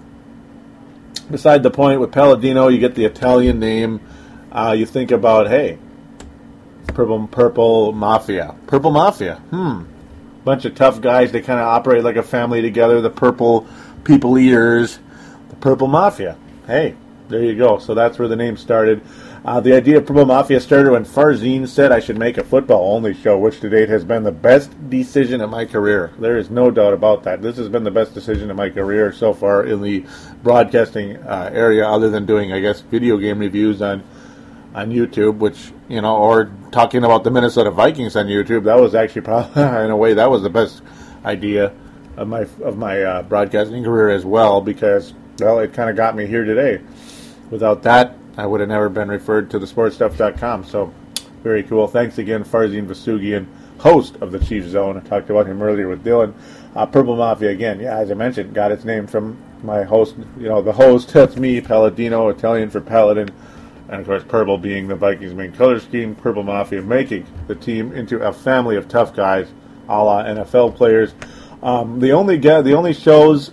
beside 1.31 1.63
the 1.63 1.71
point, 1.71 2.01
with 2.01 2.13
Paladino, 2.13 2.69
you 2.69 2.79
get 2.79 2.95
the 2.95 3.05
Italian 3.05 3.61
name. 3.61 4.01
Uh, 4.51 4.75
you 4.77 4.87
think 4.87 5.11
about, 5.11 5.49
hey, 5.49 5.79
purple, 6.89 7.27
purple 7.29 7.93
mafia, 7.93 8.55
purple 8.67 8.91
mafia. 8.91 9.37
Hmm, 9.51 9.85
bunch 10.49 10.65
of 10.65 10.75
tough 10.75 11.03
guys. 11.03 11.31
They 11.31 11.43
kind 11.43 11.61
of 11.61 11.67
operate 11.67 12.03
like 12.03 12.17
a 12.17 12.23
family 12.23 12.63
together. 12.63 13.03
The 13.03 13.11
purple 13.11 13.67
people 14.03 14.39
eaters, 14.39 14.99
the 15.51 15.57
purple 15.57 15.89
mafia. 15.89 16.39
Hey, 16.67 16.97
there 17.29 17.43
you 17.43 17.55
go. 17.55 17.79
So 17.79 17.93
that's 17.93 18.19
where 18.19 18.29
the 18.29 18.37
name 18.37 18.57
started. 18.57 19.03
Uh, 19.45 19.61
the 19.61 19.75
idea 19.75 19.99
of 19.99 20.07
Purple 20.07 20.25
Mafia 20.25 20.59
started 20.59 20.91
when 20.91 21.05
Farzine 21.05 21.69
said 21.69 21.93
I 21.93 22.01
should 22.01 22.19
make 22.19 22.39
a 22.39 22.45
football 22.45 22.95
only 22.95 23.15
show, 23.15 23.39
which 23.39 23.61
to 23.61 23.69
date 23.69 23.89
has 23.89 24.05
been 24.05 24.25
the 24.25 24.33
best 24.33 24.71
decision 24.91 25.41
of 25.41 25.51
my 25.51 25.65
career. 25.65 26.13
There 26.19 26.39
is 26.39 26.51
no 26.51 26.71
doubt 26.71 26.93
about 26.93 27.23
that. 27.25 27.41
This 27.41 27.57
has 27.59 27.69
been 27.69 27.85
the 27.85 27.91
best 27.91 28.15
decision 28.15 28.51
of 28.51 28.57
my 28.57 28.69
career 28.69 29.13
so 29.13 29.33
far 29.33 29.65
in 29.65 29.81
the 29.81 30.05
broadcasting 30.43 31.19
uh, 31.19 31.51
area, 31.53 31.87
other 31.87 32.11
than 32.11 32.27
doing, 32.27 32.53
I 32.53 32.61
guess, 32.61 32.81
video 32.81 33.17
game 33.17 33.39
reviews 33.39 33.81
on 33.81 34.03
on 34.79 34.93
YouTube, 34.93 35.39
which 35.39 35.73
you 35.89 36.01
know, 36.01 36.17
or 36.17 36.53
talking 36.71 37.03
about 37.03 37.25
the 37.25 37.31
Minnesota 37.31 37.71
Vikings 37.71 38.15
on 38.15 38.27
YouTube. 38.27 38.65
That 38.65 38.79
was 38.79 38.95
actually 38.95 39.23
probably, 39.23 39.63
in 39.85 39.91
a 39.91 39.97
way, 39.97 40.15
that 40.15 40.31
was 40.31 40.43
the 40.43 40.51
best 40.51 40.83
idea 41.25 41.73
of 42.17 42.29
my 42.29 42.47
of 42.63 42.79
my 42.79 43.03
uh, 43.03 43.23
broadcasting 43.23 43.83
career 43.83 44.11
as 44.11 44.25
well, 44.25 44.61
because 44.61 45.15
well, 45.41 45.59
it 45.59 45.73
kind 45.73 45.91
of 45.91 45.97
got 45.97 46.15
me 46.15 46.27
here 46.27 46.45
today. 46.45 46.81
Without 47.51 47.83
that, 47.83 48.15
I 48.37 48.47
would 48.47 48.61
have 48.61 48.69
never 48.69 48.89
been 48.89 49.09
referred 49.09 49.51
to 49.51 49.59
the 49.59 49.67
sportstuff.com. 49.67 50.65
So, 50.65 50.93
very 51.43 51.63
cool. 51.65 51.89
Thanks 51.89 52.19
again, 52.19 52.45
Farzine 52.45 52.87
Vousoughian, 52.87 53.47
host 53.79 54.17
of 54.17 54.31
the 54.31 54.39
Chief 54.39 54.65
Zone. 54.65 54.97
I 54.97 55.01
talked 55.01 55.31
about 55.31 55.47
him 55.47 55.61
earlier 55.61 55.89
with 55.89 56.05
Dylan. 56.05 56.35
Uh, 56.77 56.87
Purple 56.87 57.17
Mafia, 57.17 57.51
again, 57.51 57.81
yeah, 57.81 57.97
as 57.97 58.11
I 58.11 58.15
mentioned, 58.15 58.55
got 58.55 58.71
its 58.71 58.85
name 58.85 59.07
from 59.07 59.43
my 59.63 59.83
host, 59.83 60.15
you 60.39 60.49
know, 60.49 60.63
the 60.63 60.73
host, 60.73 61.09
that's 61.09 61.37
me, 61.37 61.61
Paladino, 61.61 62.29
Italian 62.29 62.71
for 62.71 62.81
Paladin. 62.81 63.31
And 63.89 64.01
of 64.01 64.07
course, 64.07 64.23
purple 64.23 64.59
being 64.59 64.89
the 64.89 64.97
Vikings' 64.97 65.35
main 65.35 65.53
color 65.53 65.81
scheme, 65.81 66.15
Purple 66.15 66.43
Mafia 66.43 66.83
making 66.83 67.27
the 67.47 67.55
team 67.55 67.93
into 67.93 68.21
a 68.21 68.33
family 68.33 68.77
of 68.77 68.89
tough 68.89 69.15
guys, 69.15 69.49
a 69.89 70.05
la 70.05 70.23
NFL 70.25 70.77
players. 70.77 71.15
Um, 71.63 71.99
the 71.99 72.13
only 72.13 72.37
the 72.37 72.75
only 72.75 72.93
shows, 72.93 73.51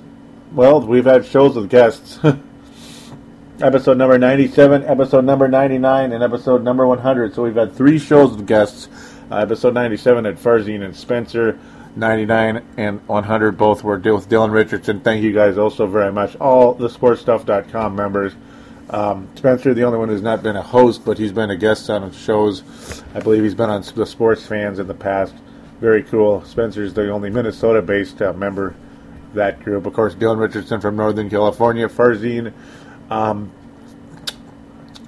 well, 0.53 0.82
we've 0.82 1.06
had 1.06 1.26
shows 1.26 1.56
with 1.56 1.70
guests. 1.70 2.20
episode 3.62 3.98
number 3.98 4.18
97, 4.18 4.84
episode 4.84 5.24
number 5.26 5.48
99, 5.48 6.12
and 6.12 6.24
episode 6.24 6.64
number 6.64 6.86
100. 6.86 7.34
So 7.34 7.44
we've 7.44 7.56
had 7.56 7.74
three 7.74 7.99
shows 7.99 8.36
with 8.36 8.45
guests. 8.45 8.90
Uh, 9.32 9.38
episode 9.38 9.74
97 9.74 10.26
had 10.26 10.38
Farzine 10.38 10.84
and 10.84 10.95
Spencer. 10.95 11.57
99 11.95 12.62
and 12.78 13.07
100 13.07 13.57
both 13.57 13.84
were 13.84 13.98
with 13.98 14.30
Dylan 14.30 14.52
Richardson. 14.52 14.99
Thank 14.99 15.24
you 15.24 15.32
guys 15.32 15.57
also 15.57 15.88
very 15.88 16.12
much. 16.12 16.36
All 16.36 16.74
the 16.74 16.90
sportstuff.com 16.90 17.95
members. 17.95 18.34
Um, 18.95 19.27
Spencer, 19.35 19.73
the 19.73 19.84
only 19.84 19.97
one 19.99 20.07
who's 20.07 20.22
not 20.22 20.41
been 20.41 20.55
a 20.55 20.61
host, 20.61 21.03
but 21.03 21.17
he's 21.17 21.34
been 21.34 21.49
a 21.49 21.55
guest 21.57 21.89
on 21.89 22.09
shows. 22.13 22.63
I 23.13 23.19
believe 23.19 23.43
he's 23.43 23.53
been 23.53 23.69
on 23.69 23.81
the 23.81 24.05
sports 24.05 24.47
fans 24.47 24.80
in 24.80 24.88
the 24.88 24.93
past. 24.93 25.35
Very 25.81 26.01
cool. 26.01 26.45
Spencer's 26.45 26.93
the 26.93 27.11
only 27.11 27.30
Minnesota 27.30 27.81
based 27.81 28.22
uh, 28.22 28.31
member 28.31 28.67
of 28.67 29.34
that 29.34 29.61
group. 29.61 29.85
Of 29.85 29.91
course, 29.91 30.15
Dylan 30.15 30.39
Richardson 30.39 30.80
from 30.80 30.95
Northern 30.95 31.30
California. 31.30 31.89
Farzine 31.89 32.53
um, 33.09 33.51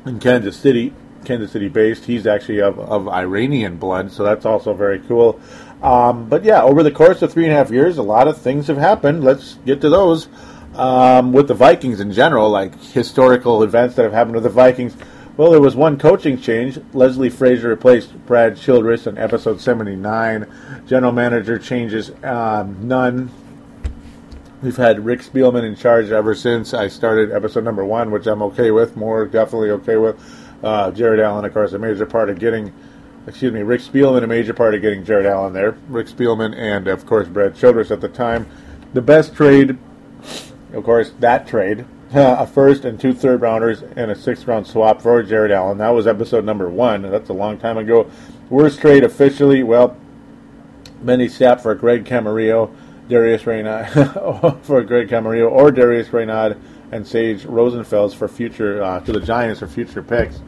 in 0.05 0.19
Kansas 0.19 0.57
City, 0.57 0.93
Kansas 1.23 1.53
City 1.53 1.69
based. 1.69 2.03
He's 2.03 2.27
actually 2.27 2.59
of, 2.59 2.77
of 2.79 3.07
Iranian 3.07 3.77
blood, 3.77 4.11
so 4.11 4.25
that's 4.25 4.45
also 4.45 4.73
very 4.73 4.99
cool. 4.99 5.39
Um, 5.81 6.27
but 6.27 6.43
yeah, 6.43 6.61
over 6.61 6.83
the 6.83 6.91
course 6.91 7.21
of 7.21 7.31
three 7.31 7.45
and 7.45 7.53
a 7.53 7.55
half 7.55 7.71
years, 7.71 7.97
a 7.97 8.03
lot 8.03 8.27
of 8.27 8.37
things 8.37 8.67
have 8.67 8.77
happened. 8.77 9.23
Let's 9.23 9.53
get 9.65 9.79
to 9.79 9.89
those. 9.89 10.27
Um, 10.77 11.33
with 11.33 11.47
the 11.47 11.53
Vikings 11.53 11.99
in 11.99 12.11
general, 12.11 12.49
like 12.49 12.79
historical 12.81 13.63
events 13.63 13.95
that 13.95 14.03
have 14.03 14.13
happened 14.13 14.35
with 14.35 14.43
the 14.43 14.49
Vikings. 14.49 14.95
Well, 15.35 15.51
there 15.51 15.61
was 15.61 15.75
one 15.75 15.97
coaching 15.97 16.39
change. 16.39 16.79
Leslie 16.93 17.29
Frazier 17.29 17.69
replaced 17.69 18.13
Brad 18.25 18.57
Childress 18.57 19.07
in 19.07 19.17
episode 19.17 19.59
79. 19.59 20.47
General 20.87 21.11
manager 21.11 21.59
changes, 21.59 22.11
um, 22.23 22.87
none. 22.87 23.31
We've 24.61 24.77
had 24.77 25.05
Rick 25.05 25.21
Spielman 25.21 25.63
in 25.63 25.75
charge 25.75 26.11
ever 26.11 26.33
since 26.33 26.73
I 26.73 26.87
started 26.87 27.31
episode 27.31 27.63
number 27.63 27.85
one, 27.85 28.09
which 28.09 28.25
I'm 28.25 28.41
okay 28.43 28.71
with. 28.71 28.95
More 28.95 29.27
definitely 29.27 29.69
okay 29.71 29.97
with. 29.97 30.19
Uh, 30.63 30.89
Jared 30.91 31.19
Allen, 31.19 31.45
of 31.45 31.53
course, 31.53 31.73
a 31.73 31.79
major 31.79 32.07
part 32.07 32.29
of 32.29 32.39
getting 32.39 32.73
excuse 33.27 33.51
me, 33.51 33.61
Rick 33.61 33.81
Spielman 33.81 34.23
a 34.23 34.27
major 34.27 34.53
part 34.53 34.73
of 34.73 34.81
getting 34.81 35.03
Jared 35.03 35.25
Allen 35.25 35.53
there. 35.53 35.77
Rick 35.89 36.07
Spielman 36.07 36.55
and 36.55 36.87
of 36.87 37.05
course 37.05 37.27
Brad 37.27 37.55
Childress 37.55 37.91
at 37.91 38.01
the 38.01 38.07
time. 38.07 38.47
The 38.93 39.01
best 39.01 39.35
trade, 39.35 39.77
of 40.77 40.83
course, 40.83 41.11
that 41.19 41.47
trade. 41.47 41.85
a 42.13 42.47
first 42.47 42.85
and 42.85 42.97
two 42.99 43.13
third 43.13 43.41
rounders 43.41 43.81
and 43.81 44.09
a 44.09 44.15
sixth 44.15 44.47
round 44.47 44.65
swap 44.65 45.01
for 45.01 45.21
Jared 45.23 45.51
Allen. 45.51 45.79
That 45.79 45.89
was 45.89 46.07
episode 46.07 46.45
number 46.45 46.69
one. 46.69 47.01
That's 47.01 47.29
a 47.29 47.33
long 47.33 47.57
time 47.57 47.77
ago. 47.77 48.09
Worst 48.49 48.79
trade 48.79 49.03
officially, 49.03 49.61
well, 49.63 49.97
Benny 51.01 51.27
Sapp 51.27 51.59
for 51.59 51.75
Greg 51.75 52.05
Camarillo, 52.05 52.73
Darius 53.09 53.43
Reynaud, 53.43 54.61
for 54.63 54.83
Greg 54.83 55.09
Camarillo, 55.09 55.51
or 55.51 55.69
Darius 55.69 56.07
Reynaud 56.09 56.57
and 56.93 57.05
Sage 57.05 57.43
Rosenfels 57.43 58.15
for 58.15 58.29
future 58.29 58.81
uh, 58.81 59.01
to 59.01 59.11
the 59.11 59.19
Giants 59.19 59.59
for 59.59 59.67
future 59.67 60.01
picks. 60.01 60.39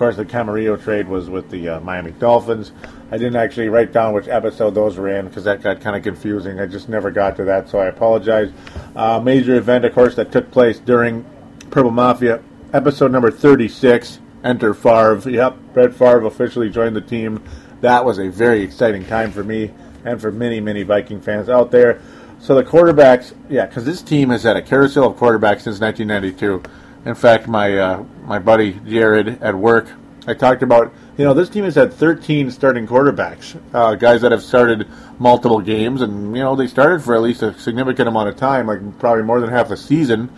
Course, 0.00 0.16
the 0.16 0.24
Camarillo 0.24 0.82
trade 0.82 1.08
was 1.08 1.28
with 1.28 1.50
the 1.50 1.68
uh, 1.68 1.80
Miami 1.80 2.12
Dolphins. 2.12 2.72
I 3.10 3.18
didn't 3.18 3.36
actually 3.36 3.68
write 3.68 3.92
down 3.92 4.14
which 4.14 4.28
episode 4.28 4.74
those 4.74 4.96
were 4.96 5.08
in 5.08 5.28
because 5.28 5.44
that 5.44 5.60
got 5.60 5.82
kind 5.82 5.94
of 5.94 6.02
confusing. 6.02 6.58
I 6.58 6.64
just 6.64 6.88
never 6.88 7.10
got 7.10 7.36
to 7.36 7.44
that, 7.44 7.68
so 7.68 7.80
I 7.80 7.88
apologize. 7.88 8.50
Uh, 8.96 9.20
major 9.20 9.56
event, 9.56 9.84
of 9.84 9.92
course, 9.92 10.14
that 10.14 10.32
took 10.32 10.50
place 10.50 10.78
during 10.78 11.22
Purple 11.70 11.90
Mafia, 11.90 12.42
episode 12.72 13.12
number 13.12 13.30
36. 13.30 14.20
Enter 14.42 14.72
Favre. 14.72 15.20
Yep, 15.28 15.58
Brett 15.74 15.92
Favre 15.92 16.24
officially 16.24 16.70
joined 16.70 16.96
the 16.96 17.02
team. 17.02 17.44
That 17.82 18.02
was 18.02 18.18
a 18.18 18.30
very 18.30 18.62
exciting 18.62 19.04
time 19.04 19.30
for 19.30 19.44
me 19.44 19.70
and 20.06 20.18
for 20.18 20.32
many, 20.32 20.60
many 20.60 20.82
Viking 20.82 21.20
fans 21.20 21.50
out 21.50 21.70
there. 21.70 22.00
So 22.38 22.54
the 22.54 22.64
quarterbacks, 22.64 23.34
yeah, 23.50 23.66
because 23.66 23.84
this 23.84 24.00
team 24.00 24.30
has 24.30 24.44
had 24.44 24.56
a 24.56 24.62
carousel 24.62 25.08
of 25.08 25.18
quarterbacks 25.18 25.60
since 25.60 25.78
1992. 25.78 26.62
In 27.04 27.14
fact, 27.14 27.48
my 27.48 27.78
uh, 27.78 28.04
my 28.24 28.38
buddy 28.38 28.80
Jared 28.86 29.42
at 29.42 29.54
work, 29.54 29.88
I 30.26 30.34
talked 30.34 30.62
about, 30.62 30.92
you 31.16 31.24
know, 31.24 31.32
this 31.32 31.48
team 31.48 31.64
has 31.64 31.74
had 31.74 31.92
13 31.92 32.50
starting 32.50 32.86
quarterbacks, 32.86 33.58
uh, 33.72 33.94
guys 33.94 34.20
that 34.20 34.32
have 34.32 34.42
started 34.42 34.86
multiple 35.18 35.60
games, 35.60 36.02
and 36.02 36.36
you 36.36 36.42
know 36.42 36.54
they 36.54 36.66
started 36.66 37.02
for 37.02 37.14
at 37.14 37.22
least 37.22 37.42
a 37.42 37.58
significant 37.58 38.08
amount 38.08 38.28
of 38.28 38.36
time, 38.36 38.66
like 38.66 38.98
probably 38.98 39.22
more 39.22 39.40
than 39.40 39.50
half 39.50 39.68
the 39.68 39.76
season. 39.76 40.30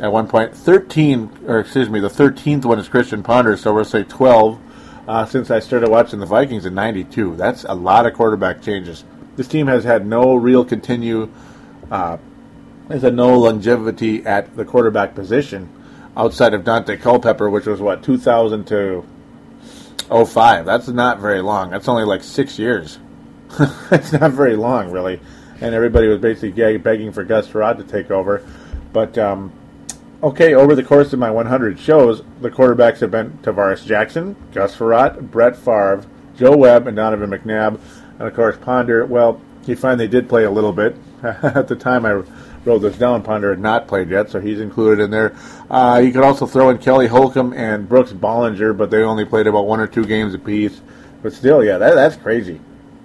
At 0.00 0.12
one 0.12 0.28
point, 0.28 0.54
13, 0.54 1.46
or 1.48 1.58
excuse 1.58 1.90
me, 1.90 1.98
the 1.98 2.08
13th 2.08 2.64
one 2.64 2.78
is 2.78 2.88
Christian 2.88 3.22
Ponder, 3.24 3.56
so 3.56 3.74
we'll 3.74 3.84
say 3.84 4.04
12 4.04 4.60
uh, 5.08 5.26
since 5.26 5.50
I 5.50 5.58
started 5.58 5.90
watching 5.90 6.20
the 6.20 6.26
Vikings 6.26 6.66
in 6.66 6.74
'92. 6.74 7.34
That's 7.36 7.64
a 7.64 7.74
lot 7.74 8.06
of 8.06 8.14
quarterback 8.14 8.62
changes 8.62 9.04
this 9.38 9.46
team 9.46 9.68
has 9.68 9.84
had 9.84 10.04
no 10.04 10.34
real 10.34 10.64
continue, 10.64 11.32
uh, 11.92 12.18
has 12.88 13.04
no 13.04 13.38
longevity 13.38 14.26
at 14.26 14.56
the 14.56 14.64
quarterback 14.64 15.14
position 15.14 15.70
outside 16.18 16.52
of 16.52 16.64
Daunte 16.64 17.00
Culpepper, 17.00 17.48
which 17.48 17.66
was 17.66 17.80
what 17.80 18.02
2000 18.02 18.66
to 18.66 19.06
05. 20.10 20.66
That's 20.66 20.88
not 20.88 21.20
very 21.20 21.40
long. 21.40 21.70
That's 21.70 21.88
only 21.88 22.04
like 22.04 22.22
six 22.22 22.58
years. 22.58 22.98
That's 23.88 24.12
not 24.12 24.32
very 24.32 24.56
long, 24.56 24.90
really. 24.90 25.20
And 25.60 25.74
everybody 25.74 26.08
was 26.08 26.20
basically 26.20 26.78
begging 26.78 27.12
for 27.12 27.24
Gus 27.24 27.48
Frerotte 27.48 27.78
to 27.78 27.84
take 27.84 28.10
over. 28.10 28.44
But 28.92 29.16
um, 29.16 29.52
okay, 30.22 30.54
over 30.54 30.74
the 30.74 30.82
course 30.82 31.12
of 31.12 31.18
my 31.18 31.30
100 31.30 31.78
shows, 31.78 32.22
the 32.40 32.50
quarterbacks 32.50 33.00
have 33.00 33.10
been 33.10 33.38
Tarvaris 33.42 33.86
Jackson, 33.86 34.36
Gus 34.52 34.76
Frerotte, 34.76 35.30
Brett 35.30 35.56
Favre, 35.56 36.04
Joe 36.36 36.56
Webb, 36.56 36.86
and 36.86 36.96
Donovan 36.96 37.30
McNabb. 37.30 37.80
And 38.18 38.28
of 38.28 38.34
course, 38.34 38.56
Ponder, 38.60 39.06
well, 39.06 39.40
he 39.64 39.74
finally 39.74 40.08
did 40.08 40.28
play 40.28 40.44
a 40.44 40.50
little 40.50 40.72
bit. 40.72 40.96
At 41.22 41.68
the 41.68 41.76
time 41.76 42.04
I 42.04 42.22
wrote 42.68 42.82
this 42.82 42.96
down, 42.96 43.22
Ponder 43.22 43.50
had 43.50 43.58
not 43.58 43.88
played 43.88 44.10
yet, 44.10 44.30
so 44.30 44.40
he's 44.40 44.60
included 44.60 45.02
in 45.02 45.10
there. 45.10 45.34
Uh, 45.70 46.00
you 46.04 46.12
could 46.12 46.22
also 46.22 46.46
throw 46.46 46.68
in 46.68 46.78
Kelly 46.78 47.06
Holcomb 47.06 47.52
and 47.54 47.88
Brooks 47.88 48.12
Bollinger, 48.12 48.76
but 48.76 48.90
they 48.90 49.02
only 49.02 49.24
played 49.24 49.46
about 49.46 49.66
one 49.66 49.80
or 49.80 49.86
two 49.86 50.04
games 50.04 50.34
apiece. 50.34 50.80
But 51.22 51.32
still, 51.32 51.64
yeah, 51.64 51.78
that, 51.78 51.94
that's 51.94 52.16
crazy. 52.16 52.60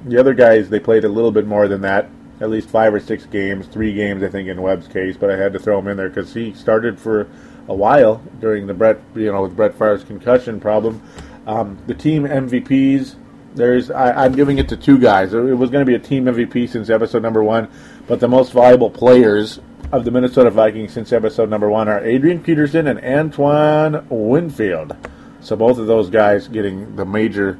The 0.06 0.20
other 0.20 0.34
guys, 0.34 0.70
they 0.70 0.80
played 0.80 1.06
a 1.06 1.10
little 1.10 1.32
bit 1.32 1.48
more 1.48 1.68
than 1.68 1.82
that, 1.82 2.10
at 2.42 2.50
least 2.50 2.70
five 2.70 2.94
or 2.94 3.00
six 3.00 3.26
games, 3.26 3.66
three 3.68 3.94
games, 3.94 4.22
I 4.22 4.28
think, 4.28 4.50
in 4.50 4.62
Webb's 4.62 4.88
case. 4.88 5.18
But 5.18 5.32
I 5.32 5.38
had 5.38 5.54
to 5.54 5.60
throw 5.60 5.80
him 5.80 5.88
in 5.88 5.98
there 5.98 6.10
because 6.10 6.34
he 6.34 6.54
started 6.54 7.00
for 7.00 7.30
a 7.68 7.74
while 7.74 8.22
during 8.40 8.68
the 8.68 8.74
Brett, 8.74 9.00
you 9.16 9.32
know, 9.32 9.44
with 9.44 9.56
Brett 9.56 9.74
Favre's 9.74 10.04
concussion 10.04 10.60
problem. 10.60 11.02
Um, 11.48 11.78
the 11.88 11.94
team 11.94 12.24
MVPs, 12.24 13.16
there's 13.56 13.92
I, 13.92 14.26
am 14.26 14.34
giving 14.34 14.58
it 14.58 14.68
to 14.70 14.78
two 14.78 14.98
guys. 14.98 15.34
It 15.34 15.40
was 15.40 15.70
going 15.70 15.86
to 15.86 15.90
be 15.90 15.96
a 15.96 16.00
team 16.00 16.26
MVP 16.26 16.70
since 16.70 16.90
episode 16.90 17.22
number 17.22 17.44
one, 17.44 17.70
but 18.08 18.20
the 18.20 18.28
most 18.28 18.54
valuable 18.54 18.90
players 18.90 19.60
of 19.92 20.06
the 20.06 20.12
Minnesota 20.12 20.50
Vikings 20.50 20.94
since 20.94 21.14
episode 21.14 21.50
number 21.50 21.70
one 21.70 21.88
are 21.88 22.04
Adrian 22.04 22.42
Peterson 22.42 22.88
and 22.88 23.00
Antoine 23.04 24.06
Winfield. 24.10 24.96
So 25.42 25.56
both 25.56 25.78
of 25.78 25.88
those 25.88 26.10
guys 26.10 26.48
getting 26.48 26.96
the 26.96 27.06
major 27.06 27.60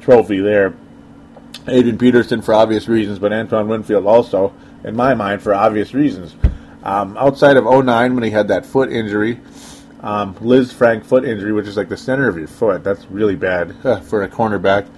trophy 0.00 0.40
there. 0.40 0.74
Adrian 1.66 1.98
Peterson 1.98 2.42
for 2.42 2.54
obvious 2.54 2.88
reasons, 2.88 3.18
but 3.18 3.32
Antoine 3.32 3.68
Winfield 3.68 4.06
also, 4.06 4.54
in 4.84 4.96
my 4.96 5.14
mind, 5.14 5.42
for 5.42 5.54
obvious 5.54 5.94
reasons. 5.94 6.34
Um, 6.82 7.16
outside 7.16 7.56
of 7.56 7.64
09 7.64 8.14
when 8.14 8.24
he 8.24 8.30
had 8.30 8.48
that 8.48 8.64
foot 8.64 8.90
injury, 8.90 9.40
um, 10.00 10.34
Lisfranc 10.36 11.04
foot 11.04 11.24
injury, 11.24 11.52
which 11.52 11.66
is 11.66 11.76
like 11.76 11.88
the 11.88 11.96
center 11.96 12.28
of 12.28 12.38
your 12.38 12.46
foot, 12.46 12.84
that's 12.84 13.04
really 13.06 13.36
bad 13.36 13.74
for 14.04 14.22
a 14.22 14.28
cornerback. 14.28 14.88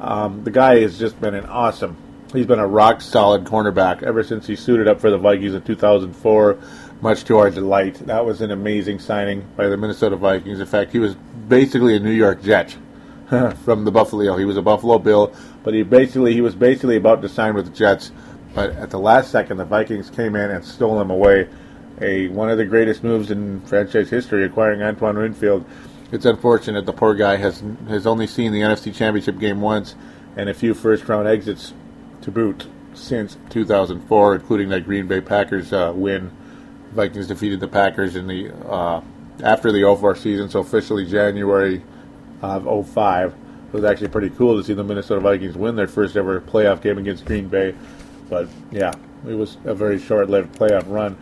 Um, 0.00 0.44
the 0.44 0.50
guy 0.50 0.80
has 0.80 0.98
just 0.98 1.20
been 1.20 1.34
an 1.34 1.46
awesome. 1.46 1.96
He's 2.34 2.46
been 2.46 2.58
a 2.58 2.66
rock 2.66 3.00
solid 3.00 3.44
cornerback 3.44 4.02
ever 4.02 4.24
since 4.24 4.46
he 4.46 4.56
suited 4.56 4.88
up 4.88 5.00
for 5.00 5.08
the 5.08 5.18
Vikings 5.18 5.54
in 5.54 5.62
2004. 5.62 6.58
Much 7.00 7.22
to 7.24 7.38
our 7.38 7.48
delight, 7.48 7.94
that 8.06 8.26
was 8.26 8.40
an 8.40 8.50
amazing 8.50 8.98
signing 8.98 9.46
by 9.56 9.68
the 9.68 9.76
Minnesota 9.76 10.16
Vikings. 10.16 10.58
In 10.58 10.66
fact, 10.66 10.90
he 10.90 10.98
was 10.98 11.14
basically 11.48 11.94
a 11.94 12.00
New 12.00 12.10
York 12.10 12.42
Jet 12.42 12.76
from 13.64 13.84
the 13.84 13.92
Buffalo. 13.92 14.36
He 14.36 14.44
was 14.44 14.56
a 14.56 14.62
Buffalo 14.62 14.98
Bill, 14.98 15.32
but 15.62 15.74
he 15.74 15.84
basically 15.84 16.32
he 16.32 16.40
was 16.40 16.56
basically 16.56 16.96
about 16.96 17.22
to 17.22 17.28
sign 17.28 17.54
with 17.54 17.66
the 17.66 17.72
Jets, 17.72 18.10
but 18.52 18.70
at 18.70 18.90
the 18.90 18.98
last 18.98 19.30
second, 19.30 19.58
the 19.58 19.64
Vikings 19.64 20.10
came 20.10 20.34
in 20.34 20.50
and 20.50 20.64
stole 20.64 21.00
him 21.00 21.10
away. 21.10 21.48
A 22.00 22.26
one 22.28 22.50
of 22.50 22.58
the 22.58 22.64
greatest 22.64 23.04
moves 23.04 23.30
in 23.30 23.60
franchise 23.60 24.10
history, 24.10 24.44
acquiring 24.44 24.82
Antoine 24.82 25.16
Winfield 25.16 25.64
it's 26.12 26.26
unfortunate 26.26 26.86
the 26.86 26.92
poor 26.92 27.14
guy 27.14 27.36
has 27.36 27.62
has 27.88 28.06
only 28.06 28.26
seen 28.26 28.52
the 28.52 28.60
NFC 28.60 28.94
Championship 28.94 29.38
game 29.38 29.60
once 29.60 29.96
and 30.36 30.48
a 30.48 30.54
few 30.54 30.74
first 30.74 31.08
round 31.08 31.26
exits 31.26 31.72
to 32.24 32.30
boot 32.30 32.66
since 32.94 33.36
2004, 33.50 34.34
including 34.34 34.68
that 34.70 34.84
Green 34.84 35.06
Bay 35.06 35.20
Packers 35.20 35.72
uh, 35.72 35.92
win. 35.94 36.30
Vikings 36.92 37.26
defeated 37.26 37.60
the 37.60 37.68
Packers 37.68 38.16
in 38.16 38.26
the 38.26 38.52
uh, 38.68 39.00
after 39.42 39.72
the 39.72 39.82
04 39.82 40.16
season, 40.16 40.48
so 40.48 40.60
officially 40.60 41.04
January 41.06 41.82
of 42.40 42.88
05. 42.88 43.32
It 43.32 43.72
was 43.72 43.84
actually 43.84 44.08
pretty 44.08 44.30
cool 44.30 44.56
to 44.56 44.64
see 44.64 44.74
the 44.74 44.84
Minnesota 44.84 45.20
Vikings 45.20 45.56
win 45.56 45.74
their 45.74 45.88
first 45.88 46.16
ever 46.16 46.40
playoff 46.40 46.80
game 46.80 46.98
against 46.98 47.24
Green 47.24 47.48
Bay. 47.48 47.74
But 48.30 48.48
yeah, 48.70 48.92
it 49.26 49.34
was 49.34 49.58
a 49.64 49.74
very 49.74 49.98
short-lived 49.98 50.56
playoff 50.56 50.84
run. 50.88 51.16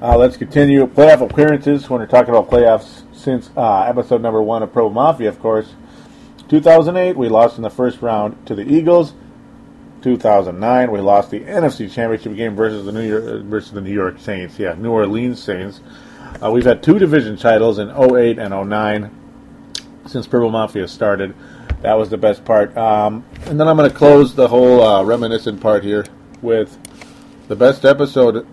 Uh, 0.00 0.16
let's 0.16 0.36
continue 0.36 0.86
playoff 0.86 1.20
appearances. 1.20 1.90
When 1.90 2.00
we're 2.00 2.06
talking 2.06 2.30
about 2.34 2.48
playoffs, 2.48 3.02
since 3.14 3.50
uh, 3.56 3.82
episode 3.82 4.22
number 4.22 4.40
one 4.40 4.62
of 4.62 4.72
Pro 4.72 4.88
Mafia, 4.88 5.28
of 5.28 5.38
course. 5.40 5.74
2008, 6.48 7.16
we 7.16 7.28
lost 7.28 7.58
in 7.58 7.62
the 7.62 7.70
first 7.70 8.00
round 8.00 8.46
to 8.46 8.54
the 8.54 8.62
Eagles. 8.62 9.12
2009, 10.02 10.90
we 10.90 11.00
lost 11.00 11.30
the 11.30 11.40
NFC 11.40 11.90
Championship 11.90 12.36
game 12.36 12.54
versus 12.54 12.84
the 12.84 12.92
New 12.92 13.06
York 13.06 13.44
versus 13.44 13.72
the 13.72 13.80
New 13.80 13.92
York 13.92 14.18
Saints. 14.18 14.58
Yeah, 14.58 14.74
New 14.74 14.90
Orleans 14.90 15.42
Saints. 15.42 15.80
Uh, 16.42 16.50
we've 16.50 16.64
had 16.64 16.82
two 16.82 16.98
division 16.98 17.36
titles 17.36 17.78
in 17.78 17.90
08 17.90 18.38
and 18.38 18.50
09 18.50 19.10
since 20.06 20.26
Purple 20.26 20.50
Mafia 20.50 20.86
started. 20.86 21.34
That 21.82 21.94
was 21.94 22.10
the 22.10 22.18
best 22.18 22.44
part. 22.44 22.76
Um, 22.76 23.24
and 23.46 23.58
then 23.58 23.68
I'm 23.68 23.76
going 23.76 23.90
to 23.90 23.96
close 23.96 24.34
the 24.34 24.48
whole 24.48 24.82
uh, 24.82 25.04
reminiscent 25.04 25.60
part 25.60 25.84
here 25.84 26.04
with 26.42 26.76
the 27.48 27.56
best 27.56 27.84
episode 27.84 28.46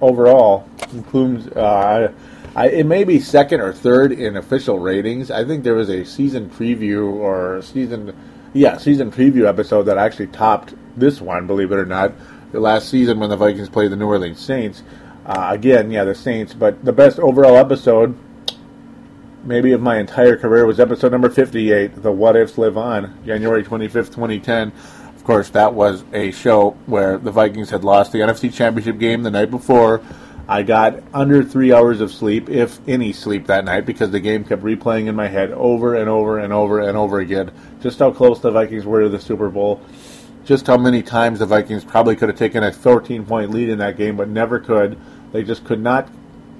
overall. 0.00 0.68
Includes 0.92 1.48
uh, 1.48 2.12
I, 2.54 2.68
it 2.68 2.86
may 2.86 3.04
be 3.04 3.18
second 3.18 3.60
or 3.60 3.72
third 3.72 4.12
in 4.12 4.36
official 4.36 4.78
ratings. 4.78 5.30
I 5.30 5.44
think 5.44 5.64
there 5.64 5.74
was 5.74 5.88
a 5.88 6.04
season 6.04 6.50
preview 6.50 7.10
or 7.12 7.62
season, 7.62 8.14
yeah, 8.52 8.76
season 8.76 9.10
preview 9.10 9.48
episode 9.48 9.84
that 9.84 9.96
actually 9.96 10.26
topped 10.28 10.74
this 10.96 11.20
one. 11.20 11.46
Believe 11.46 11.72
it 11.72 11.76
or 11.76 11.86
not, 11.86 12.12
the 12.52 12.60
last 12.60 12.88
season 12.88 13.18
when 13.20 13.30
the 13.30 13.36
Vikings 13.36 13.68
played 13.68 13.90
the 13.90 13.96
New 13.96 14.06
Orleans 14.06 14.40
Saints. 14.40 14.82
Uh, 15.24 15.48
again, 15.50 15.90
yeah, 15.90 16.04
the 16.04 16.14
Saints. 16.14 16.54
But 16.54 16.84
the 16.84 16.92
best 16.92 17.18
overall 17.18 17.56
episode, 17.56 18.16
maybe 19.44 19.72
of 19.72 19.80
my 19.80 19.98
entire 19.98 20.36
career, 20.36 20.66
was 20.66 20.80
episode 20.80 21.12
number 21.12 21.30
fifty-eight. 21.30 22.02
The 22.02 22.12
What 22.12 22.36
Ifs 22.36 22.58
Live 22.58 22.76
On, 22.76 23.22
January 23.24 23.62
twenty-fifth, 23.62 24.12
twenty 24.12 24.40
ten. 24.40 24.72
Of 25.14 25.24
course, 25.24 25.50
that 25.50 25.74
was 25.74 26.02
a 26.12 26.32
show 26.32 26.70
where 26.86 27.16
the 27.16 27.30
Vikings 27.30 27.70
had 27.70 27.84
lost 27.84 28.10
the 28.10 28.18
NFC 28.18 28.52
Championship 28.52 28.98
game 28.98 29.22
the 29.22 29.30
night 29.30 29.52
before 29.52 30.02
I 30.48 30.64
got 30.64 31.00
under 31.14 31.44
three 31.44 31.72
hours 31.72 32.00
of 32.00 32.12
sleep, 32.12 32.50
if 32.50 32.80
any 32.88 33.12
sleep, 33.12 33.46
that 33.46 33.64
night 33.64 33.86
because 33.86 34.10
the 34.10 34.18
game 34.18 34.42
kept 34.42 34.62
replaying 34.62 35.06
in 35.06 35.14
my 35.14 35.28
head 35.28 35.52
over 35.52 35.94
and 35.94 36.10
over 36.10 36.38
and 36.40 36.52
over 36.52 36.80
and 36.80 36.98
over 36.98 37.20
again. 37.20 37.52
Just 37.80 38.00
how 38.00 38.10
close 38.10 38.40
the 38.40 38.50
Vikings 38.50 38.84
were 38.84 39.02
to 39.02 39.08
the 39.08 39.20
Super 39.20 39.48
Bowl. 39.48 39.80
Just 40.44 40.66
how 40.66 40.76
many 40.76 41.02
times 41.02 41.38
the 41.38 41.46
Vikings 41.46 41.84
probably 41.84 42.16
could 42.16 42.28
have 42.28 42.38
taken 42.38 42.62
a 42.64 42.72
14 42.72 43.24
point 43.24 43.50
lead 43.50 43.68
in 43.68 43.78
that 43.78 43.96
game, 43.96 44.16
but 44.16 44.28
never 44.28 44.58
could. 44.58 44.98
They 45.32 45.42
just 45.42 45.64
could 45.64 45.80
not 45.80 46.08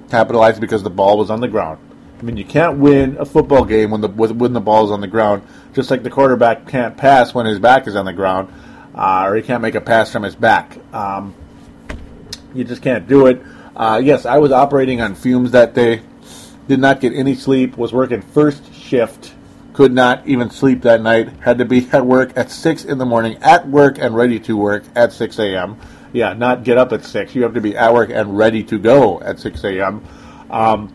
capitalize 0.09 0.59
because 0.59 0.83
the 0.83 0.89
ball 0.89 1.17
was 1.17 1.29
on 1.29 1.41
the 1.41 1.47
ground. 1.47 1.79
I 2.19 2.23
mean, 2.23 2.37
you 2.37 2.45
can't 2.45 2.77
win 2.77 3.17
a 3.17 3.25
football 3.25 3.65
game 3.65 3.91
when 3.91 3.99
the 3.99 4.07
when 4.07 4.53
the 4.53 4.61
ball 4.61 4.85
is 4.85 4.91
on 4.91 5.01
the 5.01 5.07
ground. 5.07 5.43
Just 5.73 5.91
like 5.91 6.03
the 6.03 6.09
quarterback 6.09 6.67
can't 6.67 6.95
pass 6.95 7.33
when 7.33 7.45
his 7.45 7.59
back 7.59 7.85
is 7.85 7.97
on 7.97 8.05
the 8.05 8.13
ground, 8.13 8.47
uh, 8.95 9.25
or 9.25 9.35
he 9.35 9.41
can't 9.41 9.61
make 9.61 9.75
a 9.75 9.81
pass 9.81 10.11
from 10.11 10.23
his 10.23 10.35
back. 10.35 10.77
Um, 10.93 11.35
you 12.53 12.63
just 12.63 12.81
can't 12.81 13.07
do 13.07 13.25
it. 13.25 13.41
Uh, 13.75 13.99
yes, 14.01 14.25
I 14.25 14.37
was 14.37 14.53
operating 14.53 15.01
on 15.01 15.15
fumes 15.15 15.51
that 15.51 15.73
day. 15.73 16.01
Did 16.69 16.79
not 16.79 17.01
get 17.01 17.13
any 17.13 17.35
sleep. 17.35 17.77
Was 17.77 17.91
working 17.91 18.21
first 18.21 18.73
shift. 18.73 19.33
Could 19.73 19.91
not 19.91 20.25
even 20.27 20.49
sleep 20.49 20.83
that 20.83 21.01
night. 21.01 21.29
Had 21.41 21.57
to 21.57 21.65
be 21.65 21.89
at 21.93 22.05
work 22.05 22.31
at 22.35 22.51
six 22.51 22.85
in 22.85 22.97
the 22.97 23.05
morning. 23.05 23.37
At 23.41 23.67
work 23.67 23.97
and 23.99 24.15
ready 24.15 24.39
to 24.41 24.55
work 24.55 24.83
at 24.95 25.11
six 25.13 25.39
a.m. 25.39 25.77
Yeah, 26.13 26.33
not 26.33 26.63
get 26.63 26.77
up 26.77 26.91
at 26.93 27.03
six. 27.03 27.33
You 27.33 27.43
have 27.43 27.55
to 27.55 27.61
be 27.61 27.75
at 27.75 27.93
work 27.93 28.11
and 28.11 28.37
ready 28.37 28.63
to 28.65 28.77
go 28.77 29.19
at 29.21 29.39
six 29.39 29.63
a.m. 29.63 30.05
Um, 30.49 30.93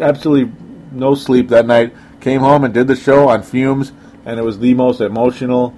absolutely 0.00 0.52
no 0.92 1.14
sleep 1.14 1.48
that 1.48 1.66
night. 1.66 1.94
Came 2.20 2.40
home 2.40 2.64
and 2.64 2.74
did 2.74 2.88
the 2.88 2.96
show 2.96 3.28
on 3.28 3.42
fumes, 3.42 3.92
and 4.24 4.40
it 4.40 4.42
was 4.42 4.58
the 4.58 4.74
most 4.74 5.00
emotional, 5.00 5.76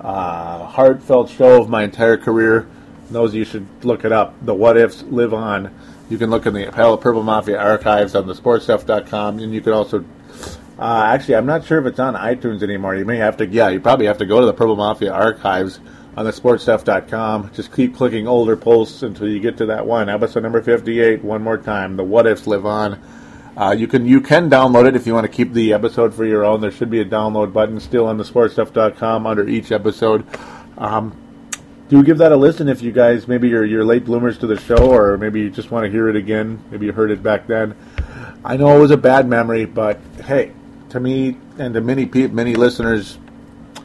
uh, 0.00 0.66
heartfelt 0.66 1.30
show 1.30 1.62
of 1.62 1.70
my 1.70 1.84
entire 1.84 2.18
career. 2.18 2.68
Those 3.10 3.34
you 3.34 3.44
should 3.44 3.66
look 3.84 4.04
it 4.04 4.12
up. 4.12 4.34
The 4.44 4.54
What 4.54 4.76
Ifs 4.76 5.02
live 5.04 5.32
on. 5.32 5.74
You 6.10 6.18
can 6.18 6.28
look 6.28 6.46
in 6.46 6.54
the 6.54 6.66
Purple 6.66 7.22
Mafia 7.22 7.58
archives 7.58 8.14
on 8.14 8.26
the 8.26 8.34
sportstuff.com, 8.34 9.38
and 9.38 9.54
you 9.54 9.60
can 9.60 9.72
also. 9.72 10.04
Uh, 10.78 11.04
actually, 11.06 11.36
I'm 11.36 11.46
not 11.46 11.64
sure 11.64 11.78
if 11.78 11.86
it's 11.86 11.98
on 11.98 12.14
iTunes 12.14 12.62
anymore. 12.62 12.94
You 12.96 13.04
may 13.04 13.16
have 13.16 13.38
to, 13.38 13.46
yeah, 13.46 13.68
you 13.70 13.80
probably 13.80 14.06
have 14.06 14.18
to 14.18 14.26
go 14.26 14.40
to 14.40 14.46
the 14.46 14.52
Purple 14.52 14.76
Mafia 14.76 15.12
archives 15.12 15.80
on 16.16 16.24
the 16.24 16.32
sportstuff.com. 16.32 17.52
Just 17.54 17.74
keep 17.74 17.94
clicking 17.96 18.28
older 18.28 18.56
posts 18.56 19.02
until 19.02 19.28
you 19.28 19.40
get 19.40 19.56
to 19.58 19.66
that 19.66 19.86
one. 19.86 20.08
Episode 20.08 20.42
number 20.42 20.62
58, 20.62 21.22
one 21.24 21.42
more 21.42 21.58
time. 21.58 21.96
The 21.96 22.04
What 22.04 22.26
Ifs 22.26 22.46
live 22.46 22.66
on. 22.66 23.00
Uh, 23.56 23.74
you 23.76 23.86
can 23.86 24.04
you 24.04 24.20
can 24.20 24.50
download 24.50 24.86
it 24.86 24.94
if 24.94 25.06
you 25.06 25.14
want 25.14 25.24
to 25.24 25.32
keep 25.32 25.54
the 25.54 25.72
episode 25.72 26.14
for 26.14 26.26
your 26.26 26.44
own. 26.44 26.60
There 26.60 26.70
should 26.70 26.90
be 26.90 27.00
a 27.00 27.06
download 27.06 27.54
button 27.54 27.80
still 27.80 28.06
on 28.06 28.18
the 28.18 28.24
sportstuff.com 28.24 29.26
under 29.26 29.48
each 29.48 29.72
episode. 29.72 30.26
Um, 30.76 31.16
do 31.88 32.02
give 32.02 32.18
that 32.18 32.32
a 32.32 32.36
listen 32.36 32.68
if 32.68 32.82
you 32.82 32.92
guys 32.92 33.26
maybe 33.26 33.48
you're, 33.48 33.64
you're 33.64 33.84
late 33.84 34.04
bloomers 34.04 34.36
to 34.38 34.46
the 34.46 34.58
show 34.58 34.92
or 34.92 35.16
maybe 35.16 35.40
you 35.40 35.48
just 35.48 35.70
want 35.70 35.84
to 35.84 35.90
hear 35.90 36.08
it 36.10 36.16
again. 36.16 36.62
Maybe 36.70 36.84
you 36.84 36.92
heard 36.92 37.10
it 37.10 37.22
back 37.22 37.46
then. 37.46 37.74
I 38.44 38.58
know 38.58 38.76
it 38.76 38.80
was 38.80 38.90
a 38.90 38.96
bad 38.96 39.26
memory, 39.26 39.64
but 39.64 40.00
hey, 40.24 40.52
to 40.96 41.00
me 41.00 41.36
and 41.58 41.74
to 41.74 41.80
many 41.80 42.06
people, 42.06 42.34
many 42.34 42.54
listeners 42.54 43.18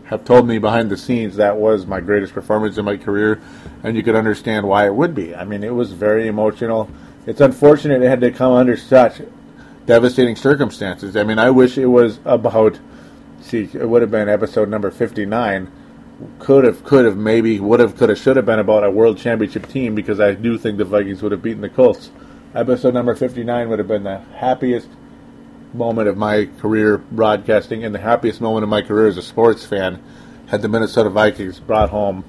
have 0.06 0.26
told 0.26 0.48
me 0.48 0.58
behind 0.58 0.90
the 0.90 0.98
scenes 0.98 1.36
that 1.36 1.56
was 1.56 1.86
my 1.86 2.02
greatest 2.02 2.34
performance 2.34 2.78
in 2.78 2.86
my 2.86 2.98
career, 2.98 3.42
and 3.84 3.96
you 3.96 4.04
could 4.04 4.16
understand 4.16 4.68
why 4.68 4.86
it 4.86 4.96
would 4.96 5.14
be. 5.14 5.36
I 5.36 5.46
mean, 5.46 5.64
it 5.64 5.74
was 5.74 5.94
very 5.94 6.28
emotional. 6.28 6.90
It's 7.26 7.40
unfortunate 7.40 8.02
it 8.02 8.10
had 8.10 8.22
to 8.22 8.32
come 8.32 8.54
under 8.54 8.76
such 8.76 9.22
devastating 9.86 10.36
circumstances. 10.36 11.16
I 11.16 11.24
mean, 11.24 11.40
I 11.40 11.50
wish 11.50 11.78
it 11.78 11.86
was 11.86 12.20
about. 12.26 12.80
See, 13.42 13.70
it 13.74 13.88
would 13.88 14.02
have 14.02 14.12
been 14.12 14.30
episode 14.30 14.70
number 14.70 14.92
fifty-nine. 14.92 15.72
Could 16.38 16.66
have, 16.66 16.84
could 16.84 17.06
have, 17.06 17.18
maybe 17.18 17.60
would 17.60 17.80
have, 17.80 17.98
could 17.98 18.10
have, 18.10 18.20
should 18.20 18.36
have 18.36 18.46
been 18.46 18.60
about 18.60 18.84
a 18.84 18.92
world 18.92 19.18
championship 19.18 19.68
team 19.68 19.96
because 19.96 20.20
I 20.20 20.34
do 20.34 20.56
think 20.58 20.78
the 20.78 20.86
Vikings 20.86 21.24
would 21.24 21.32
have 21.32 21.42
beaten 21.42 21.62
the 21.62 21.70
Colts. 21.70 22.12
Episode 22.54 22.94
number 22.94 23.16
fifty-nine 23.16 23.70
would 23.70 23.80
have 23.80 23.88
been 23.88 24.04
the 24.04 24.20
happiest 24.36 24.88
moment 25.74 26.08
of 26.08 26.18
my 26.18 26.48
career 26.60 26.98
broadcasting 26.98 27.84
and 27.84 27.96
the 27.96 28.00
happiest 28.00 28.42
moment 28.42 28.64
of 28.64 28.70
my 28.70 28.82
career 28.82 29.08
as 29.08 29.18
a 29.18 29.22
sports 29.22 29.66
fan 29.66 30.02
had 30.48 30.62
the 30.62 30.68
Minnesota 30.68 31.10
Vikings 31.10 31.60
brought 31.60 31.90
home 31.90 32.26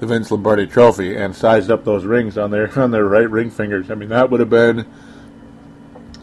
the 0.00 0.06
Vince 0.06 0.30
Lombardi 0.30 0.66
Trophy 0.66 1.16
and 1.16 1.34
sized 1.34 1.70
up 1.70 1.84
those 1.84 2.04
rings 2.04 2.36
on 2.36 2.50
their 2.50 2.78
on 2.78 2.90
their 2.90 3.04
right 3.04 3.28
ring 3.28 3.50
fingers. 3.50 3.90
I 3.90 3.94
mean, 3.94 4.10
that 4.10 4.30
would 4.30 4.40
have 4.40 4.50
been 4.50 4.86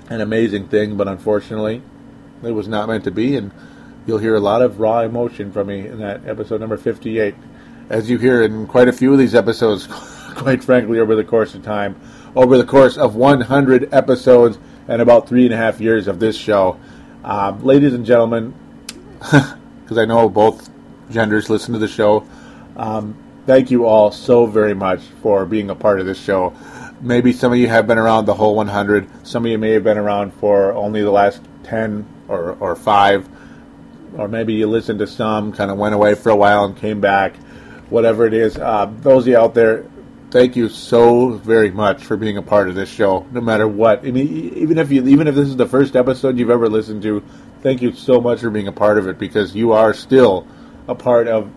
an 0.10 0.22
amazing 0.22 0.68
thing, 0.68 0.98
but 0.98 1.08
unfortunately, 1.08 1.82
it 2.44 2.52
was 2.52 2.68
not 2.68 2.88
meant 2.88 3.06
to 3.06 3.12
be. 3.12 3.36
And 3.36 3.52
you'll 4.06 4.20
hear 4.20 4.36
a 4.36 4.40
lot 4.40 4.62
of 4.62 4.80
raw 4.80 5.00
emotion 5.00 5.52
from 5.52 5.68
me 5.68 5.88
in 5.88 6.00
that 6.00 6.28
episode 6.28 6.60
number 6.60 6.78
58, 6.78 7.36
as 7.90 8.10
you 8.10 8.18
hear 8.18 8.44
in 8.44 8.68
quite 8.68 8.88
a 8.88 8.94
few 8.94 9.12
of 9.12 9.18
these 9.18 9.36
episodes, 9.36 9.88
quite 10.36 10.64
frankly, 10.64 11.00
over 11.00 11.16
the 11.16 11.24
course 11.24 11.56
of 11.56 11.64
time. 11.64 12.00
Over 12.36 12.58
the 12.58 12.66
course 12.66 12.98
of 12.98 13.16
100 13.16 13.94
episodes 13.94 14.58
and 14.88 15.02
about 15.02 15.28
three 15.28 15.46
and 15.46 15.54
a 15.54 15.58
half 15.58 15.80
years 15.80 16.08
of 16.08 16.20
this 16.20 16.36
show. 16.36 16.80
Um, 17.24 17.64
ladies 17.64 17.94
and 17.94 18.06
gentlemen, 18.06 18.54
because 19.20 19.98
I 19.98 20.06
know 20.06 20.30
both 20.30 20.70
genders 21.10 21.50
listen 21.50 21.74
to 21.74 21.80
the 21.80 21.88
show, 21.88 22.26
um, 22.76 23.16
thank 23.46 23.72
you 23.72 23.86
all 23.86 24.12
so 24.12 24.46
very 24.46 24.74
much 24.74 25.02
for 25.22 25.46
being 25.46 25.70
a 25.70 25.76
part 25.76 26.00
of 26.00 26.06
this 26.06 26.22
show 26.22 26.56
maybe 27.02 27.34
some 27.34 27.52
of 27.52 27.58
you 27.58 27.68
have 27.68 27.88
been 27.88 27.98
around 27.98 28.26
the 28.26 28.34
whole 28.34 28.56
100. 28.56 29.08
Some 29.26 29.46
of 29.46 29.52
you 29.52 29.58
may 29.58 29.72
have 29.72 29.84
been 29.84 29.98
around 29.98 30.34
for 30.36 30.74
only 30.74 31.02
the 31.02 31.12
last 31.12 31.42
10 31.64 32.06
or, 32.28 32.58
or 32.60 32.76
5. 32.76 33.30
Or 34.18 34.28
maybe 34.28 34.54
you 34.54 34.68
listened 34.68 35.00
to 35.00 35.08
some, 35.08 35.52
kind 35.52 35.72
of 35.72 35.78
went 35.78 35.96
away 35.96 36.16
for 36.16 36.30
a 36.30 36.36
while 36.36 36.66
and 36.66 36.76
came 36.76 37.02
back. 37.02 37.36
Whatever 37.90 38.26
it 38.26 38.34
is. 38.34 38.58
Uh, 38.58 38.92
those 39.02 39.24
of 39.24 39.28
you 39.28 39.38
out 39.38 39.54
there, 39.54 39.86
thank 40.32 40.56
you 40.56 40.70
so 40.70 41.30
very 41.30 41.70
much 41.70 42.04
for 42.04 42.18
being 42.18 42.38
a 42.38 42.42
part 42.42 42.70
of 42.70 42.76
this 42.76 42.90
show, 42.90 43.28
no 43.32 43.42
matter 43.42 43.68
what. 43.68 44.06
I 44.06 44.12
mean, 44.12 44.54
even 44.56 44.78
if 44.78 44.92
you, 44.92 45.06
even 45.08 45.28
if 45.28 45.36
this 45.36 45.48
is 45.48 45.58
the 45.58 45.68
first 45.68 45.96
episode 45.96 46.40
you've 46.40 46.50
ever 46.50 46.70
listened 46.70 47.04
to, 47.04 47.22
thank 47.62 47.82
you 47.82 47.94
so 47.94 48.20
much 48.22 48.40
for 48.40 48.50
being 48.50 48.68
a 48.68 48.72
part 48.72 48.98
of 48.98 49.08
it 49.08 49.20
because 49.20 49.56
you 49.56 49.74
are 49.74 49.94
still 49.94 50.48
a 50.88 50.96
part 50.96 51.28
of 51.28 51.52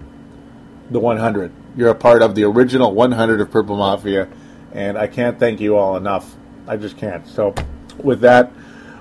the 0.91 0.99
100. 0.99 1.53
You're 1.77 1.89
a 1.89 1.95
part 1.95 2.21
of 2.21 2.35
the 2.35 2.45
original 2.45 2.93
100 2.93 3.41
of 3.41 3.51
Purple 3.51 3.77
Mafia 3.77 4.29
and 4.73 4.99
I 4.99 5.07
can't 5.07 5.39
thank 5.39 5.61
you 5.61 5.77
all 5.77 5.97
enough. 5.97 6.35
I 6.67 6.77
just 6.77 6.99
can't. 6.99 7.27
So, 7.29 7.55
with 8.03 8.21
that, 8.23 8.53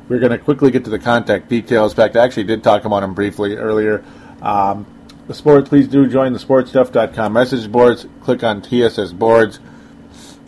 we're 0.08 0.20
going 0.20 0.32
to 0.32 0.38
quickly 0.38 0.70
get 0.70 0.84
to 0.84 0.90
the 0.92 1.00
contact 1.00 1.50
details. 1.50 1.94
In 1.94 1.96
fact, 1.96 2.16
I 2.16 2.24
actually 2.24 2.44
did 2.44 2.64
talk 2.64 2.86
about 2.86 3.00
them 3.00 3.14
briefly 3.14 3.56
earlier. 3.56 4.04
Um, 4.42 4.86
the 5.34 5.40
sport, 5.40 5.66
please 5.66 5.88
do 5.88 6.08
join 6.08 6.32
the 6.34 6.40
sportstuff.com 6.40 7.34
message 7.34 7.72
boards. 7.72 8.06
Click 8.22 8.44
on 8.44 8.62
TSS 8.62 9.14
boards, 9.14 9.60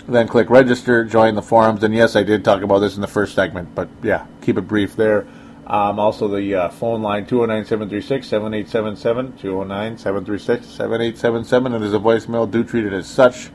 then 0.07 0.27
click 0.27 0.49
register, 0.49 1.03
join 1.03 1.33
the 1.33 1.41
forums. 1.41 1.83
And 1.83 1.93
yes, 1.93 2.15
I 2.15 2.21
did 2.21 2.45
talk 2.45 2.61
about 2.61 2.79
this 2.79 2.95
in 2.95 3.01
the 3.01 3.07
first 3.07 3.33
segment, 3.33 3.73
but 3.73 3.89
yeah, 4.03 4.27
keep 4.41 4.57
it 4.57 4.61
brief 4.61 4.95
there. 4.95 5.27
Um, 5.65 5.97
also, 5.97 6.27
the 6.27 6.53
uh, 6.53 6.69
phone 6.69 7.01
line 7.01 7.25
209 7.25 7.65
736 7.65 8.27
7877, 8.27 9.37
209 9.39 9.97
736 9.97 10.67
7877. 10.67 11.73
And 11.73 11.83
there's 11.83 11.93
a 11.93 11.97
voicemail. 11.97 12.49
Do 12.49 12.63
treat 12.63 12.85
it 12.85 12.93
as 12.93 13.07
such 13.07 13.49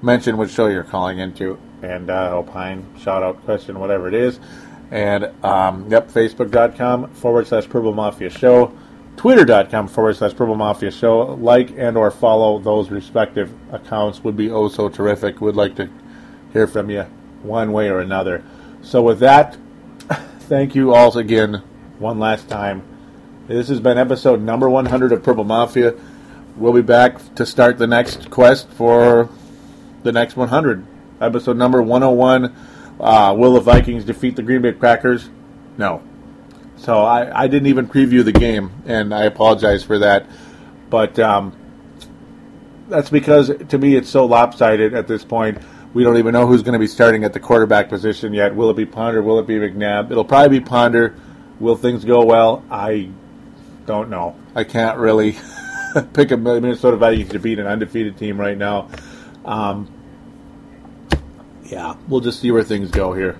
mention 0.00 0.38
which 0.38 0.50
show 0.50 0.68
you're 0.68 0.82
calling 0.82 1.18
into 1.18 1.58
and 1.82 2.08
uh, 2.08 2.38
opine, 2.38 2.86
shout 2.98 3.22
out, 3.22 3.44
question, 3.44 3.78
whatever 3.78 4.08
it 4.08 4.14
is. 4.14 4.40
And 4.90 5.24
um, 5.44 5.90
yep, 5.90 6.08
facebook.com 6.08 7.12
forward 7.12 7.46
slash 7.46 7.68
Purple 7.68 7.92
Mafia 7.92 8.30
Show, 8.30 8.72
twitter.com 9.20 9.86
forward 9.86 10.16
slash 10.16 10.34
Purple 10.34 10.54
Mafia 10.54 10.90
Show. 10.90 11.34
Like 11.34 11.72
and 11.76 11.98
or 11.98 12.10
follow 12.10 12.58
those 12.58 12.88
respective 12.88 13.52
accounts 13.70 14.24
would 14.24 14.34
be 14.34 14.50
oh 14.50 14.68
so 14.68 14.88
terrific. 14.88 15.42
Would 15.42 15.56
like 15.56 15.76
to 15.76 15.90
hear 16.54 16.66
from 16.66 16.88
you 16.88 17.02
one 17.42 17.70
way 17.72 17.90
or 17.90 18.00
another. 18.00 18.42
So 18.80 19.02
with 19.02 19.18
that, 19.18 19.58
thank 20.48 20.74
you 20.74 20.94
all 20.94 21.18
again 21.18 21.56
one 21.98 22.18
last 22.18 22.48
time. 22.48 22.82
This 23.46 23.68
has 23.68 23.78
been 23.78 23.98
episode 23.98 24.40
number 24.40 24.70
100 24.70 25.12
of 25.12 25.22
Purple 25.22 25.44
Mafia. 25.44 25.94
We'll 26.56 26.72
be 26.72 26.80
back 26.80 27.34
to 27.34 27.44
start 27.44 27.76
the 27.76 27.86
next 27.86 28.30
quest 28.30 28.70
for 28.70 29.28
the 30.02 30.12
next 30.12 30.34
100. 30.34 30.86
Episode 31.20 31.58
number 31.58 31.82
101. 31.82 32.56
Uh, 32.98 33.34
will 33.36 33.52
the 33.52 33.60
Vikings 33.60 34.06
defeat 34.06 34.36
the 34.36 34.42
Green 34.42 34.62
Bay 34.62 34.72
Packers? 34.72 35.28
No. 35.76 36.02
So 36.80 37.02
I, 37.02 37.42
I 37.42 37.46
didn't 37.46 37.66
even 37.66 37.86
preview 37.86 38.24
the 38.24 38.32
game, 38.32 38.72
and 38.86 39.14
I 39.14 39.24
apologize 39.24 39.84
for 39.84 39.98
that. 39.98 40.26
But 40.88 41.18
um, 41.18 41.54
that's 42.88 43.10
because 43.10 43.52
to 43.68 43.78
me 43.78 43.96
it's 43.96 44.08
so 44.08 44.24
lopsided 44.24 44.94
at 44.94 45.06
this 45.06 45.22
point. 45.22 45.58
We 45.92 46.04
don't 46.04 46.16
even 46.16 46.32
know 46.32 46.46
who's 46.46 46.62
going 46.62 46.72
to 46.72 46.78
be 46.78 46.86
starting 46.86 47.24
at 47.24 47.34
the 47.34 47.40
quarterback 47.40 47.90
position 47.90 48.32
yet. 48.32 48.54
Will 48.54 48.70
it 48.70 48.76
be 48.76 48.86
Ponder? 48.86 49.20
Will 49.20 49.38
it 49.38 49.46
be 49.46 49.56
McNabb? 49.56 50.10
It'll 50.10 50.24
probably 50.24 50.60
be 50.60 50.64
Ponder. 50.64 51.16
Will 51.58 51.76
things 51.76 52.04
go 52.04 52.24
well? 52.24 52.64
I 52.70 53.10
don't 53.84 54.08
know. 54.08 54.36
I 54.54 54.64
can't 54.64 54.98
really 54.98 55.36
pick 56.14 56.30
a 56.30 56.36
Minnesota 56.38 56.96
Vikings 56.96 57.30
to 57.32 57.38
beat 57.38 57.58
an 57.58 57.66
undefeated 57.66 58.16
team 58.16 58.40
right 58.40 58.56
now. 58.56 58.88
Um, 59.44 59.92
yeah, 61.64 61.96
we'll 62.08 62.20
just 62.20 62.40
see 62.40 62.50
where 62.50 62.64
things 62.64 62.90
go 62.90 63.12
here. 63.12 63.38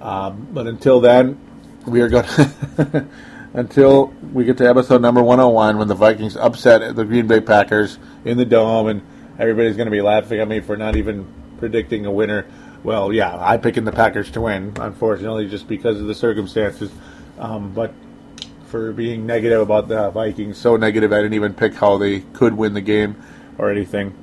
Um, 0.00 0.48
but 0.52 0.66
until 0.66 1.00
then, 1.00 1.38
we 1.86 2.00
are 2.00 2.08
going 2.08 2.26
until 3.54 4.06
we 4.32 4.44
get 4.44 4.56
to 4.58 4.68
episode 4.68 5.02
number 5.02 5.22
101 5.22 5.78
when 5.78 5.88
the 5.88 5.94
Vikings 5.94 6.36
upset 6.36 6.94
the 6.96 7.04
Green 7.04 7.26
Bay 7.26 7.40
Packers 7.40 7.98
in 8.24 8.36
the 8.36 8.44
dome, 8.44 8.88
and 8.88 9.02
everybody's 9.38 9.76
going 9.76 9.86
to 9.86 9.92
be 9.92 10.02
laughing 10.02 10.40
at 10.40 10.48
me 10.48 10.60
for 10.60 10.76
not 10.76 10.96
even 10.96 11.26
predicting 11.58 12.06
a 12.06 12.10
winner. 12.10 12.46
Well, 12.82 13.12
yeah, 13.12 13.36
I'm 13.36 13.60
picking 13.60 13.84
the 13.84 13.92
Packers 13.92 14.30
to 14.32 14.42
win, 14.42 14.72
unfortunately, 14.80 15.48
just 15.48 15.68
because 15.68 16.00
of 16.00 16.06
the 16.06 16.14
circumstances. 16.14 16.90
Um, 17.38 17.72
but 17.72 17.92
for 18.66 18.92
being 18.92 19.26
negative 19.26 19.60
about 19.60 19.88
the 19.88 20.10
Vikings, 20.10 20.58
so 20.58 20.76
negative 20.76 21.12
I 21.12 21.16
didn't 21.16 21.34
even 21.34 21.54
pick 21.54 21.74
how 21.74 21.98
they 21.98 22.20
could 22.20 22.56
win 22.56 22.74
the 22.74 22.80
game 22.80 23.22
or 23.58 23.70
anything. 23.70 24.14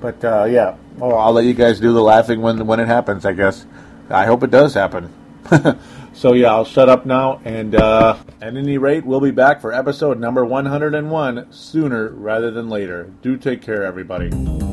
But 0.00 0.24
uh, 0.24 0.44
yeah, 0.44 0.76
well, 0.96 1.16
I'll 1.16 1.32
let 1.32 1.44
you 1.44 1.54
guys 1.54 1.80
do 1.80 1.92
the 1.92 2.02
laughing 2.02 2.40
when 2.40 2.66
when 2.66 2.80
it 2.80 2.88
happens. 2.88 3.24
I 3.24 3.32
guess. 3.32 3.66
I 4.10 4.26
hope 4.26 4.42
it 4.42 4.50
does 4.50 4.74
happen. 4.74 5.12
so 6.12 6.32
yeah, 6.32 6.50
I'll 6.50 6.64
shut 6.64 6.88
up 6.88 7.06
now. 7.06 7.40
And 7.44 7.74
uh, 7.74 8.16
at 8.40 8.56
any 8.56 8.78
rate, 8.78 9.04
we'll 9.04 9.20
be 9.20 9.30
back 9.30 9.60
for 9.60 9.72
episode 9.72 10.18
number 10.18 10.44
101 10.44 11.52
sooner 11.52 12.08
rather 12.10 12.50
than 12.50 12.68
later. 12.68 13.12
Do 13.22 13.36
take 13.36 13.62
care, 13.62 13.84
everybody. 13.84 14.71